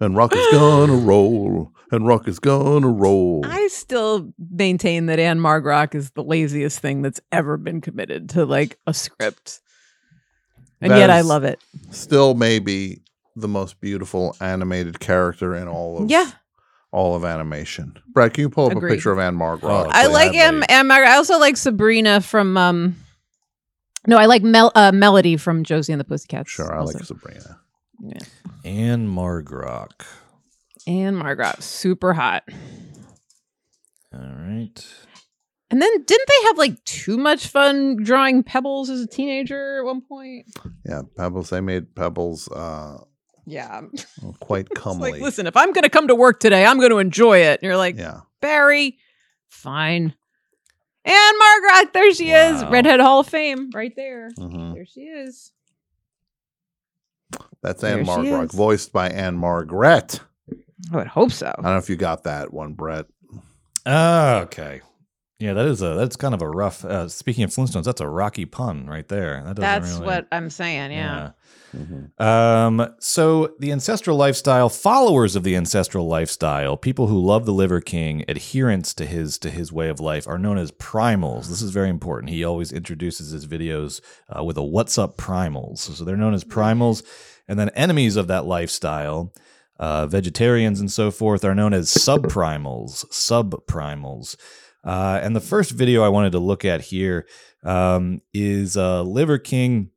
and 0.00 0.16
rock 0.16 0.34
is 0.34 0.46
gonna 0.52 0.94
roll, 0.94 1.72
and 1.92 2.06
rock 2.06 2.26
is 2.28 2.38
gonna 2.38 2.88
roll. 2.88 3.42
I 3.44 3.68
still 3.68 4.32
maintain 4.50 5.06
that 5.06 5.18
Ann-Margrock 5.18 5.94
is 5.94 6.10
the 6.10 6.22
laziest 6.24 6.80
thing 6.80 7.02
that's 7.02 7.20
ever 7.32 7.56
been 7.56 7.80
committed 7.80 8.30
to 8.30 8.44
like 8.44 8.78
a 8.86 8.94
script. 8.94 9.60
And 10.80 10.92
That 10.92 10.98
yet 10.98 11.10
I 11.10 11.22
love 11.22 11.44
it. 11.44 11.60
Still, 11.90 12.34
maybe 12.34 13.00
the 13.34 13.48
most 13.48 13.80
beautiful 13.80 14.36
animated 14.40 14.98
character 15.00 15.54
in 15.54 15.68
all 15.68 16.02
of 16.02 16.10
Yeah. 16.10 16.30
all 16.92 17.14
of 17.16 17.24
animation. 17.24 17.98
Brad, 18.08 18.34
can 18.34 18.42
you 18.42 18.50
pull 18.50 18.66
up 18.66 18.72
Agreed. 18.72 18.92
a 18.92 18.94
picture 18.94 19.12
of 19.12 19.18
Ann-Margrock? 19.18 19.86
Oh, 19.86 19.90
I 19.90 20.06
like 20.06 20.34
Anne, 20.34 20.62
Ann-Margret. 20.64 21.08
I 21.08 21.16
also 21.16 21.38
like 21.38 21.56
Sabrina 21.56 22.20
from 22.20 22.56
um 22.56 22.96
No, 24.06 24.16
I 24.18 24.26
like 24.26 24.42
Mel 24.42 24.70
uh, 24.74 24.92
Melody 24.92 25.36
from 25.36 25.64
Josie 25.64 25.92
and 25.92 26.00
the 26.00 26.04
Pussycats. 26.04 26.50
Sure, 26.50 26.72
I 26.74 26.78
also. 26.78 26.98
like 26.98 27.04
Sabrina. 27.06 27.58
Yeah. 28.00 28.18
Ann-Margrock. 28.64 29.92
Ann-Margret, 30.86 31.62
super 31.62 32.12
hot. 32.12 32.44
All 34.14 34.20
right. 34.20 34.86
And 35.70 35.82
then 35.82 35.90
didn't 36.04 36.28
they 36.28 36.46
have 36.46 36.58
like 36.58 36.82
too 36.84 37.16
much 37.18 37.48
fun 37.48 37.96
drawing 38.02 38.42
pebbles 38.44 38.88
as 38.88 39.00
a 39.00 39.06
teenager 39.06 39.78
at 39.80 39.84
one 39.84 40.00
point? 40.00 40.46
Yeah, 40.88 41.02
Pebbles. 41.16 41.50
They 41.50 41.60
made 41.60 41.94
Pebbles 41.96 42.48
uh, 42.52 42.98
Yeah. 43.46 43.82
quite 44.38 44.68
It's 44.70 44.80
comely. 44.80 45.12
like, 45.12 45.20
listen, 45.20 45.48
if 45.48 45.56
I'm 45.56 45.72
gonna 45.72 45.88
come 45.90 46.06
to 46.08 46.14
work 46.14 46.38
today, 46.38 46.64
I'm 46.64 46.78
gonna 46.80 46.98
enjoy 46.98 47.38
it. 47.38 47.60
And 47.60 47.62
you're 47.66 47.76
like, 47.76 47.96
yeah, 47.98 48.20
Barry, 48.40 48.98
fine. 49.48 50.14
Ann-Margret, 51.04 51.92
there 51.92 52.12
she 52.14 52.30
is. 52.30 52.64
Redhead 52.66 53.00
Hall 53.00 53.20
of 53.20 53.28
Fame, 53.28 53.70
right 53.74 53.94
there. 53.96 54.30
Mhm. 54.38 54.74
There 54.74 54.86
she 54.86 55.00
is. 55.02 55.50
That's 57.62 57.82
Anne 57.82 58.04
she 58.04 58.06
Margaret, 58.06 58.52
voiced 58.52 58.92
by 58.92 59.08
Anne 59.10 59.34
Margaret. 59.36 60.20
I 60.92 60.96
would 60.96 61.06
hope 61.06 61.32
so. 61.32 61.48
I 61.48 61.62
don't 61.62 61.64
know 61.72 61.78
if 61.78 61.88
you 61.90 61.96
got 61.96 62.24
that 62.24 62.52
one, 62.52 62.74
Brett. 62.74 63.06
Ah, 63.84 64.40
okay. 64.42 64.80
Yeah, 65.38 65.52
that 65.52 65.66
is 65.66 65.82
a 65.82 65.94
that's 65.94 66.16
kind 66.16 66.32
of 66.34 66.40
a 66.40 66.48
rough. 66.48 66.82
Uh, 66.84 67.08
speaking 67.08 67.44
of 67.44 67.50
Flintstones, 67.50 67.84
that's 67.84 68.00
a 68.00 68.08
rocky 68.08 68.46
pun 68.46 68.86
right 68.86 69.06
there. 69.06 69.42
That 69.44 69.56
doesn't 69.56 69.60
That's 69.60 69.92
really- 69.94 70.06
what 70.06 70.28
I'm 70.32 70.48
saying. 70.48 70.92
Yeah. 70.92 71.32
Um, 72.18 72.94
so 73.00 73.54
the 73.58 73.70
ancestral 73.70 74.16
lifestyle, 74.16 74.70
followers 74.70 75.36
of 75.36 75.42
the 75.42 75.54
ancestral 75.56 76.06
lifestyle, 76.08 76.76
people 76.78 77.08
who 77.08 77.22
love 77.22 77.44
the 77.44 77.52
Liver 77.52 77.82
King, 77.82 78.24
adherents 78.30 78.94
to 78.94 79.04
his 79.04 79.36
to 79.38 79.50
his 79.50 79.70
way 79.72 79.90
of 79.90 80.00
life, 80.00 80.26
are 80.26 80.38
known 80.38 80.56
as 80.56 80.72
primals. 80.72 81.48
This 81.48 81.60
is 81.60 81.70
very 81.70 81.90
important. 81.90 82.30
He 82.30 82.42
always 82.44 82.72
introduces 82.72 83.30
his 83.32 83.46
videos 83.46 84.00
uh, 84.34 84.42
with 84.42 84.56
a 84.56 84.62
"What's 84.64 84.96
up, 84.96 85.18
primals?" 85.18 85.78
So 85.80 86.02
they're 86.04 86.16
known 86.16 86.32
as 86.34 86.44
primals, 86.44 87.02
and 87.46 87.58
then 87.58 87.68
enemies 87.70 88.16
of 88.16 88.26
that 88.28 88.46
lifestyle. 88.46 89.32
Uh, 89.78 90.06
vegetarians 90.06 90.80
and 90.80 90.90
so 90.90 91.10
forth 91.10 91.44
are 91.44 91.54
known 91.54 91.74
as 91.74 91.88
subprimals, 91.88 93.04
subprimals. 93.10 94.36
Uh, 94.84 95.20
and 95.22 95.34
the 95.34 95.40
first 95.40 95.72
video 95.72 96.02
I 96.02 96.08
wanted 96.08 96.32
to 96.32 96.38
look 96.38 96.64
at 96.64 96.80
here 96.80 97.26
um, 97.64 98.20
is 98.32 98.76
uh, 98.76 99.02
Liver 99.02 99.38
King 99.38 99.90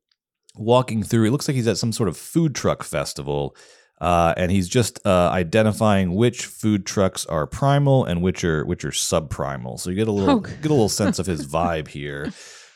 walking 0.55 1.03
through. 1.03 1.25
It 1.27 1.32
looks 1.32 1.47
like 1.47 1.55
he's 1.55 1.67
at 1.67 1.77
some 1.77 1.91
sort 1.91 2.09
of 2.09 2.17
food 2.17 2.55
truck 2.55 2.84
festival, 2.84 3.55
uh, 4.01 4.34
and 4.36 4.51
he's 4.51 4.67
just 4.67 4.99
uh, 5.05 5.30
identifying 5.32 6.15
which 6.15 6.45
food 6.45 6.86
trucks 6.86 7.25
are 7.27 7.45
primal 7.45 8.03
and 8.05 8.21
which 8.21 8.43
are 8.43 8.65
which 8.65 8.84
are 8.84 8.91
subprimal. 8.91 9.80
So 9.80 9.89
you 9.91 9.95
get 9.95 10.07
a 10.07 10.11
little 10.11 10.38
Oh. 10.38 10.39
get 10.39 10.65
a 10.65 10.69
little 10.69 10.89
sense 10.89 11.19
of 11.19 11.25
his 11.27 11.47
vibe 11.53 11.88
here, 11.88 12.32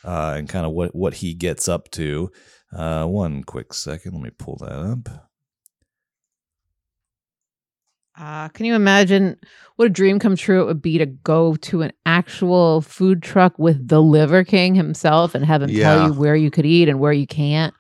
uh, 0.06 0.36
and 0.38 0.47
kind 0.47 0.66
of 0.66 0.72
what 0.74 0.93
what 0.95 1.16
he 1.16 1.34
gets 1.34 1.68
up 1.68 1.89
to. 1.91 2.32
Uh, 2.72 3.06
one 3.06 3.43
quick 3.43 3.74
second, 3.74 4.14
let 4.14 4.22
me 4.22 4.32
pull 4.38 4.58
that 4.58 4.72
up. 4.72 5.30
Uh, 8.20 8.47
can 8.49 8.66
you 8.66 8.76
imagine 8.76 9.36
what 9.76 9.86
a 9.86 9.89
dream 9.89 10.20
come 10.20 10.36
true 10.36 10.61
it 10.61 10.66
would 10.66 10.82
be 10.82 10.97
to 10.99 11.05
go 11.07 11.55
to 11.57 11.82
an 11.82 11.91
actual 12.05 12.82
food 12.82 13.24
truck 13.24 13.57
with 13.57 13.88
the 13.88 14.01
Liver 14.01 14.43
King 14.43 14.76
himself 14.76 15.34
and 15.34 15.43
have 15.45 15.64
him 15.64 15.70
Yeah. 15.72 15.95
tell 15.95 16.07
you 16.07 16.14
where 16.14 16.36
you 16.36 16.51
could 16.51 16.66
eat 16.66 16.88
and 16.89 16.99
where 16.99 17.14
you 17.14 17.26
can't? 17.26 17.74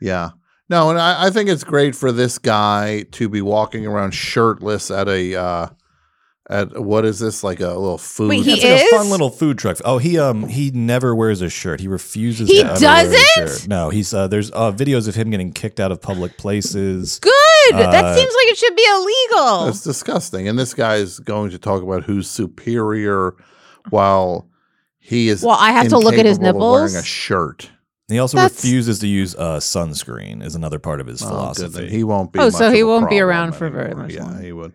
Yeah. 0.00 0.30
No, 0.68 0.90
and 0.90 0.98
I, 1.00 1.26
I 1.28 1.30
think 1.30 1.48
it's 1.48 1.64
great 1.64 1.94
for 1.96 2.12
this 2.12 2.36
guy 2.36 3.04
to 3.12 3.30
be 3.30 3.40
walking 3.40 3.86
around 3.86 4.10
shirtless 4.12 4.90
at 4.90 5.08
a 5.08 5.34
uh 5.34 5.66
at 6.50 6.82
what 6.82 7.04
is 7.04 7.18
this 7.18 7.42
like 7.44 7.60
a 7.60 7.68
little 7.68 7.98
food 7.98 8.28
Wait, 8.30 8.42
he 8.44 8.52
It's 8.54 8.64
like 8.64 8.72
is? 8.82 8.92
a 8.92 8.96
fun 8.96 9.10
little 9.10 9.30
food 9.30 9.58
truck. 9.58 9.78
Oh, 9.86 9.96
he 9.98 10.18
um 10.18 10.46
he 10.48 10.70
never 10.70 11.14
wears 11.14 11.40
a 11.42 11.48
shirt. 11.48 11.80
He 11.80 11.88
refuses. 11.88 12.48
He 12.48 12.62
to 12.62 12.70
ever 12.70 12.80
wear 12.80 13.06
a 13.06 13.10
doesn't? 13.10 13.48
shirt. 13.60 13.68
No, 13.68 13.88
he's 13.90 14.12
uh, 14.12 14.28
there's 14.28 14.50
uh, 14.52 14.72
videos 14.72 15.08
of 15.08 15.14
him 15.14 15.30
getting 15.30 15.52
kicked 15.52 15.80
out 15.80 15.90
of 15.92 16.00
public 16.02 16.36
places. 16.36 17.18
Good. 17.20 17.32
Uh, 17.74 17.90
that 17.90 18.14
seems 18.16 18.32
like 18.34 18.46
it 18.52 18.56
should 18.58 18.76
be 18.76 18.86
illegal. 18.90 19.66
That's 19.66 19.82
disgusting. 19.82 20.48
And 20.48 20.58
this 20.58 20.74
guy 20.74 20.96
is 20.96 21.18
going 21.20 21.50
to 21.50 21.58
talk 21.58 21.82
about 21.82 22.04
who's 22.04 22.28
superior 22.30 23.34
while 23.90 24.48
he 24.98 25.28
is 25.28 25.42
Well, 25.42 25.56
I 25.58 25.72
have 25.72 25.88
to 25.88 25.98
look 25.98 26.14
at 26.14 26.26
his 26.26 26.38
incapable 26.38 26.74
of 26.76 26.80
wearing 26.82 26.96
a 26.96 27.02
shirt. 27.02 27.70
He 28.08 28.18
also 28.18 28.38
That's- 28.38 28.64
refuses 28.64 28.98
to 29.00 29.06
use 29.06 29.34
uh, 29.34 29.58
sunscreen. 29.58 30.42
Is 30.42 30.54
another 30.54 30.78
part 30.78 31.00
of 31.00 31.06
his 31.06 31.22
Oh, 31.22 31.26
good 31.26 31.30
philosophy. 31.30 31.68
thing 31.86 31.90
He 31.90 32.04
won't 32.04 32.32
be 32.32 32.38
Oh, 32.40 32.44
much 32.46 32.54
so 32.54 32.68
of 32.68 32.72
he 32.74 32.80
a 32.80 32.86
won't 32.86 33.10
be 33.10 33.16
problem 33.18 33.28
around 33.28 33.52
for 33.54 33.68
very 33.68 33.86
anymore. 33.86 34.04
much 34.04 34.14
Yeah, 34.14 34.24
longer. 34.24 34.42
he 34.42 34.52
would. 34.52 34.72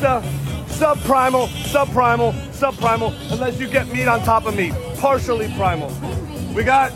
Sub, 0.00 0.24
subprimal, 0.66 1.46
subprimal, 1.70 2.32
subprimal, 2.50 3.14
unless 3.32 3.60
you 3.60 3.68
get 3.68 3.86
meat 3.92 4.08
on 4.08 4.20
top 4.24 4.46
of 4.46 4.56
meat. 4.56 4.72
Partially 4.98 5.46
primal. 5.56 5.88
We 6.52 6.64
got, 6.64 6.90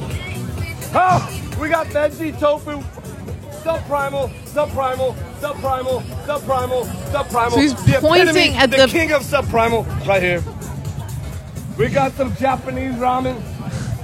oh, 0.95 1.57
we 1.61 1.69
got 1.69 1.87
veggie 1.87 2.37
tofu, 2.39 2.83
subprimal, 3.69 4.31
subprimal, 4.47 5.15
subprimal, 5.41 6.03
subprimal, 6.27 6.85
subprimal. 7.13 7.51
So 7.51 7.61
he's 7.61 7.75
The 7.85 7.99
pointing 8.01 8.29
epitome, 8.29 8.57
at 8.57 8.71
the 8.71 8.77
the- 8.79 8.87
king 8.89 9.13
of 9.13 9.23
subprimal 9.23 9.85
right 10.07 10.23
here. 10.23 10.43
We 11.77 11.89
got 11.89 12.13
some 12.13 12.35
Japanese 12.37 12.95
ramen, 12.95 13.41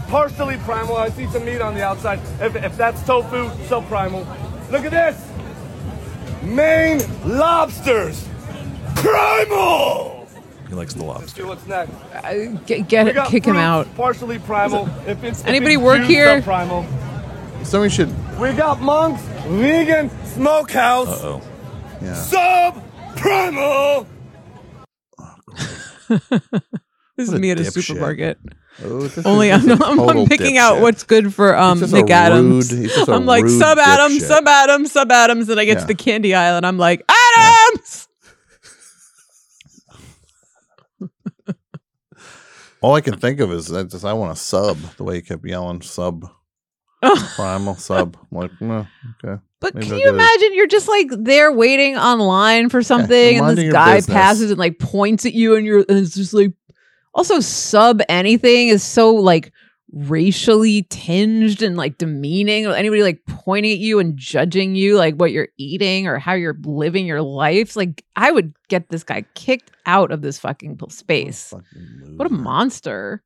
partially 0.08 0.58
primal. 0.58 0.96
I 0.96 1.08
see 1.10 1.26
some 1.28 1.44
meat 1.44 1.60
on 1.60 1.74
the 1.74 1.82
outside. 1.82 2.20
If, 2.40 2.54
if 2.56 2.76
that's 2.76 3.02
tofu, 3.04 3.48
subprimal. 3.68 4.24
Look 4.70 4.84
at 4.84 4.90
this. 4.92 5.20
Maine 6.42 7.00
lobsters. 7.24 8.28
Primal! 8.96 10.28
He 10.68 10.74
likes 10.74 10.94
the 10.94 11.04
Let's 11.04 11.20
lobster. 11.20 11.42
see 11.42 11.48
what's 11.48 11.66
next. 11.66 11.90
Uh, 12.14 12.32
get 12.66 12.86
get 12.88 13.08
it, 13.08 13.14
got 13.14 13.28
kick 13.28 13.44
him 13.44 13.56
out. 13.56 13.92
Partially 13.96 14.38
primal. 14.38 14.88
If 15.06 15.24
it's 15.24 15.40
if 15.40 15.46
Anybody 15.46 15.74
it's 15.74 15.82
work 15.82 16.02
here? 16.02 16.28
up 16.28 16.44
Primal. 16.44 16.86
So 17.64 17.80
we 17.80 17.88
should 17.90 18.12
We 18.39 18.53
got 18.53 18.80
Monk's 18.80 19.22
vegan 19.47 20.11
smokehouse. 20.24 21.09
Uh 21.22 21.26
oh. 21.41 21.43
yeah. 22.03 22.14
Sub 22.14 22.82
primal. 23.16 24.07
This 27.16 27.28
is 27.28 27.39
me 27.39 27.53
at 27.53 27.61
a 27.61 27.64
supermarket. 27.64 28.39
Oh, 28.82 29.03
this 29.03 29.16
is- 29.18 29.24
Only 29.24 29.53
I'm, 29.53 29.61
is 29.61 29.66
a 29.68 29.72
I'm, 29.74 29.82
I'm 29.85 29.97
total 29.99 30.26
picking 30.26 30.59
out 30.59 30.80
what's 30.80 31.05
good 31.05 31.32
for 31.32 31.57
um 31.57 31.78
Nick 31.78 32.11
Adams. 32.11 32.72
rude- 32.72 32.80
he's 32.82 32.93
just 32.97 33.09
a 33.09 33.12
I'm 33.12 33.24
like 33.24 33.47
sub 33.47 33.78
Adams, 33.78 34.18
dipshit. 34.20 34.26
sub 34.26 34.49
Adams, 34.49 34.91
sub 34.91 35.12
Adams, 35.12 35.49
and 35.49 35.61
I 35.61 35.64
get 35.64 35.74
Yeah. 35.74 35.80
to 35.82 35.87
the 35.87 35.95
candy 35.95 36.35
aisle 36.35 36.57
and 36.57 36.66
I'm 36.66 36.76
like 36.76 37.05
Adams. 37.09 38.09
All 42.80 42.97
I 42.97 43.01
can 43.01 43.16
think 43.18 43.39
of 43.39 43.53
is 43.53 43.72
I 43.72 43.85
just 43.85 44.05
I 44.05 44.12
want 44.12 44.32
a 44.32 44.37
sub. 44.37 44.76
The 44.97 45.05
way 45.05 45.14
he 45.16 45.22
kept 45.22 45.47
yelling 45.47 45.80
sub, 45.82 46.28
primal 47.36 47.76
sub. 47.76 48.16
I'm 48.20 48.38
like, 48.38 48.61
no, 48.61 48.86
okay. 49.24 49.40
But 49.61 49.74
Maybe 49.74 49.86
can 49.86 49.94
I'll 49.94 50.00
you 50.00 50.09
imagine 50.11 50.55
you're 50.55 50.66
just 50.66 50.88
like 50.88 51.09
there 51.11 51.50
waiting 51.50 51.96
online 51.96 52.68
for 52.68 52.82
something 52.82 53.38
and 53.38 53.57
this 53.57 53.72
guy 53.72 53.96
business. 53.96 54.14
passes 54.14 54.50
and 54.50 54.59
like 54.59 54.78
points 54.78 55.24
at 55.24 55.32
you 55.32 55.57
and 55.57 55.64
you're 55.64 55.78
and 55.88 55.98
it's 55.98 56.14
just 56.14 56.34
like 56.34 56.52
also 57.14 57.40
sub 57.40 58.02
anything 58.09 58.68
is 58.68 58.82
so 58.82 59.14
like 59.14 59.52
racially 59.92 60.82
tinged 60.90 61.62
and 61.62 61.76
like 61.76 61.98
demeaning 61.98 62.66
anybody 62.66 63.02
like 63.02 63.20
pointing 63.26 63.72
at 63.72 63.78
you 63.78 64.00
and 64.00 64.16
judging 64.16 64.74
you 64.74 64.96
like 64.96 65.14
what 65.14 65.30
you're 65.30 65.48
eating 65.57 66.09
or 66.09 66.18
how 66.18 66.32
you're 66.32 66.59
living 66.64 67.07
your 67.07 67.22
life 67.22 67.76
like 67.76 68.05
i 68.16 68.32
would 68.32 68.52
get 68.68 68.88
this 68.88 69.05
guy 69.05 69.24
kicked 69.34 69.70
out 69.86 70.11
of 70.11 70.20
this 70.20 70.36
fucking 70.36 70.76
space 70.88 71.50
Fucking 71.50 72.16
what 72.16 72.26
a 72.26 72.32
monster 72.32 73.22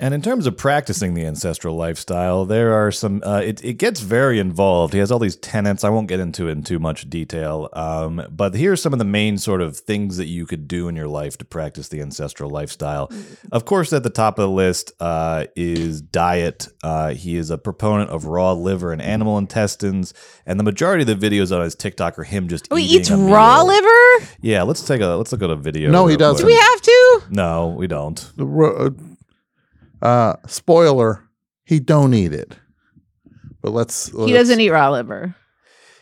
And 0.00 0.14
in 0.14 0.22
terms 0.22 0.46
of 0.46 0.56
practicing 0.56 1.14
the 1.14 1.26
ancestral 1.26 1.74
lifestyle, 1.74 2.44
there 2.44 2.72
are 2.72 2.92
some. 2.92 3.20
Uh, 3.26 3.42
it 3.44 3.64
it 3.64 3.74
gets 3.74 3.98
very 3.98 4.38
involved. 4.38 4.92
He 4.92 5.00
has 5.00 5.10
all 5.10 5.18
these 5.18 5.34
tenets. 5.34 5.82
I 5.82 5.88
won't 5.88 6.06
get 6.06 6.20
into 6.20 6.46
it 6.46 6.52
in 6.52 6.62
too 6.62 6.78
much 6.78 7.10
detail. 7.10 7.68
Um, 7.72 8.24
but 8.30 8.54
here 8.54 8.70
are 8.70 8.76
some 8.76 8.92
of 8.92 9.00
the 9.00 9.04
main 9.04 9.38
sort 9.38 9.60
of 9.60 9.76
things 9.76 10.16
that 10.16 10.26
you 10.26 10.46
could 10.46 10.68
do 10.68 10.86
in 10.86 10.94
your 10.94 11.08
life 11.08 11.36
to 11.38 11.44
practice 11.44 11.88
the 11.88 12.00
ancestral 12.00 12.48
lifestyle. 12.48 13.10
Of 13.50 13.64
course, 13.64 13.92
at 13.92 14.04
the 14.04 14.10
top 14.10 14.38
of 14.38 14.42
the 14.42 14.54
list 14.54 14.92
uh, 15.00 15.46
is 15.56 16.00
diet. 16.00 16.68
Uh, 16.84 17.14
he 17.14 17.36
is 17.36 17.50
a 17.50 17.58
proponent 17.58 18.10
of 18.10 18.26
raw 18.26 18.52
liver 18.52 18.92
and 18.92 19.02
animal 19.02 19.36
intestines, 19.36 20.14
and 20.46 20.60
the 20.60 20.64
majority 20.64 21.10
of 21.10 21.20
the 21.20 21.28
videos 21.28 21.54
on 21.54 21.64
his 21.64 21.74
TikTok 21.74 22.20
are 22.20 22.24
him 22.24 22.46
just. 22.46 22.68
oh 22.70 22.76
he 22.76 22.84
eats 22.84 23.10
a 23.10 23.16
raw 23.16 23.64
meal. 23.64 23.74
liver 23.74 24.30
Yeah, 24.40 24.62
let's 24.62 24.86
take 24.86 25.00
a 25.00 25.06
let's 25.06 25.32
look 25.32 25.42
at 25.42 25.50
a 25.50 25.56
video. 25.56 25.90
No, 25.90 26.06
he 26.06 26.16
doesn't. 26.16 26.40
do 26.40 26.46
we 26.46 26.54
have 26.54 26.80
to 26.82 27.22
No, 27.30 27.66
we 27.66 27.88
don't. 27.88 28.32
The 30.00 30.06
ro- 30.06 30.12
uh, 30.12 30.36
spoiler: 30.46 31.24
he 31.64 31.80
don't 31.80 32.14
eat 32.14 32.32
it. 32.32 32.56
But 33.60 33.72
let's. 33.72 34.10
he 34.26 34.32
doesn't 34.32 34.60
eat 34.60 34.70
raw 34.70 34.90
liver 34.90 35.34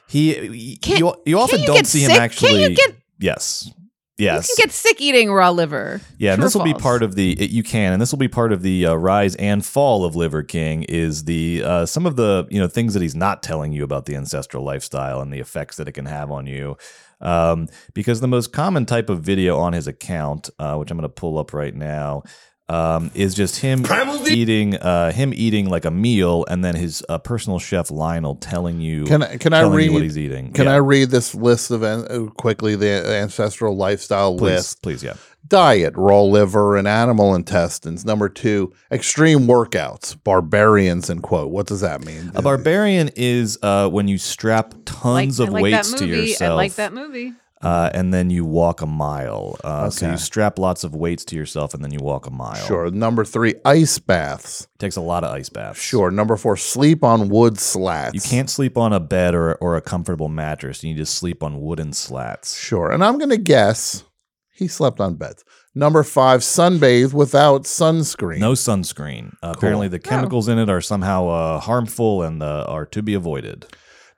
He, 0.09 0.35
he- 0.35 0.77
Can't- 0.77 0.99
you, 1.01 1.15
you 1.25 1.39
often 1.39 1.61
you 1.61 1.67
don't 1.67 1.77
get 1.77 1.87
see 1.87 2.01
him 2.01 2.11
actually. 2.13 2.51
Can't 2.51 2.71
you 2.71 2.77
get- 2.77 2.97
yes, 3.19 3.71
yes, 4.19 4.49
you 4.49 4.55
can 4.57 4.67
get 4.67 4.73
sick 4.75 5.01
eating 5.01 5.33
raw 5.33 5.51
liver 5.51 6.01
yeah. 6.19 6.33
And 6.33 6.39
True 6.41 6.45
or 6.45 6.47
this 6.49 6.55
will 6.55 6.65
be 6.65 6.75
part 6.75 7.03
of 7.03 7.15
the. 7.15 7.33
It, 7.33 7.51
you 7.51 7.63
can, 7.63 7.93
and 7.95 8.01
this 8.03 8.13
will 8.13 8.19
be 8.19 8.29
part 8.29 8.53
of 8.53 8.63
the 8.63 8.87
uh, 8.87 8.95
rise 8.95 9.35
and 9.37 9.65
fall 9.65 10.05
of 10.05 10.15
Liver 10.15 10.43
King. 10.43 10.83
Is 10.85 11.25
the 11.25 11.63
uh, 11.65 11.87
some 11.87 12.05
of 12.07 12.17
the 12.17 12.47
you 12.51 12.61
know 12.61 12.69
things 12.69 12.93
that 12.95 13.03
he's 13.03 13.17
not 13.17 13.43
telling 13.43 13.73
you 13.73 13.83
about 13.85 14.05
the 14.05 14.17
ancestral 14.17 14.63
lifestyle 14.63 15.21
and 15.23 15.33
the 15.33 15.41
effects 15.41 15.77
that 15.77 15.89
it 15.89 15.93
can 15.93 16.07
have 16.07 16.31
on 16.31 16.47
you. 16.47 16.77
Um, 17.23 17.69
because 17.95 18.21
the 18.21 18.29
most 18.29 18.53
common 18.53 18.85
type 18.85 19.09
of 19.09 19.23
video 19.23 19.57
on 19.57 19.73
his 19.73 19.87
account, 19.87 20.51
uh, 20.59 20.77
which 20.77 20.91
I'm 20.91 20.99
going 20.99 21.09
to 21.09 21.15
pull 21.15 21.39
up 21.39 21.55
right 21.55 21.75
now. 21.75 22.23
Um, 22.69 23.13
is 23.15 23.35
just 23.35 23.61
him 23.61 23.85
eating, 24.29 24.75
uh, 24.75 25.13
him 25.13 25.33
eating 25.33 25.69
like 25.69 25.85
a 25.85 25.91
meal, 25.93 26.45
and 26.49 26.65
then 26.65 26.75
his 26.75 27.01
uh, 27.09 27.17
personal 27.19 27.61
chef 27.61 27.93
Lionel 27.93 28.35
telling 28.35 28.81
you, 28.81 29.05
Can 29.05 29.23
I 29.23 29.37
can 29.37 29.53
I 29.53 29.61
read 29.63 29.93
what 29.93 30.03
he's 30.03 30.19
eating. 30.19 30.53
Can 30.53 30.65
Yeah. 30.65 30.73
I 30.73 30.77
read 30.79 31.11
this 31.11 31.33
list 31.33 31.71
of 31.71 31.85
an- 31.85 32.07
uh, 32.11 32.29
quickly 32.33 32.75
the 32.75 33.07
ancestral 33.07 33.77
lifestyle 33.77 34.37
please, 34.37 34.51
list? 34.51 34.83
please, 34.83 35.05
yeah. 35.05 35.15
Diet: 35.47 35.95
raw 35.97 36.23
liver 36.23 36.77
and 36.77 36.89
animal 36.89 37.37
intestines. 37.37 38.05
Number 38.05 38.29
two, 38.29 38.73
extreme 38.91 39.47
workouts. 39.47 40.17
Barbarians 40.25 41.09
and 41.09 41.23
quote. 41.23 41.53
What 41.53 41.69
does 41.69 41.83
that 41.83 42.05
mean? 42.05 42.33
A 42.35 42.43
barbarian 42.43 43.11
is 43.15 43.57
uh, 43.63 43.89
when 43.89 44.09
you 44.09 44.19
strap 44.19 44.75
tons 44.85 45.39
like, 45.39 45.49
of 45.49 45.53
like 45.55 45.63
weights 45.63 45.93
to 45.93 46.05
yourself. 46.05 46.51
I 46.51 46.55
like 46.55 46.75
that 46.75 46.93
movie. 46.93 47.33
Uh, 47.67 47.91
and 47.99 48.13
then 48.15 48.31
you 48.31 48.45
walk 48.45 48.81
a 48.83 48.87
mile. 48.87 49.57
Uh, 49.65 49.91
So 49.91 50.07
Okay. 50.07 50.13
you 50.13 50.19
strap 50.19 50.59
lots 50.59 50.85
of 50.85 50.95
weights 50.95 51.25
to 51.27 51.35
yourself, 51.37 51.75
and 51.75 51.83
then 51.83 51.93
you 51.93 52.01
walk 52.01 52.27
a 52.27 52.31
mile. 52.31 52.67
Sure. 52.67 52.91
Number 52.91 53.25
three, 53.25 53.55
ice 53.65 53.99
baths. 53.99 54.69
takes 54.79 54.97
a 54.97 55.01
lot 55.13 55.25
of 55.25 55.31
ice 55.41 55.49
baths. 55.49 55.81
Sure. 55.81 56.11
Number 56.11 56.37
four, 56.37 56.57
sleep 56.57 57.03
on 57.03 57.29
wood 57.29 57.59
slats. 57.59 58.15
You 58.15 58.21
can't 58.21 58.51
sleep 58.51 58.77
on 58.77 58.93
a 58.93 59.01
bed 59.01 59.35
or 59.35 59.55
or 59.65 59.77
a 59.77 59.81
comfortable 59.81 60.29
mattress. 60.29 60.83
You 60.85 60.91
need 60.93 61.01
to 61.01 61.07
sleep 61.07 61.43
on 61.43 61.61
wooden 61.61 61.93
slats. 61.93 62.57
Sure. 62.59 62.91
And 62.93 63.03
I'm 63.05 63.17
going 63.19 63.31
to 63.39 63.45
guess 63.55 64.05
he 64.53 64.69
slept 64.69 65.01
on 65.01 65.15
beds. 65.17 65.45
Number 65.75 66.03
five, 66.03 66.41
sunbathe 66.41 67.13
without 67.13 67.65
sunscreen. 67.65 68.39
No 68.39 68.53
sunscreen. 68.53 69.35
Uh, 69.43 69.53
Apparently, 69.57 69.89
the 69.89 69.99
chemicals 69.99 70.49
in 70.49 70.59
it 70.59 70.71
are 70.71 70.81
somehow 70.81 71.29
uh, 71.29 71.61
harmful 71.61 72.23
and 72.23 72.43
uh, 72.43 72.65
are 72.69 72.87
to 72.87 73.03
be 73.03 73.15
avoided. 73.15 73.67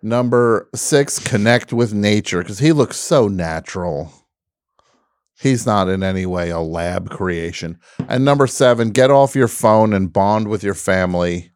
Number 0.03 0.69
six, 0.75 1.19
connect 1.19 1.73
with 1.73 1.93
nature 1.93 2.39
because 2.39 2.59
he 2.61 2.73
looks 2.73 2.97
so 2.97 3.27
natural. 3.29 4.13
He's 5.41 5.67
not 5.67 5.89
in 5.89 6.03
any 6.03 6.27
way 6.27 6.51
a 6.51 6.59
lab 6.61 7.11
creation. 7.11 7.79
And 8.09 8.25
number 8.25 8.47
seven, 8.47 8.91
get 8.91 9.11
off 9.11 9.35
your 9.37 9.49
phone 9.49 9.93
and 9.93 10.13
bond 10.13 10.49
with 10.49 10.63
your 10.65 10.75
family. 10.75 11.53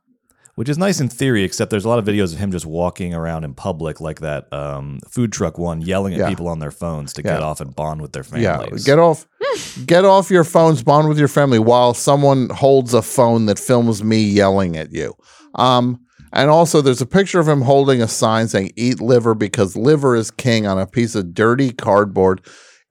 Which 0.55 0.69
is 0.69 0.77
nice 0.77 1.01
in 1.01 1.09
theory, 1.09 1.45
except 1.45 1.71
there's 1.71 1.87
a 1.87 1.89
lot 1.89 1.99
of 1.99 2.05
videos 2.05 2.35
of 2.35 2.39
him 2.39 2.53
just 2.53 2.67
walking 2.67 3.15
around 3.15 3.45
in 3.45 3.55
public, 3.55 4.03
like 4.03 4.21
that 4.21 4.53
um, 4.53 5.01
food 5.09 5.33
truck 5.33 5.57
one, 5.57 5.81
yelling 5.81 6.13
at 6.13 6.21
Yeah. 6.21 6.29
people 6.29 6.47
on 6.47 6.59
their 6.59 6.71
phones 6.71 7.15
to 7.15 7.23
Yeah. 7.25 7.33
get 7.35 7.43
off 7.43 7.63
and 7.63 7.75
bond 7.75 8.03
with 8.03 8.13
their 8.13 8.23
families. 8.23 8.87
Yeah, 8.87 8.93
get 8.95 8.99
off, 8.99 9.27
get 9.87 10.05
off 10.05 10.31
your 10.31 10.45
phones, 10.45 10.83
bond 10.83 11.09
with 11.09 11.19
your 11.19 11.27
family 11.27 11.59
while 11.59 11.95
someone 11.95 12.51
holds 12.51 12.93
a 12.93 13.01
phone 13.01 13.47
that 13.47 13.59
films 13.59 14.05
me 14.05 14.19
yelling 14.23 14.77
at 14.77 14.93
you. 14.93 15.15
Um, 15.55 16.01
and 16.33 16.51
also, 16.51 16.81
there's 16.81 17.01
a 17.01 17.07
picture 17.07 17.41
of 17.41 17.49
him 17.49 17.63
holding 17.63 18.01
a 18.03 18.09
sign 18.09 18.49
saying 18.49 18.73
"Eat 18.77 19.01
liver 19.01 19.35
because 19.35 19.77
liver 19.77 20.17
is 20.17 20.31
king" 20.31 20.67
on 20.67 20.79
a 20.79 20.87
piece 20.87 21.15
of 21.15 21.35
dirty 21.35 21.73
cardboard. 21.73 22.41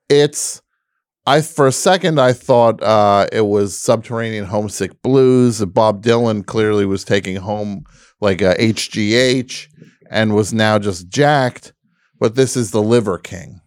It's 0.10 0.62
I 1.26 1.42
for 1.42 1.68
a 1.68 1.72
second 1.72 2.20
I 2.20 2.34
thought 2.34 2.82
uh, 2.82 3.28
it 3.32 3.42
was 3.42 3.78
Subterranean 3.78 4.46
Homesick 4.46 5.02
Blues. 5.02 5.64
Bob 5.66 6.04
Dylan 6.04 6.46
clearly 6.46 6.86
was 6.86 7.04
taking 7.04 7.36
home 7.38 7.84
like 8.20 8.42
a 8.42 8.56
HGH 8.56 9.68
and 10.10 10.36
was 10.36 10.54
now 10.54 10.80
just 10.80 11.08
jacked. 11.10 11.74
But 12.20 12.36
this 12.36 12.56
is 12.58 12.72
the 12.72 12.82
Liver 12.82 13.18
King. 13.18 13.62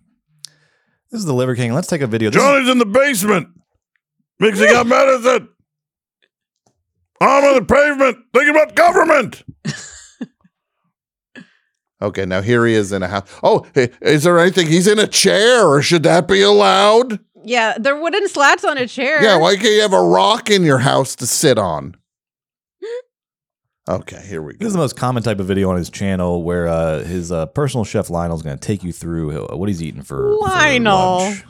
This 1.11 1.21
is 1.21 1.25
the 1.27 1.35
Liver 1.35 1.55
King. 1.57 1.73
Let's 1.75 1.89
take 1.89 2.01
a 2.03 2.07
video. 2.07 2.31
This 2.31 2.41
is- 2.43 2.47
Johnny's 2.49 2.69
in 2.69 2.79
the 2.79 2.87
basement 2.87 3.49
mixing 4.41 4.75
up 4.75 4.87
medicine. 4.87 5.49
I'm 7.21 7.45
on 7.45 7.55
the 7.55 7.63
pavement 7.65 8.19
thinking 8.33 8.51
about 8.51 8.75
government. 8.75 9.43
okay, 12.03 12.27
now 12.27 12.43
here 12.43 12.67
he 12.67 12.75
is 12.75 12.93
in 12.93 13.03
a 13.03 13.09
house. 13.09 13.29
Oh, 13.43 13.67
is 13.75 14.25
there 14.25 14.39
anything? 14.39 14.67
He's 14.67 14.87
in 14.87 14.99
a 14.99 15.07
chair, 15.07 15.67
or 15.67 15.81
should 15.83 16.03
that 16.03 16.29
be 16.29 16.43
allowed? 16.43 17.21
Yeah, 17.45 17.77
they're 17.79 18.01
wooden 18.01 18.29
slats 18.29 18.65
on 18.65 18.79
a 18.79 18.87
chair. 18.87 19.23
Yeah, 19.23 19.37
why 19.37 19.57
can't 19.57 19.69
you 19.75 19.83
have 19.83 19.93
a 19.93 20.03
rock 20.03 20.51
in 20.51 20.63
your 20.65 20.79
house 20.79 21.15
to 21.17 21.27
sit 21.27 21.59
on? 21.59 21.97
Okay, 23.87 24.25
here 24.27 24.41
we 24.41 24.55
go. 24.55 24.59
This 24.61 24.69
is 24.69 24.73
the 24.73 24.79
most 24.79 24.97
common 24.97 25.23
type 25.23 25.39
of 25.41 25.47
video 25.47 25.69
on 25.69 25.77
his 25.77 25.91
channel 25.91 26.43
where 26.43 26.67
uh, 26.69 27.01
his 27.05 27.31
uh, 27.31 27.45
personal 27.45 27.85
chef 27.85 28.09
Lionel's 28.09 28.41
going 28.43 28.57
to 28.59 28.67
take 28.67 28.83
you 28.83 28.93
through 28.93 29.45
uh, 29.47 29.57
what 29.59 29.69
he's 29.69 29.83
eating 29.83 30.01
for, 30.01 30.17
for 30.17 30.49
Lionel. 30.49 31.19
lunch. 31.19 31.45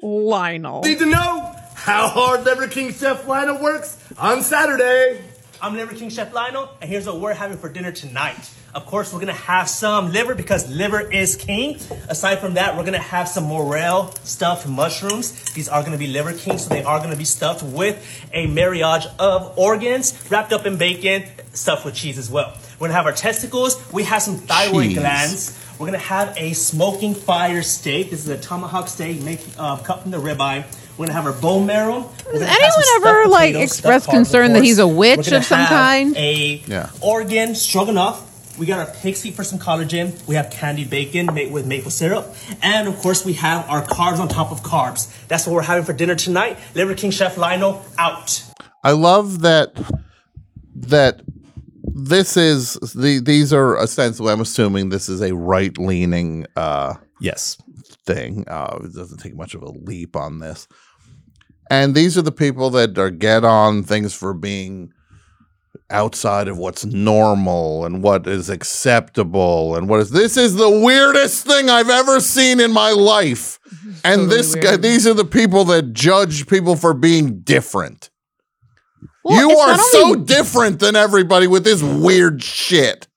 Lionel. 0.00 0.82
Need 0.82 1.00
to 1.00 1.06
know 1.06 1.52
how 1.74 2.06
hard 2.06 2.44
Liver 2.44 2.68
King 2.68 2.92
Chef 2.92 3.26
Lionel 3.26 3.60
works 3.60 3.99
on 4.18 4.42
Saturday. 4.42 5.20
I'm 5.62 5.76
Liver 5.76 5.94
King 5.94 6.08
Chef 6.08 6.32
Lionel, 6.32 6.70
and 6.80 6.88
here's 6.88 7.06
what 7.06 7.20
we're 7.20 7.34
having 7.34 7.58
for 7.58 7.68
dinner 7.68 7.92
tonight. 7.92 8.50
Of 8.74 8.86
course, 8.86 9.12
we're 9.12 9.20
gonna 9.20 9.32
have 9.32 9.68
some 9.68 10.12
liver 10.12 10.34
because 10.34 10.70
liver 10.70 11.00
is 11.00 11.36
king. 11.36 11.78
Aside 12.08 12.36
from 12.38 12.54
that, 12.54 12.76
we're 12.76 12.84
gonna 12.84 12.98
have 12.98 13.28
some 13.28 13.44
morel 13.44 14.12
stuffed 14.24 14.66
mushrooms. 14.66 15.32
These 15.52 15.68
are 15.68 15.82
gonna 15.82 15.98
be 15.98 16.06
Liver 16.06 16.32
King, 16.32 16.56
so 16.56 16.68
they 16.70 16.82
are 16.82 16.98
gonna 17.00 17.16
be 17.16 17.24
stuffed 17.24 17.62
with 17.62 18.02
a 18.32 18.46
marriage 18.46 19.06
of 19.18 19.52
organs, 19.58 20.14
wrapped 20.30 20.52
up 20.52 20.66
in 20.66 20.76
bacon, 20.76 21.24
stuffed 21.52 21.84
with 21.84 21.94
cheese 21.94 22.16
as 22.16 22.30
well. 22.30 22.56
We're 22.78 22.88
gonna 22.88 22.96
have 22.96 23.06
our 23.06 23.12
testicles. 23.12 23.80
We 23.92 24.04
have 24.04 24.22
some 24.22 24.36
thyroid 24.36 24.94
glands. 24.94 25.58
We're 25.78 25.86
gonna 25.86 25.98
have 25.98 26.34
a 26.36 26.52
smoking 26.54 27.14
fire 27.14 27.62
steak. 27.62 28.10
This 28.10 28.20
is 28.20 28.28
a 28.28 28.38
tomahawk 28.38 28.88
steak 28.88 29.20
made, 29.22 29.40
uh, 29.58 29.76
cut 29.78 30.02
from 30.02 30.10
the 30.10 30.18
ribeye. 30.18 30.64
We're 31.00 31.06
gonna 31.06 31.22
have 31.22 31.34
our 31.34 31.40
bone 31.40 31.64
marrow. 31.64 32.10
We're 32.26 32.32
Does 32.32 32.40
gonna 32.42 32.44
have 32.44 32.72
some 32.74 32.82
anyone 33.00 33.08
ever 33.08 33.28
like 33.30 33.52
potatoes, 33.54 33.70
express 33.72 34.02
stuffed 34.02 34.04
carbs, 34.04 34.08
of 34.08 34.14
concern 34.18 34.52
that 34.52 34.62
he's 34.62 34.78
a 34.78 34.86
We're 34.86 34.94
witch 34.96 35.32
of 35.32 35.44
some 35.46 35.58
have 35.60 35.68
kind? 35.70 36.14
A 36.14 36.62
Yeah. 36.66 36.90
organ 37.00 37.54
stroganoff. 37.54 38.58
We 38.58 38.66
got 38.66 38.86
our 38.86 38.94
pig's 38.96 39.22
feet 39.22 39.34
for 39.34 39.42
some 39.42 39.58
collagen. 39.58 40.12
We 40.26 40.34
have 40.34 40.50
candied 40.50 40.90
bacon 40.90 41.32
made 41.32 41.52
with 41.52 41.64
maple 41.64 41.90
syrup. 41.90 42.36
And 42.62 42.86
of 42.86 42.98
course, 42.98 43.24
we 43.24 43.32
have 43.32 43.66
our 43.70 43.82
carbs 43.82 44.18
on 44.18 44.28
top 44.28 44.52
of 44.52 44.62
carbs. 44.62 45.06
That's 45.26 45.46
what 45.46 45.54
we're 45.54 45.62
having 45.62 45.84
for 45.84 45.94
dinner 45.94 46.14
tonight. 46.16 46.58
Liver 46.74 46.94
King 46.94 47.12
Chef 47.12 47.38
Lionel 47.38 47.82
out. 47.96 48.42
I 48.84 48.90
love 48.92 49.40
that 49.40 49.72
that 50.74 51.22
this 51.94 52.36
is 52.36 52.74
the 52.94 53.20
these 53.24 53.54
are 53.54 53.78
ostensibly 53.78 54.34
I'm 54.34 54.42
assuming 54.42 54.90
this 54.90 55.08
is 55.08 55.22
a 55.22 55.34
right 55.34 55.78
leaning 55.78 56.44
uh 56.56 56.96
Yes. 57.22 57.56
thing. 58.04 58.44
Uh 58.48 58.80
it 58.84 58.92
doesn't 58.94 59.16
take 59.18 59.34
much 59.34 59.54
of 59.54 59.62
a 59.62 59.70
leap 59.70 60.14
on 60.14 60.40
this. 60.40 60.68
And 61.70 61.94
these 61.94 62.18
are 62.18 62.22
the 62.22 62.32
people 62.32 62.68
that 62.70 62.98
are 62.98 63.10
get 63.10 63.44
on 63.44 63.84
things 63.84 64.12
for 64.12 64.34
being 64.34 64.92
outside 65.88 66.48
of 66.48 66.58
what's 66.58 66.84
normal 66.84 67.84
and 67.84 68.02
what 68.02 68.26
is 68.26 68.50
acceptable 68.50 69.74
and 69.76 69.88
what 69.88 70.00
is 70.00 70.10
this 70.10 70.36
is 70.36 70.54
the 70.54 70.70
weirdest 70.70 71.46
thing 71.46 71.68
I've 71.70 71.90
ever 71.90 72.20
seen 72.20 72.60
in 72.60 72.72
my 72.72 72.90
life. 72.90 73.58
And 74.02 74.22
totally 74.22 74.36
this 74.36 74.54
guy 74.54 74.76
these 74.76 75.06
are 75.06 75.14
the 75.14 75.24
people 75.24 75.64
that 75.66 75.92
judge 75.92 76.46
people 76.46 76.74
for 76.74 76.94
being 76.94 77.40
different. 77.40 78.10
Well, 79.24 79.38
you 79.38 79.58
are 79.58 79.76
so 79.76 80.06
only- 80.06 80.24
different 80.24 80.80
than 80.80 80.96
everybody 80.96 81.46
with 81.46 81.64
this 81.64 81.82
weird 81.82 82.42
shit. 82.42 83.08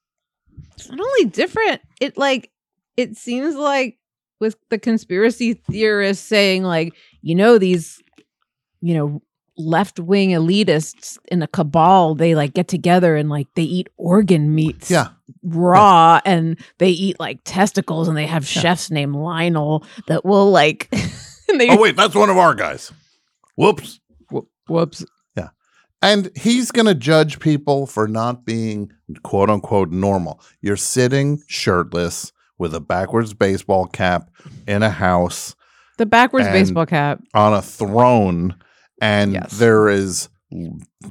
It's 0.75 0.89
not 0.89 0.99
only 0.99 1.25
different, 1.25 1.81
it 2.01 2.17
like 2.17 2.51
it 2.97 3.15
seems 3.17 3.55
like 3.55 3.97
with 4.39 4.55
the 4.69 4.77
conspiracy 4.77 5.53
theorists 5.53 6.27
saying 6.27 6.63
like, 6.63 6.93
you 7.21 7.33
know, 7.35 7.57
these, 7.57 8.02
you 8.85 8.93
know, 8.93 9.21
left 9.57 9.99
wing 9.99 10.29
elitists 10.31 11.17
in 11.31 11.41
a 11.43 11.47
cabal, 11.47 12.15
they 12.15 12.33
like 12.35 12.53
get 12.53 12.67
together 12.67 13.15
and 13.15 13.29
like 13.29 13.47
they 13.55 13.61
eat 13.63 13.87
organ 13.97 14.53
meats 14.55 14.89
Yeah. 14.91 15.09
raw 15.43 16.19
and 16.25 16.59
they 16.79 16.89
eat 16.89 17.19
like 17.19 17.39
testicles 17.45 18.07
and 18.07 18.17
they 18.17 18.25
have 18.25 18.47
chefs 18.47 18.89
named 18.91 19.15
Lionel 19.15 19.85
that 20.07 20.25
will 20.25 20.49
like 20.51 20.89
they 21.47 21.69
Oh 21.69 21.79
wait, 21.79 21.95
that's 21.95 22.15
one 22.15 22.29
of 22.31 22.37
our 22.37 22.55
guys. 22.55 22.91
Whoops. 23.55 23.99
whoops. 24.67 25.05
Yeah. 25.37 25.49
And 26.01 26.31
he's 26.35 26.71
going 26.71 26.87
to 26.87 26.95
judge 26.95 27.39
people 27.39 27.85
for 27.85 28.07
not 28.07 28.45
being 28.45 28.91
quote 29.21 29.49
unquote 29.51 29.91
normal. 29.91 30.41
You're 30.61 30.77
sitting 30.77 31.41
shirtless 31.47 32.31
with 32.57 32.73
a 32.73 32.79
backwards 32.79 33.33
baseball 33.35 33.85
cap 33.85 34.29
in 34.67 34.81
a 34.83 34.89
house 34.89 35.55
The 35.99 36.07
backwards 36.07 36.47
baseball 36.47 36.87
cap. 36.87 37.21
on 37.35 37.53
a 37.53 37.61
throne 37.61 38.55
and 39.03 39.33
Yes. 39.33 39.51
there 39.57 39.89
is 39.89 40.29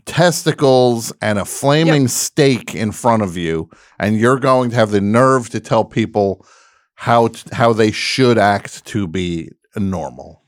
testicles 0.06 1.12
and 1.20 1.38
a 1.38 1.44
flaming 1.44 2.08
steak 2.08 2.74
in 2.74 2.92
front 2.92 3.22
of 3.22 3.36
you 3.36 3.68
and 3.98 4.16
you're 4.18 4.38
going 4.38 4.70
to 4.70 4.76
have 4.76 4.90
the 4.90 5.00
nerve 5.00 5.50
to 5.50 5.60
tell 5.60 5.84
people 5.84 6.46
how 6.94 7.28
t- 7.28 7.42
how 7.52 7.72
they 7.72 7.90
should 7.90 8.38
act 8.38 8.84
to 8.86 9.06
be 9.06 9.48
normal. 9.76 10.42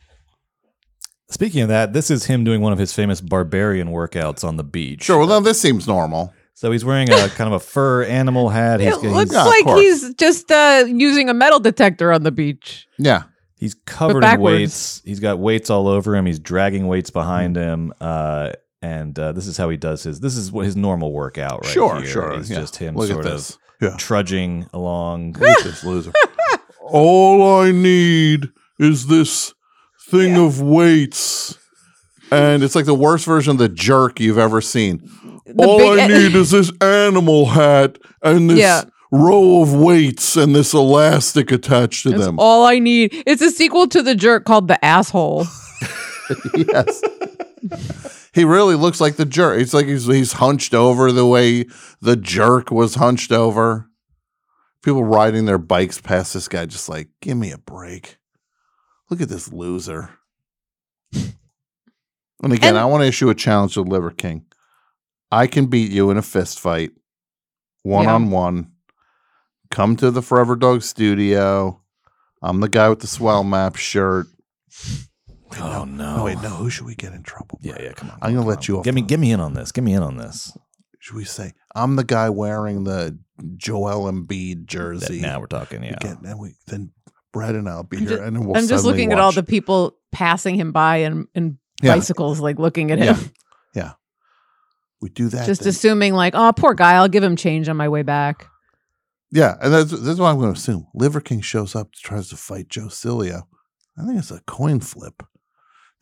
Speaking 1.29 1.63
of 1.63 1.69
that, 1.69 1.93
this 1.93 2.11
is 2.11 2.27
him 2.27 2.45
doing 2.45 2.61
one 2.61 2.73
of 2.73 2.79
his 2.79 2.93
famous 2.93 3.21
barbarian 3.21 3.89
workouts 3.89 4.45
on 4.45 4.57
the 4.57 4.65
beach. 4.65 5.03
Sure, 5.05 5.19
well 5.19 5.27
now 5.29 5.41
this 5.41 5.61
seems 5.61 5.87
normal. 5.89 6.33
So 6.57 6.71
he's 6.71 6.85
wearing 6.85 7.11
a 7.11 7.29
kind 7.31 7.49
of 7.53 7.55
a 7.55 7.61
fur 7.61 8.05
animal 8.05 8.49
hat. 8.49 8.79
He's, 8.79 8.95
It 8.95 9.01
he's, 9.03 9.11
looks 9.13 9.33
Yeah, 9.33 9.41
of 9.41 9.47
like 9.49 9.77
he's 9.77 10.15
just 10.15 10.51
uh 10.51 10.85
using 10.87 11.29
a 11.29 11.35
metal 11.35 11.59
detector 11.61 12.13
on 12.13 12.23
the 12.23 12.31
beach. 12.33 12.87
Yeah. 12.99 13.25
He's 13.65 13.75
covered 13.87 14.23
in 14.23 14.41
weights. 14.41 15.01
He's 15.05 15.21
got 15.21 15.39
weights 15.39 15.71
all 15.71 15.89
over 15.89 16.15
him. 16.15 16.27
He's 16.27 16.39
dragging 16.39 16.87
weights 16.87 17.09
behind 17.09 17.57
him. 17.57 17.95
Uh, 17.99 18.53
and 18.83 19.19
uh, 19.19 19.33
this 19.33 19.47
is 19.47 19.57
how 19.57 19.71
he 19.71 19.79
does 19.79 20.03
his. 20.03 20.21
This 20.21 20.37
is 20.37 20.53
what 20.53 20.67
his 20.67 20.77
normal 20.77 21.13
workout 21.13 21.65
right 21.65 21.73
sure, 21.73 21.97
here. 21.97 22.07
sure. 22.07 22.33
It's 22.35 22.51
yeah. 22.51 22.61
just 22.61 22.77
him 22.77 22.95
Look 22.95 23.09
sort 23.09 23.27
of. 23.27 23.59
Yeah. 23.81 23.97
trudging 23.97 24.67
along. 24.75 25.33
Look 25.41 25.59
at 25.59 25.65
this 25.65 25.83
loser. 25.83 26.13
All 26.81 27.61
I 27.61 27.73
need 27.73 28.51
is 28.79 29.07
this 29.07 29.55
thing 30.11 30.37
of 30.37 30.61
weights. 30.61 31.59
And 32.31 32.63
it's 32.63 32.75
like 32.75 32.85
the 32.85 32.95
worst 32.95 33.25
version 33.25 33.53
of 33.53 33.59
the 33.59 33.69
jerk 33.71 34.21
you've 34.21 34.39
ever 34.39 34.61
seen. 34.61 35.09
All 35.57 35.79
big- 35.79 36.01
I 36.01 36.07
need 36.07 36.35
is 36.35 36.51
this 36.51 36.71
animal 36.83 37.47
hat 37.47 37.97
and 38.23 38.51
this 38.51 38.59
Yeah. 38.59 38.83
Row 39.15 39.63
of 39.63 39.73
weights 39.75 40.37
and 40.37 40.55
this 40.55 40.73
elastic 40.75 41.51
attached 41.53 42.03
to 42.05 42.11
That's 42.11 42.25
them. 42.27 42.39
all 42.39 42.65
I 42.67 42.79
need. 42.79 43.13
It's 43.27 43.43
a 43.43 43.51
sequel 43.51 43.87
to 43.89 44.03
the 44.03 44.15
jerk 44.15 44.45
called 44.45 44.69
The 44.69 44.83
Asshole. 44.85 45.47
yes. 46.55 47.03
he 48.35 48.45
really 48.45 48.75
looks 48.75 49.01
like 49.01 49.17
the 49.17 49.25
jerk. 49.27 49.61
It's 49.61 49.75
like 49.75 49.87
he's 49.87 50.07
he's 50.07 50.33
hunched 50.35 50.75
over 50.75 51.13
the 51.13 51.27
way 51.27 51.67
the 52.01 52.17
jerk 52.17 52.71
was 52.71 52.97
hunched 52.97 53.31
over. 53.33 53.89
People 54.83 55.05
riding 55.05 55.47
their 55.47 55.59
bikes 55.59 56.01
past 56.01 56.35
this 56.35 56.47
guy, 56.49 56.67
just 56.67 56.89
like, 56.91 57.09
give 57.23 57.39
me 57.39 57.51
a 57.53 57.59
break. 57.59 58.19
Look 59.11 59.21
at 59.23 59.29
this 59.31 59.51
loser. 59.53 60.11
And 62.43 62.53
again, 62.53 62.71
And- 62.71 62.79
I 62.79 62.85
want 62.85 63.03
to 63.03 63.07
issue 63.09 63.31
a 63.31 63.35
challenge 63.35 63.75
to 63.75 63.83
Liver 63.83 64.11
King. 64.11 64.45
I 65.31 65.47
can 65.47 65.67
beat 65.67 65.91
you 65.91 66.11
in 66.11 66.19
a 66.19 66.23
fist 66.23 66.61
fight, 66.61 66.91
one 67.83 68.07
on 68.07 68.31
one. 68.31 68.73
Come 69.75 69.97
to 69.97 70.13
the 70.13 70.23
Forever 70.23 70.55
Dog 70.55 70.83
studio. 70.83 71.81
I'm 72.41 72.61
the 72.61 72.69
guy 72.69 72.89
with 72.89 73.01
the 73.01 73.09
swell 73.09 73.43
map 73.43 73.75
shirt. 73.75 74.27
Oh 75.61 75.85
no! 75.85 76.19
Oh 76.21 76.25
wait, 76.27 76.41
no. 76.43 76.51
Who 76.51 76.71
should 76.71 76.87
we 76.87 76.95
get 76.95 77.13
in 77.13 77.25
trouble? 77.25 77.59
Yeah, 77.61 77.77
yeah. 77.81 77.93
Come 77.93 78.11
on. 78.11 78.19
I'm 78.23 78.35
gonna 78.35 78.47
let 78.47 78.69
you 78.69 78.79
off. 78.79 78.85
Give 78.85 78.95
me, 78.95 79.01
the- 79.01 79.07
give 79.09 79.19
me 79.19 79.33
in 79.33 79.41
on 79.41 79.55
this. 79.55 79.73
Give 79.73 79.83
me 79.83 79.95
in 79.95 80.03
on 80.05 80.17
this. 80.17 80.57
Should 81.01 81.17
we 81.17 81.25
say 81.25 81.53
I'm 81.75 81.97
the 81.97 82.05
guy 82.05 82.31
wearing 82.31 82.85
the 82.85 83.19
Joel 83.57 84.11
Embiid 84.13 84.61
That- 84.61 84.67
jersey? 84.67 85.21
now 85.21 85.41
we're 85.41 85.47
talking. 85.47 85.83
Yeah. 85.83 85.95
Again, 86.01 86.19
then 86.23 86.39
we 86.39 86.55
then 86.69 86.93
Brett 87.33 87.57
and 87.57 87.69
I'll 87.69 87.83
be 87.83 87.97
I'm 87.97 88.07
here, 88.07 88.19
ju- 88.19 88.23
and 88.23 88.37
then 88.37 88.45
we'll. 88.45 88.57
I'm 88.57 88.69
just 88.69 88.85
suddenly 88.85 88.93
looking 88.93 89.13
at 89.13 89.19
all 89.19 89.33
the 89.33 89.43
people 89.43 89.97
passing 90.13 90.55
him 90.55 90.71
by 90.71 90.99
and 90.99 91.27
and 91.35 91.59
Yeah. 91.83 91.97
bicycles, 91.97 92.39
like 92.39 92.61
looking 92.61 92.93
at 92.93 92.99
Yeah. 93.01 93.15
him, 93.15 93.31
Yeah, 93.75 93.93
we 95.01 95.09
do 95.09 95.29
that. 95.31 95.47
just 95.47 95.63
then- 95.63 95.71
assuming 95.71 96.15
like, 96.15 96.35
oh, 96.37 96.53
poor 96.57 96.75
guy, 96.75 96.93
I'll 96.93 97.09
give 97.09 97.25
him 97.25 97.35
change 97.35 97.69
on 97.69 97.77
my 97.77 97.89
way 97.89 98.03
back. 98.03 98.47
Yeah, 99.35 99.57
and 99.61 99.73
that's 99.73 99.91
that's 99.91 100.19
what 100.21 100.29
I'm 100.31 100.39
going 100.39 100.55
to 100.55 100.59
assume. 100.59 100.87
Liver 100.95 101.21
King 101.21 101.41
shows 101.41 101.75
up, 101.75 101.93
tries 101.93 102.29
to 102.29 102.37
fight 102.37 102.69
Joe 102.69 102.87
Cilio. 102.87 103.43
I 103.99 104.07
think 104.07 104.19
it's 104.19 104.31
a 104.31 104.41
coin 104.47 104.79
flip. 104.81 105.23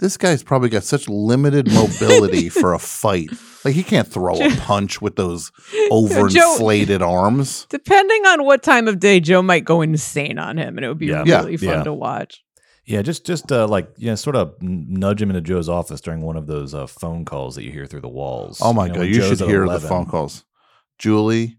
This 0.00 0.16
guy's 0.16 0.42
probably 0.42 0.68
got 0.68 0.82
such 0.84 1.08
limited 1.08 1.72
mobility 1.72 2.48
for 2.60 2.74
a 2.74 2.78
fight. 2.78 3.30
Like 3.64 3.74
he 3.74 3.82
can't 3.82 4.06
throw 4.08 4.34
a 4.34 4.50
punch 4.56 5.00
with 5.00 5.16
those 5.16 5.50
overinflated 5.90 7.00
arms. 7.00 7.66
Depending 7.70 8.26
on 8.26 8.44
what 8.44 8.62
time 8.62 8.88
of 8.88 8.98
day, 9.00 9.20
Joe 9.20 9.42
might 9.42 9.64
go 9.64 9.80
insane 9.80 10.38
on 10.38 10.58
him, 10.58 10.76
and 10.76 10.84
it 10.84 10.88
would 10.88 10.98
be 10.98 11.06
Yeah. 11.06 11.22
really 11.22 11.52
Yeah. 11.52 11.56
fun 11.70 11.78
Yeah. 11.78 11.84
to 11.84 11.92
watch. 11.92 12.42
Yeah, 12.84 13.00
just 13.02 13.24
just 13.24 13.52
uh, 13.52 13.66
like 13.68 13.88
yeah, 13.96 14.16
sort 14.16 14.34
of 14.36 14.54
nudge 14.60 15.22
him 15.22 15.30
into 15.30 15.40
Joe's 15.40 15.68
office 15.68 16.00
during 16.00 16.20
one 16.20 16.36
of 16.36 16.46
those 16.48 16.74
uh, 16.74 16.86
phone 16.86 17.24
calls 17.24 17.54
that 17.54 17.62
you 17.64 17.70
hear 17.70 17.86
through 17.86 18.00
the 18.00 18.08
walls. 18.08 18.58
Oh 18.60 18.72
my 18.72 18.88
know, 18.88 18.94
god, 18.96 19.02
you 19.02 19.14
Joe's 19.14 19.28
should 19.38 19.42
at 19.42 19.48
hear 19.48 19.66
the 19.68 19.78
phone 19.80 20.06
calls. 20.06 20.44
Julie, 20.98 21.56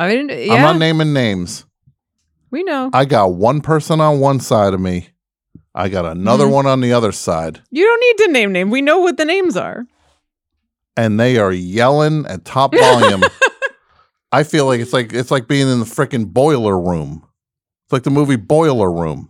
I 0.00 0.08
mean, 0.08 0.28
yeah, 0.30 0.54
I'm 0.54 0.62
not 0.62 0.78
naming 0.78 1.12
names. 1.12 1.64
we 2.50 2.62
know. 2.62 2.88
I 2.92 3.04
got 3.04 3.34
one 3.34 3.60
person 3.60 4.00
on 4.00 4.18
one 4.18 4.40
side 4.40 4.72
of 4.74 4.80
me. 4.80 5.08
I 5.74 5.88
got 5.88 6.04
another 6.06 6.46
Mhm. 6.46 6.52
one 6.52 6.66
on 6.66 6.80
the 6.80 6.92
other 6.92 7.12
side. 7.12 7.60
You 7.70 7.84
don't 7.84 8.00
need 8.00 8.24
to 8.26 8.32
name 8.32 8.50
name. 8.52 8.70
We 8.70 8.80
know 8.82 8.98
what 8.98 9.16
the 9.18 9.24
names 9.24 9.56
are. 9.56 9.84
and 10.96 11.18
they 11.20 11.38
are 11.38 11.52
yelling 11.52 12.26
at 12.26 12.44
top 12.44 12.74
volume. 12.74 13.22
I 14.32 14.42
feel 14.42 14.66
like 14.66 14.80
it's 14.80 14.92
like 14.92 15.12
it's 15.12 15.30
like 15.30 15.48
being 15.48 15.68
in 15.68 15.78
the 15.80 15.84
freaking 15.86 16.26
boiler 16.26 16.78
room. 16.78 17.24
It's 17.86 17.92
like 17.92 18.02
the 18.02 18.10
movie 18.10 18.36
Boiler 18.36 18.90
Room. 18.92 19.29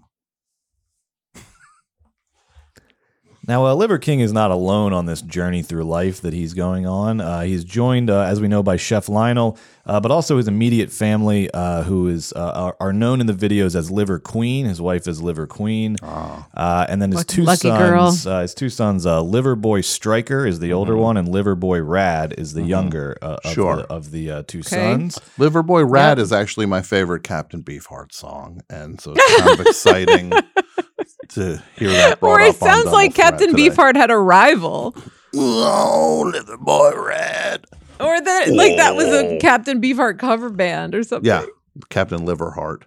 Now, 3.51 3.67
uh, 3.67 3.75
Liver 3.75 3.99
King 3.99 4.21
is 4.21 4.33
not 4.33 4.53
alone 4.53 4.93
on 4.93 5.07
this 5.07 5.23
journey 5.23 5.61
through 5.63 5.83
life 5.83 6.21
that 6.21 6.33
he's 6.33 6.55
going 6.55 6.87
on. 6.87 7.21
Uh, 7.21 7.41
he's 7.41 7.65
joined, 7.65 8.09
uh, 8.09 8.21
as 8.23 8.41
we 8.41 8.47
know, 8.47 8.63
by 8.63 8.77
Chef 8.77 9.09
Lionel, 9.09 9.59
uh, 9.85 9.99
but 9.99 10.13
also 10.13 10.37
his 10.37 10.47
immediate 10.47 10.93
family, 10.93 11.51
uh, 11.51 11.83
who 11.83 12.07
is 12.07 12.33
uh, 12.37 12.53
are, 12.55 12.77
are 12.79 12.93
known 12.93 13.21
in 13.21 13.27
the 13.27 13.33
videos 13.33 13.75
as 13.75 13.91
Liver 13.91 14.21
Queen. 14.21 14.67
His 14.67 14.81
wife 14.81 15.09
is 15.09 15.21
Liver 15.21 15.49
Queen, 15.49 15.97
uh, 16.01 16.87
and 16.89 17.03
then 17.03 17.11
his 17.11 17.23
Lucky- 17.23 17.35
two 17.35 17.43
lucky 17.43 17.69
girl. 17.71 18.13
sons. 18.13 18.27
Uh, 18.29 18.41
his 18.43 18.55
two 18.55 18.69
sons, 18.69 19.05
uh, 19.05 19.21
Liver 19.21 19.57
Boy 19.57 19.81
Striker 19.81 20.47
is 20.47 20.61
the 20.61 20.73
older 20.73 20.97
one, 20.97 21.17
and 21.17 21.27
Liver 21.29 21.57
Boy 21.57 21.81
Rad 21.83 22.33
is 22.39 22.53
the 22.53 22.63
younger 22.63 23.19
uh, 23.21 23.39
of 23.45 23.53
Sure. 23.53 23.77
the, 23.79 23.83
of 23.93 24.13
the 24.13 24.31
uh, 24.31 24.43
two 24.47 24.61
Okay. 24.61 24.69
sons. 24.77 25.19
Liverboy 25.39 25.91
Rad 25.91 26.21
is 26.21 26.33
actually 26.33 26.67
my 26.67 26.83
favorite 26.83 27.25
Captain 27.25 27.65
Beefheart 27.65 28.13
song, 28.13 28.61
and 28.71 29.01
so 29.01 29.13
it's 29.17 29.41
kind 29.41 29.59
of 29.59 29.67
exciting 29.67 30.33
to 31.35 31.63
hear 31.77 31.91
that 31.91 32.21
brought 32.21 32.31
Or 32.31 32.41
up. 32.41 32.55
it 32.55 32.57
sounds 32.59 32.87
like 32.87 33.15
Threat 33.15 33.31
Captain 33.33 33.51
today. 33.51 33.69
Beefheart 33.71 33.97
had 33.97 34.11
a 34.11 34.17
rival, 34.19 34.95
Oh, 35.35 36.31
Liverboy 36.35 37.05
Rad. 37.07 37.65
or 38.01 38.21
that 38.21 38.49
like 38.51 38.77
that 38.77 38.95
was 38.97 39.07
a 39.07 39.37
oh. 39.37 39.39
Captain 39.41 39.81
Beefheart 39.81 40.19
cover 40.19 40.51
band 40.51 40.95
or 40.95 41.03
something. 41.03 41.27
Yeah, 41.29 41.45
Captain 41.89 42.21
Liverheart, 42.21 42.83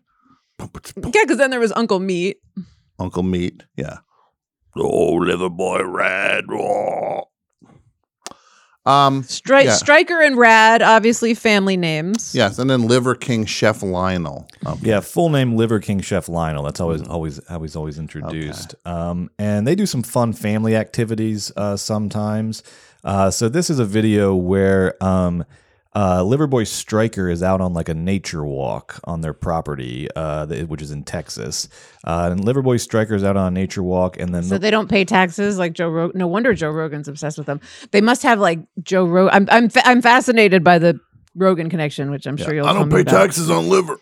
yeah, 0.60 0.65
because 1.24 1.38
then 1.38 1.52
there 1.52 1.60
was 1.60 1.72
Uncle 1.74 1.99
Meat. 1.99 2.38
Uncle 2.99 3.24
Meat. 3.24 3.64
Yeah. 3.76 3.98
Oh, 4.76 5.20
Liverboy 5.20 5.82
Rad. 5.91 6.45
Oh. 6.52 7.24
Um. 8.86 9.24
Stri- 9.24 9.64
Yeah. 9.66 9.74
Striker 9.74 10.22
and 10.22 10.38
Rad, 10.38 10.82
obviously 10.82 11.34
family 11.34 11.78
names. 11.78 12.36
Yes, 12.36 12.60
and 12.60 12.70
then 12.70 12.88
Liver 12.88 13.16
King 13.16 13.46
Chef 13.46 13.82
Lionel. 13.82 14.48
Um, 14.66 14.80
Yeah, 14.82 15.00
full 15.00 15.30
name 15.30 15.56
Liver 15.56 15.80
King 15.80 16.02
Chef 16.02 16.28
Lionel. 16.28 16.64
That's 16.64 16.80
always 16.82 17.02
Mm-hmm. 17.02 17.12
always 17.12 17.40
how 17.48 17.62
he's 17.62 17.76
always 17.76 17.98
introduced. 17.98 18.76
Um, 18.86 19.30
and 19.40 19.66
they 19.66 19.76
do 19.76 19.86
some 19.86 20.04
fun 20.04 20.34
family 20.34 20.76
activities 20.76 21.52
uh, 21.56 21.78
sometimes. 21.78 22.62
Uh, 23.06 23.32
so 23.32 23.48
this 23.50 23.70
is 23.70 23.80
a 23.80 23.86
video 23.86 24.36
where 24.36 25.02
um, 25.04 25.46
uh, 25.95 26.22
Liverboy 26.22 26.68
Striker 26.68 27.30
is 27.30 27.44
out 27.44 27.61
on 27.61 27.74
like 27.74 27.88
a 27.90 27.94
nature 27.94 28.44
walk 28.44 28.99
on 29.03 29.22
their 29.22 29.34
property, 29.34 30.07
uh, 30.15 30.48
which 30.65 30.82
is 30.82 30.91
in 30.91 31.03
Texas. 31.03 31.70
Uh, 32.03 32.30
and 32.32 32.41
Liverboy 32.41 32.80
Striker 32.80 33.14
is 33.14 33.24
out 33.24 33.38
on 33.38 33.48
a 33.48 33.52
nature 33.52 33.84
walk, 33.84 34.20
and 34.20 34.34
then 34.34 34.44
So 34.44 34.57
they 34.57 34.72
don't 34.72 34.90
pay 34.90 35.06
taxes 35.06 35.57
like 35.57 35.74
Joe 35.74 35.90
Rogan. 35.90 36.18
No 36.18 36.28
wonder 36.28 36.53
Joe 36.53 36.72
Rogan's 36.72 37.07
obsessed 37.07 37.38
with 37.38 37.48
them. 37.48 37.61
They 37.91 38.02
must 38.02 38.24
have 38.24 38.40
like 38.40 38.60
Joe 38.82 39.06
Rogan. 39.06 39.34
I'm 39.34 39.48
I'm 39.52 39.70
fa- 39.70 39.88
I'm 39.88 40.02
fascinated 40.02 40.64
by 40.64 40.80
the 40.80 40.99
Rogan 41.36 41.70
connection, 41.70 42.10
which 42.11 42.26
I'm 42.26 42.38
sure 42.38 42.53
you'll. 42.53 42.65
I 42.65 42.74
don't 42.74 42.90
tell 42.90 42.98
me 42.98 43.03
pay 43.03 43.10
about. 43.10 43.26
taxes 43.26 43.49
on 43.49 43.70
liver. 43.70 43.98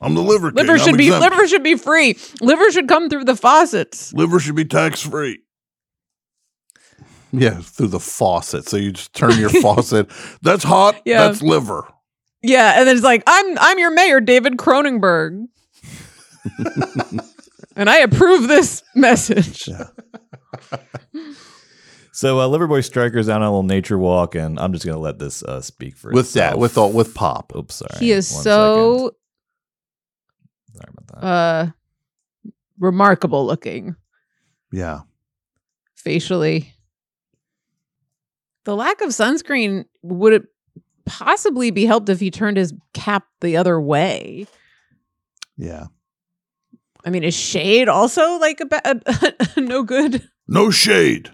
I'm 0.00 0.14
the 0.14 0.22
liver. 0.22 0.50
King. 0.50 0.56
Liver 0.56 0.72
I'm 0.72 0.78
should 0.78 0.96
be 0.96 1.08
exempt. 1.08 1.30
liver 1.30 1.46
should 1.48 1.62
be 1.62 1.76
free. 1.76 2.16
Liver 2.40 2.70
should 2.72 2.88
come 2.88 3.10
through 3.10 3.24
the 3.24 3.36
faucets. 3.36 4.12
Liver 4.14 4.40
should 4.40 4.56
be 4.56 4.64
tax 4.64 5.02
free. 5.02 5.40
Yeah, 7.32 7.60
through 7.60 7.88
the 7.88 8.00
faucet. 8.00 8.66
So 8.68 8.76
you 8.76 8.92
just 8.92 9.12
turn 9.14 9.38
your 9.38 9.50
faucet. 9.50 10.10
That's 10.42 10.64
hot. 10.64 11.00
Yeah. 11.04 11.26
That's 11.28 11.42
liver. 11.42 11.86
Yeah, 12.42 12.78
and 12.78 12.88
then 12.88 12.96
it's 12.96 13.04
like 13.04 13.22
I'm 13.26 13.58
I'm 13.58 13.78
your 13.78 13.90
mayor, 13.92 14.20
David 14.20 14.56
Cronenberg, 14.56 15.44
and 17.76 17.90
I 17.90 17.98
approve 17.98 18.48
this 18.48 18.82
message. 18.94 19.68
So 22.12 22.38
uh, 22.38 22.48
Liverboy 22.48 22.84
Striker's 22.84 23.30
out 23.30 23.36
on 23.36 23.42
a 23.42 23.50
little 23.50 23.62
nature 23.62 23.96
walk, 23.96 24.34
and 24.34 24.58
I'm 24.60 24.74
just 24.74 24.84
gonna 24.84 24.98
let 24.98 25.18
this 25.18 25.42
uh, 25.42 25.62
speak 25.62 25.96
for 25.96 26.10
With 26.12 26.34
that, 26.34 26.58
with 26.58 26.76
all, 26.76 26.92
with 26.92 27.14
pop. 27.14 27.52
Oops, 27.56 27.74
sorry. 27.74 27.98
He 27.98 28.10
is 28.12 28.30
One 28.30 28.42
so 28.42 28.96
second. 30.74 30.82
Sorry 30.82 30.92
about 30.92 31.20
that. 31.22 31.26
uh 31.26 31.66
remarkable 32.78 33.46
looking 33.46 33.96
Yeah. 34.70 35.00
facially. 35.94 36.74
The 38.70 38.76
lack 38.76 39.00
of 39.00 39.08
sunscreen 39.08 39.86
would 40.04 40.32
it 40.32 40.42
possibly 41.04 41.72
be 41.72 41.86
helped 41.86 42.08
if 42.08 42.20
he 42.20 42.30
turned 42.30 42.56
his 42.56 42.72
cap 42.94 43.24
the 43.40 43.56
other 43.56 43.80
way? 43.80 44.46
Yeah. 45.56 45.86
I 47.04 47.10
mean, 47.10 47.24
is 47.24 47.34
shade 47.34 47.88
also 47.88 48.38
like 48.38 48.60
a, 48.60 48.66
ba- 48.66 49.00
a 49.56 49.60
no 49.60 49.82
good? 49.82 50.22
No 50.46 50.70
shade. 50.70 51.32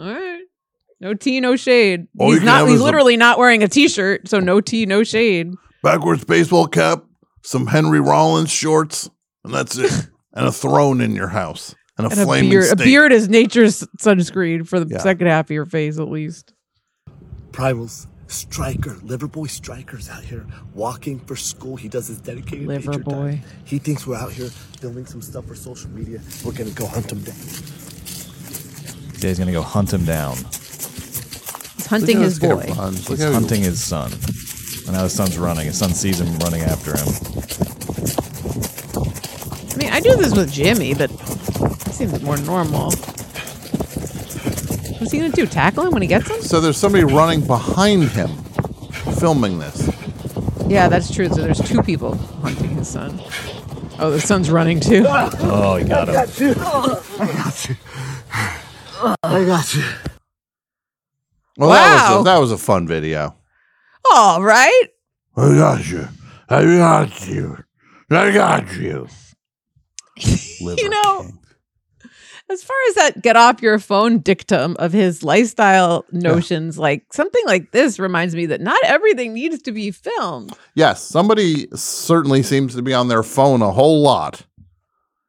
All 0.00 0.06
right. 0.12 0.42
No 0.98 1.14
tea, 1.14 1.38
no 1.38 1.54
shade. 1.54 2.08
All 2.18 2.32
he's 2.32 2.42
not 2.42 2.64
he's 2.66 2.74
is 2.74 2.80
a- 2.80 2.84
literally 2.84 3.16
not 3.16 3.38
wearing 3.38 3.62
a 3.62 3.68
t-shirt, 3.68 4.26
so 4.26 4.40
no 4.40 4.60
tea, 4.60 4.84
no 4.84 5.04
shade. 5.04 5.54
Backwards 5.84 6.24
baseball 6.24 6.66
cap, 6.66 7.04
some 7.44 7.68
Henry 7.68 8.00
Rollins 8.00 8.50
shorts, 8.50 9.08
and 9.44 9.54
that's 9.54 9.78
it. 9.78 9.92
and 10.32 10.48
a 10.48 10.50
throne 10.50 11.00
in 11.00 11.14
your 11.14 11.28
house. 11.28 11.76
And 11.98 12.06
a 12.06 12.10
And 12.10 12.20
a 12.20 12.24
flaming 12.24 12.50
beard. 12.50 12.72
A 12.72 12.76
beard 12.76 13.12
is 13.12 13.28
nature's 13.28 13.84
sunscreen 14.00 14.66
for 14.66 14.78
the 14.80 14.86
Yeah. 14.94 14.98
second 15.02 15.26
half 15.26 15.46
of 15.46 15.50
your 15.50 15.66
face 15.66 15.98
at 15.98 16.08
least. 16.08 16.54
Primals, 17.50 18.06
Striker, 18.28 18.94
Liverboy 19.04 19.50
Striker's 19.50 20.08
out 20.08 20.22
here 20.22 20.46
walking 20.74 21.18
for 21.18 21.34
school. 21.34 21.76
He 21.76 21.88
does 21.88 22.06
his 22.08 22.18
dedicated 22.20 22.68
Liverboy. 22.68 23.40
He 23.64 23.78
thinks 23.78 24.06
we're 24.06 24.16
out 24.16 24.32
here 24.32 24.48
filming 24.80 25.06
some 25.06 25.20
stuff 25.22 25.46
for 25.46 25.54
social 25.56 25.90
media. 25.90 26.20
We're 26.44 26.52
gonna 26.52 26.70
go 26.70 26.86
hunt 26.86 27.10
him 27.10 27.20
down. 27.22 27.36
Yeah, 29.20 29.28
he's 29.30 29.38
gonna 29.40 29.50
go 29.52 29.62
hunt 29.62 29.92
him 29.92 30.04
down. 30.04 30.36
He's 30.36 31.86
hunting 31.86 32.20
his 32.20 32.38
boy. 32.38 32.62
He's 33.08 33.22
hunting 33.24 33.62
his 33.62 33.82
son. 33.82 34.12
And 34.86 34.92
now 34.92 35.02
his 35.02 35.12
son's 35.14 35.36
running. 35.36 35.66
His 35.66 35.76
son 35.78 35.92
sees 35.94 36.20
him 36.20 36.38
running 36.38 36.62
after 36.62 36.92
him. 36.96 38.27
I 39.78 39.80
mean, 39.80 39.92
I 39.92 40.00
do 40.00 40.16
this 40.16 40.34
with 40.34 40.50
Jimmy, 40.52 40.92
but 40.92 41.08
it 41.08 41.92
seems 41.94 42.20
more 42.20 42.36
normal. 42.38 42.86
What's 44.98 45.12
he 45.12 45.20
gonna 45.20 45.30
do? 45.30 45.46
Tackle 45.46 45.86
him 45.86 45.92
when 45.92 46.02
he 46.02 46.08
gets 46.08 46.28
him? 46.28 46.42
So 46.42 46.60
there's 46.60 46.76
somebody 46.76 47.04
running 47.04 47.46
behind 47.46 48.08
him 48.08 48.28
filming 49.20 49.60
this. 49.60 49.88
Yeah, 50.66 50.88
that's 50.88 51.14
true. 51.14 51.28
So 51.28 51.36
there's 51.42 51.60
two 51.60 51.80
people 51.82 52.16
hunting 52.16 52.70
his 52.70 52.88
son. 52.88 53.20
Oh, 54.00 54.10
the 54.10 54.20
son's 54.20 54.50
running 54.50 54.80
too. 54.80 55.04
Oh, 55.06 55.76
he 55.76 55.84
got 55.84 56.08
him. 56.08 56.14
you. 56.48 56.50
I 57.20 57.32
got 57.32 57.68
you. 57.68 57.76
I 59.22 59.44
got 59.44 59.74
you. 59.76 59.84
Well, 61.56 61.70
that, 61.70 61.94
was 61.94 62.10
Wow. 62.10 62.20
a, 62.20 62.24
that 62.24 62.38
was 62.38 62.50
a 62.50 62.58
fun 62.58 62.88
video. 62.88 63.36
All 64.12 64.42
right. 64.42 64.86
I 65.36 65.54
got 65.54 65.88
you. 65.88 66.08
I 66.48 66.64
got 66.64 67.28
you. 67.28 67.58
I 68.10 68.32
got 68.32 68.76
you. 68.76 69.06
You 70.20 70.88
know, 70.88 71.22
King. 71.22 71.38
As 72.50 72.62
far 72.62 72.76
as 72.88 72.94
that 72.94 73.20
get 73.22 73.36
off 73.36 73.60
your 73.60 73.78
phone 73.78 74.20
dictum 74.20 74.74
of 74.78 74.90
his 74.92 75.22
lifestyle 75.22 76.06
notions, 76.12 76.78
like 76.78 77.12
something 77.12 77.42
like 77.44 77.72
this 77.72 77.98
reminds 77.98 78.34
me 78.34 78.46
that 78.46 78.62
not 78.62 78.82
everything 78.84 79.34
needs 79.34 79.60
to 79.62 79.72
be 79.72 79.90
filmed. 79.90 80.56
Yes, 80.74 81.02
somebody 81.02 81.66
certainly 81.74 82.42
seems 82.42 82.74
to 82.74 82.80
be 82.82 82.94
on 82.94 83.08
their 83.08 83.22
phone 83.22 83.60
a 83.60 83.70
whole 83.70 84.00
lot. 84.00 84.46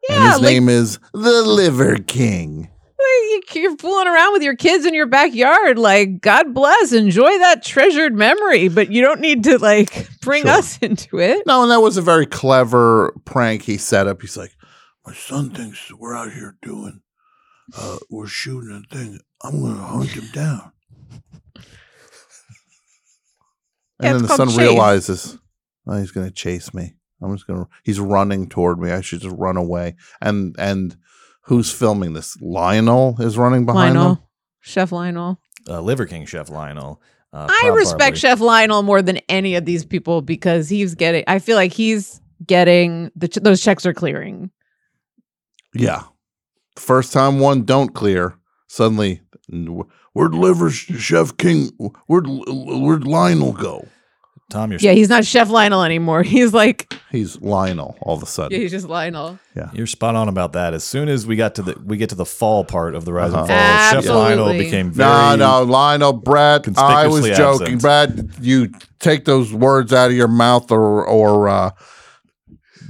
and 0.07 0.18
Yeah, 0.18 0.32
his 0.32 0.41
like- 0.41 0.49
name 0.49 0.70
is 0.70 0.98
the 1.14 1.41
Liver 1.44 1.98
King. 1.98 2.70
You're 3.53 3.76
fooling 3.78 4.07
around 4.07 4.34
with 4.34 4.44
your 4.44 4.56
kids 4.56 4.86
in 4.86 4.94
your 4.94 5.07
backyard. 5.07 5.78
Like, 5.80 6.22
God 6.22 6.53
bless, 6.53 6.94
enjoy 6.94 7.38
that 7.40 7.64
treasured 7.64 8.14
memory, 8.14 8.68
but 8.68 8.91
you 8.91 9.02
don't 9.02 9.20
need 9.22 9.44
to 9.45 9.57
like 9.57 10.07
bring 10.22 10.44
Sure. 10.44 10.52
us 10.52 10.78
into 10.82 11.20
it. 11.20 11.45
No, 11.48 11.64
and 11.64 11.72
that 11.72 11.82
was 11.82 11.98
a 11.98 12.02
very 12.02 12.26
clever 12.28 13.14
prank 13.26 13.64
he 13.64 13.78
set 13.78 14.07
up. 14.07 14.22
He's 14.22 14.38
like, 14.38 14.56
my 15.05 15.13
son 15.13 15.49
thinks 15.51 15.91
we're 15.93 16.15
out 16.15 16.34
here 16.34 16.57
doing, 16.61 17.01
uh, 17.77 17.97
we're 18.09 18.27
shooting 18.27 18.84
a 18.85 18.95
thing. 18.95 19.19
I'm 19.43 19.61
going 19.61 19.76
to 19.76 19.81
hunt 19.81 20.09
him 20.09 20.27
down. 20.34 20.71
Yeah, 24.01 24.11
and 24.11 24.15
then 24.15 24.21
the 24.23 24.35
son 24.35 24.47
chase. 24.47 24.57
realizes, 24.57 25.38
oh, 25.88 25.97
he's 25.97 26.11
going 26.11 26.27
to 26.27 26.34
chase 26.34 26.73
me. 26.73 26.95
I'm 27.21 27.35
just 27.35 27.47
going 27.47 27.63
to, 27.63 27.69
he's 27.84 27.99
running 27.99 28.47
toward 28.47 28.80
me. 28.80 28.91
I 28.91 29.01
should 29.01 29.21
just 29.21 29.35
run 29.38 29.57
away. 29.57 29.95
And, 30.21 30.55
and 30.57 30.95
who's 31.43 31.71
filming 31.71 32.13
this? 32.13 32.39
Lionel 32.41 33.17
is 33.19 33.38
running 33.38 33.65
behind 33.65 33.95
Lionel, 33.95 34.15
him. 34.15 34.23
Chef 34.61 34.91
Lionel. 34.91 35.41
Uh, 35.67 35.81
Liver 35.81 36.05
King 36.05 36.26
Chef 36.26 36.49
Lionel. 36.49 37.01
Uh, 37.34 37.47
I 37.49 37.67
respect 37.67 37.99
Barbary. 37.99 38.17
Chef 38.17 38.39
Lionel 38.39 38.84
more 38.84 39.01
than 39.01 39.17
any 39.30 39.55
of 39.55 39.65
these 39.65 39.85
people 39.85 40.21
because 40.21 40.69
he's 40.69 40.95
getting. 40.95 41.23
I 41.27 41.39
feel 41.39 41.57
like 41.57 41.73
he's 41.73 42.21
getting 42.45 43.11
the 43.15 43.27
ch- 43.27 43.35
those 43.35 43.61
checks 43.61 43.85
are 43.85 43.93
clearing. 43.93 44.49
Yeah. 45.73 46.03
First 46.75 47.11
time 47.13 47.39
one 47.39 47.63
don't 47.63 47.93
clear, 47.93 48.35
suddenly, 48.67 49.21
where'd 50.13 50.33
Liver 50.33 50.69
Chef 50.69 51.35
King, 51.37 51.71
where'd, 52.07 52.25
where'd 52.27 53.05
Lionel 53.05 53.51
go? 53.53 53.87
Tom, 54.49 54.71
you're 54.71 54.79
Yeah, 54.81 54.93
he's 54.93 55.09
not 55.09 55.25
Chef 55.25 55.49
Lionel 55.49 55.83
anymore. 55.83 56.23
He's 56.29 56.55
like, 56.55 56.91
He's 57.11 57.39
Lionel 57.39 57.95
all 58.01 58.15
of 58.15 58.23
a 58.23 58.25
sudden. 58.25 58.51
yeah, 58.57 58.63
he's 58.63 58.71
just 58.71 58.87
Lionel. 58.87 59.37
Yeah, 59.55 59.69
you're 59.73 59.85
spot 59.85 60.15
on 60.15 60.27
about 60.27 60.53
that. 60.53 60.73
As 60.73 60.83
soon 60.83 61.07
as 61.07 61.27
we 61.27 61.35
got 61.35 61.53
to 61.55 61.61
the 61.61 61.79
we 61.85 61.97
get 61.97 62.09
to 62.09 62.15
the 62.15 62.25
fall 62.25 62.63
part 62.63 62.95
of 62.95 63.05
the 63.05 63.13
Rise 63.13 63.31
Uh-huh. 63.31 63.45
and 63.47 63.91
Fall, 63.93 64.01
Chef 64.01 64.09
Lionel 64.11 64.53
became 64.53 64.89
very 64.91 65.07
No, 65.07 65.35
no, 65.35 65.63
Lionel, 65.63 66.13
Brad. 66.13 66.67
I 66.79 67.05
was 67.07 67.27
joking, 67.27 67.75
absent. 67.75 67.81
Brad. 67.81 68.29
You 68.41 68.71
take 68.99 69.25
those 69.25 69.53
words 69.53 69.93
out 69.93 70.09
of 70.09 70.15
your 70.17 70.27
mouth, 70.27 70.71
or 70.71 71.05
or 71.05 71.47
uh, 71.47 71.71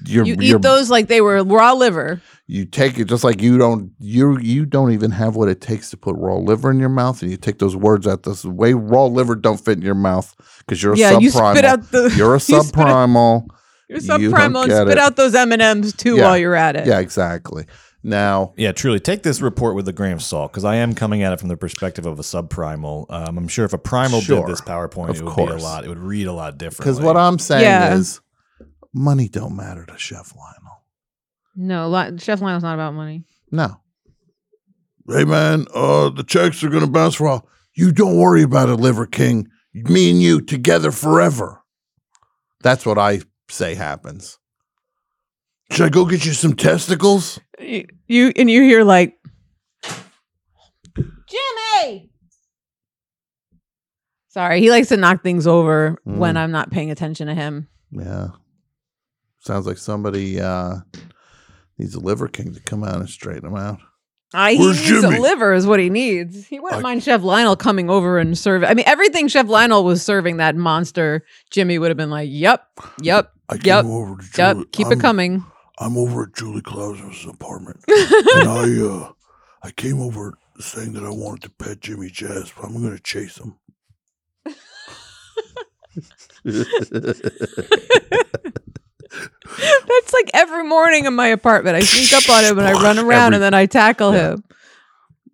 you're, 0.06 0.26
You 0.26 0.36
you're- 0.40 0.60
eat 0.60 0.62
those 0.62 0.90
like 0.90 1.08
they 1.08 1.20
were 1.22 1.44
raw 1.44 1.74
liver. 1.74 2.22
You 2.52 2.66
take 2.66 2.98
it 2.98 3.06
just 3.06 3.24
like 3.24 3.44
you 3.44 3.60
don't 3.60 3.92
you 4.00 4.40
you 4.40 4.66
don't 4.66 4.92
even 4.92 5.12
have 5.12 5.36
what 5.36 5.50
it 5.50 5.62
takes 5.62 5.92
to 5.92 5.98
put 5.98 6.16
raw 6.18 6.36
liver 6.38 6.72
in 6.72 6.80
your 6.80 6.90
mouth, 6.90 7.22
and 7.22 7.30
you 7.30 7.38
take 7.38 7.60
those 7.60 7.76
words 7.76 8.08
out 8.08 8.24
this 8.24 8.44
way. 8.44 8.74
Raw 8.74 9.06
liver 9.06 9.36
don't 9.36 9.60
fit 9.64 9.78
in 9.78 9.84
your 9.84 9.94
mouth 9.94 10.36
because 10.60 10.82
you're 10.82 10.94
a 10.94 10.98
Yeah, 10.98 11.20
you 11.20 11.30
subprimal. 11.30 11.52
spit 11.54 11.66
out 11.66 11.92
the- 11.92 12.14
you're 12.18 12.32
a 12.34 12.38
you 12.38 12.40
spit 12.40 12.62
subprimal. 12.64 13.48
You're 13.88 14.00
You 14.20 14.36
and 14.36 14.56
spit 14.72 14.88
it. 14.90 14.98
out 14.98 15.16
those 15.16 15.36
M 15.36 15.52
and 15.52 15.62
M's 15.62 15.94
too 15.94 16.16
Yeah. 16.18 16.24
while 16.24 16.38
you're 16.40 16.56
at 16.56 16.76
it. 16.76 16.88
Yeah, 16.88 16.98
exactly. 17.00 17.66
Now, 18.02 18.54
Yeah, 18.58 18.72
truly. 18.72 19.00
Take 19.00 19.22
this 19.24 19.42
report 19.42 19.76
with 19.76 19.88
a 19.88 19.94
grain 19.94 20.14
of 20.14 20.24
salt 20.24 20.52
because 20.52 20.66
I 20.66 20.76
am 20.78 20.96
coming 20.96 21.22
at 21.22 21.34
it 21.34 21.40
from 21.40 21.50
the 21.50 21.58
perspective 21.58 22.08
of 22.08 22.18
a 22.18 22.24
subprimal. 22.24 23.06
Um, 23.12 23.38
I'm 23.38 23.48
sure 23.48 23.66
if 23.66 23.74
a 23.74 23.78
primal 23.78 24.22
Sure, 24.22 24.40
did 24.40 24.48
this 24.52 24.62
PowerPoint, 24.62 25.16
it 25.16 25.22
would 25.24 25.36
be 25.36 25.44
a 25.54 25.56
lot. 25.58 25.86
It 25.86 25.90
would 25.90 26.00
read 26.00 26.26
a 26.26 26.34
lot 26.34 26.58
differently. 26.58 26.94
because 26.94 27.00
what 27.06 27.16
I'm 27.18 27.38
saying 27.38 27.64
Yeah. 27.64 27.94
is, 27.96 28.22
money 28.94 29.28
don't 29.28 29.56
matter 29.56 29.86
to 29.86 29.98
Chef 29.98 30.34
Lionel. 30.36 30.69
No, 31.62 31.90
Li- 31.90 32.18
Chef 32.20 32.40
Lionel's 32.42 32.64
not 32.64 32.74
about 32.76 32.94
money. 32.94 33.26
No. 33.52 33.76
Hey 35.10 35.26
man, 35.26 35.66
uh, 35.74 36.10
the 36.10 36.24
checks 36.24 36.64
are 36.64 36.70
gonna 36.70 36.88
bounce 36.88 37.16
for 37.16 37.28
all. 37.28 37.50
You 37.74 37.92
don't 37.92 38.16
worry 38.18 38.44
about 38.44 38.70
it, 38.70 38.76
Liver 38.76 39.06
King. 39.06 39.48
Me 39.74 40.10
and 40.10 40.22
you 40.22 40.40
together 40.40 40.92
forever. 40.92 41.62
That's 42.62 42.86
what 42.86 42.98
I 42.98 43.22
say 43.50 43.76
happens. 43.76 44.38
Should 45.72 45.86
I 45.86 45.90
go 45.90 46.06
get 46.06 46.26
you 46.26 46.32
some 46.34 46.56
testicles? 46.56 47.40
You, 47.60 47.86
you 48.08 48.32
and 48.38 48.50
you 48.50 48.62
hear 48.64 48.84
like, 48.84 49.16
Jimmy. 50.96 52.10
Sorry, 54.30 54.60
he 54.62 54.70
likes 54.72 54.90
to 54.90 54.98
knock 54.98 55.24
things 55.24 55.46
over 55.48 55.98
when 56.04 56.36
Mm. 56.36 56.38
I'm 56.38 56.52
not 56.52 56.72
paying 56.72 56.92
attention 56.92 57.28
to 57.28 57.36
him. 57.36 57.68
Yeah. 57.92 58.30
Sounds 59.40 59.66
like 59.66 59.78
somebody 59.78 60.40
uh 60.40 60.76
needs 61.80 61.96
a 61.96 62.00
Liver 62.00 62.28
King 62.28 62.54
to 62.54 62.60
come 62.60 62.84
out 62.84 62.98
and 62.98 63.10
straighten 63.10 63.46
him 63.46 63.56
out. 63.56 63.80
I 64.34 64.54
he 64.54 64.60
Where's 64.60 64.78
needs 64.78 65.02
Jimmy? 65.02 65.18
a 65.18 65.22
liver 65.22 65.54
is 65.54 65.66
what 65.66 65.80
he 65.80 65.90
needs. 65.90 66.46
He 66.46 66.60
wouldn't 66.60 66.82
I- 66.82 66.84
mind 66.84 67.04
Chef 67.04 67.24
Lionel 67.24 67.56
coming 67.56 67.90
over 67.90 68.20
and 68.20 68.38
serving. 68.38 68.70
I 68.70 68.76
mean, 68.76 68.86
everything 68.88 69.28
Chef 69.28 69.48
Lionel 69.48 69.84
was 69.84 70.04
serving 70.04 70.38
that 70.38 70.56
monster, 70.56 71.26
Jimmy 71.50 71.80
would 71.80 71.90
have 71.90 71.98
been 71.98 72.12
like, 72.12 72.30
"Yep, 72.32 72.64
yep, 73.02 73.32
I 73.50 73.58
came 73.58 73.66
yep, 73.66 73.86
over 73.86 74.18
to 74.22 74.28
yep. 74.38 74.58
Keep 74.72 74.88
I'm- 74.88 75.00
it 75.00 75.02
coming." 75.02 75.46
I'm 75.82 75.98
over 75.98 76.24
at 76.24 76.36
Julie 76.36 76.62
Klausner's 76.62 77.26
apartment. 77.26 77.80
and 77.88 78.50
I 78.50 78.82
uh 78.86 79.12
I 79.64 79.72
came 79.72 80.02
over 80.02 80.34
saying 80.60 80.92
that 80.94 81.06
I 81.06 81.10
wanted 81.10 81.44
to 81.44 81.50
pet 81.52 81.80
Jimmy 81.80 82.10
Jazz, 82.10 82.52
but 82.56 82.66
I'm 82.66 82.74
gonna 82.84 83.00
chase 83.00 83.38
him. 83.40 83.56
That's 89.12 90.14
like 90.14 90.30
every 90.34 90.64
morning 90.64 91.06
in 91.06 91.16
my 91.16 91.28
apartment. 91.28 91.76
I 91.76 91.82
sneak 91.82 92.14
up 92.14 92.30
on 92.30 92.44
him 92.44 92.58
and 92.60 92.68
I 92.68 92.74
run 92.74 93.00
around 93.00 93.34
Every- 93.34 93.36
and 93.36 93.44
then 93.44 93.54
I 93.54 93.66
tackle 93.66 94.14
Yeah. 94.14 94.32
him. 94.34 94.44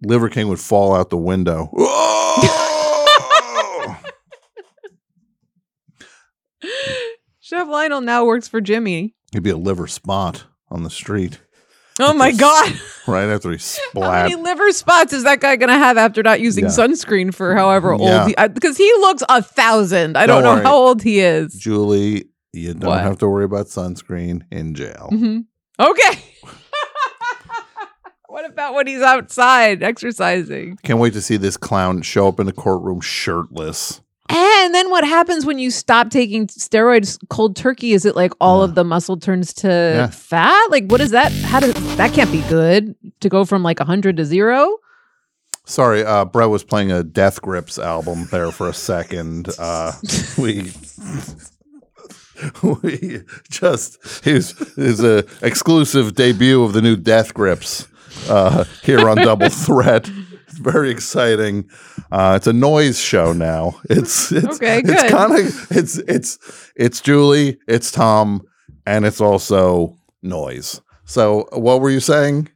Liver 0.04 0.30
King 0.30 0.48
would 0.50 0.60
fall 0.60 0.96
out 0.96 1.10
the 1.10 1.18
window. 1.18 1.70
Chef 7.40 7.68
Lionel 7.68 8.02
now 8.02 8.26
works 8.26 8.48
for 8.48 8.60
Jimmy. 8.62 9.16
He'd 9.32 9.44
be 9.44 9.50
a 9.50 9.58
liver 9.58 9.88
spot 9.88 10.46
on 10.70 10.84
the 10.84 10.90
street 10.90 11.40
Oh 12.00 12.14
my 12.14 12.32
god! 12.32 12.74
right 13.08 13.30
after 13.30 13.52
he 13.52 13.58
splat. 13.58 14.04
How 14.12 14.24
many 14.24 14.36
liver 14.36 14.72
spots 14.74 15.14
is 15.14 15.24
that 15.24 15.40
guy 15.40 15.56
gonna 15.56 15.78
have 15.78 15.98
after 15.98 16.22
not 16.24 16.42
using 16.42 16.66
Yeah. 16.66 16.72
sunscreen 16.72 17.34
for 17.34 17.56
however 17.56 17.92
mm-hmm. 17.92 18.02
old? 18.02 18.10
Yeah. 18.10 18.28
He, 18.28 18.36
uh, 18.36 18.48
because 18.50 18.76
he 18.78 18.92
looks 19.00 19.24
a 19.30 19.42
thousand. 19.42 20.18
I 20.18 20.26
Don't 20.26 20.44
don't, 20.44 20.44
know 20.44 20.54
worry. 20.56 20.64
how 20.64 20.76
old 20.76 21.02
he 21.02 21.22
is. 21.22 21.54
Julie, 21.54 22.26
you 22.56 22.74
don't 22.74 22.90
What? 22.90 23.04
have 23.04 23.18
to 23.20 23.28
worry 23.30 23.46
about 23.46 23.68
sunscreen 23.68 24.44
in 24.52 24.74
jail. 24.76 25.08
hmm 25.12 25.40
Okay. 25.80 26.24
what 28.28 28.46
about 28.46 28.74
when 28.74 28.88
he's 28.88 29.02
outside 29.02 29.84
exercising? 29.84 30.78
Can't 30.84 31.00
wait 31.00 31.14
to 31.14 31.22
see 31.22 31.38
this 31.38 31.58
clown 31.58 32.02
show 32.02 32.28
up 32.28 32.40
in 32.40 32.46
the 32.46 32.54
courtroom 32.54 33.02
shirtless. 33.02 34.02
And 34.28 34.74
then 34.74 34.90
what 34.90 35.04
happens 35.06 35.46
when 35.46 35.60
you 35.60 35.70
stop 35.70 36.10
taking 36.10 36.48
steroids 36.48 37.20
cold 37.30 37.56
turkey? 37.56 37.94
Is 37.94 38.06
it 38.06 38.16
like 38.16 38.32
all 38.42 38.64
of 38.64 38.74
the 38.74 38.84
muscle 38.84 39.18
turns 39.18 39.54
to 39.56 39.68
Yeah. 39.68 40.08
fat? 40.08 40.68
Like 40.72 40.86
what 40.88 41.00
is 41.02 41.12
that? 41.12 41.32
How 41.32 41.60
does 41.60 41.74
that 41.98 42.12
can't 42.14 42.32
be 42.32 42.42
good 42.50 42.96
to 43.20 43.30
go 43.30 43.46
from 43.46 43.62
like 43.62 43.80
100 43.80 44.18
to 44.18 44.26
0? 44.26 44.78
Sorry, 45.68 46.04
uh, 46.06 46.26
Brett 46.26 46.50
was 46.50 46.64
playing 46.64 46.92
a 46.92 47.04
Death 47.04 47.42
Grips 47.42 47.80
album 47.80 48.28
there 48.32 48.52
for 48.52 48.68
a 48.70 48.74
second. 48.74 49.50
Uh, 49.60 49.94
we 50.38 50.72
we 52.64 53.22
just 53.50 54.24
his 54.24 54.52
his 54.76 55.04
uh, 55.04 55.24
exclusive 55.42 56.16
debut 56.16 56.64
of 56.64 56.74
the 56.74 56.82
new 56.82 56.96
Death 56.96 57.34
Grips 57.34 57.88
uh, 58.30 58.66
here 58.84 59.08
on 59.10 59.18
Double 59.18 59.50
Threat. 59.66 60.10
It's 60.48 60.58
very 60.58 60.90
exciting. 60.90 61.70
Uh, 62.12 62.34
it's 62.38 62.48
a 62.48 62.54
noise 62.54 63.00
show 63.00 63.34
now. 63.34 63.80
It's 63.90 64.32
it's 64.32 64.56
Okay, 64.56 64.82
it's 64.86 65.12
kind 65.12 65.32
of 65.34 65.72
it's 65.72 65.98
it's 65.98 66.72
it's 66.76 67.02
Julie, 67.02 67.58
it's 67.68 67.92
Tom, 67.92 68.46
and 68.86 69.06
it's 69.06 69.22
also 69.22 69.98
noise. 70.22 70.82
So, 71.06 71.48
what 71.52 71.82
were 71.82 71.90
you 71.90 72.00
saying? 72.00 72.50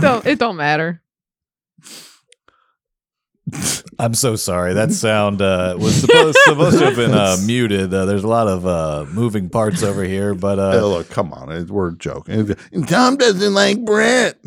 Don't 0.00 0.26
it 0.26 0.38
don't 0.38 0.56
matter. 0.56 1.02
I'm 3.98 4.14
so 4.14 4.36
sorry. 4.36 4.74
That 4.74 4.92
sound 4.92 5.42
uh, 5.42 5.76
was 5.78 5.94
supposed, 6.00 6.38
supposed 6.44 6.78
to 6.78 6.84
have 6.86 6.96
been 6.96 7.12
uh, 7.14 7.36
muted. 7.44 7.92
Uh, 7.92 8.04
there's 8.04 8.24
a 8.24 8.28
lot 8.28 8.46
of 8.48 8.66
uh, 8.66 9.06
moving 9.12 9.48
parts 9.48 9.82
over 9.82 10.04
here, 10.04 10.34
but 10.34 10.58
Hey, 10.58 10.78
uh, 10.78 10.86
look, 10.86 11.08
come 11.10 11.32
on, 11.32 11.66
we're 11.68 11.92
joking. 11.92 12.54
Tom 12.86 13.16
doesn't 13.16 13.54
like 13.54 13.84
Brett. 13.84 14.38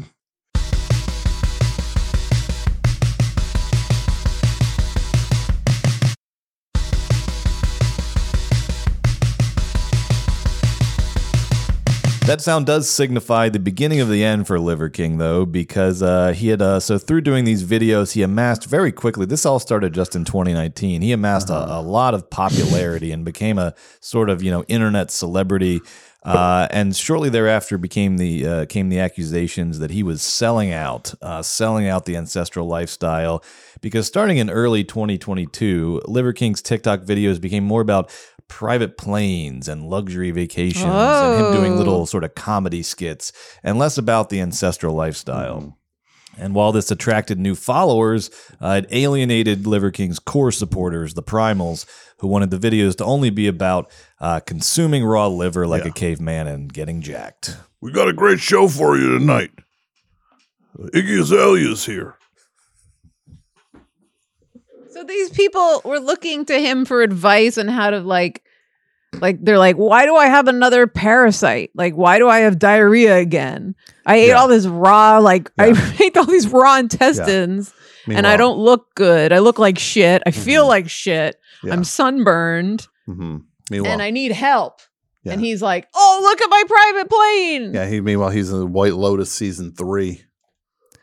That 12.32 12.40
sound 12.40 12.66
does 12.66 12.90
signify 12.90 13.50
the 13.50 13.60
beginning 13.60 14.00
of 14.00 14.08
the 14.08 14.24
end 14.24 14.48
for 14.48 14.58
Liver 14.58 14.88
King, 14.88 15.18
though, 15.18 15.46
because 15.46 16.02
uh, 16.02 16.32
he 16.32 16.48
had 16.48 16.62
uh, 16.62 16.80
so 16.80 16.98
through 16.98 17.20
doing 17.20 17.44
these 17.44 17.66
videos, 17.66 18.14
he 18.14 18.24
amassed 18.24 18.68
very 18.68 18.94
quickly. 18.94 19.26
This 19.26 19.46
all 19.46 19.60
started 19.60 19.94
just 19.94 20.16
in 20.16 20.24
2019. 20.24 21.02
He 21.02 21.12
amassed 21.12 21.50
a, 21.50 21.76
a 21.76 21.82
lot 21.82 22.14
of 22.14 22.30
popularity 22.30 23.12
and 23.12 23.26
became 23.26 23.58
a 23.58 23.74
sort 24.00 24.30
of 24.30 24.42
you 24.42 24.50
know 24.50 24.64
internet 24.70 25.12
celebrity. 25.12 25.82
Uh, 26.24 26.68
and 26.70 26.96
shortly 26.96 27.30
thereafter 27.30 27.80
became 27.80 28.18
the 28.18 28.46
uh, 28.46 28.66
came 28.68 28.90
the 28.90 29.00
accusations 29.00 29.80
that 29.80 29.90
he 29.90 30.04
was 30.04 30.22
selling 30.22 30.72
out, 30.72 31.16
uh, 31.22 31.42
selling 31.42 31.88
out 31.88 32.06
the 32.06 32.16
ancestral 32.16 32.68
lifestyle. 32.68 33.44
Because 33.82 34.06
starting 34.06 34.38
in 34.38 34.48
early 34.48 34.84
2022, 34.84 36.04
Liver 36.06 36.32
King's 36.32 36.62
TikTok 36.62 37.02
videos 37.02 37.42
became 37.42 37.64
more 37.64 37.82
about 37.82 38.12
private 38.52 38.98
planes 38.98 39.70
and 39.70 39.90
luxury 39.90 40.30
vacations 40.30 40.84
and 40.84 41.46
him 41.46 41.54
doing 41.54 41.74
Oh. 41.74 41.78
little 41.78 42.06
sort 42.06 42.26
of 42.26 42.36
comedy 42.36 42.84
skits 42.84 43.32
and 43.64 43.80
less 43.80 43.98
about 43.98 44.30
the 44.30 44.42
ancestral 44.42 44.94
lifestyle. 44.94 45.78
And 46.38 46.54
while 46.54 46.74
this 46.74 46.92
attracted 46.92 47.40
new 47.40 47.56
followers, 47.56 48.30
uh, 48.60 48.82
it 48.84 48.90
alienated 48.92 49.66
Liver 49.66 49.90
King's 49.90 50.20
core 50.20 50.52
supporters, 50.52 51.14
the 51.14 51.24
primals, 51.24 51.86
who 52.20 52.28
wanted 52.28 52.52
the 52.52 52.58
videos 52.60 52.96
to 52.98 53.06
only 53.06 53.30
be 53.30 53.48
about 53.48 53.90
uh, 54.20 54.42
consuming 54.42 55.06
raw 55.06 55.28
liver 55.28 55.66
like 55.66 55.86
a 55.86 55.92
caveman 55.92 56.48
and 56.48 56.72
getting 56.74 57.02
jacked. 57.02 57.56
We 57.80 57.92
got 57.94 58.10
a 58.10 58.14
great 58.14 58.40
show 58.42 58.68
for 58.68 58.98
you 58.98 59.18
tonight. 59.18 59.52
Iggy 60.78 61.20
Azalea's 61.22 61.86
here. 61.86 62.16
So 65.02 65.08
these 65.08 65.32
people 65.32 65.82
were 65.84 66.00
looking 66.00 66.46
to 66.46 66.60
him 66.60 66.86
for 66.86 67.02
advice 67.02 67.58
on 67.58 67.68
how 67.68 67.90
to 67.90 68.02
like 68.02 68.44
like 69.20 69.44
they're 69.44 69.58
like, 69.58 69.78
why 69.78 70.06
do 70.06 70.16
I 70.16 70.28
have 70.28 70.48
another 70.48 70.86
parasite? 70.86 71.72
Like, 71.74 71.96
why 71.96 72.20
do 72.20 72.30
I 72.30 72.40
have 72.42 72.60
diarrhea 72.60 73.18
again? 73.18 73.74
I 74.06 74.18
ate 74.18 74.28
Yeah. 74.28 74.34
all 74.36 74.48
this 74.48 74.68
raw, 74.68 75.18
like 75.18 75.52
I 75.58 75.74
ate 76.00 76.16
all 76.18 76.26
these 76.26 76.48
raw 76.48 76.78
intestines 76.78 77.74
and 78.08 78.28
I 78.28 78.38
don't 78.38 78.60
look 78.60 78.94
good. 78.94 79.34
I 79.34 79.40
look 79.40 79.58
like 79.58 79.80
shit. 79.80 80.22
I 80.28 80.32
feel 80.32 80.68
like 80.68 80.88
shit. 80.90 81.36
Yeah. 81.64 81.74
I'm 81.74 81.84
sunburned 81.84 82.88
Mm-hmm. 83.10 83.38
Meanwhile, 83.72 83.92
and 83.94 84.02
I 84.04 84.12
need 84.12 84.32
help. 84.34 84.82
Yeah. 85.24 85.34
And 85.34 85.42
he's 85.42 85.62
like, 85.64 85.88
Oh, 85.96 86.20
look 86.22 86.40
at 86.42 86.50
my 86.50 86.64
private 86.68 87.10
plane. 87.10 87.74
yeah, 87.74 87.88
he 87.88 88.02
meanwhile 88.02 88.30
he's 88.30 88.52
in 88.52 88.72
White 88.72 88.94
Lotus 88.94 89.32
season 89.32 89.74
three. 89.74 90.24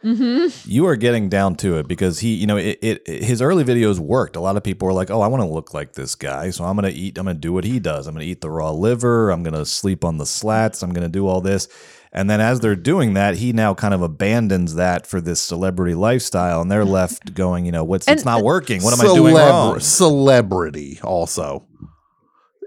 Mm-hmm. 0.05 0.71
You 0.71 0.87
are 0.87 0.95
getting 0.97 1.29
down 1.29 1.57
to 1.57 1.79
it 1.79 1.89
because 1.89 2.21
he, 2.21 2.35
you 2.35 2.47
know, 2.47 2.57
it, 2.57 2.79
it 2.81 3.07
his 3.07 3.43
early 3.43 3.65
videos 3.65 3.99
worked. 3.99 4.37
A 4.37 4.41
lot 4.41 4.57
of 4.57 4.63
people 4.63 4.87
were 4.87 4.93
like, 4.93 5.11
"Oh, 5.11 5.23
I 5.23 5.27
want 5.27 5.43
to 5.43 5.49
look 5.49 5.75
like 5.75 5.95
this 5.95 6.15
guy, 6.15 6.51
so 6.51 6.65
I'm 6.65 6.77
going 6.77 6.93
to 6.93 6.97
eat. 6.97 7.19
I'm 7.19 7.25
going 7.25 7.37
to 7.37 7.41
do 7.41 7.53
what 7.53 7.65
he 7.65 7.81
does. 7.81 8.07
I'm 8.07 8.15
going 8.15 8.25
to 8.25 8.31
eat 8.31 8.41
the 8.41 8.51
raw 8.51 8.71
liver. 8.71 9.31
I'm 9.31 9.43
going 9.43 9.55
to 9.55 9.67
sleep 9.67 10.05
on 10.05 10.19
the 10.19 10.27
slats. 10.27 10.83
I'm 10.83 10.93
going 10.93 11.07
to 11.07 11.09
do 11.09 11.27
all 11.27 11.41
this." 11.41 11.69
And 12.13 12.31
then 12.31 12.41
as 12.41 12.61
they're 12.61 12.77
doing 12.77 13.15
that, 13.15 13.37
he 13.37 13.53
now 13.53 13.75
kind 13.75 13.93
of 13.93 14.01
abandons 14.01 14.77
that 14.77 15.07
for 15.07 15.21
this 15.21 15.41
celebrity 15.41 15.95
lifestyle, 15.95 16.63
and 16.63 16.71
they're 16.71 16.85
left 16.85 17.35
going, 17.35 17.67
"You 17.67 17.73
know, 17.73 17.85
what's 17.85 18.07
it's 18.07 18.25
not 18.25 18.45
working. 18.45 18.83
What 18.83 18.95
am 18.95 19.01
I 19.01 19.15
doing 19.15 19.35
Celebra- 19.35 19.51
wrong?" 19.51 19.81
Celebrity 19.81 21.01
also. 21.03 21.67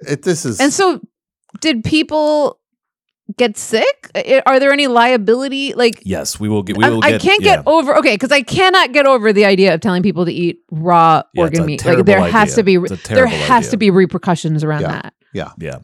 It, 0.08 0.24
this 0.24 0.46
is 0.46 0.60
And 0.60 0.74
so 0.74 1.00
did 1.60 1.84
people 1.84 2.60
get 3.38 3.58
sick? 3.58 4.10
Are 4.46 4.60
there 4.60 4.72
any 4.72 4.88
liability 4.88 5.74
like 5.74 6.02
Yes, 6.06 6.40
we 6.40 6.50
will 6.50 6.64
get. 6.64 6.78
We 6.78 6.84
I, 6.84 6.90
will 6.90 7.04
I 7.04 7.12
get. 7.12 7.22
can't 7.22 7.42
yeah. 7.44 7.58
get 7.58 7.68
over 7.68 7.96
okay 7.98 8.16
because 8.16 8.32
I 8.32 8.42
cannot 8.42 8.92
get 8.94 9.06
over 9.06 9.32
the 9.34 9.46
idea 9.46 9.74
of 9.74 9.82
telling 9.82 10.04
people 10.04 10.26
to 10.26 10.32
eat 10.34 10.60
raw 10.72 11.24
Yeah, 11.34 11.44
organ 11.44 11.66
meat. 11.66 11.80
Like 11.82 11.86
terrible 11.96 12.04
there 12.06 12.22
has 12.30 12.56
to 12.56 12.64
be 12.64 12.78
idea. 12.78 12.94
It's 12.94 13.10
a 13.10 13.14
there 13.14 13.28
has 13.28 13.64
idea. 13.66 13.72
to 13.72 13.78
be 13.78 13.90
repercussions 13.92 14.64
around 14.64 14.82
Yeah. 14.82 14.88
that. 15.02 15.14
yeah. 15.34 15.52
Yeah. 15.60 15.80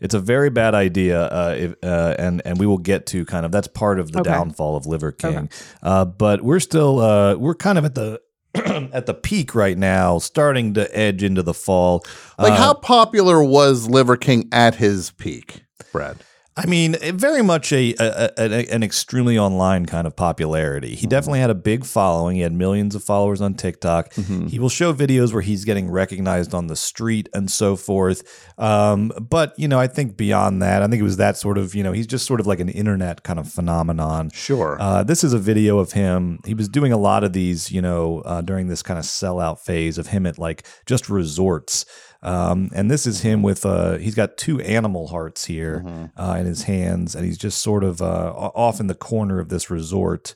It's 0.00 0.14
a 0.14 0.20
very 0.20 0.48
bad 0.48 0.74
idea, 0.74 1.20
uh, 1.24 1.54
if, 1.58 1.74
uh, 1.82 2.14
and 2.18 2.40
and 2.46 2.58
we 2.58 2.64
will 2.66 2.78
get 2.78 3.04
to 3.08 3.26
kind 3.26 3.44
of 3.44 3.52
that's 3.52 3.68
part 3.68 4.00
of 4.00 4.12
the 4.12 4.20
Okay. 4.20 4.30
downfall 4.30 4.74
of 4.76 4.86
Liver 4.86 5.12
King. 5.12 5.50
Uh, 5.82 6.06
but 6.06 6.40
we're 6.42 6.58
still 6.60 7.00
uh, 7.00 7.34
we're 7.34 7.54
kind 7.54 7.76
of 7.76 7.84
at 7.84 7.94
the 7.94 8.18
at 8.94 9.04
the 9.06 9.12
peak 9.14 9.54
right 9.54 9.76
now, 9.76 10.18
starting 10.18 10.72
to 10.74 10.88
edge 10.98 11.22
into 11.22 11.42
the 11.42 11.52
fall. 11.54 12.02
Like 12.38 12.52
Uh, 12.54 12.56
how 12.56 12.72
popular 12.74 13.44
was 13.44 13.88
Liver 13.90 14.16
King 14.16 14.48
at 14.52 14.76
his 14.76 15.10
peak, 15.12 15.64
Brad? 15.92 16.16
I 16.62 16.66
mean, 16.66 16.94
very 17.14 17.40
much 17.40 17.72
a, 17.72 17.94
a, 17.98 18.30
a 18.36 18.66
an 18.66 18.82
extremely 18.82 19.38
online 19.38 19.86
kind 19.86 20.06
of 20.06 20.14
popularity. 20.14 20.94
He 20.94 21.06
definitely 21.06 21.40
had 21.40 21.48
a 21.48 21.54
big 21.54 21.86
following. 21.86 22.36
He 22.36 22.42
had 22.42 22.52
millions 22.52 22.94
of 22.94 23.02
followers 23.02 23.40
on 23.40 23.54
TikTok. 23.54 24.12
He 24.50 24.58
will 24.58 24.68
show 24.68 24.92
videos 24.92 25.32
where 25.32 25.40
he's 25.40 25.64
getting 25.64 25.90
recognized 25.90 26.52
on 26.52 26.66
the 26.66 26.76
street 26.76 27.30
and 27.32 27.50
so 27.50 27.76
forth. 27.76 28.22
Um, 28.58 29.10
but 29.18 29.58
you 29.58 29.68
know, 29.68 29.80
I 29.80 29.86
think 29.86 30.18
beyond 30.18 30.60
that, 30.60 30.82
I 30.82 30.86
think 30.88 31.00
it 31.00 31.04
was 31.04 31.16
that 31.16 31.38
sort 31.38 31.56
of 31.56 31.74
you 31.74 31.82
know 31.82 31.92
he's 31.92 32.06
just 32.06 32.26
sort 32.26 32.40
of 32.40 32.46
like 32.46 32.60
an 32.60 32.68
internet 32.68 33.22
kind 33.22 33.38
of 33.38 33.50
phenomenon. 33.50 34.28
Sure. 34.30 34.76
Uh, 34.78 35.02
this 35.02 35.24
is 35.24 35.32
a 35.32 35.38
video 35.38 35.78
of 35.78 35.92
him. 35.92 36.40
He 36.44 36.52
was 36.52 36.68
doing 36.68 36.92
a 36.92 36.98
lot 36.98 37.24
of 37.24 37.32
these, 37.32 37.72
you 37.72 37.80
know, 37.80 38.20
uh, 38.26 38.42
during 38.42 38.68
this 38.68 38.82
kind 38.82 38.98
of 38.98 39.06
sellout 39.06 39.60
phase 39.60 39.96
of 39.96 40.08
him 40.08 40.26
at 40.26 40.38
like 40.38 40.66
just 40.84 41.08
resorts. 41.08 41.86
Um, 42.22 42.70
and 42.74 42.90
this 42.90 43.06
is 43.06 43.22
him 43.22 43.42
with 43.42 43.64
uh, 43.64 43.96
he's 43.96 44.14
got 44.14 44.36
two 44.36 44.60
animal 44.60 45.08
hearts 45.08 45.46
here 45.46 46.10
uh, 46.16 46.36
in 46.38 46.46
his 46.46 46.64
hands, 46.64 47.14
and 47.14 47.24
he's 47.24 47.38
just 47.38 47.62
sort 47.62 47.82
of 47.82 48.02
uh, 48.02 48.32
off 48.34 48.78
in 48.80 48.88
the 48.88 48.94
corner 48.94 49.38
of 49.38 49.48
this 49.48 49.70
resort. 49.70 50.34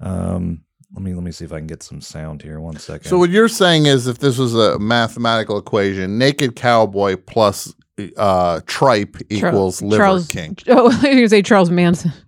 Um, 0.00 0.62
let 0.92 1.02
me 1.02 1.14
let 1.14 1.24
me 1.24 1.32
see 1.32 1.44
if 1.44 1.52
I 1.52 1.58
can 1.58 1.66
get 1.66 1.82
some 1.82 2.00
sound 2.00 2.42
here. 2.42 2.60
One 2.60 2.76
second. 2.76 3.08
So 3.08 3.18
what 3.18 3.30
you're 3.30 3.48
saying 3.48 3.86
is, 3.86 4.06
if 4.06 4.18
this 4.18 4.38
was 4.38 4.54
a 4.54 4.78
mathematical 4.78 5.58
equation, 5.58 6.16
naked 6.16 6.54
cowboy 6.54 7.16
plus 7.16 7.74
uh, 8.16 8.60
tripe 8.66 9.16
equals 9.28 9.82
liver 9.82 10.02
Charles 10.02 10.28
king, 10.28 10.56
Oh, 10.68 10.90
I 11.02 11.20
was 11.20 11.30
say 11.30 11.42
Charles 11.42 11.70
Manson. 11.70 12.12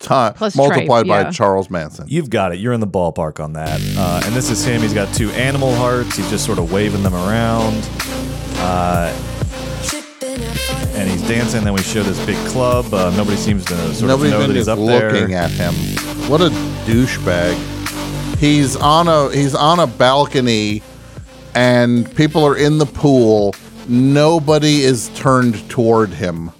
Ti- 0.00 0.30
Plus 0.36 0.54
multiplied 0.56 1.06
tripe, 1.06 1.06
by 1.06 1.20
yeah. 1.22 1.30
Charles 1.30 1.70
Manson. 1.70 2.06
You've 2.08 2.30
got 2.30 2.52
it. 2.52 2.58
You're 2.60 2.72
in 2.72 2.80
the 2.80 2.86
ballpark 2.86 3.42
on 3.42 3.54
that. 3.54 3.80
Uh, 3.96 4.22
and 4.24 4.34
this 4.34 4.48
is 4.50 4.64
him. 4.64 4.80
He's 4.80 4.94
got 4.94 5.12
two 5.14 5.30
animal 5.30 5.74
hearts. 5.74 6.16
He's 6.16 6.28
just 6.30 6.44
sort 6.46 6.58
of 6.58 6.72
waving 6.72 7.02
them 7.02 7.14
around. 7.14 7.88
Uh, 8.58 9.12
and 10.94 11.08
he's 11.10 11.22
dancing. 11.28 11.64
Then 11.64 11.72
we 11.74 11.82
show 11.82 12.02
this 12.02 12.24
big 12.26 12.36
club. 12.48 12.92
Uh, 12.92 13.10
nobody 13.16 13.36
seems 13.36 13.64
to 13.66 13.74
sort 13.94 14.08
Nobody's 14.08 14.32
of 14.32 14.40
know 14.40 14.46
that 14.46 14.54
he's 14.56 14.66
just 14.66 14.78
up 14.78 14.78
there. 14.86 15.12
looking 15.12 15.34
at 15.34 15.50
him. 15.50 15.74
What 16.30 16.40
a 16.40 16.50
douchebag! 16.86 17.56
He's 18.38 18.76
on 18.76 19.08
a 19.08 19.30
he's 19.34 19.54
on 19.54 19.78
a 19.80 19.86
balcony, 19.86 20.82
and 21.54 22.12
people 22.16 22.44
are 22.44 22.56
in 22.56 22.78
the 22.78 22.86
pool. 22.86 23.54
Nobody 23.88 24.82
is 24.82 25.08
turned 25.14 25.68
toward 25.70 26.10
him. 26.10 26.50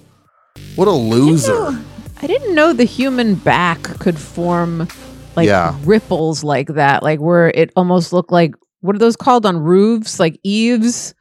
What 0.75 0.87
a 0.87 0.91
loser! 0.91 1.79
I 2.21 2.27
didn't 2.27 2.53
know 2.53 2.73
the 2.73 2.83
human 2.83 3.35
back 3.35 3.81
could 3.99 4.19
form 4.19 4.87
like 5.35 5.47
Yeah. 5.47 5.75
ripples 5.83 6.43
like 6.43 6.67
that, 6.69 7.01
like 7.03 7.19
where 7.19 7.49
it 7.49 7.71
almost 7.75 8.11
looked 8.13 8.31
like 8.31 8.53
what 8.81 8.95
are 8.95 8.99
those 8.99 9.15
called 9.15 9.45
on 9.45 9.57
roofs? 9.57 10.19
Like 10.19 10.39
eaves. 10.43 11.13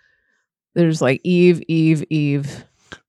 There's 0.75 1.03
like 1.03 1.21
Eve, 1.25 1.61
Eve, 1.69 2.05
Eve. 2.09 2.65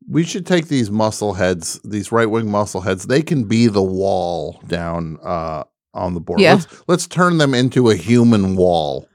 We 0.10 0.24
should 0.24 0.48
take 0.48 0.68
these 0.68 0.90
muscle 0.90 1.34
heads, 1.34 1.80
these 1.84 2.12
right 2.12 2.26
wing 2.26 2.50
muscle 2.50 2.82
heads. 2.82 3.06
They 3.06 3.22
can 3.22 3.44
be 3.44 3.68
the 3.68 3.84
wall 3.84 4.60
down 4.66 5.20
uh, 5.24 5.66
on 5.94 6.16
the 6.16 6.20
board. 6.20 6.40
Yeah. 6.40 6.56
Let's, 6.56 6.84
let's 6.88 7.08
turn 7.08 7.38
them 7.38 7.54
into 7.54 7.92
a 7.92 7.96
human 7.96 8.56
wall. 8.56 9.08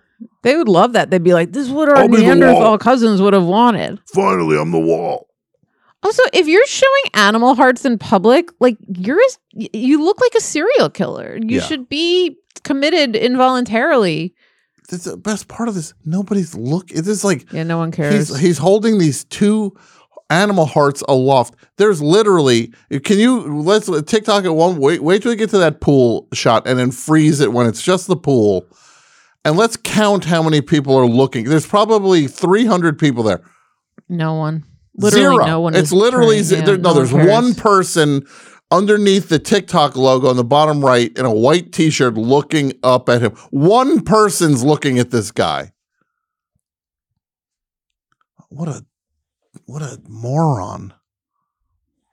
They 0.44 0.56
would 0.56 0.68
love 0.68 0.92
that. 0.92 1.10
They'd 1.10 1.24
be 1.24 1.34
like, 1.34 1.52
"This 1.52 1.66
is 1.66 1.72
what 1.72 1.88
our 1.88 1.96
I'll 1.96 2.08
be 2.08 2.18
the 2.18 2.22
Neanderthal 2.22 2.78
cousins 2.78 3.20
would 3.20 3.32
have 3.32 3.44
wanted." 3.44 3.98
Finally, 4.14 4.56
I'm 4.58 4.70
the 4.70 4.78
wall. 4.78 5.26
Also, 6.04 6.22
if 6.32 6.46
you're 6.46 6.66
showing 6.66 7.02
animal 7.14 7.54
hearts 7.54 7.84
in 7.84 7.98
public, 7.98 8.50
like 8.60 8.76
you're, 8.86 9.20
y- 9.54 9.68
you 9.72 10.04
look 10.04 10.20
like 10.20 10.34
a 10.34 10.40
serial 10.40 10.90
killer. 10.90 11.38
You 11.40 11.56
Yeah. 11.58 11.62
should 11.62 11.88
be 11.88 12.36
committed 12.62 13.16
involuntarily. 13.16 14.34
That's 14.90 15.04
the 15.04 15.16
best 15.16 15.48
part 15.48 15.68
of 15.68 15.74
this. 15.74 15.94
Nobody's 16.04 16.54
look. 16.54 16.90
It 16.90 17.06
is 17.06 17.24
like 17.24 17.50
Yeah, 17.52 17.62
no 17.62 17.78
one 17.78 17.90
cares. 17.90 18.28
He's 18.28 18.38
he's 18.38 18.58
holding 18.58 18.98
these 18.98 19.24
two 19.24 19.72
animal 20.28 20.66
hearts 20.66 21.02
aloft. 21.08 21.54
There's 21.78 22.02
literally 22.02 22.72
can 23.02 23.18
you 23.18 23.62
let's 23.62 23.88
uh, 23.88 24.02
TikTok 24.02 24.44
at 24.44 24.54
one 24.54 24.76
wait 24.76 25.02
wait 25.02 25.22
till 25.22 25.30
we 25.32 25.36
get 25.36 25.50
to 25.50 25.58
that 25.58 25.80
pool 25.80 26.28
shot 26.34 26.66
and 26.66 26.78
then 26.78 26.90
freeze 26.90 27.40
it 27.40 27.52
when 27.52 27.66
it's 27.66 27.80
just 27.82 28.06
the 28.08 28.16
pool. 28.16 28.66
And 29.46 29.56
let's 29.56 29.76
count 29.78 30.24
how 30.26 30.42
many 30.42 30.60
people 30.60 30.94
are 30.96 31.06
looking. 31.06 31.44
There's 31.44 31.66
probably 31.66 32.26
300 32.28 32.98
people 32.98 33.22
there. 33.22 33.40
no 34.08 34.34
one. 34.34 34.64
Literally, 34.96 35.36
Zero. 35.36 35.46
no 35.46 35.60
one. 35.60 35.74
It's 35.74 35.88
is 35.88 35.92
literally 35.92 36.38
yeah, 36.38 36.60
there, 36.62 36.78
no. 36.78 36.90
one 36.90 36.96
there's 36.96 37.10
cares. 37.10 37.28
one 37.28 37.54
person 37.54 38.26
underneath 38.70 39.28
the 39.28 39.38
TikTok 39.38 39.96
logo 39.96 40.28
on 40.28 40.36
the 40.36 40.44
bottom 40.44 40.84
right 40.84 41.16
in 41.16 41.24
a 41.24 41.32
white 41.34 41.72
T-shirt 41.72 42.14
looking 42.14 42.72
up 42.82 43.08
at 43.08 43.22
him. 43.22 43.32
One 43.50 44.02
person's 44.02 44.62
looking 44.62 44.98
at 44.98 45.10
this 45.10 45.30
guy. 45.30 45.72
What 48.48 48.68
a 48.68 48.84
what 49.66 49.82
a 49.82 50.00
moron. 50.08 50.94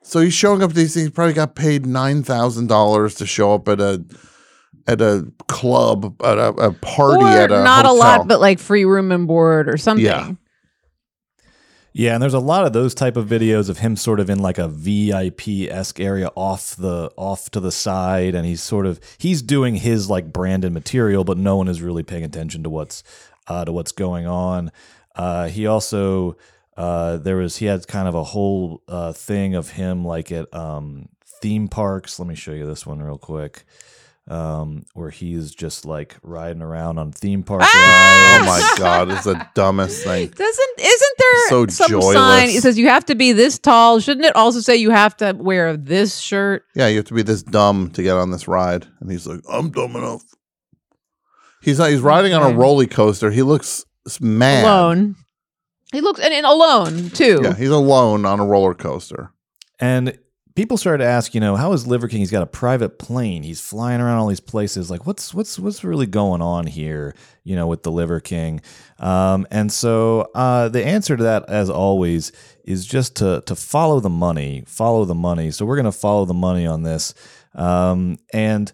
So 0.03 0.19
he's 0.19 0.33
showing 0.33 0.63
up. 0.63 0.71
to 0.71 0.75
These 0.75 0.95
things. 0.95 1.05
He 1.07 1.11
probably 1.11 1.33
got 1.33 1.55
paid 1.55 1.85
nine 1.85 2.23
thousand 2.23 2.67
dollars 2.67 3.15
to 3.15 3.25
show 3.25 3.53
up 3.53 3.67
at 3.67 3.79
a 3.79 4.03
at 4.87 5.01
a 5.01 5.31
club 5.47 6.15
at 6.23 6.37
a, 6.39 6.47
a 6.49 6.73
party 6.73 7.23
or 7.23 7.27
at 7.27 7.51
a 7.51 7.63
not 7.63 7.85
hotel. 7.85 7.95
a 7.95 7.97
lot, 7.97 8.27
but 8.27 8.39
like 8.41 8.57
free 8.59 8.85
room 8.85 9.11
and 9.11 9.27
board 9.27 9.69
or 9.69 9.77
something. 9.77 10.03
Yeah. 10.05 10.31
Yeah, 11.93 12.13
and 12.13 12.23
there's 12.23 12.33
a 12.33 12.39
lot 12.39 12.65
of 12.65 12.71
those 12.71 12.95
type 12.95 13.17
of 13.17 13.27
videos 13.27 13.69
of 13.69 13.79
him 13.79 13.97
sort 13.97 14.21
of 14.21 14.29
in 14.29 14.39
like 14.39 14.57
a 14.57 14.69
VIP 14.69 15.69
esque 15.69 15.99
area 15.99 16.29
off 16.35 16.75
the 16.75 17.11
off 17.17 17.51
to 17.51 17.59
the 17.59 17.71
side, 17.71 18.33
and 18.33 18.45
he's 18.45 18.63
sort 18.63 18.85
of 18.85 18.99
he's 19.17 19.41
doing 19.41 19.75
his 19.75 20.09
like 20.09 20.31
branded 20.31 20.71
material, 20.71 21.25
but 21.25 21.37
no 21.37 21.57
one 21.57 21.67
is 21.67 21.81
really 21.81 22.03
paying 22.03 22.23
attention 22.23 22.63
to 22.63 22.69
what's 22.69 23.03
uh, 23.47 23.65
to 23.65 23.73
what's 23.73 23.91
going 23.91 24.25
on. 24.25 24.71
Uh, 25.15 25.49
he 25.49 25.67
also 25.67 26.37
uh, 26.77 27.17
there 27.17 27.35
was 27.35 27.57
he 27.57 27.65
had 27.65 27.85
kind 27.87 28.07
of 28.07 28.15
a 28.15 28.23
whole 28.23 28.81
uh, 28.87 29.11
thing 29.11 29.55
of 29.55 29.71
him 29.71 30.05
like 30.05 30.31
at 30.31 30.53
um, 30.53 31.09
theme 31.41 31.67
parks. 31.67 32.19
Let 32.19 32.27
me 32.27 32.35
show 32.35 32.53
you 32.53 32.65
this 32.65 32.85
one 32.85 33.03
real 33.03 33.17
quick. 33.17 33.65
Um, 34.29 34.85
where 34.93 35.09
he's 35.09 35.53
just 35.53 35.83
like 35.83 36.15
riding 36.21 36.61
around 36.61 36.99
on 36.99 37.11
theme 37.11 37.41
park 37.43 37.61
rides. 37.61 37.71
Oh 37.73 38.43
my 38.45 38.75
god, 38.77 39.09
it's 39.11 39.23
the 39.23 39.45
dumbest 39.55 40.03
thing. 40.03 40.27
Doesn't 40.29 40.69
isn't 40.79 41.17
there 41.17 41.47
So 41.49 41.67
some 41.67 41.89
joyless. 41.89 42.13
sign? 42.15 42.49
It 42.49 42.61
says 42.61 42.77
you 42.77 42.87
have 42.87 43.03
to 43.05 43.15
be 43.15 43.31
this 43.33 43.57
tall. 43.57 43.99
Shouldn't 43.99 44.25
it 44.25 44.35
also 44.35 44.59
say 44.59 44.75
you 44.75 44.91
have 44.91 45.17
to 45.17 45.33
wear 45.37 45.75
this 45.75 46.19
shirt? 46.19 46.63
Yeah, 46.75 46.87
you 46.87 46.97
have 46.97 47.05
to 47.05 47.13
be 47.15 47.23
this 47.23 47.41
dumb 47.43 47.89
to 47.91 48.03
get 48.03 48.15
on 48.15 48.29
this 48.31 48.47
ride. 48.47 48.85
And 49.01 49.11
he's 49.11 49.25
like, 49.25 49.41
I'm 49.51 49.71
dumb 49.71 49.95
enough. 49.95 50.23
He's 51.63 51.79
not, 51.79 51.89
he's 51.89 51.99
riding 52.01 52.33
on 52.33 52.43
a 52.51 52.55
roller 52.55 52.85
coaster. 52.85 53.31
He 53.31 53.41
looks 53.41 53.85
s- 54.07 54.21
mad. 54.21 54.63
Alone. 54.63 55.15
He 55.91 55.99
looks 55.99 56.19
and, 56.19 56.33
and 56.33 56.45
alone 56.45 57.09
too. 57.09 57.41
Yeah, 57.43 57.55
he's 57.55 57.69
alone 57.69 58.25
on 58.25 58.39
a 58.39 58.45
roller 58.45 58.73
coaster. 58.75 59.31
And 59.79 60.17
people 60.55 60.77
started 60.77 61.03
to 61.03 61.09
ask, 61.09 61.33
you 61.33 61.41
know, 61.41 61.55
how 61.55 61.73
is 61.73 61.87
Liver 61.87 62.07
King? 62.07 62.19
He's 62.19 62.31
got 62.31 62.43
a 62.43 62.47
private 62.47 62.99
plane. 62.99 63.43
He's 63.43 63.61
flying 63.61 64.01
around 64.01 64.17
all 64.17 64.27
these 64.27 64.39
places. 64.39 64.89
Like, 64.89 65.05
what's 65.05 65.33
what's 65.33 65.57
what's 65.57 65.83
really 65.83 66.05
going 66.05 66.41
on 66.41 66.67
here? 66.67 67.15
You 67.43 67.55
know, 67.55 67.67
with 67.67 67.83
the 67.83 67.91
Liver 67.91 68.19
King. 68.19 68.61
Um, 68.99 69.47
and 69.51 69.71
so 69.71 70.29
uh, 70.35 70.69
the 70.69 70.85
answer 70.85 71.17
to 71.17 71.23
that, 71.23 71.49
as 71.49 71.69
always, 71.69 72.31
is 72.63 72.85
just 72.85 73.15
to 73.17 73.43
to 73.45 73.55
follow 73.55 73.99
the 73.99 74.09
money. 74.09 74.63
Follow 74.67 75.05
the 75.05 75.15
money. 75.15 75.51
So 75.51 75.65
we're 75.65 75.77
gonna 75.77 75.91
follow 75.91 76.25
the 76.25 76.33
money 76.33 76.65
on 76.65 76.83
this. 76.83 77.13
Um, 77.55 78.17
and 78.33 78.71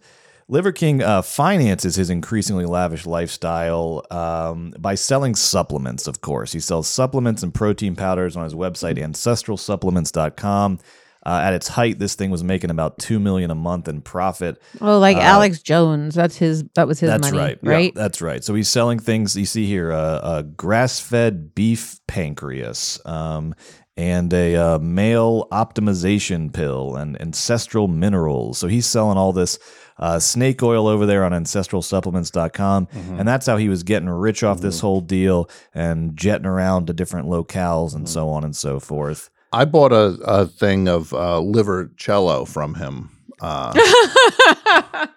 Liver 0.49 0.71
King 0.71 1.03
uh, 1.03 1.21
finances 1.21 1.95
his 1.95 2.09
increasingly 2.09 2.65
lavish 2.65 3.05
lifestyle 3.05 4.05
um, 4.11 4.73
by 4.79 4.95
selling 4.95 5.35
supplements, 5.35 6.07
of 6.07 6.21
course. 6.21 6.53
He 6.53 6.61
sells 6.61 6.87
supplements 6.87 7.43
and 7.43 7.53
protein 7.53 7.97
powders 7.97 8.37
on 8.37 8.45
his 8.45 8.53
website, 8.53 8.97
ancestralsupplements.com. 8.97 10.79
Uh, 11.27 11.41
at 11.43 11.53
its 11.53 11.67
height, 11.67 11.99
this 11.99 12.15
thing 12.15 12.31
was 12.31 12.41
making 12.43 12.69
about 12.69 12.97
two 12.99 13.19
million 13.19 13.51
a 13.51 13.55
month 13.55 13.89
in 13.89 14.01
profit. 14.01 14.61
Oh, 14.79 14.97
like 14.97 15.17
Uh, 15.17 15.21
Alex 15.35 15.61
Jones. 15.61 16.15
That's 16.15 16.37
his. 16.37 16.63
That 16.75 16.87
was 16.87 17.01
his 17.01 17.09
That's 17.09 17.31
money, 17.31 17.37
right. 17.37 17.59
right? 17.61 17.91
Yeah, 17.93 18.01
that's 18.01 18.21
right. 18.21 18.41
So 18.43 18.53
he's 18.55 18.69
selling 18.69 18.97
things 18.99 19.35
you 19.35 19.45
see 19.45 19.65
here: 19.65 19.91
uh, 19.91 20.19
a 20.37 20.43
grass-fed 20.43 21.53
beef 21.53 21.99
pancreas, 22.07 22.99
um, 23.05 23.53
and 23.97 24.31
a 24.33 24.55
uh, 24.55 24.79
male 24.79 25.47
optimization 25.51 26.53
pill, 26.53 26.95
and 26.95 27.19
ancestral 27.21 27.87
minerals. 27.89 28.57
So 28.57 28.67
he's 28.67 28.85
selling 28.85 29.17
all 29.17 29.33
this 29.33 29.59
uh, 29.99 30.19
snake 30.19 30.63
oil 30.63 30.87
over 30.87 31.05
there 31.05 31.25
on 31.25 31.33
ancestralsupplements.com, 31.33 32.85
Mm-hmm. 32.87 33.19
and 33.19 33.27
that's 33.27 33.45
how 33.47 33.57
he 33.57 33.69
was 33.69 33.83
getting 33.83 34.09
rich 34.09 34.43
off 34.43 34.61
this 34.61 34.79
whole 34.79 35.01
deal 35.01 35.49
and 35.73 36.15
jetting 36.15 36.45
around 36.45 36.87
to 36.87 36.93
different 36.93 37.27
locales 37.27 37.93
and 37.95 38.05
Mm-hmm. 38.05 38.13
so 38.13 38.29
on 38.29 38.43
and 38.43 38.55
so 38.55 38.79
forth. 38.79 39.29
I 39.53 39.65
bought 39.65 39.91
a, 39.91 40.17
a 40.25 40.45
thing 40.47 40.87
of 40.87 41.13
uh, 41.13 41.39
liver 41.39 41.91
cello 41.97 42.45
from 42.45 42.75
him. 42.75 43.09
Uh, 43.39 43.71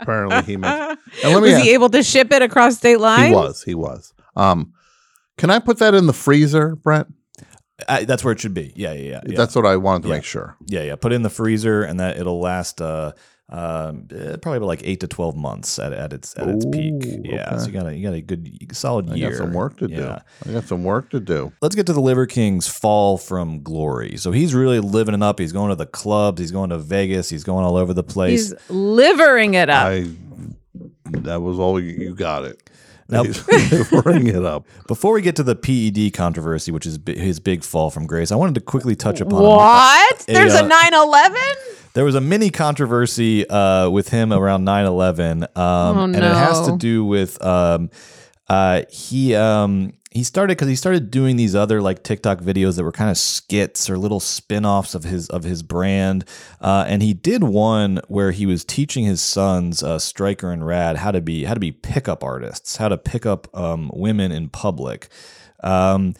apparently 0.00 0.42
he 0.42 0.56
makes. 0.56 0.96
And 1.24 1.32
let 1.34 1.42
me 1.42 1.48
was 1.48 1.52
ask, 1.54 1.64
he 1.64 1.74
able 1.74 1.88
to 1.90 2.02
ship 2.02 2.32
it 2.32 2.42
across 2.42 2.76
state 2.78 2.98
lines? 3.00 3.28
he 3.28 3.34
was. 3.34 3.62
He 3.62 3.74
was. 3.74 4.14
Um, 4.36 4.72
can 5.38 5.50
I 5.50 5.58
put 5.58 5.78
that 5.78 5.94
in 5.94 6.06
the 6.06 6.12
freezer, 6.12 6.76
Brent? 6.76 7.08
I, 7.88 8.04
that's 8.04 8.22
where 8.22 8.32
it 8.32 8.40
should 8.40 8.54
be. 8.54 8.72
Yeah, 8.76 8.92
yeah, 8.92 9.00
yeah. 9.10 9.20
yeah. 9.26 9.36
That's 9.36 9.54
what 9.54 9.64
I 9.66 9.76
wanted 9.76 10.02
to 10.02 10.08
Yeah. 10.08 10.14
make 10.16 10.24
sure. 10.24 10.56
Yeah, 10.66 10.82
yeah. 10.82 10.96
Put 10.96 11.12
it 11.12 11.16
in 11.16 11.22
the 11.22 11.30
freezer, 11.30 11.82
and 11.82 11.98
that 12.00 12.18
it'll 12.18 12.40
last 12.40 12.80
uh, 12.82 13.12
um, 13.50 14.06
eh, 14.14 14.36
probably 14.36 14.58
about 14.58 14.66
like 14.66 14.82
eight 14.84 15.00
to 15.00 15.08
twelve 15.08 15.36
months 15.36 15.78
at, 15.78 15.92
at 15.92 16.12
its 16.12 16.38
at 16.38 16.48
its 16.48 16.64
peak. 16.66 16.94
Ooh, 17.04 17.22
Yeah, 17.24 17.56
so 17.58 17.66
you 17.66 17.72
got 17.72 17.86
a 17.86 17.96
you 17.96 18.06
got 18.06 18.14
a 18.14 18.20
good 18.20 18.68
solid 18.72 19.10
I 19.10 19.14
year. 19.16 19.30
got 19.30 19.38
some 19.38 19.52
work 19.52 19.76
to 19.78 19.88
do. 19.88 19.94
Yeah. 19.94 20.20
I 20.48 20.52
got 20.52 20.64
some 20.64 20.84
work 20.84 21.10
to 21.10 21.18
do. 21.20 21.52
Let's 21.60 21.74
get 21.74 21.86
to 21.86 21.92
the 21.92 22.00
Liver 22.00 22.26
King's 22.26 22.68
fall 22.68 23.18
from 23.18 23.62
glory. 23.62 24.16
So 24.18 24.30
he's 24.30 24.54
really 24.54 24.78
living 24.78 25.14
it 25.14 25.22
up. 25.22 25.38
He's 25.40 25.52
going 25.52 25.70
to 25.70 25.74
the 25.74 25.86
clubs. 25.86 26.40
He's 26.40 26.52
going 26.52 26.70
to 26.70 26.78
Vegas. 26.78 27.28
He's 27.28 27.42
going 27.44 27.64
all 27.64 27.76
over 27.76 27.92
the 27.92 28.04
place. 28.04 28.50
He's 28.50 28.70
livering 28.70 29.54
it 29.54 29.68
up. 29.68 29.86
I 29.88 30.06
that 31.10 31.42
was 31.42 31.58
all 31.58 31.80
you, 31.80 31.90
you 31.96 32.14
got 32.14 32.44
it. 32.44 32.70
Now- 33.08 33.24
bring 34.02 34.26
it 34.28 34.44
up. 34.44 34.64
Before 34.86 35.12
we 35.12 35.22
get 35.22 35.34
to 35.36 35.42
the 35.42 35.56
PED 35.56 36.12
controversy, 36.16 36.70
which 36.70 36.86
is 36.86 36.98
bi- 36.98 37.14
his 37.14 37.40
big 37.40 37.64
fall 37.64 37.90
from 37.90 38.06
grace, 38.06 38.30
I 38.30 38.36
wanted 38.36 38.54
to 38.54 38.60
quickly 38.60 38.94
touch 38.94 39.20
upon 39.20 39.42
what? 39.42 40.22
a, 40.28 40.32
There's 40.32 40.54
uh, 40.54 40.64
a 40.64 40.68
9/11. 40.68 41.79
There 41.94 42.04
was 42.04 42.14
a 42.14 42.20
mini 42.20 42.50
controversy 42.50 43.48
uh, 43.48 43.90
with 43.90 44.08
him 44.10 44.32
around 44.32 44.64
9 44.64 44.84
11. 44.86 45.42
Um, 45.42 45.48
Oh, 45.56 46.04
And 46.04 46.16
it 46.16 46.22
has 46.22 46.66
to 46.66 46.76
do 46.76 47.04
with 47.04 47.42
um, 47.44 47.90
uh, 48.48 48.82
he. 48.90 49.34
Um, 49.34 49.92
he 50.12 50.24
started 50.24 50.56
because 50.56 50.66
he 50.66 50.74
started 50.74 51.12
doing 51.12 51.36
these 51.36 51.54
other 51.54 51.80
like 51.80 52.02
TikTok 52.02 52.40
videos 52.40 52.74
that 52.76 52.82
were 52.82 52.90
kind 52.90 53.10
of 53.10 53.16
skits 53.16 53.88
or 53.88 53.96
little 53.96 54.18
spin-offs 54.18 54.96
of 54.96 55.04
his 55.04 55.28
of 55.30 55.44
his 55.44 55.62
brand, 55.62 56.24
uh, 56.60 56.84
and 56.88 57.00
he 57.00 57.14
did 57.14 57.44
one 57.44 58.00
where 58.08 58.32
he 58.32 58.44
was 58.44 58.64
teaching 58.64 59.04
his 59.04 59.20
sons, 59.20 59.84
uh, 59.84 60.00
Striker 60.00 60.50
and 60.50 60.66
Rad, 60.66 60.96
how 60.96 61.12
to 61.12 61.20
be 61.20 61.44
how 61.44 61.54
to 61.54 61.60
be 61.60 61.70
pickup 61.70 62.24
artists, 62.24 62.76
how 62.76 62.88
to 62.88 62.98
pick 62.98 63.24
up 63.24 63.46
um, 63.56 63.88
women 63.94 64.32
in 64.32 64.48
public. 64.48 65.06
Um, 65.62 66.14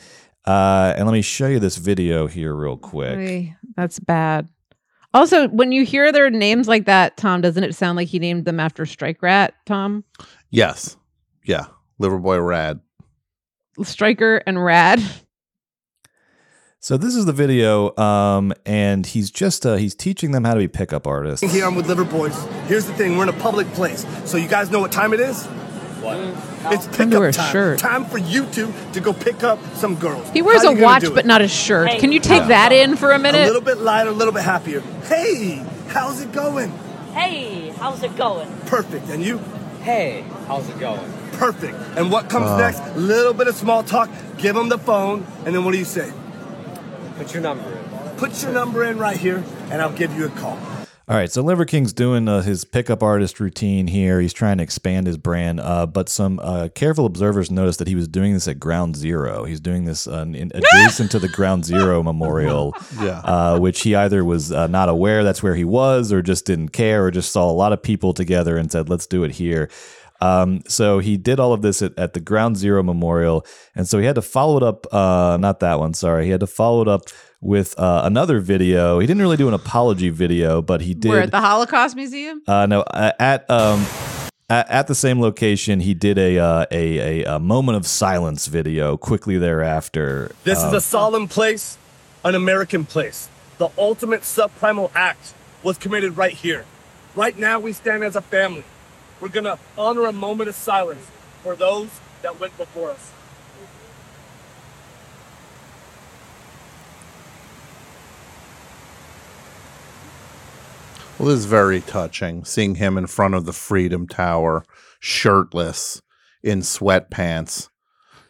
uh, 0.47 0.95
and 0.97 1.05
let 1.07 1.13
me 1.13 1.23
show 1.23 1.49
you 1.49 1.59
this 1.59 1.77
video 1.77 2.29
here 2.29 2.55
real 2.55 2.77
quick. 2.77 3.19
Oy, 3.19 3.57
that's 3.75 3.99
bad. 3.99 4.49
Also, 5.13 5.49
when 5.49 5.73
you 5.73 5.85
hear 5.85 6.13
their 6.13 6.31
names 6.31 6.69
like 6.69 6.85
that, 6.87 7.17
Tom, 7.17 7.41
doesn't 7.41 7.65
it 7.65 7.75
sound 7.75 7.97
like 7.97 8.09
he 8.09 8.19
named 8.19 8.45
them 8.45 8.61
after 8.61 8.87
Strike 8.87 9.23
Rat? 9.23 9.55
Tom, 9.67 10.05
Yes. 10.51 10.97
Yeah. 11.45 11.67
Liverboy 12.01 12.45
Rad. 12.45 12.81
Striker 13.83 14.37
and 14.47 14.63
Rad. 14.63 15.01
So 16.83 16.97
this 16.97 17.15
is 17.15 17.27
the 17.27 17.33
video, 17.33 17.95
um, 17.99 18.55
and 18.65 19.05
he's 19.05 19.31
just 19.31 19.67
uh, 19.67 19.77
he's 19.77 19.95
teaching 19.95 20.31
them 20.31 20.45
how 20.45 20.55
to 20.55 20.61
be 20.61 20.69
pickup 20.69 21.07
artists. 21.07 21.53
Here 21.53 21.67
I'm 21.67 21.75
with 21.75 21.87
Liverboys. 21.87 22.35
Here's 22.67 22.87
the 22.87 22.95
thing, 22.95 23.19
we're 23.19 23.25
in 23.25 23.29
a 23.29 23.35
public 23.35 23.67
place. 23.75 24.07
So 24.25 24.39
you 24.39 24.49
guys 24.49 24.71
know 24.71 24.81
what 24.81 24.91
time 24.91 25.13
it 25.13 25.21
is? 25.21 25.47
What? 26.03 26.73
It's 26.73 26.87
Time 26.87 27.11
to 27.11 27.19
wear 27.19 27.29
a 27.29 27.33
time. 27.33 27.53
shirt. 27.53 27.79
Time 27.79 28.05
for 28.05 28.19
you 28.19 28.47
two 28.47 28.73
to 28.93 29.01
go 29.01 29.13
pick 29.13 29.43
up 29.43 29.59
some 29.75 29.97
girls. 29.97 30.29
He 30.31 30.43
wears 30.43 30.63
How 30.63 30.71
a 30.71 30.75
gonna 30.75 30.85
watch, 30.85 31.03
do 31.03 31.15
but 31.15 31.27
not 31.27 31.41
a 31.43 31.49
shirt. 31.49 31.91
Can 32.01 32.13
you 32.13 32.21
take 32.21 32.47
that 32.49 32.73
in 32.73 32.97
for 32.97 33.13
a 33.13 33.19
minute? 33.19 33.43
A 33.43 33.47
little 33.47 33.61
bit 33.61 33.79
lighter, 33.79 34.11
a 34.11 34.13
little 34.13 34.33
bit 34.33 34.43
happier. 34.43 34.81
Hey, 35.05 35.65
how's 35.89 36.21
it 36.21 36.33
going? 36.33 36.71
Hey, 37.13 37.71
how's 37.79 38.03
it 38.03 38.17
going? 38.17 38.49
Perfect. 38.67 39.09
And 39.09 39.23
you? 39.23 39.39
Hey, 39.83 40.25
how's 40.47 40.69
it 40.69 40.79
going? 40.79 41.11
Perfect. 41.33 41.75
And 41.97 42.11
what 42.13 42.29
comes 42.29 42.47
Uh. 42.51 42.57
next? 42.59 42.83
Little 42.97 43.33
bit 43.35 43.49
of 43.49 43.55
small 43.57 43.83
talk. 43.83 44.09
Give 44.39 44.55
them 44.55 44.69
the 44.69 44.79
phone, 44.79 45.27
and 45.45 45.55
then 45.55 45.65
what 45.65 45.73
do 45.73 45.79
you 45.79 45.85
say? 45.85 46.13
Put 47.19 47.33
your 47.35 47.43
number 47.43 47.65
in. 47.71 48.17
Put 48.17 48.43
your 48.43 48.53
number 48.53 48.85
in 48.85 48.99
right 48.99 49.17
here, 49.17 49.43
and 49.71 49.81
I'll 49.81 49.93
give 49.93 50.17
you 50.17 50.27
a 50.27 50.29
call. 50.31 50.59
All 51.11 51.17
right, 51.17 51.29
so 51.29 51.43
Liver 51.43 51.65
King's 51.65 51.93
doing 51.93 52.29
uh, 52.29 52.41
his 52.41 52.65
pickup 52.65 53.03
artist 53.03 53.41
routine 53.41 53.89
here. 53.89 54.21
He's 54.21 54.33
trying 54.33 54.59
to 54.59 54.63
expand 54.63 55.09
his 55.09 55.17
brand, 55.17 55.59
uh, 55.59 55.87
but 55.87 56.09
some 56.09 56.39
uh, 56.41 56.69
careful 56.73 57.05
observers 57.05 57.51
noticed 57.51 57.81
that 57.81 57.89
he 57.89 57.97
was 57.97 58.07
doing 58.07 58.33
this 58.33 58.47
at 58.47 58.61
Ground 58.61 58.95
Zero. 58.95 59.43
He's 59.43 59.59
doing 59.59 59.87
this 59.87 60.07
uh, 60.07 60.25
in, 60.29 60.53
adjacent 60.55 61.11
to 61.11 61.19
the 61.19 61.27
Ground 61.27 61.65
Zero 61.65 62.01
Memorial, 62.05 62.77
Yeah. 63.01 63.23
uh, 63.25 63.59
which 63.59 63.83
he 63.83 63.97
either 63.97 64.25
was 64.25 64.53
uh, 64.53 64.69
not 64.69 64.89
aware 64.89 65.25
that's 65.25 65.43
where 65.43 65.57
he 65.57 65.65
was, 65.65 66.13
or 66.13 66.23
just 66.23 66.47
didn't 66.47 66.69
care, 66.69 67.05
or 67.07 67.11
just 67.11 67.33
saw 67.33 67.51
a 67.51 67.53
lot 67.53 67.73
of 67.73 67.83
people 67.83 68.15
together 68.15 68.57
and 68.57 68.71
said, 68.71 68.89
"Let's 68.89 69.09
do 69.09 69.25
it 69.25 69.33
here." 69.33 69.69
Um, 70.21 70.63
so 70.69 71.01
he 71.01 71.17
did 71.17 71.41
all 71.41 71.53
of 71.53 71.63
this 71.63 71.83
at, 71.83 71.99
at 71.99 72.13
the 72.13 72.21
Ground 72.21 72.57
Zero 72.57 72.85
Memorial, 72.85 73.45
and 73.75 73.89
so 73.89 73.99
he 73.99 74.07
had 74.07 74.15
to 74.15 74.23
follow 74.23 74.59
it 74.59 74.63
up. 74.63 74.87
Uh, 74.95 75.39
not 75.41 75.59
that 75.59 75.81
one, 75.81 75.93
sorry. 75.93 76.27
He 76.27 76.31
had 76.31 76.39
to 76.39 76.47
follow 76.47 76.83
it 76.83 76.89
up 76.89 77.03
with 77.41 77.79
uh, 77.79 78.03
another 78.05 78.41
video. 78.41 78.99
He 78.99 79.07
didn't 79.07 79.23
really 79.23 79.37
do 79.37 79.49
an 79.49 79.55
apology 79.55 80.11
video, 80.11 80.61
but 80.63 80.81
he 80.83 80.95
did. 80.95 81.09
We're 81.09 81.21
at 81.21 81.31
the 81.31 81.41
Holocaust 81.41 81.97
Museum. 81.97 82.43
Uh, 82.47 82.67
no, 82.67 82.81
uh, 82.83 83.13
at 83.19 83.49
um, 83.51 83.87
at, 84.49 84.69
at 84.71 84.87
the 84.87 84.95
same 84.95 85.21
location, 85.21 85.81
he 85.81 85.95
did 85.95 86.19
a, 86.19 86.39
uh, 86.39 86.67
a 86.71 87.23
a 87.23 87.37
a 87.37 87.39
moment 87.39 87.77
of 87.77 87.87
silence 87.87 88.47
video 88.47 88.97
quickly 88.97 89.39
thereafter. 89.39 90.33
This 90.45 90.63
Uh, 90.63 90.69
is 90.69 90.73
a 90.75 90.81
solemn 90.81 91.29
place, 91.29 91.79
an 92.25 92.35
American 92.35 92.85
place. 92.85 93.29
The 93.59 93.69
ultimate 93.79 94.23
subprimal 94.23 94.91
act 94.95 95.35
was 95.63 95.79
committed 95.79 96.17
right 96.17 96.35
here. 96.35 96.65
Right 97.15 97.39
now, 97.39 97.59
we 97.61 97.73
stand 97.73 98.05
as 98.05 98.17
a 98.17 98.23
family. 98.23 98.65
We're 99.21 99.29
gonna 99.29 99.59
honor 99.77 100.07
a 100.07 100.13
moment 100.13 100.49
of 100.49 100.55
silence 100.55 101.07
for 101.43 101.55
those 101.55 101.89
that 102.23 102.41
went 102.41 102.57
before 102.57 102.91
us. 102.91 103.11
Well, 111.21 111.29
this 111.29 111.41
is 111.41 111.45
very 111.45 111.83
touching. 111.83 112.47
Seeing 112.47 112.77
him 112.77 112.97
in 112.97 113.07
front 113.07 113.35
of 113.35 113.45
the 113.45 113.53
Freedom 113.53 114.09
Tower, 114.09 114.65
shirtless, 115.01 116.01
in 116.43 116.61
sweatpants, 116.61 117.69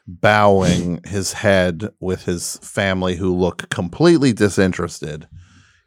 bowing 0.09 1.01
his 1.07 1.35
head 1.35 1.91
with 2.01 2.25
his 2.25 2.57
family 2.57 3.15
who 3.15 3.33
look 3.33 3.71
completely 3.71 4.33
disinterested 4.33 5.29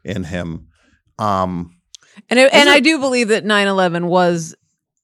in 0.02 0.24
him. 0.24 0.68
Um, 1.18 1.76
And 2.30 2.40
it, 2.40 2.54
and 2.54 2.70
Is 2.70 2.74
I 2.74 2.80
do 2.80 2.98
believe 2.98 3.28
that 3.28 3.44
9/11 3.44 4.06
was 4.06 4.54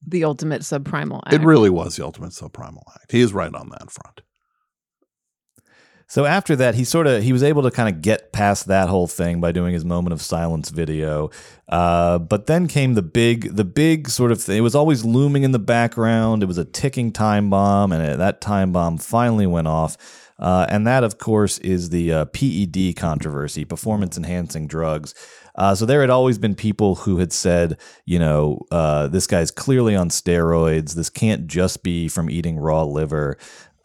the 0.06 0.24
ultimate 0.24 0.62
subprimal 0.62 1.20
act. 1.26 1.34
it 1.34 1.42
really 1.42 1.68
was 1.68 1.96
the 1.96 2.04
ultimate 2.06 2.30
subprimal 2.30 2.84
act. 2.94 3.12
He 3.12 3.20
is 3.20 3.34
right 3.34 3.54
on 3.54 3.68
that 3.78 3.90
front. 3.90 4.22
So 6.10 6.24
after 6.24 6.56
that, 6.56 6.74
he 6.74 6.82
sort 6.82 7.06
of 7.06 7.22
he 7.22 7.32
was 7.32 7.44
able 7.44 7.62
to 7.62 7.70
kind 7.70 7.88
of 7.88 8.02
get 8.02 8.32
past 8.32 8.66
that 8.66 8.88
whole 8.88 9.06
thing 9.06 9.40
by 9.40 9.52
doing 9.52 9.72
his 9.72 9.84
moment 9.84 10.12
of 10.12 10.20
silence 10.20 10.70
video. 10.70 11.30
Uh, 11.68 12.18
but 12.18 12.46
then 12.46 12.66
came 12.66 12.94
the 12.94 13.02
big 13.02 13.54
the 13.54 13.64
big 13.64 14.08
sort 14.08 14.32
of 14.32 14.42
thing. 14.42 14.58
It 14.58 14.62
was 14.62 14.74
always 14.74 15.04
looming 15.04 15.44
in 15.44 15.52
the 15.52 15.60
background. 15.60 16.42
It 16.42 16.46
was 16.46 16.58
a 16.58 16.64
ticking 16.64 17.12
time 17.12 17.48
bomb, 17.48 17.92
and 17.92 18.02
it, 18.02 18.18
that 18.18 18.40
time 18.40 18.72
bomb 18.72 18.98
finally 18.98 19.46
went 19.46 19.68
off. 19.68 19.96
Uh, 20.36 20.66
and 20.68 20.86
that, 20.86 21.04
of 21.04 21.18
course, 21.18 21.58
is 21.58 21.90
the 21.90 22.12
uh, 22.12 22.24
PED 22.24 22.96
controversy, 22.96 23.64
performance 23.64 24.16
enhancing 24.16 24.66
drugs. 24.66 25.14
Uh, 25.54 25.74
so 25.74 25.84
there 25.84 26.00
had 26.00 26.08
always 26.08 26.38
been 26.38 26.54
people 26.54 26.94
who 26.94 27.18
had 27.18 27.32
said, 27.32 27.78
you 28.06 28.18
know, 28.18 28.64
uh, 28.70 29.06
this 29.08 29.26
guy's 29.26 29.50
clearly 29.50 29.94
on 29.94 30.08
steroids. 30.08 30.94
This 30.94 31.10
can't 31.10 31.46
just 31.46 31.82
be 31.82 32.08
from 32.08 32.30
eating 32.30 32.58
raw 32.58 32.84
liver. 32.84 33.36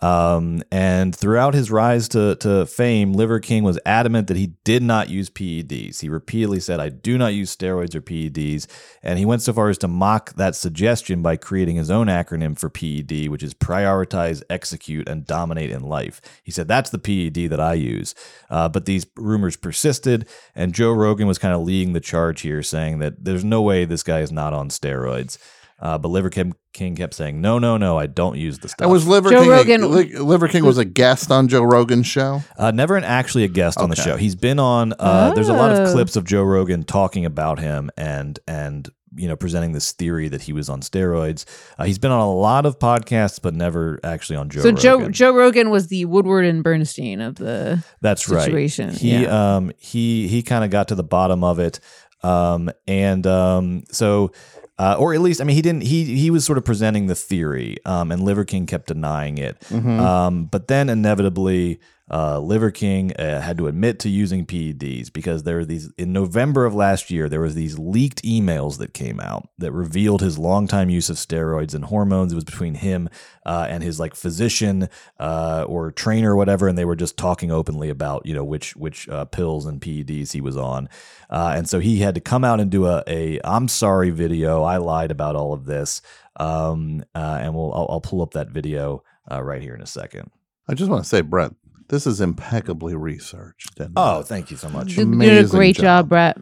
Um, 0.05 0.61
and 0.71 1.15
throughout 1.15 1.55
his 1.55 1.71
rise 1.71 2.07
to, 2.09 2.35
to 2.35 2.67
fame, 2.67 3.13
Liver 3.13 3.39
King 3.39 3.63
was 3.63 3.79
adamant 3.87 4.27
that 4.27 4.37
he 4.37 4.53
did 4.63 4.83
not 4.83 5.09
use 5.09 5.31
PEDs. 5.31 6.01
He 6.01 6.09
repeatedly 6.09 6.59
said, 6.59 6.79
I 6.79 6.89
do 6.89 7.17
not 7.17 7.33
use 7.33 7.55
steroids 7.55 7.95
or 7.95 8.01
PEDs. 8.01 8.67
And 9.01 9.17
he 9.17 9.25
went 9.25 9.41
so 9.41 9.51
far 9.51 9.69
as 9.69 9.79
to 9.79 9.87
mock 9.87 10.35
that 10.35 10.55
suggestion 10.55 11.23
by 11.23 11.37
creating 11.37 11.77
his 11.77 11.89
own 11.89 12.05
acronym 12.05 12.55
for 12.55 12.69
PED, 12.69 13.29
which 13.29 13.41
is 13.41 13.55
prioritize, 13.55 14.43
execute, 14.47 15.09
and 15.09 15.25
dominate 15.25 15.71
in 15.71 15.81
life. 15.81 16.21
He 16.43 16.51
said, 16.51 16.67
That's 16.67 16.91
the 16.91 16.99
PED 16.99 17.49
that 17.49 17.59
I 17.59 17.73
use. 17.73 18.13
Uh, 18.47 18.69
but 18.69 18.85
these 18.85 19.07
rumors 19.15 19.57
persisted, 19.57 20.27
and 20.53 20.75
Joe 20.75 20.91
Rogan 20.91 21.25
was 21.25 21.39
kind 21.39 21.55
of 21.55 21.63
leading 21.63 21.93
the 21.93 21.99
charge 21.99 22.41
here, 22.41 22.61
saying 22.61 22.99
that 22.99 23.25
there's 23.25 23.43
no 23.43 23.63
way 23.63 23.85
this 23.85 24.03
guy 24.03 24.19
is 24.19 24.31
not 24.31 24.53
on 24.53 24.69
steroids. 24.69 25.39
Uh, 25.79 25.97
but 25.97 26.07
Liver 26.07 26.29
King, 26.29 26.53
King 26.73 26.95
kept 26.95 27.13
saying, 27.13 27.41
"No, 27.41 27.59
no, 27.59 27.75
no, 27.77 27.97
I 27.99 28.07
don't 28.07 28.37
use 28.37 28.59
the 28.59 28.69
stuff." 28.69 28.83
And 28.85 28.91
was 28.91 29.05
Liver 29.05 29.29
Joe 29.29 29.63
King 29.65 29.83
a- 29.83 29.87
Li- 29.87 30.17
Liver 30.17 30.47
King 30.47 30.63
was 30.63 30.77
a 30.77 30.85
guest 30.85 31.31
on 31.31 31.47
Joe 31.49 31.63
Rogan's 31.63 32.07
show? 32.07 32.41
Uh, 32.57 32.71
never 32.71 32.95
an 32.95 33.03
actually 33.03 33.43
a 33.43 33.49
guest 33.49 33.77
on 33.77 33.89
the 33.89 33.95
Okay. 33.95 34.03
show. 34.11 34.15
He's 34.17 34.35
been 34.35 34.57
on. 34.59 34.93
Uh, 34.97 35.33
There's 35.33 35.49
a 35.49 35.53
lot 35.53 35.71
of 35.73 35.79
Oh. 35.89 35.91
clips 35.91 36.15
of 36.15 36.23
Joe 36.23 36.43
Rogan 36.43 36.83
talking 36.83 37.25
about 37.25 37.59
him 37.59 37.89
and 37.97 38.39
and 38.47 38.87
you 39.17 39.27
know 39.27 39.35
presenting 39.35 39.73
this 39.73 39.91
theory 39.91 40.27
that 40.29 40.43
he 40.43 40.53
was 40.53 40.69
on 40.69 40.79
steroids. 40.81 41.43
Uh, 41.77 41.83
he's 41.83 41.99
been 41.99 42.11
on 42.11 42.19
a 42.21 42.33
lot 42.33 42.65
of 42.65 42.79
podcasts, 42.79 43.39
but 43.41 43.53
never 43.53 43.99
actually 44.03 44.37
on 44.37 44.49
Joe. 44.49 44.61
so 44.61 44.71
Joe 44.71 44.95
Rogan. 44.97 45.11
Joe 45.13 45.31
Rogan 45.35 45.69
was 45.71 45.87
the 45.87 46.05
Woodward 46.05 46.45
and 46.45 46.63
Bernstein 46.63 47.19
of 47.19 47.35
the 47.35 47.83
That's 48.01 48.25
situation, 48.25 48.89
right. 48.89 48.97
He 48.97 49.23
yeah. 49.23 49.55
um 49.57 49.71
he 49.77 50.27
he 50.29 50.41
kind 50.41 50.63
of 50.63 50.69
got 50.69 50.87
to 50.87 50.95
the 50.95 51.03
bottom 51.03 51.43
of 51.43 51.59
it, 51.59 51.81
um 52.23 52.69
and 52.87 53.27
um 53.27 53.83
so. 53.91 54.31
Uh, 54.77 54.95
or 54.99 55.13
at 55.13 55.21
least, 55.21 55.39
I 55.39 55.45
mean, 55.45 55.55
he 55.55 55.61
didn't. 55.61 55.83
He 55.83 56.17
he 56.17 56.29
was 56.29 56.43
sort 56.43 56.57
of 56.57 56.65
presenting 56.65 57.07
the 57.07 57.15
theory, 57.15 57.77
um, 57.85 58.11
and 58.11 58.21
Liver 58.23 58.43
King 58.43 58.65
kept 58.65 58.87
denying 58.87 59.37
it. 59.37 59.57
Mhm. 59.69 59.99
Um, 59.99 60.45
but 60.45 60.67
then 60.67 60.89
inevitably, 60.89 61.79
uh, 62.11 62.39
Liver 62.39 62.69
King 62.69 63.13
uh, 63.13 63.41
had 63.41 63.57
to 63.57 63.67
admit 63.67 63.97
to 63.99 64.09
using 64.09 64.45
PEDs 64.45 65.11
because 65.11 65.41
there 65.41 65.57
were 65.57 65.65
these 65.65 65.91
in 65.97 66.13
November 66.13 66.65
of 66.65 66.75
last 66.75 67.09
year. 67.09 67.27
There 67.27 67.41
was 67.41 67.55
these 67.55 67.79
leaked 67.79 68.23
emails 68.23 68.77
that 68.77 68.93
came 68.93 69.19
out 69.19 69.49
that 69.57 69.71
revealed 69.71 70.21
his 70.21 70.37
longtime 70.37 70.91
use 70.91 71.09
of 71.09 71.15
steroids 71.15 71.73
and 71.73 71.85
hormones. 71.85 72.31
It 72.31 72.35
was 72.35 72.43
between 72.43 72.75
him 72.75 73.09
uh, 73.43 73.65
and 73.67 73.81
his 73.81 73.99
like 73.99 74.13
physician 74.13 74.87
uh, 75.19 75.65
or 75.67 75.91
trainer 75.91 76.33
or 76.33 76.35
whatever, 76.35 76.67
and 76.67 76.77
they 76.77 76.85
were 76.85 76.95
just 76.95 77.17
talking 77.17 77.51
openly 77.51 77.89
about 77.89 78.23
you 78.25 78.35
know 78.35 78.43
which 78.43 78.75
which 78.75 79.09
uh, 79.09 79.25
pills 79.25 79.65
and 79.65 79.81
PEDs 79.81 80.31
he 80.31 80.41
was 80.41 80.57
on. 80.57 80.87
Uh, 81.31 81.53
and 81.55 81.67
so 81.67 81.79
he 81.79 81.99
had 81.99 82.13
to 82.13 82.21
come 82.21 82.43
out 82.43 82.59
and 82.59 82.69
do 82.69 82.85
a, 82.85 83.03
a 83.07 83.39
I'm 83.43 83.67
sorry 83.67 84.11
video. 84.11 84.61
I 84.61 84.77
lied 84.77 85.09
about 85.09 85.35
all 85.35 85.53
of 85.53 85.65
this. 85.65 86.03
Um, 86.37 87.03
and 87.15 87.55
we'll 87.55 87.73
I'll, 87.73 87.87
I'll 87.89 88.01
pull 88.01 88.21
up 88.21 88.33
that 88.33 88.49
video 88.49 89.03
right 89.31 89.61
here 89.61 89.73
in 89.73 89.81
a 89.81 89.87
second. 89.87 90.29
I 90.67 90.73
just 90.73 90.89
want 90.89 91.03
to 91.03 91.09
say, 91.09 91.21
Brett, 91.21 91.53
this 91.89 92.07
is 92.07 92.21
impeccably 92.21 92.95
researched. 92.95 93.79
And, 93.79 93.93
Oh, 93.95 94.21
thank 94.23 94.51
you 94.51 94.57
so 94.57 94.69
much. 94.69 94.93
you 94.97 95.19
did 95.19 95.45
a 95.45 95.47
great 95.47 95.75
job. 95.75 95.83
job, 95.83 96.09
Brett. 96.09 96.37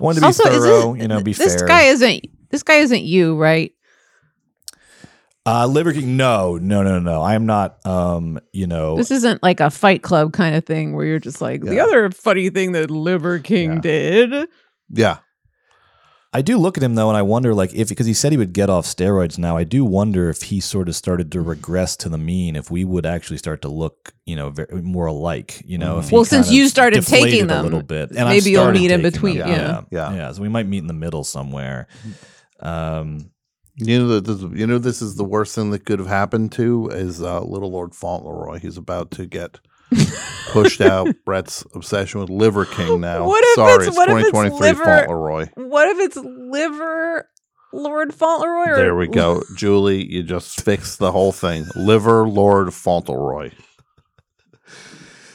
Wanted 0.00 0.16
to 0.16 0.20
be 0.22 0.26
Also, 0.26 0.44
thorough, 0.44 0.92
this- 0.94 1.02
you 1.02 1.08
know, 1.08 1.22
be 1.22 1.32
this 1.32 1.54
fair. 1.56 1.66
guy 1.68 1.82
isn't 1.84 2.24
this 2.50 2.62
guy 2.62 2.76
isn't 2.76 3.02
you, 3.04 3.36
right? 3.36 3.72
uh, 5.46 5.66
Liver 5.66 5.92
King, 5.92 6.16
no, 6.16 6.56
no, 6.56 6.82
no, 6.82 6.98
no. 6.98 7.20
I 7.20 7.34
am 7.34 7.44
not. 7.46 7.84
Um, 7.86 8.40
you 8.52 8.66
know, 8.66 8.96
This 8.96 9.10
isn't 9.10 9.42
like 9.42 9.60
a 9.60 9.68
Fight 9.70 10.02
Club 10.02 10.32
kind 10.32 10.54
of 10.56 10.64
thing 10.64 10.94
where 10.94 11.04
you're 11.04 11.18
just 11.18 11.40
like 11.42 11.60
the 11.62 11.80
other 11.80 12.10
funny 12.10 12.48
thing 12.50 12.72
that 12.72 12.90
Liver 12.90 13.38
King 13.40 13.74
Yeah. 13.74 13.80
did. 13.80 14.48
yeah. 14.90 15.16
I 16.34 16.42
do 16.42 16.58
look 16.58 16.76
at 16.76 16.82
him 16.82 16.96
though, 16.96 17.08
and 17.08 17.16
I 17.16 17.22
wonder, 17.22 17.54
like, 17.54 17.72
if 17.74 17.88
because 17.88 18.06
he 18.06 18.12
said 18.12 18.32
he 18.32 18.38
would 18.38 18.52
get 18.52 18.68
off 18.68 18.84
steroids 18.86 19.38
now, 19.38 19.56
I 19.56 19.62
do 19.64 19.84
wonder 19.84 20.28
if 20.28 20.42
he 20.42 20.58
sort 20.60 20.88
of 20.88 20.96
started 20.96 21.30
to 21.32 21.40
regress 21.40 21.96
to 21.98 22.08
the 22.08 22.18
mean. 22.18 22.56
If 22.56 22.70
we 22.72 22.84
would 22.84 23.06
actually 23.06 23.38
start 23.38 23.62
to 23.62 23.68
look, 23.68 24.12
you 24.26 24.34
know, 24.34 24.50
very, 24.50 24.82
more 24.82 25.06
alike. 25.06 25.62
You 25.64 25.78
know, 25.78 26.00
if 26.00 26.08
he 26.08 26.14
Well, 26.16 26.24
since 26.24 26.50
you 26.50 26.68
started 26.68 27.06
taking 27.06 27.46
them 27.46 27.60
a 27.60 27.62
little 27.62 27.82
bit, 27.82 28.10
and 28.10 28.28
maybe 28.28 28.50
you'll 28.50 28.72
meet 28.72 28.90
in 28.90 29.00
between, 29.00 29.38
them. 29.38 29.48
yeah. 29.48 29.56
yeah, 29.56 29.82
Yeah. 29.90 30.14
yeah. 30.14 30.32
So 30.32 30.42
we 30.42 30.48
might 30.48 30.66
meet 30.66 30.78
in 30.78 30.88
the 30.88 30.92
middle 30.92 31.22
somewhere. 31.24 31.86
Um, 32.60 33.30
You 33.76 33.98
know 33.98 34.08
that 34.08 34.24
this, 34.24 34.40
you 34.58 34.66
know 34.66 34.78
this 34.78 35.02
is 35.02 35.16
the 35.16 35.24
worst 35.24 35.54
thing 35.54 35.70
that 35.70 35.84
could 35.84 35.98
have 35.98 36.08
happened 36.08 36.52
to 36.52 36.88
is 36.90 37.20
uh, 37.22 37.40
Little 37.42 37.70
Lord 37.72 37.94
Fauntleroy. 37.94 38.58
He's 38.60 38.76
about 38.76 39.10
to 39.12 39.26
get 39.26 39.58
pushed 40.52 40.80
out. 40.80 41.08
Brett's 41.24 41.64
obsession 41.74 42.20
with 42.20 42.30
Liver 42.30 42.64
King 42.64 43.00
now. 43.00 43.26
What 43.26 43.42
if 43.44 43.54
Sorry, 43.54 43.86
it's- 43.86 43.96
what 43.96 44.08
if 44.08 44.18
it's 44.18 44.28
2023 44.30 44.68
Liver- 44.68 44.84
Fauntleroy. 44.84 45.46
What 45.54 45.88
if 45.88 45.98
it's 45.98 46.16
Liver 46.16 47.28
Lord 47.72 48.14
Fauntleroy? 48.14 48.70
Or, 48.72 48.76
There 48.76 48.94
we 48.96 49.08
go, 49.08 49.42
Julie. 49.56 50.04
You 50.04 50.22
just 50.22 50.60
fixed 50.60 50.98
the 50.98 51.12
whole 51.12 51.32
thing. 51.32 51.64
Liver 51.76 52.26
Lord 52.28 52.72
Fauntleroy. 52.72 53.50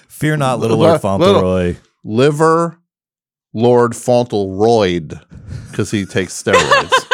fear 0.07 0.37
not, 0.37 0.59
little 0.59 0.77
Lord 0.77 1.01
Fauntleroy. 1.01 1.75
Liver 2.03 2.79
Lord 3.53 3.95
Fauntleroyd 3.95 5.19
because 5.71 5.91
he 5.91 6.05
takes 6.05 6.41
steroids. 6.41 6.91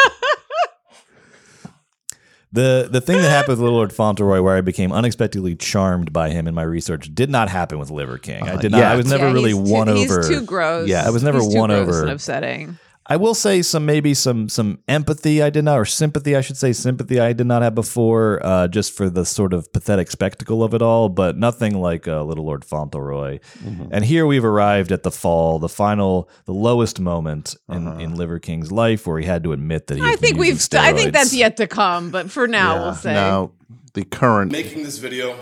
The 2.56 2.88
the 2.90 3.00
thing 3.00 3.18
that 3.20 3.28
happened 3.28 3.50
with 3.52 3.60
Little 3.60 3.76
Lord 3.76 3.92
Fauntleroy, 3.92 4.40
where 4.40 4.56
I 4.56 4.60
became 4.62 4.90
unexpectedly 4.90 5.54
charmed 5.56 6.12
by 6.12 6.30
him 6.30 6.48
in 6.48 6.54
my 6.54 6.62
research, 6.62 7.14
did 7.14 7.28
not 7.30 7.48
happen 7.50 7.78
with 7.78 7.90
Liver 7.90 8.16
King. 8.18 8.48
I 8.48 8.54
Uh, 8.54 8.56
did 8.56 8.72
not. 8.72 8.82
I 8.82 8.96
was 8.96 9.06
never 9.06 9.26
Yeah, 9.26 9.32
really 9.32 9.52
won 9.54 9.86
too, 9.86 9.92
over. 9.92 10.18
He's 10.20 10.28
too 10.28 10.40
gross. 10.44 10.88
Yeah. 10.88 11.06
I 11.06 11.10
was 11.10 11.22
never 11.22 11.38
He's 11.40 11.52
too 11.52 11.58
won 11.60 11.68
gross 11.70 11.80
over. 11.88 12.02
and 12.02 12.10
upsetting. 12.10 12.78
I 13.08 13.16
will 13.16 13.34
say 13.34 13.62
some 13.62 13.86
maybe 13.86 14.14
some 14.14 14.48
some 14.48 14.80
empathy 14.88 15.40
I 15.40 15.50
did 15.50 15.64
not 15.64 15.78
or 15.78 15.84
sympathy 15.84 16.34
I 16.34 16.40
should 16.40 16.56
say 16.56 16.72
sympathy 16.72 17.20
I 17.20 17.32
did 17.32 17.46
not 17.46 17.62
have 17.62 17.74
before 17.74 18.40
uh, 18.44 18.66
just 18.66 18.92
for 18.96 19.08
the 19.08 19.24
sort 19.24 19.52
of 19.52 19.72
pathetic 19.72 20.10
spectacle 20.10 20.64
of 20.64 20.74
it 20.74 20.82
all, 20.82 21.08
but 21.08 21.36
nothing 21.36 21.80
like 21.80 22.08
uh, 22.08 22.24
Little 22.24 22.44
Lord 22.44 22.64
Fauntleroy. 22.64 23.38
Mm-hmm. 23.64 23.88
And 23.92 24.04
here 24.04 24.26
we've 24.26 24.44
arrived 24.44 24.90
at 24.90 25.04
the 25.04 25.12
fall, 25.12 25.60
the 25.60 25.68
final, 25.68 26.28
the 26.46 26.52
lowest 26.52 26.98
moment 26.98 27.54
in, 27.68 27.86
Uh-huh. 27.86 27.98
in 28.00 28.16
Liver 28.16 28.40
King's 28.40 28.72
life 28.72 29.06
where 29.06 29.20
he 29.20 29.24
had 29.26 29.44
to 29.44 29.52
admit 29.52 29.86
that 29.86 29.98
he. 29.98 30.02
I 30.02 30.16
think 30.16 30.36
we've. 30.36 30.60
St- 30.60 30.82
I 30.82 30.92
think 30.92 31.12
that's 31.12 31.32
yet 31.34 31.56
to 31.58 31.68
come. 31.68 32.10
But 32.10 32.30
for 32.30 32.48
now, 32.48 32.74
Yeah. 32.74 32.82
we'll 32.82 32.94
say. 32.94 33.12
Now, 33.14 33.52
the 33.94 34.04
current 34.04 34.50
making 34.50 34.82
this 34.82 34.98
video 34.98 35.36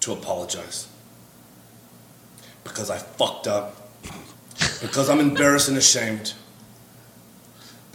to 0.00 0.12
apologize 0.12 0.86
because 2.64 2.90
I 2.90 2.98
fucked 2.98 3.46
up, 3.46 3.74
because 4.82 5.08
I'm 5.08 5.20
embarrassed 5.20 5.68
and 5.68 5.78
ashamed, 5.78 6.34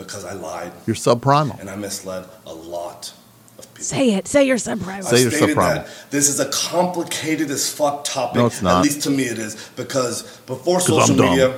because 0.05 0.25
I 0.25 0.34
lied 0.34 0.71
you're 0.85 0.95
subprimal. 0.95 1.59
and 1.59 1.69
I 1.69 1.75
misled 1.75 2.25
a 2.45 2.53
lot 2.53 3.13
of 3.57 3.65
people. 3.73 3.84
Say 3.84 4.13
it. 4.15 4.27
Say 4.27 4.45
your 4.45 4.57
subprime. 4.57 5.03
Say 5.03 5.21
you're 5.21 5.31
stated 5.31 5.57
subprimal. 5.57 5.85
that 5.85 5.88
this 6.11 6.30
is 6.30 6.39
a 6.39 6.49
complicated 6.51 7.49
as 7.51 7.71
fuck 7.71 8.03
topic. 8.03 8.35
No, 8.38 8.45
it's 8.47 8.61
not. 8.61 8.77
At 8.80 8.84
least 8.84 9.01
to 9.03 9.09
me 9.09 9.23
it 9.23 9.38
is 9.39 9.55
because 9.75 10.23
before 10.45 10.80
social 10.80 11.15
media. 11.15 11.55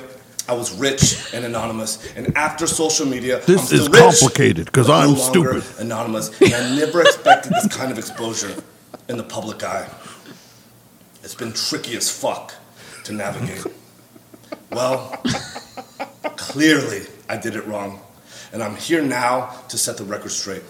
I 0.47 0.53
was 0.53 0.72
rich 0.77 1.34
and 1.34 1.43
anonymous, 1.43 1.97
and 2.15 2.38
after 2.38 2.67
social 2.67 3.07
media, 3.07 3.41
This 3.47 3.61
I'm 3.61 3.65
still 3.65 3.80
is 3.81 3.89
rich, 3.89 4.19
complicated 4.19 4.72
'cause 4.72 4.85
but 4.85 4.99
no 4.99 5.03
I'm 5.13 5.17
longer 5.17 5.59
stupid. 5.61 5.80
Anonymous, 5.81 6.30
and 6.39 6.53
I 6.53 6.76
never 6.76 7.01
expected 7.01 7.51
this 7.53 7.67
kind 7.76 7.91
of 7.91 7.97
exposure 7.97 8.53
in 9.09 9.17
the 9.17 9.23
public 9.23 9.63
eye. 9.63 9.88
It's 11.23 11.34
been 11.34 11.51
tricky 11.51 11.97
as 11.97 12.11
fuck 12.11 12.53
to 13.05 13.13
navigate. 13.13 13.65
Well, 14.72 15.17
clearly 16.38 17.07
I 17.27 17.38
did 17.38 17.55
it 17.55 17.65
wrong, 17.65 18.01
and 18.56 18.64
I'm 18.64 18.77
here 18.77 19.02
now 19.02 19.48
to 19.68 19.77
set 19.77 19.98
the 19.98 20.06
record 20.06 20.32
straight. 20.32 20.64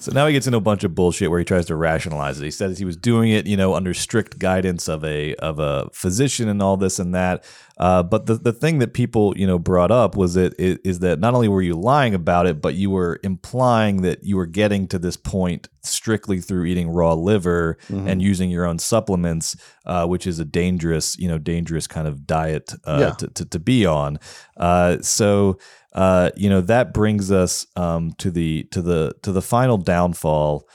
So 0.00 0.10
now 0.12 0.26
he 0.26 0.32
gets 0.32 0.46
into 0.46 0.58
a 0.58 0.60
bunch 0.60 0.82
of 0.82 0.96
bullshit 0.96 1.30
where 1.30 1.38
he 1.38 1.44
tries 1.44 1.66
to 1.66 1.76
rationalize 1.76 2.40
it. 2.40 2.44
He 2.44 2.50
says 2.50 2.78
he 2.78 2.84
was 2.84 2.96
doing 2.96 3.30
it, 3.30 3.46
you 3.46 3.56
know, 3.56 3.74
under 3.74 3.94
strict 3.94 4.38
guidance 4.38 4.88
of 4.88 5.04
a 5.04 5.36
of 5.36 5.60
a 5.60 5.88
physician 5.92 6.48
and 6.48 6.60
all 6.60 6.76
this 6.76 6.98
and 6.98 7.14
that. 7.14 7.44
Uh, 7.78 8.02
but 8.02 8.26
the, 8.26 8.34
the 8.34 8.52
thing 8.52 8.80
that 8.80 8.94
people 8.94 9.32
you 9.36 9.46
know 9.46 9.60
brought 9.60 9.92
up 9.92 10.16
was 10.16 10.34
that 10.34 10.58
is, 10.58 10.78
is 10.84 10.98
that 11.00 11.20
not 11.20 11.34
only 11.34 11.48
were 11.48 11.62
you 11.62 11.76
lying 11.76 12.14
about 12.14 12.46
it, 12.46 12.60
but 12.60 12.74
you 12.74 12.90
were 12.90 13.20
implying 13.22 14.02
that 14.02 14.24
you 14.24 14.36
were 14.36 14.46
getting 14.46 14.88
to 14.88 14.98
this 14.98 15.16
point 15.16 15.68
strictly 15.86 16.40
through 16.40 16.64
eating 16.66 16.88
raw 16.90 17.14
liver 17.14 17.78
Mhm. 17.88 18.08
and 18.10 18.22
using 18.22 18.50
your 18.50 18.66
own 18.66 18.78
supplements, 18.78 19.56
uh, 19.86 20.06
which 20.06 20.26
is 20.26 20.38
a 20.38 20.44
dangerous 20.44 21.16
you 21.18 21.28
know 21.28 21.38
dangerous 21.38 21.86
kind 21.86 22.06
of 22.08 22.26
diet 22.26 22.72
uh, 22.84 22.98
Yeah. 23.00 23.10
to, 23.12 23.26
to 23.28 23.44
to 23.44 23.58
be 23.58 23.86
on. 23.86 24.18
Uh, 24.56 24.98
so 25.00 25.58
uh, 25.94 26.30
you 26.36 26.50
know 26.50 26.60
that 26.60 26.92
brings 26.92 27.30
us 27.32 27.66
um, 27.76 28.12
to 28.18 28.30
the 28.30 28.64
to 28.70 28.82
the 28.82 29.12
to 29.22 29.32
the 29.32 29.42
final 29.42 29.78
downfall. 29.78 30.68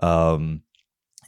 Um, 0.00 0.62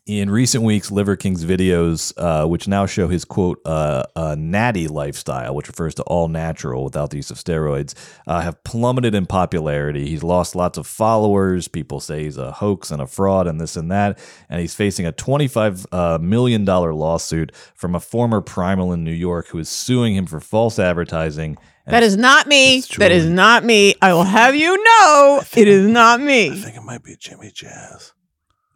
in 0.06 0.31
recent 0.31 0.64
weeks, 0.64 0.90
Liver 0.90 1.16
King's 1.16 1.44
videos, 1.44 2.12
uh, 2.16 2.47
which 2.47 2.66
now 2.66 2.86
show 2.86 3.09
his 3.09 3.24
quote 3.24 3.60
uh, 3.64 4.05
uh, 4.16 4.35
natty 4.39 4.89
lifestyle, 4.89 5.55
which 5.55 5.68
refers 5.68 5.94
to 5.97 6.02
all 6.05 6.28
natural 6.28 6.85
without 6.85 7.10
the 7.10 7.16
use 7.16 7.31
of 7.31 7.36
steroids, 7.36 7.94
uh, 8.27 8.40
have 8.40 8.62
plummeted 8.64 9.14
in 9.14 9.27
popularity. 9.27 10.09
He's 10.09 10.22
lost 10.22 10.56
lots 10.56 10.78
of 10.78 10.86
followers. 10.86 11.68
People 11.68 12.01
say 12.01 12.24
he's 12.24 12.36
a 12.39 12.52
hoax 12.52 12.90
and 12.90 13.01
a 13.01 13.06
fraud 13.06 13.47
and 13.47 13.60
this 13.60 13.77
and 13.77 13.90
that. 13.90 14.18
And 14.48 14.60
he's 14.60 14.74
facing 14.74 15.06
a 15.06 15.12
$25 15.12 15.86
uh, 15.93 16.18
million 16.18 16.64
lawsuit 16.64 17.55
from 17.74 17.94
a 17.94 18.01
former 18.01 18.40
primal 18.40 18.93
in 18.93 19.05
New 19.05 19.12
York 19.12 19.48
who 19.48 19.59
is 19.59 19.68
suing 19.68 20.14
him 20.14 20.27
for 20.27 20.40
false 20.40 20.78
advertising. 20.78 21.56
And 21.86 21.94
That 21.94 22.02
is 22.02 22.16
not 22.16 22.47
me. 22.47 22.81
That 22.98 23.12
is 23.12 23.27
not 23.27 23.64
me. 23.64 23.94
I 24.02 24.12
will 24.12 24.24
have 24.24 24.55
you 24.55 24.82
know 24.82 25.43
it 25.56 25.68
is 25.68 25.86
not 25.86 26.20
me. 26.20 26.51
I 26.51 26.56
think 26.56 26.77
it 26.77 26.82
might 26.82 27.02
be 27.02 27.16
Jimmy 27.18 27.51
Jazz. 27.52 28.12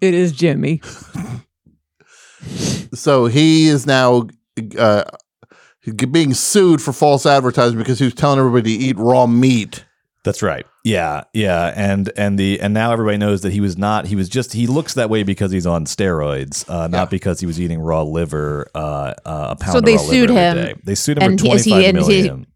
It 0.01 0.15
is 0.15 0.33
Jimmy. 0.33 0.81
So 2.95 3.27
he 3.27 3.67
is 3.69 3.87
now 3.87 4.29
uh, 4.79 5.05
being 6.11 6.35
sued 6.35 6.81
for 6.81 6.93
false 6.93 7.27
advertising 7.27 7.79
because 7.79 7.99
he 7.99 8.05
was 8.05 8.15
telling 8.15 8.39
everybody 8.39 8.77
to 8.79 8.85
eat 8.85 8.97
raw 8.99 9.27
meat. 9.27 9.85
That's 10.23 10.43
right. 10.43 10.65
Yeah, 10.85 11.25
yeah, 11.33 11.73
and 11.75 12.11
and 12.17 12.39
the 12.39 12.61
and 12.61 12.73
now 12.73 12.93
everybody 12.93 13.17
knows 13.19 13.41
that 13.43 13.53
he 13.53 13.61
was 13.61 13.77
not. 13.77 14.07
He 14.07 14.17
was 14.17 14.29
just 14.29 14.53
he 14.53 14.67
looks 14.67 14.95
that 14.95 15.11
way 15.11 15.23
because 15.23 15.51
he's 15.51 15.67
on 15.67 15.87
steroids, 15.87 16.65
uh, 16.69 16.89
not 16.89 17.11
because 17.11 17.41
he 17.41 17.47
was 17.47 17.61
eating 17.61 17.81
raw 17.81 18.03
liver. 18.03 18.67
Uh, 18.75 19.15
uh, 19.25 19.49
a 19.51 19.57
pound 19.57 19.73
So 19.73 19.79
of 19.79 19.85
they 19.85 19.97
raw 19.97 20.03
sued 20.03 20.31
liver 20.31 20.33
him. 20.41 20.59
every 20.59 20.75
day. 20.75 20.81
They 20.85 20.95
sued 20.95 21.19
him 21.19 21.31
and 21.33 21.41
for 21.41 21.47
he- 21.47 21.53
is 21.55 21.65
he- 21.65 21.71
five 21.71 21.85
and 21.85 21.99
he- 21.99 22.07
million. 22.23 22.47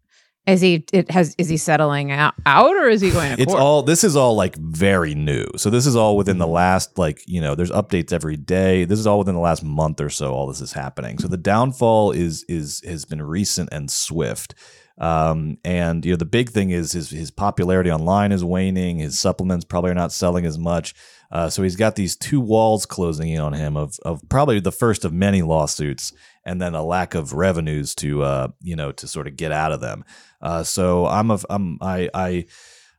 Is 0.49 0.61
he? 0.61 0.83
It 0.91 1.11
has. 1.11 1.35
Is 1.37 1.49
he 1.49 1.57
settling 1.57 2.11
out, 2.11 2.33
out 2.45 2.75
or 2.75 2.89
is 2.89 3.01
he 3.01 3.11
going 3.11 3.35
to 3.35 3.41
It's 3.41 3.53
all 3.53 3.83
this 3.83 4.03
is 4.03 4.15
all 4.15 4.35
like 4.35 4.55
very 4.57 5.15
new. 5.15 5.45
So 5.57 5.69
this 5.69 5.85
is 5.85 5.95
all 5.95 6.17
within 6.17 6.37
the 6.37 6.47
last 6.47 6.97
like, 6.97 7.23
you 7.27 7.39
know, 7.39 7.55
there's 7.55 7.71
updates 7.71 8.11
every 8.11 8.37
day. 8.37 8.85
This 8.85 8.99
is 8.99 9.07
all 9.07 9.19
within 9.19 9.35
the 9.35 9.41
last 9.41 9.63
month 9.63 10.01
or 10.01 10.09
so 10.09 10.33
all 10.33 10.47
this 10.47 10.61
is 10.61 10.73
happening. 10.73 11.19
So 11.19 11.27
the 11.27 11.37
downfall 11.37 12.11
is 12.11 12.43
is 12.49 12.81
has 12.85 13.05
been 13.05 13.21
recent 13.21 13.69
and 13.71 13.89
swift. 13.91 14.55
Um, 14.99 15.57
and 15.63 16.03
you 16.03 16.11
know 16.11 16.17
the 16.17 16.25
big 16.25 16.49
thing 16.49 16.71
is 16.71 16.91
his 16.91 17.09
his 17.09 17.31
popularity 17.31 17.89
online 17.89 18.31
is 18.31 18.43
waning. 18.43 18.99
His 18.99 19.17
supplements 19.17 19.63
probably 19.63 19.91
are 19.91 19.95
not 19.95 20.11
selling 20.11 20.45
as 20.45 20.57
much. 20.57 20.93
Uh, 21.31 21.49
so 21.49 21.63
he's 21.63 21.75
got 21.75 21.95
these 21.95 22.15
two 22.17 22.41
walls 22.41 22.85
closing 22.85 23.29
in 23.29 23.39
on 23.39 23.53
him 23.53 23.77
of 23.77 23.97
of 24.03 24.21
probably 24.29 24.59
the 24.59 24.73
first 24.73 25.05
of 25.05 25.13
many 25.13 25.41
lawsuits, 25.41 26.11
and 26.45 26.61
then 26.61 26.75
a 26.75 26.83
lack 26.83 27.15
of 27.15 27.33
revenues 27.33 27.95
to 27.95 28.23
uh, 28.23 28.47
you 28.61 28.75
know 28.75 28.91
to 28.93 29.07
sort 29.07 29.27
of 29.27 29.35
get 29.35 29.51
out 29.51 29.71
of 29.71 29.81
them. 29.81 30.03
Uh, 30.41 30.63
so 30.63 31.05
I'm 31.05 31.31
a 31.31 31.39
I'm 31.49 31.77
I 31.81 32.09
I 32.13 32.45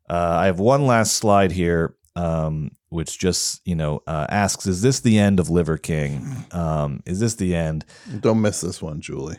uh, 0.08 0.36
I 0.40 0.46
have 0.46 0.58
one 0.58 0.86
last 0.86 1.14
slide 1.14 1.52
here, 1.52 1.94
um, 2.16 2.72
which 2.88 3.18
just 3.18 3.60
you 3.64 3.74
know 3.74 4.02
uh, 4.06 4.26
asks: 4.28 4.66
Is 4.66 4.82
this 4.82 5.00
the 5.00 5.18
end 5.18 5.40
of 5.40 5.50
Liver 5.50 5.78
King? 5.78 6.26
Um, 6.52 7.00
is 7.06 7.20
this 7.20 7.36
the 7.36 7.54
end? 7.54 7.84
Don't 8.18 8.42
miss 8.42 8.60
this 8.60 8.82
one, 8.82 9.00
Julie. 9.00 9.38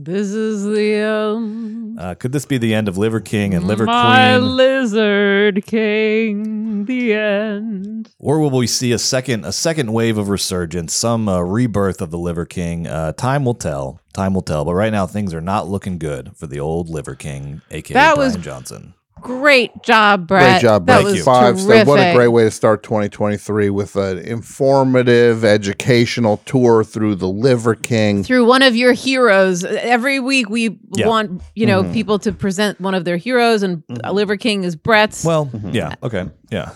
This 0.00 0.28
is 0.28 0.62
the 0.62 1.02
um, 1.02 1.98
Uh, 1.98 2.14
could 2.14 2.30
this 2.30 2.44
be 2.44 2.56
the 2.56 2.72
end 2.72 2.86
of 2.86 2.96
Liver 2.96 3.18
King 3.18 3.52
and 3.52 3.66
Liver 3.66 3.84
my 3.84 3.92
Queen? 3.92 4.12
My 4.12 4.36
Lizard 4.38 5.66
king. 5.66 6.84
The 6.84 7.14
end. 7.14 8.08
Or 8.20 8.38
will 8.38 8.56
we 8.56 8.68
see 8.68 8.92
a 8.92 8.98
second 8.98 9.44
a 9.44 9.50
second 9.50 9.92
wave 9.92 10.16
of 10.16 10.28
resurgence, 10.28 10.94
some 10.94 11.28
uh, 11.28 11.40
rebirth 11.40 12.00
of 12.00 12.12
the 12.12 12.18
Liver 12.18 12.46
King? 12.46 12.86
Uh, 12.86 13.12
time 13.14 13.44
will 13.44 13.54
tell. 13.54 14.00
Time 14.12 14.34
will 14.34 14.42
tell. 14.42 14.64
But 14.64 14.74
right 14.74 14.92
now, 14.92 15.08
things 15.08 15.34
are 15.34 15.40
not 15.40 15.66
looking 15.66 15.98
good 15.98 16.30
for 16.36 16.46
the 16.46 16.60
old 16.60 16.88
Liver 16.88 17.16
King, 17.16 17.62
aka 17.72 17.94
That 17.94 18.14
Brian 18.14 18.34
was 18.34 18.36
Johnson. 18.36 18.94
Great 19.22 19.82
job, 19.82 20.26
Brett. 20.26 20.60
Great 20.60 20.62
job, 20.68 20.86
That 20.86 21.02
Brett. 21.02 21.12
was 21.12 21.22
Five 21.24 21.60
stars. 21.60 21.86
What 21.86 22.00
a 22.00 22.14
great 22.14 22.28
way 22.28 22.44
to 22.44 22.50
start 22.50 22.82
2023 22.82 23.70
with 23.70 23.96
an 23.96 24.18
informative, 24.18 25.44
educational 25.44 26.38
tour 26.44 26.84
through 26.84 27.16
the 27.16 27.28
Liver 27.28 27.74
King. 27.74 28.22
through 28.24 28.46
one 28.46 28.62
of 28.62 28.74
your 28.76 28.92
heroes. 28.92 29.64
Every 29.64 30.20
week 30.20 30.48
we 30.48 30.78
Yeah. 30.94 31.08
want, 31.08 31.42
you 31.54 31.66
know, 31.66 31.82
Mm-hmm. 31.82 31.90
Mhm. 31.90 31.94
people 31.94 32.18
to 32.20 32.32
present 32.32 32.80
one 32.80 32.94
of 32.94 33.04
their 33.04 33.16
heroes 33.16 33.62
and 33.62 33.82
Liver 34.10 34.36
King 34.36 34.64
is 34.64 34.76
Brett's. 34.76 35.24
Well, 35.24 35.50
yeah, 35.72 35.94
okay, 36.02 36.26
yeah, 36.50 36.70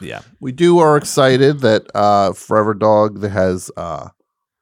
yeah. 0.00 0.20
We 0.40 0.52
do 0.52 0.78
are 0.78 0.96
excited 0.96 1.60
that 1.60 1.84
uh, 1.94 2.32
Forever 2.32 2.74
Dog 2.74 3.20
that 3.20 3.30
has 3.30 3.70
uh, 3.76 4.08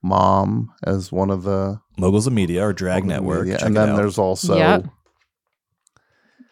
Mom 0.03 0.71
as 0.85 1.13
one 1.13 1.31
of 1.31 1.43
the 1.43 1.81
Moguls 1.99 2.27
of 2.27 2.33
Media 2.33 2.65
or 2.67 2.73
Drag 2.73 3.05
Network. 3.05 3.47
Yeah, 3.47 3.57
Check 3.59 3.67
and 3.67 3.77
it 3.77 3.81
then 3.81 3.89
out. 3.91 3.97
there's 3.97 4.19
also 4.19 4.57
Yep. 4.57 4.85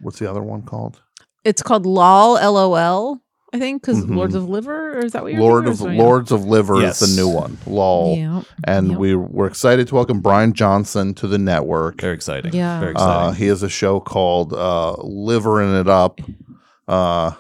What's 0.03 0.19
the 0.19 0.31
other 0.31 0.43
one 0.43 0.63
called? 0.63 1.01
It's 1.45 1.63
called 1.63 1.87
LOL, 1.87 2.35
LOL, 2.35 3.21
I 3.55 3.59
think, 3.59 3.81
because 3.83 4.05
Mhm. 4.05 4.17
Lords 4.17 4.35
of 4.35 4.49
Liver, 4.49 4.99
or 4.99 5.05
is 5.05 5.13
that 5.13 5.23
what 5.23 5.33
you're 5.33 5.41
Lord 5.41 5.65
thinking, 5.65 5.69
of 5.69 5.73
is 5.75 5.79
something 5.81 5.99
else? 6.01 6.05
Lords 6.07 6.33
of 6.33 6.45
Liver 6.45 6.81
Yes. 6.81 7.01
is 7.03 7.17
the 7.17 7.23
new 7.23 7.29
one. 7.29 7.57
Lol. 7.67 8.17
Yep, 8.17 8.45
And 8.65 8.89
yep. 8.91 8.99
we 8.99 9.15
we're 9.17 9.47
excited 9.47 9.89
to 9.89 9.95
welcome 9.95 10.21
Brian 10.21 10.53
Johnson 10.53 11.15
to 11.15 11.27
the 11.27 11.39
network. 11.39 12.01
Very 12.03 12.15
exciting. 12.15 12.53
Yeah. 12.53 12.79
Very 12.81 12.91
Uh, 12.95 12.99
exciting. 12.99 13.35
he 13.37 13.47
has 13.47 13.63
a 13.63 13.69
show 13.69 14.01
called 14.01 14.53
uh, 14.53 14.95
Livering 15.03 15.75
It 15.75 15.89
Up. 15.89 16.21
Uh, 16.87 17.33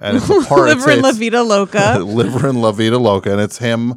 and 0.00 0.16
it's 0.18 0.28
a 0.28 0.40
part 0.48 0.68
Liver 0.68 0.90
and 0.90 1.02
La 1.02 1.12
Vida 1.12 1.42
Loca. 1.42 1.98
Liver 2.04 2.48
and 2.48 2.60
La 2.62 2.70
Vida 2.72 2.98
Loca, 2.98 3.32
and 3.32 3.40
it's 3.40 3.58
him 3.58 3.94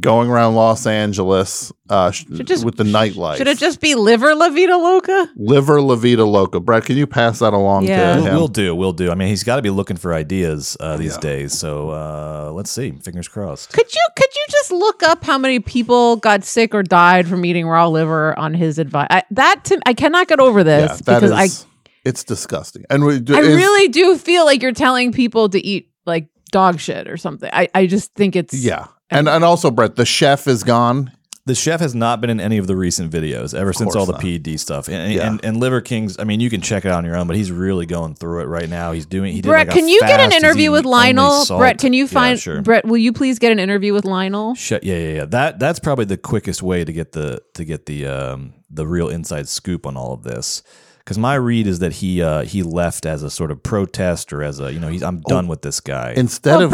going 0.00 0.28
around 0.28 0.54
Los 0.54 0.86
Angeles 0.86 1.72
uh, 1.88 2.10
just- 2.10 2.64
with 2.64 2.76
the 2.76 2.84
nightlife. 2.84 3.36
Should 3.36 3.46
it 3.48 3.58
just 3.58 3.80
be 3.80 3.94
Liver 3.94 4.34
La 4.34 4.48
Vida 4.48 4.76
Loca? 4.76 5.28
Liver 5.36 5.80
La 5.80 5.94
Vida 5.94 6.24
Loca. 6.24 6.58
Brett, 6.58 6.84
can 6.84 6.96
you 6.96 7.06
pass 7.06 7.38
that 7.38 7.52
along 7.52 7.84
Yeah. 7.84 8.14
to 8.16 8.20
We'll, 8.20 8.26
him? 8.30 8.34
we'll 8.34 8.48
do. 8.48 8.74
We'll 8.74 8.92
do. 8.92 9.10
I 9.10 9.14
mean, 9.14 9.28
he's 9.28 9.44
got 9.44 9.56
to 9.56 9.62
be 9.62 9.70
looking 9.70 9.96
for 9.96 10.12
ideas 10.14 10.76
uh, 10.80 10.96
these 10.96 11.16
days. 11.18 11.52
So 11.56 11.90
uh, 11.90 12.50
let's 12.52 12.70
see. 12.70 12.90
Fingers 13.02 13.28
crossed. 13.28 13.72
Could 13.72 13.92
you 13.94 14.00
could 14.16 14.34
you 14.34 14.44
just 14.50 14.72
look 14.72 15.02
up 15.02 15.22
how 15.22 15.38
many 15.38 15.60
people 15.60 16.16
got 16.16 16.44
sick 16.44 16.74
or 16.74 16.82
died 16.82 17.28
from 17.28 17.44
eating 17.44 17.66
raw 17.68 17.86
liver 17.86 18.36
on 18.38 18.54
his 18.54 18.78
advice? 18.78 19.06
I, 19.10 19.22
that 19.32 19.60
to, 19.64 19.80
I 19.86 19.94
cannot 19.94 20.26
get 20.28 20.40
over 20.40 20.64
this 20.64 20.90
yeah, 20.90 20.96
that 21.04 21.20
because 21.22 21.32
is- 21.50 21.66
it's 22.04 22.24
disgusting. 22.24 22.84
And 22.90 23.04
we, 23.04 23.14
I 23.14 23.38
I 23.38 23.40
is- 23.42 23.54
really 23.56 23.88
do 23.88 24.16
feel 24.18 24.44
like 24.44 24.60
you're 24.62 24.72
telling 24.72 25.12
people 25.12 25.48
to 25.50 25.64
eat 25.64 25.90
like 26.04 26.28
dog 26.50 26.80
shit 26.80 27.08
or 27.08 27.16
something. 27.16 27.48
I, 27.52 27.68
I 27.74 27.86
just 27.86 28.12
think 28.14 28.34
it's 28.36 28.54
yeah. 28.54 28.86
And 29.10 29.28
and 29.28 29.44
also, 29.44 29.70
Brett, 29.70 29.96
the 29.96 30.06
chef 30.06 30.46
is 30.46 30.64
gone. 30.64 31.12
The 31.46 31.54
chef 31.54 31.80
has 31.80 31.94
not 31.94 32.22
been 32.22 32.30
in 32.30 32.40
any 32.40 32.56
of 32.56 32.66
the 32.66 32.74
recent 32.74 33.12
videos 33.12 33.52
ever 33.52 33.74
since 33.74 33.94
all 33.94 34.06
the 34.06 34.14
course 34.14 34.24
PED 34.24 34.58
stuff. 34.58 34.88
And, 34.88 35.12
Yeah. 35.12 35.28
and 35.28 35.44
and 35.44 35.58
Liver 35.58 35.82
Kings. 35.82 36.16
I 36.18 36.24
mean, 36.24 36.40
you 36.40 36.48
can 36.48 36.62
check 36.62 36.86
it 36.86 36.88
out 36.90 36.96
on 36.96 37.04
your 37.04 37.16
own, 37.16 37.26
but 37.26 37.36
he's 37.36 37.52
really 37.52 37.84
going 37.84 38.14
through 38.14 38.40
it 38.40 38.46
right 38.46 38.68
now. 38.68 38.92
He's 38.92 39.04
doing. 39.04 39.34
He 39.34 39.42
did 39.42 39.48
Brett, 39.50 39.66
like 39.68 39.76
a 39.76 39.78
can 39.78 39.86
you 39.88 40.00
get 40.00 40.20
an 40.20 40.32
interview 40.32 40.70
with 40.70 40.86
Lionel? 40.86 41.44
Brett, 41.58 41.76
can 41.78 41.92
you 41.92 42.04
Yeah, 42.04 42.10
find 42.10 42.40
sure. 42.40 42.62
Brett? 42.62 42.86
Will 42.86 42.96
you 42.96 43.12
please 43.12 43.38
get 43.38 43.52
an 43.52 43.58
interview 43.58 43.92
with 43.92 44.06
Lionel? 44.06 44.54
Shut, 44.54 44.84
yeah, 44.84 44.96
yeah, 44.96 45.14
yeah. 45.16 45.24
That 45.26 45.58
that's 45.58 45.78
probably 45.80 46.06
the 46.06 46.16
quickest 46.16 46.62
way 46.62 46.82
to 46.82 46.92
get 46.94 47.12
the 47.12 47.42
to 47.54 47.64
get 47.66 47.84
the 47.84 48.06
um 48.06 48.54
the 48.70 48.86
real 48.86 49.10
inside 49.10 49.46
scoop 49.46 49.86
on 49.86 49.98
all 49.98 50.14
of 50.14 50.22
this. 50.22 50.62
Because 51.00 51.18
my 51.18 51.34
read 51.34 51.66
is 51.66 51.80
that 51.80 51.92
he 51.92 52.22
uh 52.22 52.44
he 52.44 52.62
left 52.62 53.04
as 53.04 53.22
a 53.22 53.28
sort 53.28 53.50
of 53.50 53.62
protest 53.62 54.32
or 54.32 54.42
as 54.42 54.60
a 54.60 54.72
you 54.72 54.80
know 54.80 54.88
he's 54.88 55.02
I'm 55.02 55.20
done 55.20 55.46
with 55.48 55.60
this 55.60 55.80
guy. 55.80 56.14
Instead 56.16 56.56
Well, 56.56 56.62
of 56.62 56.72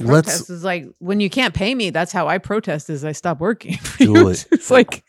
prote- 0.00 0.08
let's- 0.08 0.50
is 0.50 0.64
like 0.64 0.86
when 0.98 1.20
you 1.20 1.30
can't 1.30 1.54
pay 1.54 1.74
me. 1.74 1.90
That's 1.90 2.12
how 2.12 2.28
I 2.28 2.38
protest. 2.38 2.90
Is 2.90 3.04
I 3.04 3.12
stop 3.12 3.40
working. 3.40 3.78
Julie, 3.98 4.32
it's 4.52 4.70
like 4.70 5.04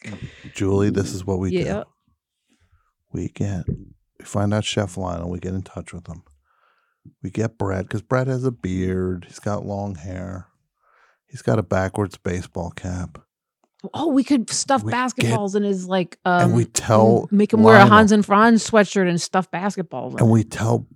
Julie, 0.53 0.89
this 0.89 1.13
is 1.13 1.25
what 1.25 1.39
we 1.39 1.51
yeah. 1.51 1.73
do. 1.73 1.83
We 3.13 3.29
get 3.29 3.65
we 3.67 4.25
find 4.25 4.53
out 4.53 4.65
Chef 4.65 4.97
Lionel. 4.97 5.29
We 5.29 5.39
get 5.39 5.53
in 5.53 5.63
touch 5.63 5.93
with 5.93 6.07
him. 6.07 6.23
We 7.23 7.29
get 7.29 7.57
Brett 7.57 7.83
because 7.85 8.01
Brett 8.01 8.27
has 8.27 8.43
a 8.43 8.51
beard. 8.51 9.25
He's 9.27 9.39
got 9.39 9.65
long 9.65 9.95
hair. 9.95 10.47
He's 11.25 11.41
got 11.41 11.59
a 11.59 11.63
backwards 11.63 12.17
baseball 12.17 12.71
cap. 12.71 13.19
Oh, 13.93 14.07
we 14.07 14.23
could 14.23 14.49
stuff 14.49 14.83
We 14.83 14.91
get- 14.91 14.97
basketballs 14.97 15.55
in 15.55 15.63
his 15.63 15.87
like. 15.87 16.17
Um, 16.25 16.41
and 16.41 16.53
we 16.55 16.65
tell 16.65 17.27
make 17.31 17.53
him 17.53 17.63
wear 17.63 17.77
a 17.77 17.85
Hans 17.85 18.11
and 18.11 18.25
Franz 18.25 18.69
sweatshirt 18.69 19.07
and 19.07 19.21
stuff 19.21 19.49
basketballs. 19.51 20.13
in 20.13 20.19
and 20.19 20.31
we 20.31 20.43
tell 20.43 20.87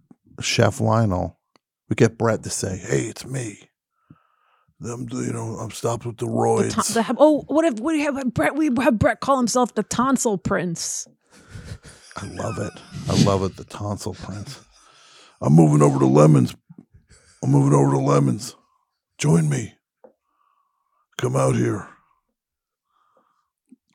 Chef 0.41 0.81
Lionel, 0.81 1.37
we 1.89 1.95
get 1.95 2.17
Brett 2.17 2.43
to 2.43 2.49
say, 2.49 2.77
"Hey, 2.77 3.01
it's 3.03 3.25
me. 3.25 3.69
Them, 4.81 5.05
you 5.11 5.31
know, 5.31 5.57
I'm 5.59 5.69
stopped 5.71 6.05
with 6.07 6.17
the 6.17 6.25
The 6.25 6.31
roids." 6.31 6.73
ton- 6.73 7.03
the- 7.05 7.15
oh, 7.19 7.41
what 7.47 7.65
if 7.65 7.79
we 7.79 8.01
have 8.01 8.33
Brett? 8.33 8.55
We 8.55 8.69
have 8.81 8.97
Brett 8.97 9.19
call 9.19 9.37
himself 9.37 9.75
the 9.75 9.83
tonsil 9.83 10.37
prince. 10.39 11.07
I 12.17 12.25
love 12.27 12.57
it. 12.57 12.73
I 13.07 13.23
love 13.23 13.43
it. 13.43 13.55
The 13.57 13.63
tonsil 13.65 14.15
prince. 14.15 14.59
I'm 15.39 15.53
moving 15.53 15.81
over 15.81 15.99
to 15.99 16.05
lemons. 16.07 16.55
I'm 17.43 17.51
moving 17.51 17.73
over 17.77 17.91
to 17.91 17.99
lemons. 17.99 18.55
Join 19.19 19.49
me. 19.49 19.75
Come 21.19 21.35
out 21.35 21.55
here. 21.55 21.87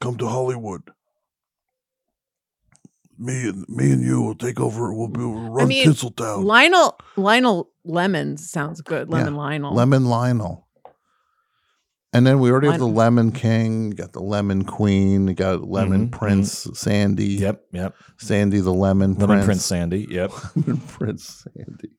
Come 0.01 0.17
to 0.19 0.27
Hollywood. 0.29 0.83
me 3.19 3.49
and 3.49 3.65
me 3.69 3.91
and 3.93 4.03
you 4.03 4.21
will 4.23 4.35
take 4.35 4.61
over. 4.61 4.93
We'll, 4.93 5.09
be, 5.09 5.21
we'll 5.21 5.51
run 5.51 5.65
I 5.65 5.69
mean, 5.69 5.87
Tinseltown. 5.89 6.45
Lionel 6.45 6.99
Lionel 7.17 7.71
Lemons 7.85 8.49
sounds 8.51 8.83
good. 8.83 9.09
Lemon 9.11 9.35
Yeah. 9.35 9.41
Lionel. 9.41 9.75
Lemon 9.75 10.05
Lionel. 10.07 10.66
And 12.17 12.27
then 12.27 12.41
we 12.41 12.51
already 12.51 12.69
have 12.69 12.79
the 12.79 12.87
Lemon 12.87 13.31
King, 13.31 13.91
got 13.91 14.13
the 14.13 14.23
Lemon 14.23 14.65
Queen, 14.65 15.27
got 15.35 15.69
Lemon 15.69 16.09
Mhm, 16.09 16.13
Prince 16.13 16.67
Sandy. 16.75 17.27
Yep, 17.35 17.63
yep. 17.73 17.95
Sandy 18.17 18.61
the 18.61 18.73
Lemon, 18.73 19.13
Lemon 19.15 19.27
Prince. 19.27 19.45
Prince 19.45 19.65
Sandy. 19.67 20.07
Yep. 20.09 20.33
Lemon 20.57 20.81
Prince 20.89 21.45
Sandy. 21.55 21.91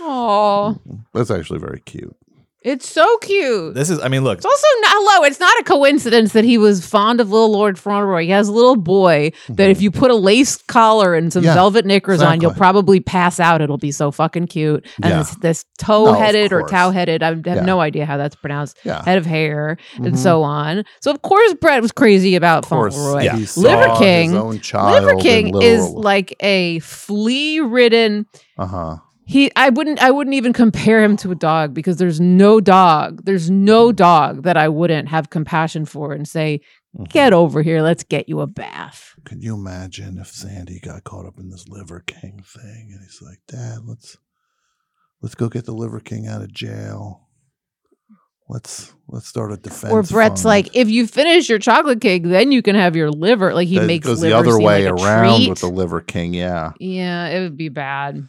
Oh, 0.00 0.78
That's 1.14 1.30
actually 1.30 1.58
very 1.58 1.80
cute. 1.80 2.14
It's 2.62 2.88
so 2.88 3.18
cute. 3.18 3.74
This 3.74 3.88
is. 3.90 3.98
I 4.00 4.08
mean, 4.08 4.22
look. 4.22 4.38
It's 4.38 4.44
also 4.46 4.66
not, 4.82 4.90
hello. 4.92 5.24
It's 5.26 5.40
not 5.40 5.58
a 5.60 5.64
coincidence 5.64 6.32
that 6.34 6.44
he 6.44 6.58
was 6.58 6.84
fond 6.86 7.20
of 7.20 7.30
little 7.30 7.50
Lord 7.50 7.78
Fauntleroy. 7.78 8.24
He 8.24 8.30
has 8.30 8.48
a 8.48 8.52
little 8.52 8.76
boy 8.76 9.32
that 9.48 9.70
if 9.70 9.80
you 9.80 9.90
put 9.90 10.10
a 10.10 10.14
lace 10.14 10.56
collar 10.62 11.14
and 11.14 11.32
some 11.32 11.40
Mm-hmm. 11.40 11.46
Yeah, 11.48 11.54
velvet 11.54 11.86
knickers 11.86 12.20
on, 12.20 12.40
you'll 12.42 12.52
probably 12.52 13.00
pass 13.00 13.40
out. 13.40 13.62
It'll 13.62 13.78
be 13.78 13.90
so 13.92 14.10
fucking 14.10 14.48
cute. 14.48 14.84
And 15.02 15.10
Yeah. 15.10 15.18
this, 15.20 15.34
this 15.36 15.64
toe-headed 15.78 16.52
or 16.52 16.60
course. 16.60 16.70
tow-headed, 16.70 17.22
I 17.22 17.28
have 17.28 17.46
Yeah. 17.46 17.60
no 17.64 17.80
idea 17.80 18.04
how 18.04 18.18
that's 18.18 18.36
pronounced. 18.36 18.76
Yeah. 18.84 18.96
Mm-hmm. 18.96 19.04
Head 19.04 19.18
of 19.18 19.24
hair 19.24 19.76
and 19.96 20.18
so 20.18 20.42
on. 20.42 20.84
So 21.00 21.10
of 21.10 21.22
course 21.22 21.54
Brett 21.54 21.80
was 21.80 21.92
crazy 21.92 22.36
about 22.36 22.64
Of 22.64 22.68
course, 22.68 22.94
Fauntleroy. 22.94 23.30
he 23.38 23.46
saw 23.46 23.60
Liver 23.62 23.88
his 23.88 23.98
King. 23.98 24.36
own 24.36 24.60
child 24.60 25.02
Liver 25.02 25.18
King 25.18 25.62
is 25.62 25.88
like 25.88 26.36
a 26.42 26.78
flea-ridden. 26.80 28.26
Uh-huh. 28.58 28.96
He, 29.30 29.50
I 29.54 29.68
wouldn't, 29.68 30.02
I 30.02 30.10
wouldn't 30.10 30.34
even 30.34 30.52
compare 30.52 31.02
him 31.04 31.16
to 31.18 31.30
a 31.30 31.36
dog 31.36 31.72
because 31.72 31.98
there's 31.98 32.20
no 32.20 32.60
dog, 32.60 33.24
there's 33.24 33.48
no 33.48 33.92
dog 33.92 34.42
that 34.42 34.56
I 34.56 34.68
wouldn't 34.68 35.08
have 35.08 35.30
compassion 35.30 35.84
for 35.86 36.12
and 36.12 36.26
say, 36.26 36.60
Mm-hmm. 36.96 37.04
"Get 37.04 37.32
over 37.32 37.62
here, 37.62 37.82
let's 37.82 38.02
get 38.02 38.28
you 38.28 38.40
a 38.40 38.48
bath." 38.48 39.14
Can 39.24 39.40
you 39.40 39.54
imagine 39.54 40.18
if 40.18 40.26
Sandy 40.26 40.80
got 40.80 41.04
caught 41.04 41.24
up 41.24 41.38
in 41.38 41.48
this 41.48 41.68
Liver 41.68 42.00
King 42.04 42.42
thing 42.44 42.88
and 42.90 43.00
he's 43.00 43.22
like, 43.22 43.38
Dad, 43.46 43.82
let's 43.86 44.16
let's 45.22 45.36
go 45.36 45.48
get 45.48 45.66
the 45.66 45.72
Liver 45.72 46.00
King 46.00 46.26
out 46.26 46.42
of 46.42 46.52
jail. 46.52 47.28
Let's 48.48 48.92
let's 49.06 49.28
start 49.28 49.52
a 49.52 49.56
defense. 49.56 49.92
or 49.92 50.02
Brett's 50.02 50.40
fund." 50.42 50.46
like, 50.46 50.68
"If 50.76 50.88
you 50.90 51.06
finish 51.06 51.48
your 51.48 51.60
chocolate 51.60 52.00
cake, 52.00 52.24
then 52.24 52.50
you 52.50 52.60
can 52.62 52.74
have 52.74 52.96
your 52.96 53.12
liver." 53.12 53.54
Like 53.54 53.68
he 53.68 53.78
That 53.78 53.86
makes 53.86 54.04
goes 54.08 54.20
liver 54.20 54.30
the 54.34 54.38
other 54.40 54.56
seem 54.56 54.64
way 54.64 54.90
like 54.90 55.00
around 55.00 55.36
treat. 55.36 55.48
with 55.50 55.60
the 55.60 55.68
Liver 55.68 56.00
King. 56.00 56.34
Yeah. 56.34 56.72
yeah, 56.80 57.28
it 57.28 57.40
would 57.42 57.56
be 57.56 57.68
bad. 57.68 58.28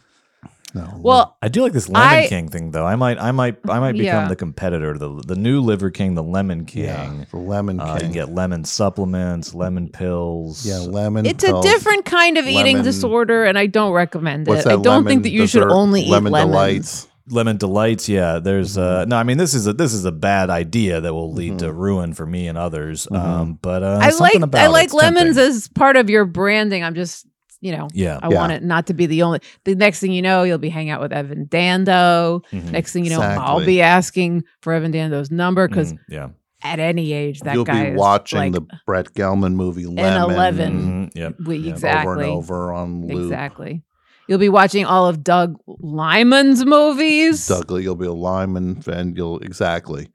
No. 0.74 0.88
Well, 0.98 1.36
I 1.42 1.48
do 1.48 1.60
like 1.62 1.72
this 1.72 1.88
Lemon 1.88 2.08
I- 2.08 2.26
King 2.28 2.48
thing, 2.48 2.70
though. 2.70 2.86
I 2.86 2.96
might, 2.96 3.18
I 3.18 3.30
might, 3.32 3.56
I 3.68 3.78
might 3.78 3.92
become 3.92 4.04
Yeah. 4.24 4.28
the 4.28 4.36
competitor. 4.36 4.96
The 4.96 5.22
the 5.26 5.36
new 5.36 5.60
Liver 5.60 5.90
King, 5.90 6.14
the 6.14 6.22
Lemon 6.22 6.64
King. 6.64 6.84
Yeah, 6.84 7.24
the 7.30 7.36
Lemon 7.36 7.78
Uh, 7.80 7.94
you 7.94 8.00
King. 8.00 8.12
get 8.12 8.34
lemon 8.34 8.64
supplements, 8.64 9.54
lemon 9.54 9.88
pills. 9.88 10.64
yeah, 10.66 10.78
lemon. 10.78 11.26
it's 11.26 11.44
pills. 11.44 11.64
a 11.64 11.68
different 11.68 12.04
kind 12.04 12.38
of 12.38 12.46
eating 12.46 12.76
lemon- 12.78 12.84
disorder, 12.84 13.44
and 13.44 13.58
I 13.58 13.66
don't 13.66 13.92
recommend 13.92 14.48
it. 14.48 14.66
I 14.66 14.76
don't 14.76 15.04
think 15.06 15.24
that 15.24 15.30
you 15.30 15.46
should 15.46 15.60
dessert? 15.60 15.70
only 15.72 16.02
eat 16.02 16.10
lemon 16.10 16.32
lemons. 16.32 16.50
delights. 16.52 17.08
lemon 17.30 17.56
delights. 17.56 18.08
Yeah, 18.08 18.38
there's 18.40 18.76
Mm-hmm. 18.76 19.02
uh 19.02 19.04
no. 19.04 19.16
I 19.16 19.22
mean, 19.24 19.38
this 19.38 19.54
is 19.54 19.66
a 19.66 19.72
this 19.72 19.92
is 19.92 20.04
a 20.04 20.12
bad 20.12 20.50
idea 20.50 21.00
that 21.00 21.12
will 21.14 21.32
lead 21.32 21.58
to 21.60 21.72
ruin 21.72 22.14
for 22.14 22.26
me 22.26 22.48
and 22.48 22.56
others. 22.58 23.06
Mm-hmm. 23.06 23.16
Um, 23.30 23.58
but 23.62 23.82
uh, 23.82 24.00
I 24.02 24.10
like 24.10 24.34
about 24.36 24.60
I 24.60 24.66
like 24.68 24.92
lemons 24.92 25.36
tempting. 25.36 25.56
as 25.56 25.68
part 25.68 25.96
of 25.96 26.10
your 26.10 26.24
branding. 26.24 26.82
I'm 26.82 26.94
just 26.94 27.26
you 27.62 27.72
know 27.74 27.88
Yeah. 27.94 28.18
I 28.22 28.28
Yeah. 28.28 28.34
want 28.36 28.52
it 28.52 28.62
not 28.62 28.86
to 28.88 28.94
be 28.94 29.06
the 29.06 29.22
only. 29.22 29.40
The 29.64 29.74
next 29.74 30.00
thing 30.00 30.12
you 30.12 30.20
know, 30.20 30.42
you'll 30.42 30.58
be 30.58 30.68
hanging 30.68 30.90
out 30.90 31.00
with 31.00 31.12
Evan 31.12 31.46
Dando. 31.46 32.42
Mhm. 32.52 32.72
Next 32.72 32.92
thing 32.92 33.04
you 33.04 33.10
know, 33.10 33.20
I'll 33.22 33.64
be 33.64 33.80
asking 33.80 34.44
for 34.60 34.74
Evan 34.74 34.92
Dando's 34.92 35.30
number 35.30 35.66
because 35.68 35.94
Mhm, 35.94 35.98
yeah. 36.10 36.28
at 36.62 36.78
any 36.78 37.12
age 37.14 37.40
that 37.40 37.54
You'll 37.54 37.64
guy 37.64 37.84
be 37.86 37.90
is 37.92 37.98
watching 37.98 38.38
like 38.38 38.52
the 38.52 38.62
Brett 38.86 39.14
Gelman 39.14 39.54
movie 39.54 39.86
Lemon 39.86 40.30
11. 40.30 41.10
Mhm, 41.14 41.16
Yep. 41.16 41.34
we, 41.46 41.56
yep. 41.56 41.72
exactly 41.74 42.12
over 42.12 42.20
and 42.22 42.30
over 42.32 42.72
on 42.72 43.06
loop. 43.08 43.22
exactly. 43.24 43.82
You'll 44.28 44.38
be 44.38 44.48
watching 44.48 44.84
all 44.84 45.06
of 45.08 45.24
Doug 45.24 45.56
Liman's 45.66 46.64
movies. 46.64 47.46
Doug, 47.48 47.70
you'll 47.82 47.96
be 47.96 48.06
a 48.06 48.12
lineman, 48.12 48.76
fan. 48.80 49.14
you'll 49.16 49.38
exactly. 49.40 50.08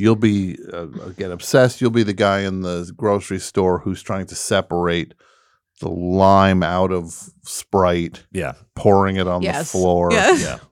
You'll 0.00 0.14
be 0.16 0.56
uh, 0.72 0.84
get 1.16 1.32
obsessed. 1.32 1.80
You'll 1.80 1.90
be 1.90 2.04
the 2.04 2.12
guy 2.12 2.40
in 2.40 2.60
the 2.60 2.88
grocery 2.96 3.40
store 3.40 3.80
who's 3.80 4.00
trying 4.00 4.26
to 4.26 4.36
separate 4.36 5.12
the 5.78 5.88
lime 5.90 6.62
out 6.62 6.92
of 6.92 7.12
Sprite, 7.44 8.24
Yeah. 8.32 8.52
pouring 8.74 9.16
it 9.16 9.26
on 9.26 9.42
Yes. 9.42 9.58
the 9.72 9.78
floor. 9.78 10.08
Yes. 10.12 10.42
Yeah. 10.42 10.58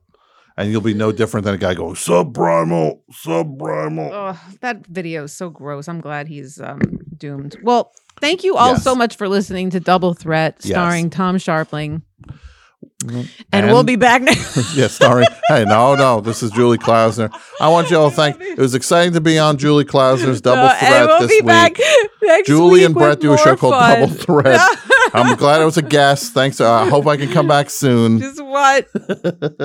And 0.58 0.72
you'll 0.72 0.80
be 0.80 0.94
no 0.94 1.12
different 1.12 1.44
than 1.44 1.52
a 1.54 1.58
guy 1.58 1.74
going 1.74 1.96
subprimal, 1.96 3.00
subprimal. 3.12 4.10
Ugh, 4.10 4.36
that 4.62 4.86
video 4.86 5.24
is 5.24 5.32
so 5.34 5.50
gross. 5.50 5.86
I'm 5.86 6.00
glad 6.00 6.28
he's 6.28 6.58
um, 6.58 6.80
doomed. 7.14 7.58
Well, 7.62 7.92
thank 8.22 8.42
you 8.42 8.56
all 8.56 8.72
Yes. 8.72 8.82
so 8.82 8.94
much 8.94 9.16
for 9.18 9.28
listening 9.28 9.68
to 9.68 9.80
Double 9.80 10.14
Threat, 10.14 10.56
Yes. 10.62 10.70
starring 10.72 11.10
Tom 11.10 11.36
Scharpling. 11.36 12.00
Mhm. 13.04 13.28
And, 13.52 13.66
we'll 13.66 13.82
be 13.84 13.96
back 13.96 14.22
next. 14.22 14.74
yeah, 14.74 14.86
sorry. 14.86 15.26
hey, 15.48 15.66
no, 15.66 15.94
no. 15.94 16.20
This 16.22 16.42
is 16.42 16.50
Julie 16.52 16.78
Klausner. 16.78 17.30
I 17.60 17.68
want 17.68 17.90
you 17.90 17.98
all 17.98 18.08
to 18.08 18.16
thank. 18.16 18.40
It 18.40 18.56
was 18.58 18.74
exciting 18.74 19.12
to 19.12 19.20
be 19.20 19.38
on 19.38 19.58
Julie 19.58 19.84
Klausner's 19.84 20.40
Double 20.40 20.62
No, 20.62 20.68
Threat 20.70 20.82
and 20.92 21.06
we'll 21.06 21.18
this 21.20 21.28
be 21.28 21.36
week. 21.36 21.46
back 21.46 21.76
next 22.22 22.46
Julie 22.46 22.70
week 22.72 22.86
and 22.86 22.94
Brett 22.94 23.20
do 23.20 23.34
a 23.34 23.36
show 23.38 23.50
more 23.50 23.56
called 23.56 23.74
fun. 23.74 24.00
Double 24.00 24.14
Threat. 24.14 24.60
I'm 25.16 25.36
glad 25.36 25.60
I 25.60 25.64
was 25.64 25.76
a 25.76 25.82
guest. 25.82 26.32
Thanks. 26.32 26.60
Uh, 26.60 26.70
I 26.72 26.88
hope 26.88 27.06
I 27.06 27.16
can 27.16 27.30
come 27.32 27.48
back 27.48 27.70
soon. 27.70 28.18
Just 28.20 28.42
what? 28.44 28.86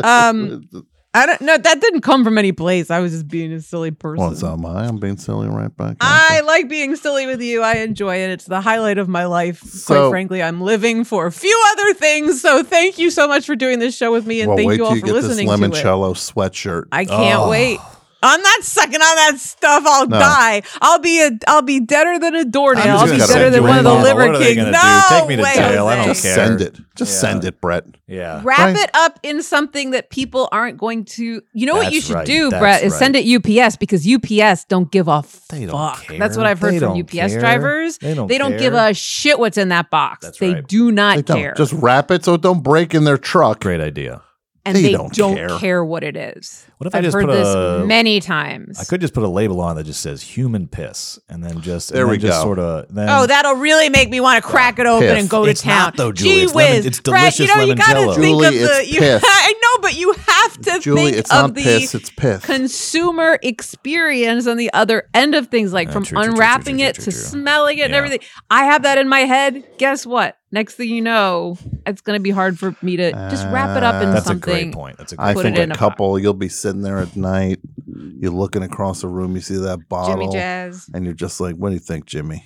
Um, 0.04 0.70
I 1.14 1.26
don't 1.26 1.42
know. 1.42 1.58
That 1.58 1.82
didn't 1.82 2.02
come 2.02 2.24
from 2.24 2.38
any 2.38 2.54
place. 2.54 2.90
I 2.90 3.00
was 3.00 3.12
just 3.12 3.28
being 3.28 3.52
a 3.52 3.60
silly 3.60 3.92
person. 3.92 4.24
What's 4.26 4.44
up, 4.44 4.64
I? 4.66 4.86
I'm 4.86 4.96
being 4.98 5.18
silly 5.18 5.50
right 5.50 5.76
back. 5.76 5.98
I 6.00 6.40
like 6.46 6.70
being 6.70 6.96
silly 6.96 7.28
with 7.28 7.42
you. 7.42 7.62
I 7.62 7.74
enjoy 7.80 8.16
it. 8.16 8.30
It's 8.30 8.46
the 8.46 8.62
highlight 8.62 8.98
of 8.98 9.10
my 9.10 9.26
life. 9.26 9.60
Quite 9.86 10.10
frankly, 10.10 10.42
I'm 10.42 10.62
living 10.62 11.04
for 11.04 11.26
a 11.26 11.32
few 11.32 11.62
other 11.74 11.94
things. 11.96 12.42
So 12.42 12.64
thank 12.64 12.98
you 12.98 13.12
so 13.12 13.28
much 13.28 13.46
for 13.46 13.58
doing 13.58 13.80
this 13.80 13.94
show 13.96 14.10
with 14.14 14.26
me, 14.26 14.40
and 14.40 14.48
well, 14.50 14.58
thank 14.58 14.78
you 14.78 14.86
all 14.86 14.96
you 14.96 15.02
for 15.02 15.08
get 15.08 15.14
this 15.16 15.26
listening 15.26 15.48
to 15.50 15.54
it. 15.54 15.58
limoncello 15.58 16.14
sweatshirt. 16.14 16.84
I 16.94 17.04
can't 17.04 17.42
Oh. 17.42 17.50
wait. 17.50 17.80
I'm 18.24 18.42
not 18.42 18.64
sucking 18.64 18.94
on 19.02 19.16
that 19.16 19.34
stuff. 19.38 19.84
I'll 19.86 20.08
No. 20.08 20.20
die. 20.20 20.62
I'll 20.82 21.00
be 21.00 21.22
a. 21.22 21.32
I'll 21.48 21.62
be 21.64 21.80
deader 21.80 22.20
than 22.20 22.36
a 22.36 22.46
doornail. 22.46 22.98
I'm 22.98 23.08
just 23.08 23.12
I'll 23.12 23.14
be 23.14 23.18
gonna 23.20 23.34
better 23.34 23.50
than 23.50 23.64
one 23.64 23.78
of 23.80 23.84
the 23.84 23.94
liver 23.96 24.32
What 24.32 24.42
kings. 24.42 24.56
gonna 24.58 24.72
do? 24.72 24.78
No, 24.78 25.02
Take 25.10 25.28
me 25.28 25.36
to 25.38 25.42
way, 25.44 25.56
jail. 25.56 25.88
I 25.88 25.96
don't 25.96 26.06
Just 26.06 26.22
care. 26.24 26.36
send 26.36 26.62
it. 26.62 26.78
Just 26.96 27.14
Yeah. 27.14 27.20
send 27.30 27.46
it, 27.46 27.60
Brett. 27.62 27.86
Yeah. 28.08 28.42
Wrap 28.44 28.60
Right. 28.60 28.76
it 28.78 28.92
up 28.94 29.20
in 29.24 29.42
something 29.42 29.92
that 29.92 30.10
people 30.12 30.50
aren't 30.52 30.78
going 30.78 31.06
to. 31.06 31.42
You 31.54 31.66
know 31.66 31.76
what 31.76 31.92
you 31.92 32.02
should 32.02 32.16
right. 32.16 32.26
do, 32.26 32.50
That's 32.52 32.62
Brett, 32.62 32.84
is 32.84 32.92
right. 32.94 33.00
send 33.00 33.16
it 33.16 33.26
UPS 33.26 33.76
because 33.78 34.06
UPS 34.06 34.66
don't 34.66 34.92
give 34.92 35.08
a 35.08 35.24
They 35.50 35.66
don't 35.66 35.72
fuck. 35.72 36.04
care. 36.04 36.20
That's 36.20 36.38
what 36.38 36.46
I've 36.46 36.60
heard 36.60 36.74
They 36.76 36.80
from 36.80 36.90
don't 36.90 37.00
UPS 37.00 37.32
care. 37.34 37.40
drivers. 37.40 37.98
They 37.98 38.14
don't 38.14 38.28
give 38.58 38.74
care. 38.74 38.90
a 38.90 38.94
shit 38.94 39.40
what's 39.40 39.58
in 39.58 39.70
that 39.70 39.90
box. 39.90 40.26
That's 40.26 40.38
they 40.38 40.54
right. 40.56 40.68
do 40.68 40.92
not 40.92 41.26
They 41.26 41.34
care. 41.34 41.54
Just 41.58 41.74
wrap 41.74 42.12
it 42.12 42.24
so 42.26 42.36
it 42.36 42.42
don't 42.42 42.62
break 42.62 42.94
in 42.94 43.04
their 43.04 43.18
truck. 43.18 43.62
Great 43.62 43.82
idea. 43.82 44.22
and 44.64 44.76
they 44.76 44.84
they, 44.84 44.92
don't 44.92 45.12
don't, 45.16 45.36
care. 45.36 45.58
care. 45.58 45.84
what 45.84 46.04
it 46.04 46.16
is. 46.16 46.68
What 46.82 46.88
if 46.88 46.96
I 46.96 46.98
I've 46.98 47.04
just 47.04 47.14
heard 47.14 47.26
put 47.28 47.34
this 47.34 47.48
a- 47.48 47.84
many 47.86 48.20
times. 48.20 48.80
I 48.80 48.86
could 48.86 49.02
just 49.02 49.14
put 49.14 49.22
a 49.24 49.28
label 49.28 49.62
on 49.62 49.76
that 49.76 49.84
just 49.84 50.02
says 50.02 50.24
human 50.24 50.68
piss 50.68 51.20
and 51.30 51.44
then 51.44 51.62
just 51.62 51.94
There 51.94 52.02
and 52.02 52.10
we 52.10 52.18
then 52.18 52.28
just 52.32 52.40
go. 52.40 52.44
sort 52.44 52.58
of 52.58 52.88
then 52.94 53.08
Oh, 53.08 53.28
that'll 53.28 53.54
really 53.58 53.90
make 53.90 54.10
me 54.10 54.20
want 54.20 54.44
to 54.44 54.50
crack 54.50 54.80
it 54.80 54.88
open 54.88 55.08
Piff. 55.08 55.20
and 55.20 55.30
go 55.30 55.46
to 55.46 55.52
It's 55.52 55.62
town. 55.62 55.78
not, 55.78 55.98
though, 55.98 56.12
Julie. 56.12 56.34
Gee 56.38 56.42
It's 56.42 56.56
lemon- 56.56 56.76
whiz, 56.78 56.86
it's 56.88 57.00
Brett, 57.02 57.38
you 57.40 57.46
delicious 57.46 57.56
know 57.56 57.64
you 57.66 57.76
gotta 57.76 58.00
think 58.00 58.16
Julie, 58.16 58.48
of 58.48 58.54
the. 58.56 58.80
it's 58.82 58.92
You, 58.94 59.00
piff. 59.00 59.22
I 59.26 59.54
know, 59.62 59.82
but 59.84 59.96
you 59.96 60.12
have 60.14 60.58
to 60.62 60.80
Julie, 60.80 61.04
think 61.04 61.18
it's 61.18 61.32
of 61.32 61.36
not 61.50 61.54
the 61.54 61.62
piss, 61.64 61.94
it's 61.94 62.10
piff. 62.10 62.42
consumer 62.42 63.38
experience 63.44 64.48
on 64.48 64.58
the 64.58 64.74
other 64.74 65.04
end 65.14 65.36
of 65.36 65.48
things, 65.50 65.72
like 65.74 65.90
Uh, 65.90 65.92
from 65.92 66.04
true, 66.04 66.16
true, 66.18 66.24
true, 66.26 66.34
unwrapping 66.34 66.78
true, 66.78 66.86
it 66.88 66.96
true, 66.96 67.04
to 67.06 67.12
true, 67.12 67.20
true. 67.20 67.30
smelling 67.30 67.78
it 67.78 67.86
and 67.86 67.94
everything. 67.94 68.20
I 68.50 68.66
have 68.66 68.84
that 68.84 68.98
in 68.98 69.08
my 69.08 69.20
head. 69.22 69.64
Guess 69.78 70.06
what? 70.06 70.38
Next 70.54 70.76
thing 70.76 70.90
you 70.90 71.02
know, 71.02 71.58
it's 71.86 72.02
going 72.02 72.18
to 72.20 72.22
be 72.22 72.30
hard 72.32 72.60
for 72.60 72.76
me 72.82 72.98
to 72.98 73.12
just 73.30 73.46
wrap 73.48 73.78
it 73.78 73.84
up 73.84 73.96
in 73.96 74.02
something. 74.02 74.14
That's 74.14 74.26
a 74.26 74.28
something. 74.28 74.40
great 74.42 74.74
point. 74.74 74.98
That's 74.98 75.14
a 75.14 75.16
great 75.16 75.26
I 75.28 75.34
think 75.34 75.58
it 75.58 75.62
in 75.62 75.72
a 75.72 75.74
a 75.74 75.78
couple, 75.78 76.20
you'll 76.20 76.34
be 76.34 76.50
sitting 76.50 76.71
there 76.80 77.00
at 77.00 77.18
night, 77.18 77.60
you're 77.86 78.32
looking 78.32 78.64
across 78.64 79.02
the 79.02 79.10
room, 79.10 79.36
you 79.36 79.42
see 79.42 79.58
that 79.58 79.90
bottle, 79.90 80.14
Jimmy 80.16 80.32
Jazz. 80.32 80.90
and 80.94 81.04
you're 81.04 81.14
just 81.14 81.42
like, 81.42 81.56
what 81.56 81.70
do 81.70 81.74
you 81.74 81.80
think, 81.82 82.06
Jimmy? 82.06 82.46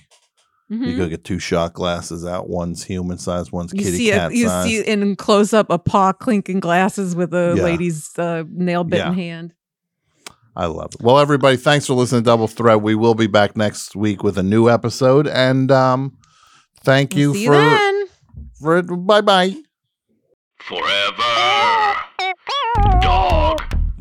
You 0.67 0.79
Mhm. 0.79 0.97
go 0.97 1.07
get 1.09 1.23
two 1.23 1.37
shot 1.37 1.73
glasses 1.75 2.25
out. 2.25 2.49
One's 2.49 2.83
human 2.83 3.19
size, 3.19 3.51
one's 3.51 3.71
You 3.71 3.83
kitty 3.83 3.97
see 3.97 4.09
cat 4.09 4.31
it. 4.31 4.37
You 4.37 4.47
size. 4.47 4.65
see 4.65 4.79
in 4.81 5.15
close 5.15 5.53
up 5.53 5.69
a 5.69 5.77
paw 5.77 6.11
clinking 6.11 6.59
glasses 6.59 7.15
with 7.15 7.35
a 7.35 7.53
Yeah. 7.55 7.63
lady's 7.63 8.09
uh, 8.17 8.45
nail 8.49 8.83
bitten 8.83 9.09
Yeah. 9.13 9.13
hand. 9.13 9.53
I 10.55 10.65
love 10.65 10.95
it. 10.95 11.03
Well, 11.03 11.19
everybody, 11.19 11.57
thanks 11.57 11.85
for 11.85 11.93
listening 11.93 12.21
to 12.23 12.25
Double 12.25 12.47
Threat. 12.47 12.81
We 12.81 12.95
will 12.95 13.13
be 13.13 13.27
back 13.27 13.55
next 13.55 13.95
week 13.95 14.23
with 14.23 14.39
a 14.39 14.43
new 14.43 14.67
episode, 14.67 15.27
and 15.27 15.69
um, 15.71 16.17
thank 16.83 17.11
We'll 17.11 17.19
you 17.19 17.33
see 17.35 17.45
for 17.45 17.53
you 17.53 17.59
then. 17.69 18.05
for 18.59 18.81
bye 18.81 19.21
bye. 19.21 19.55
Forever. 20.61 21.95
Dog. 23.01 23.54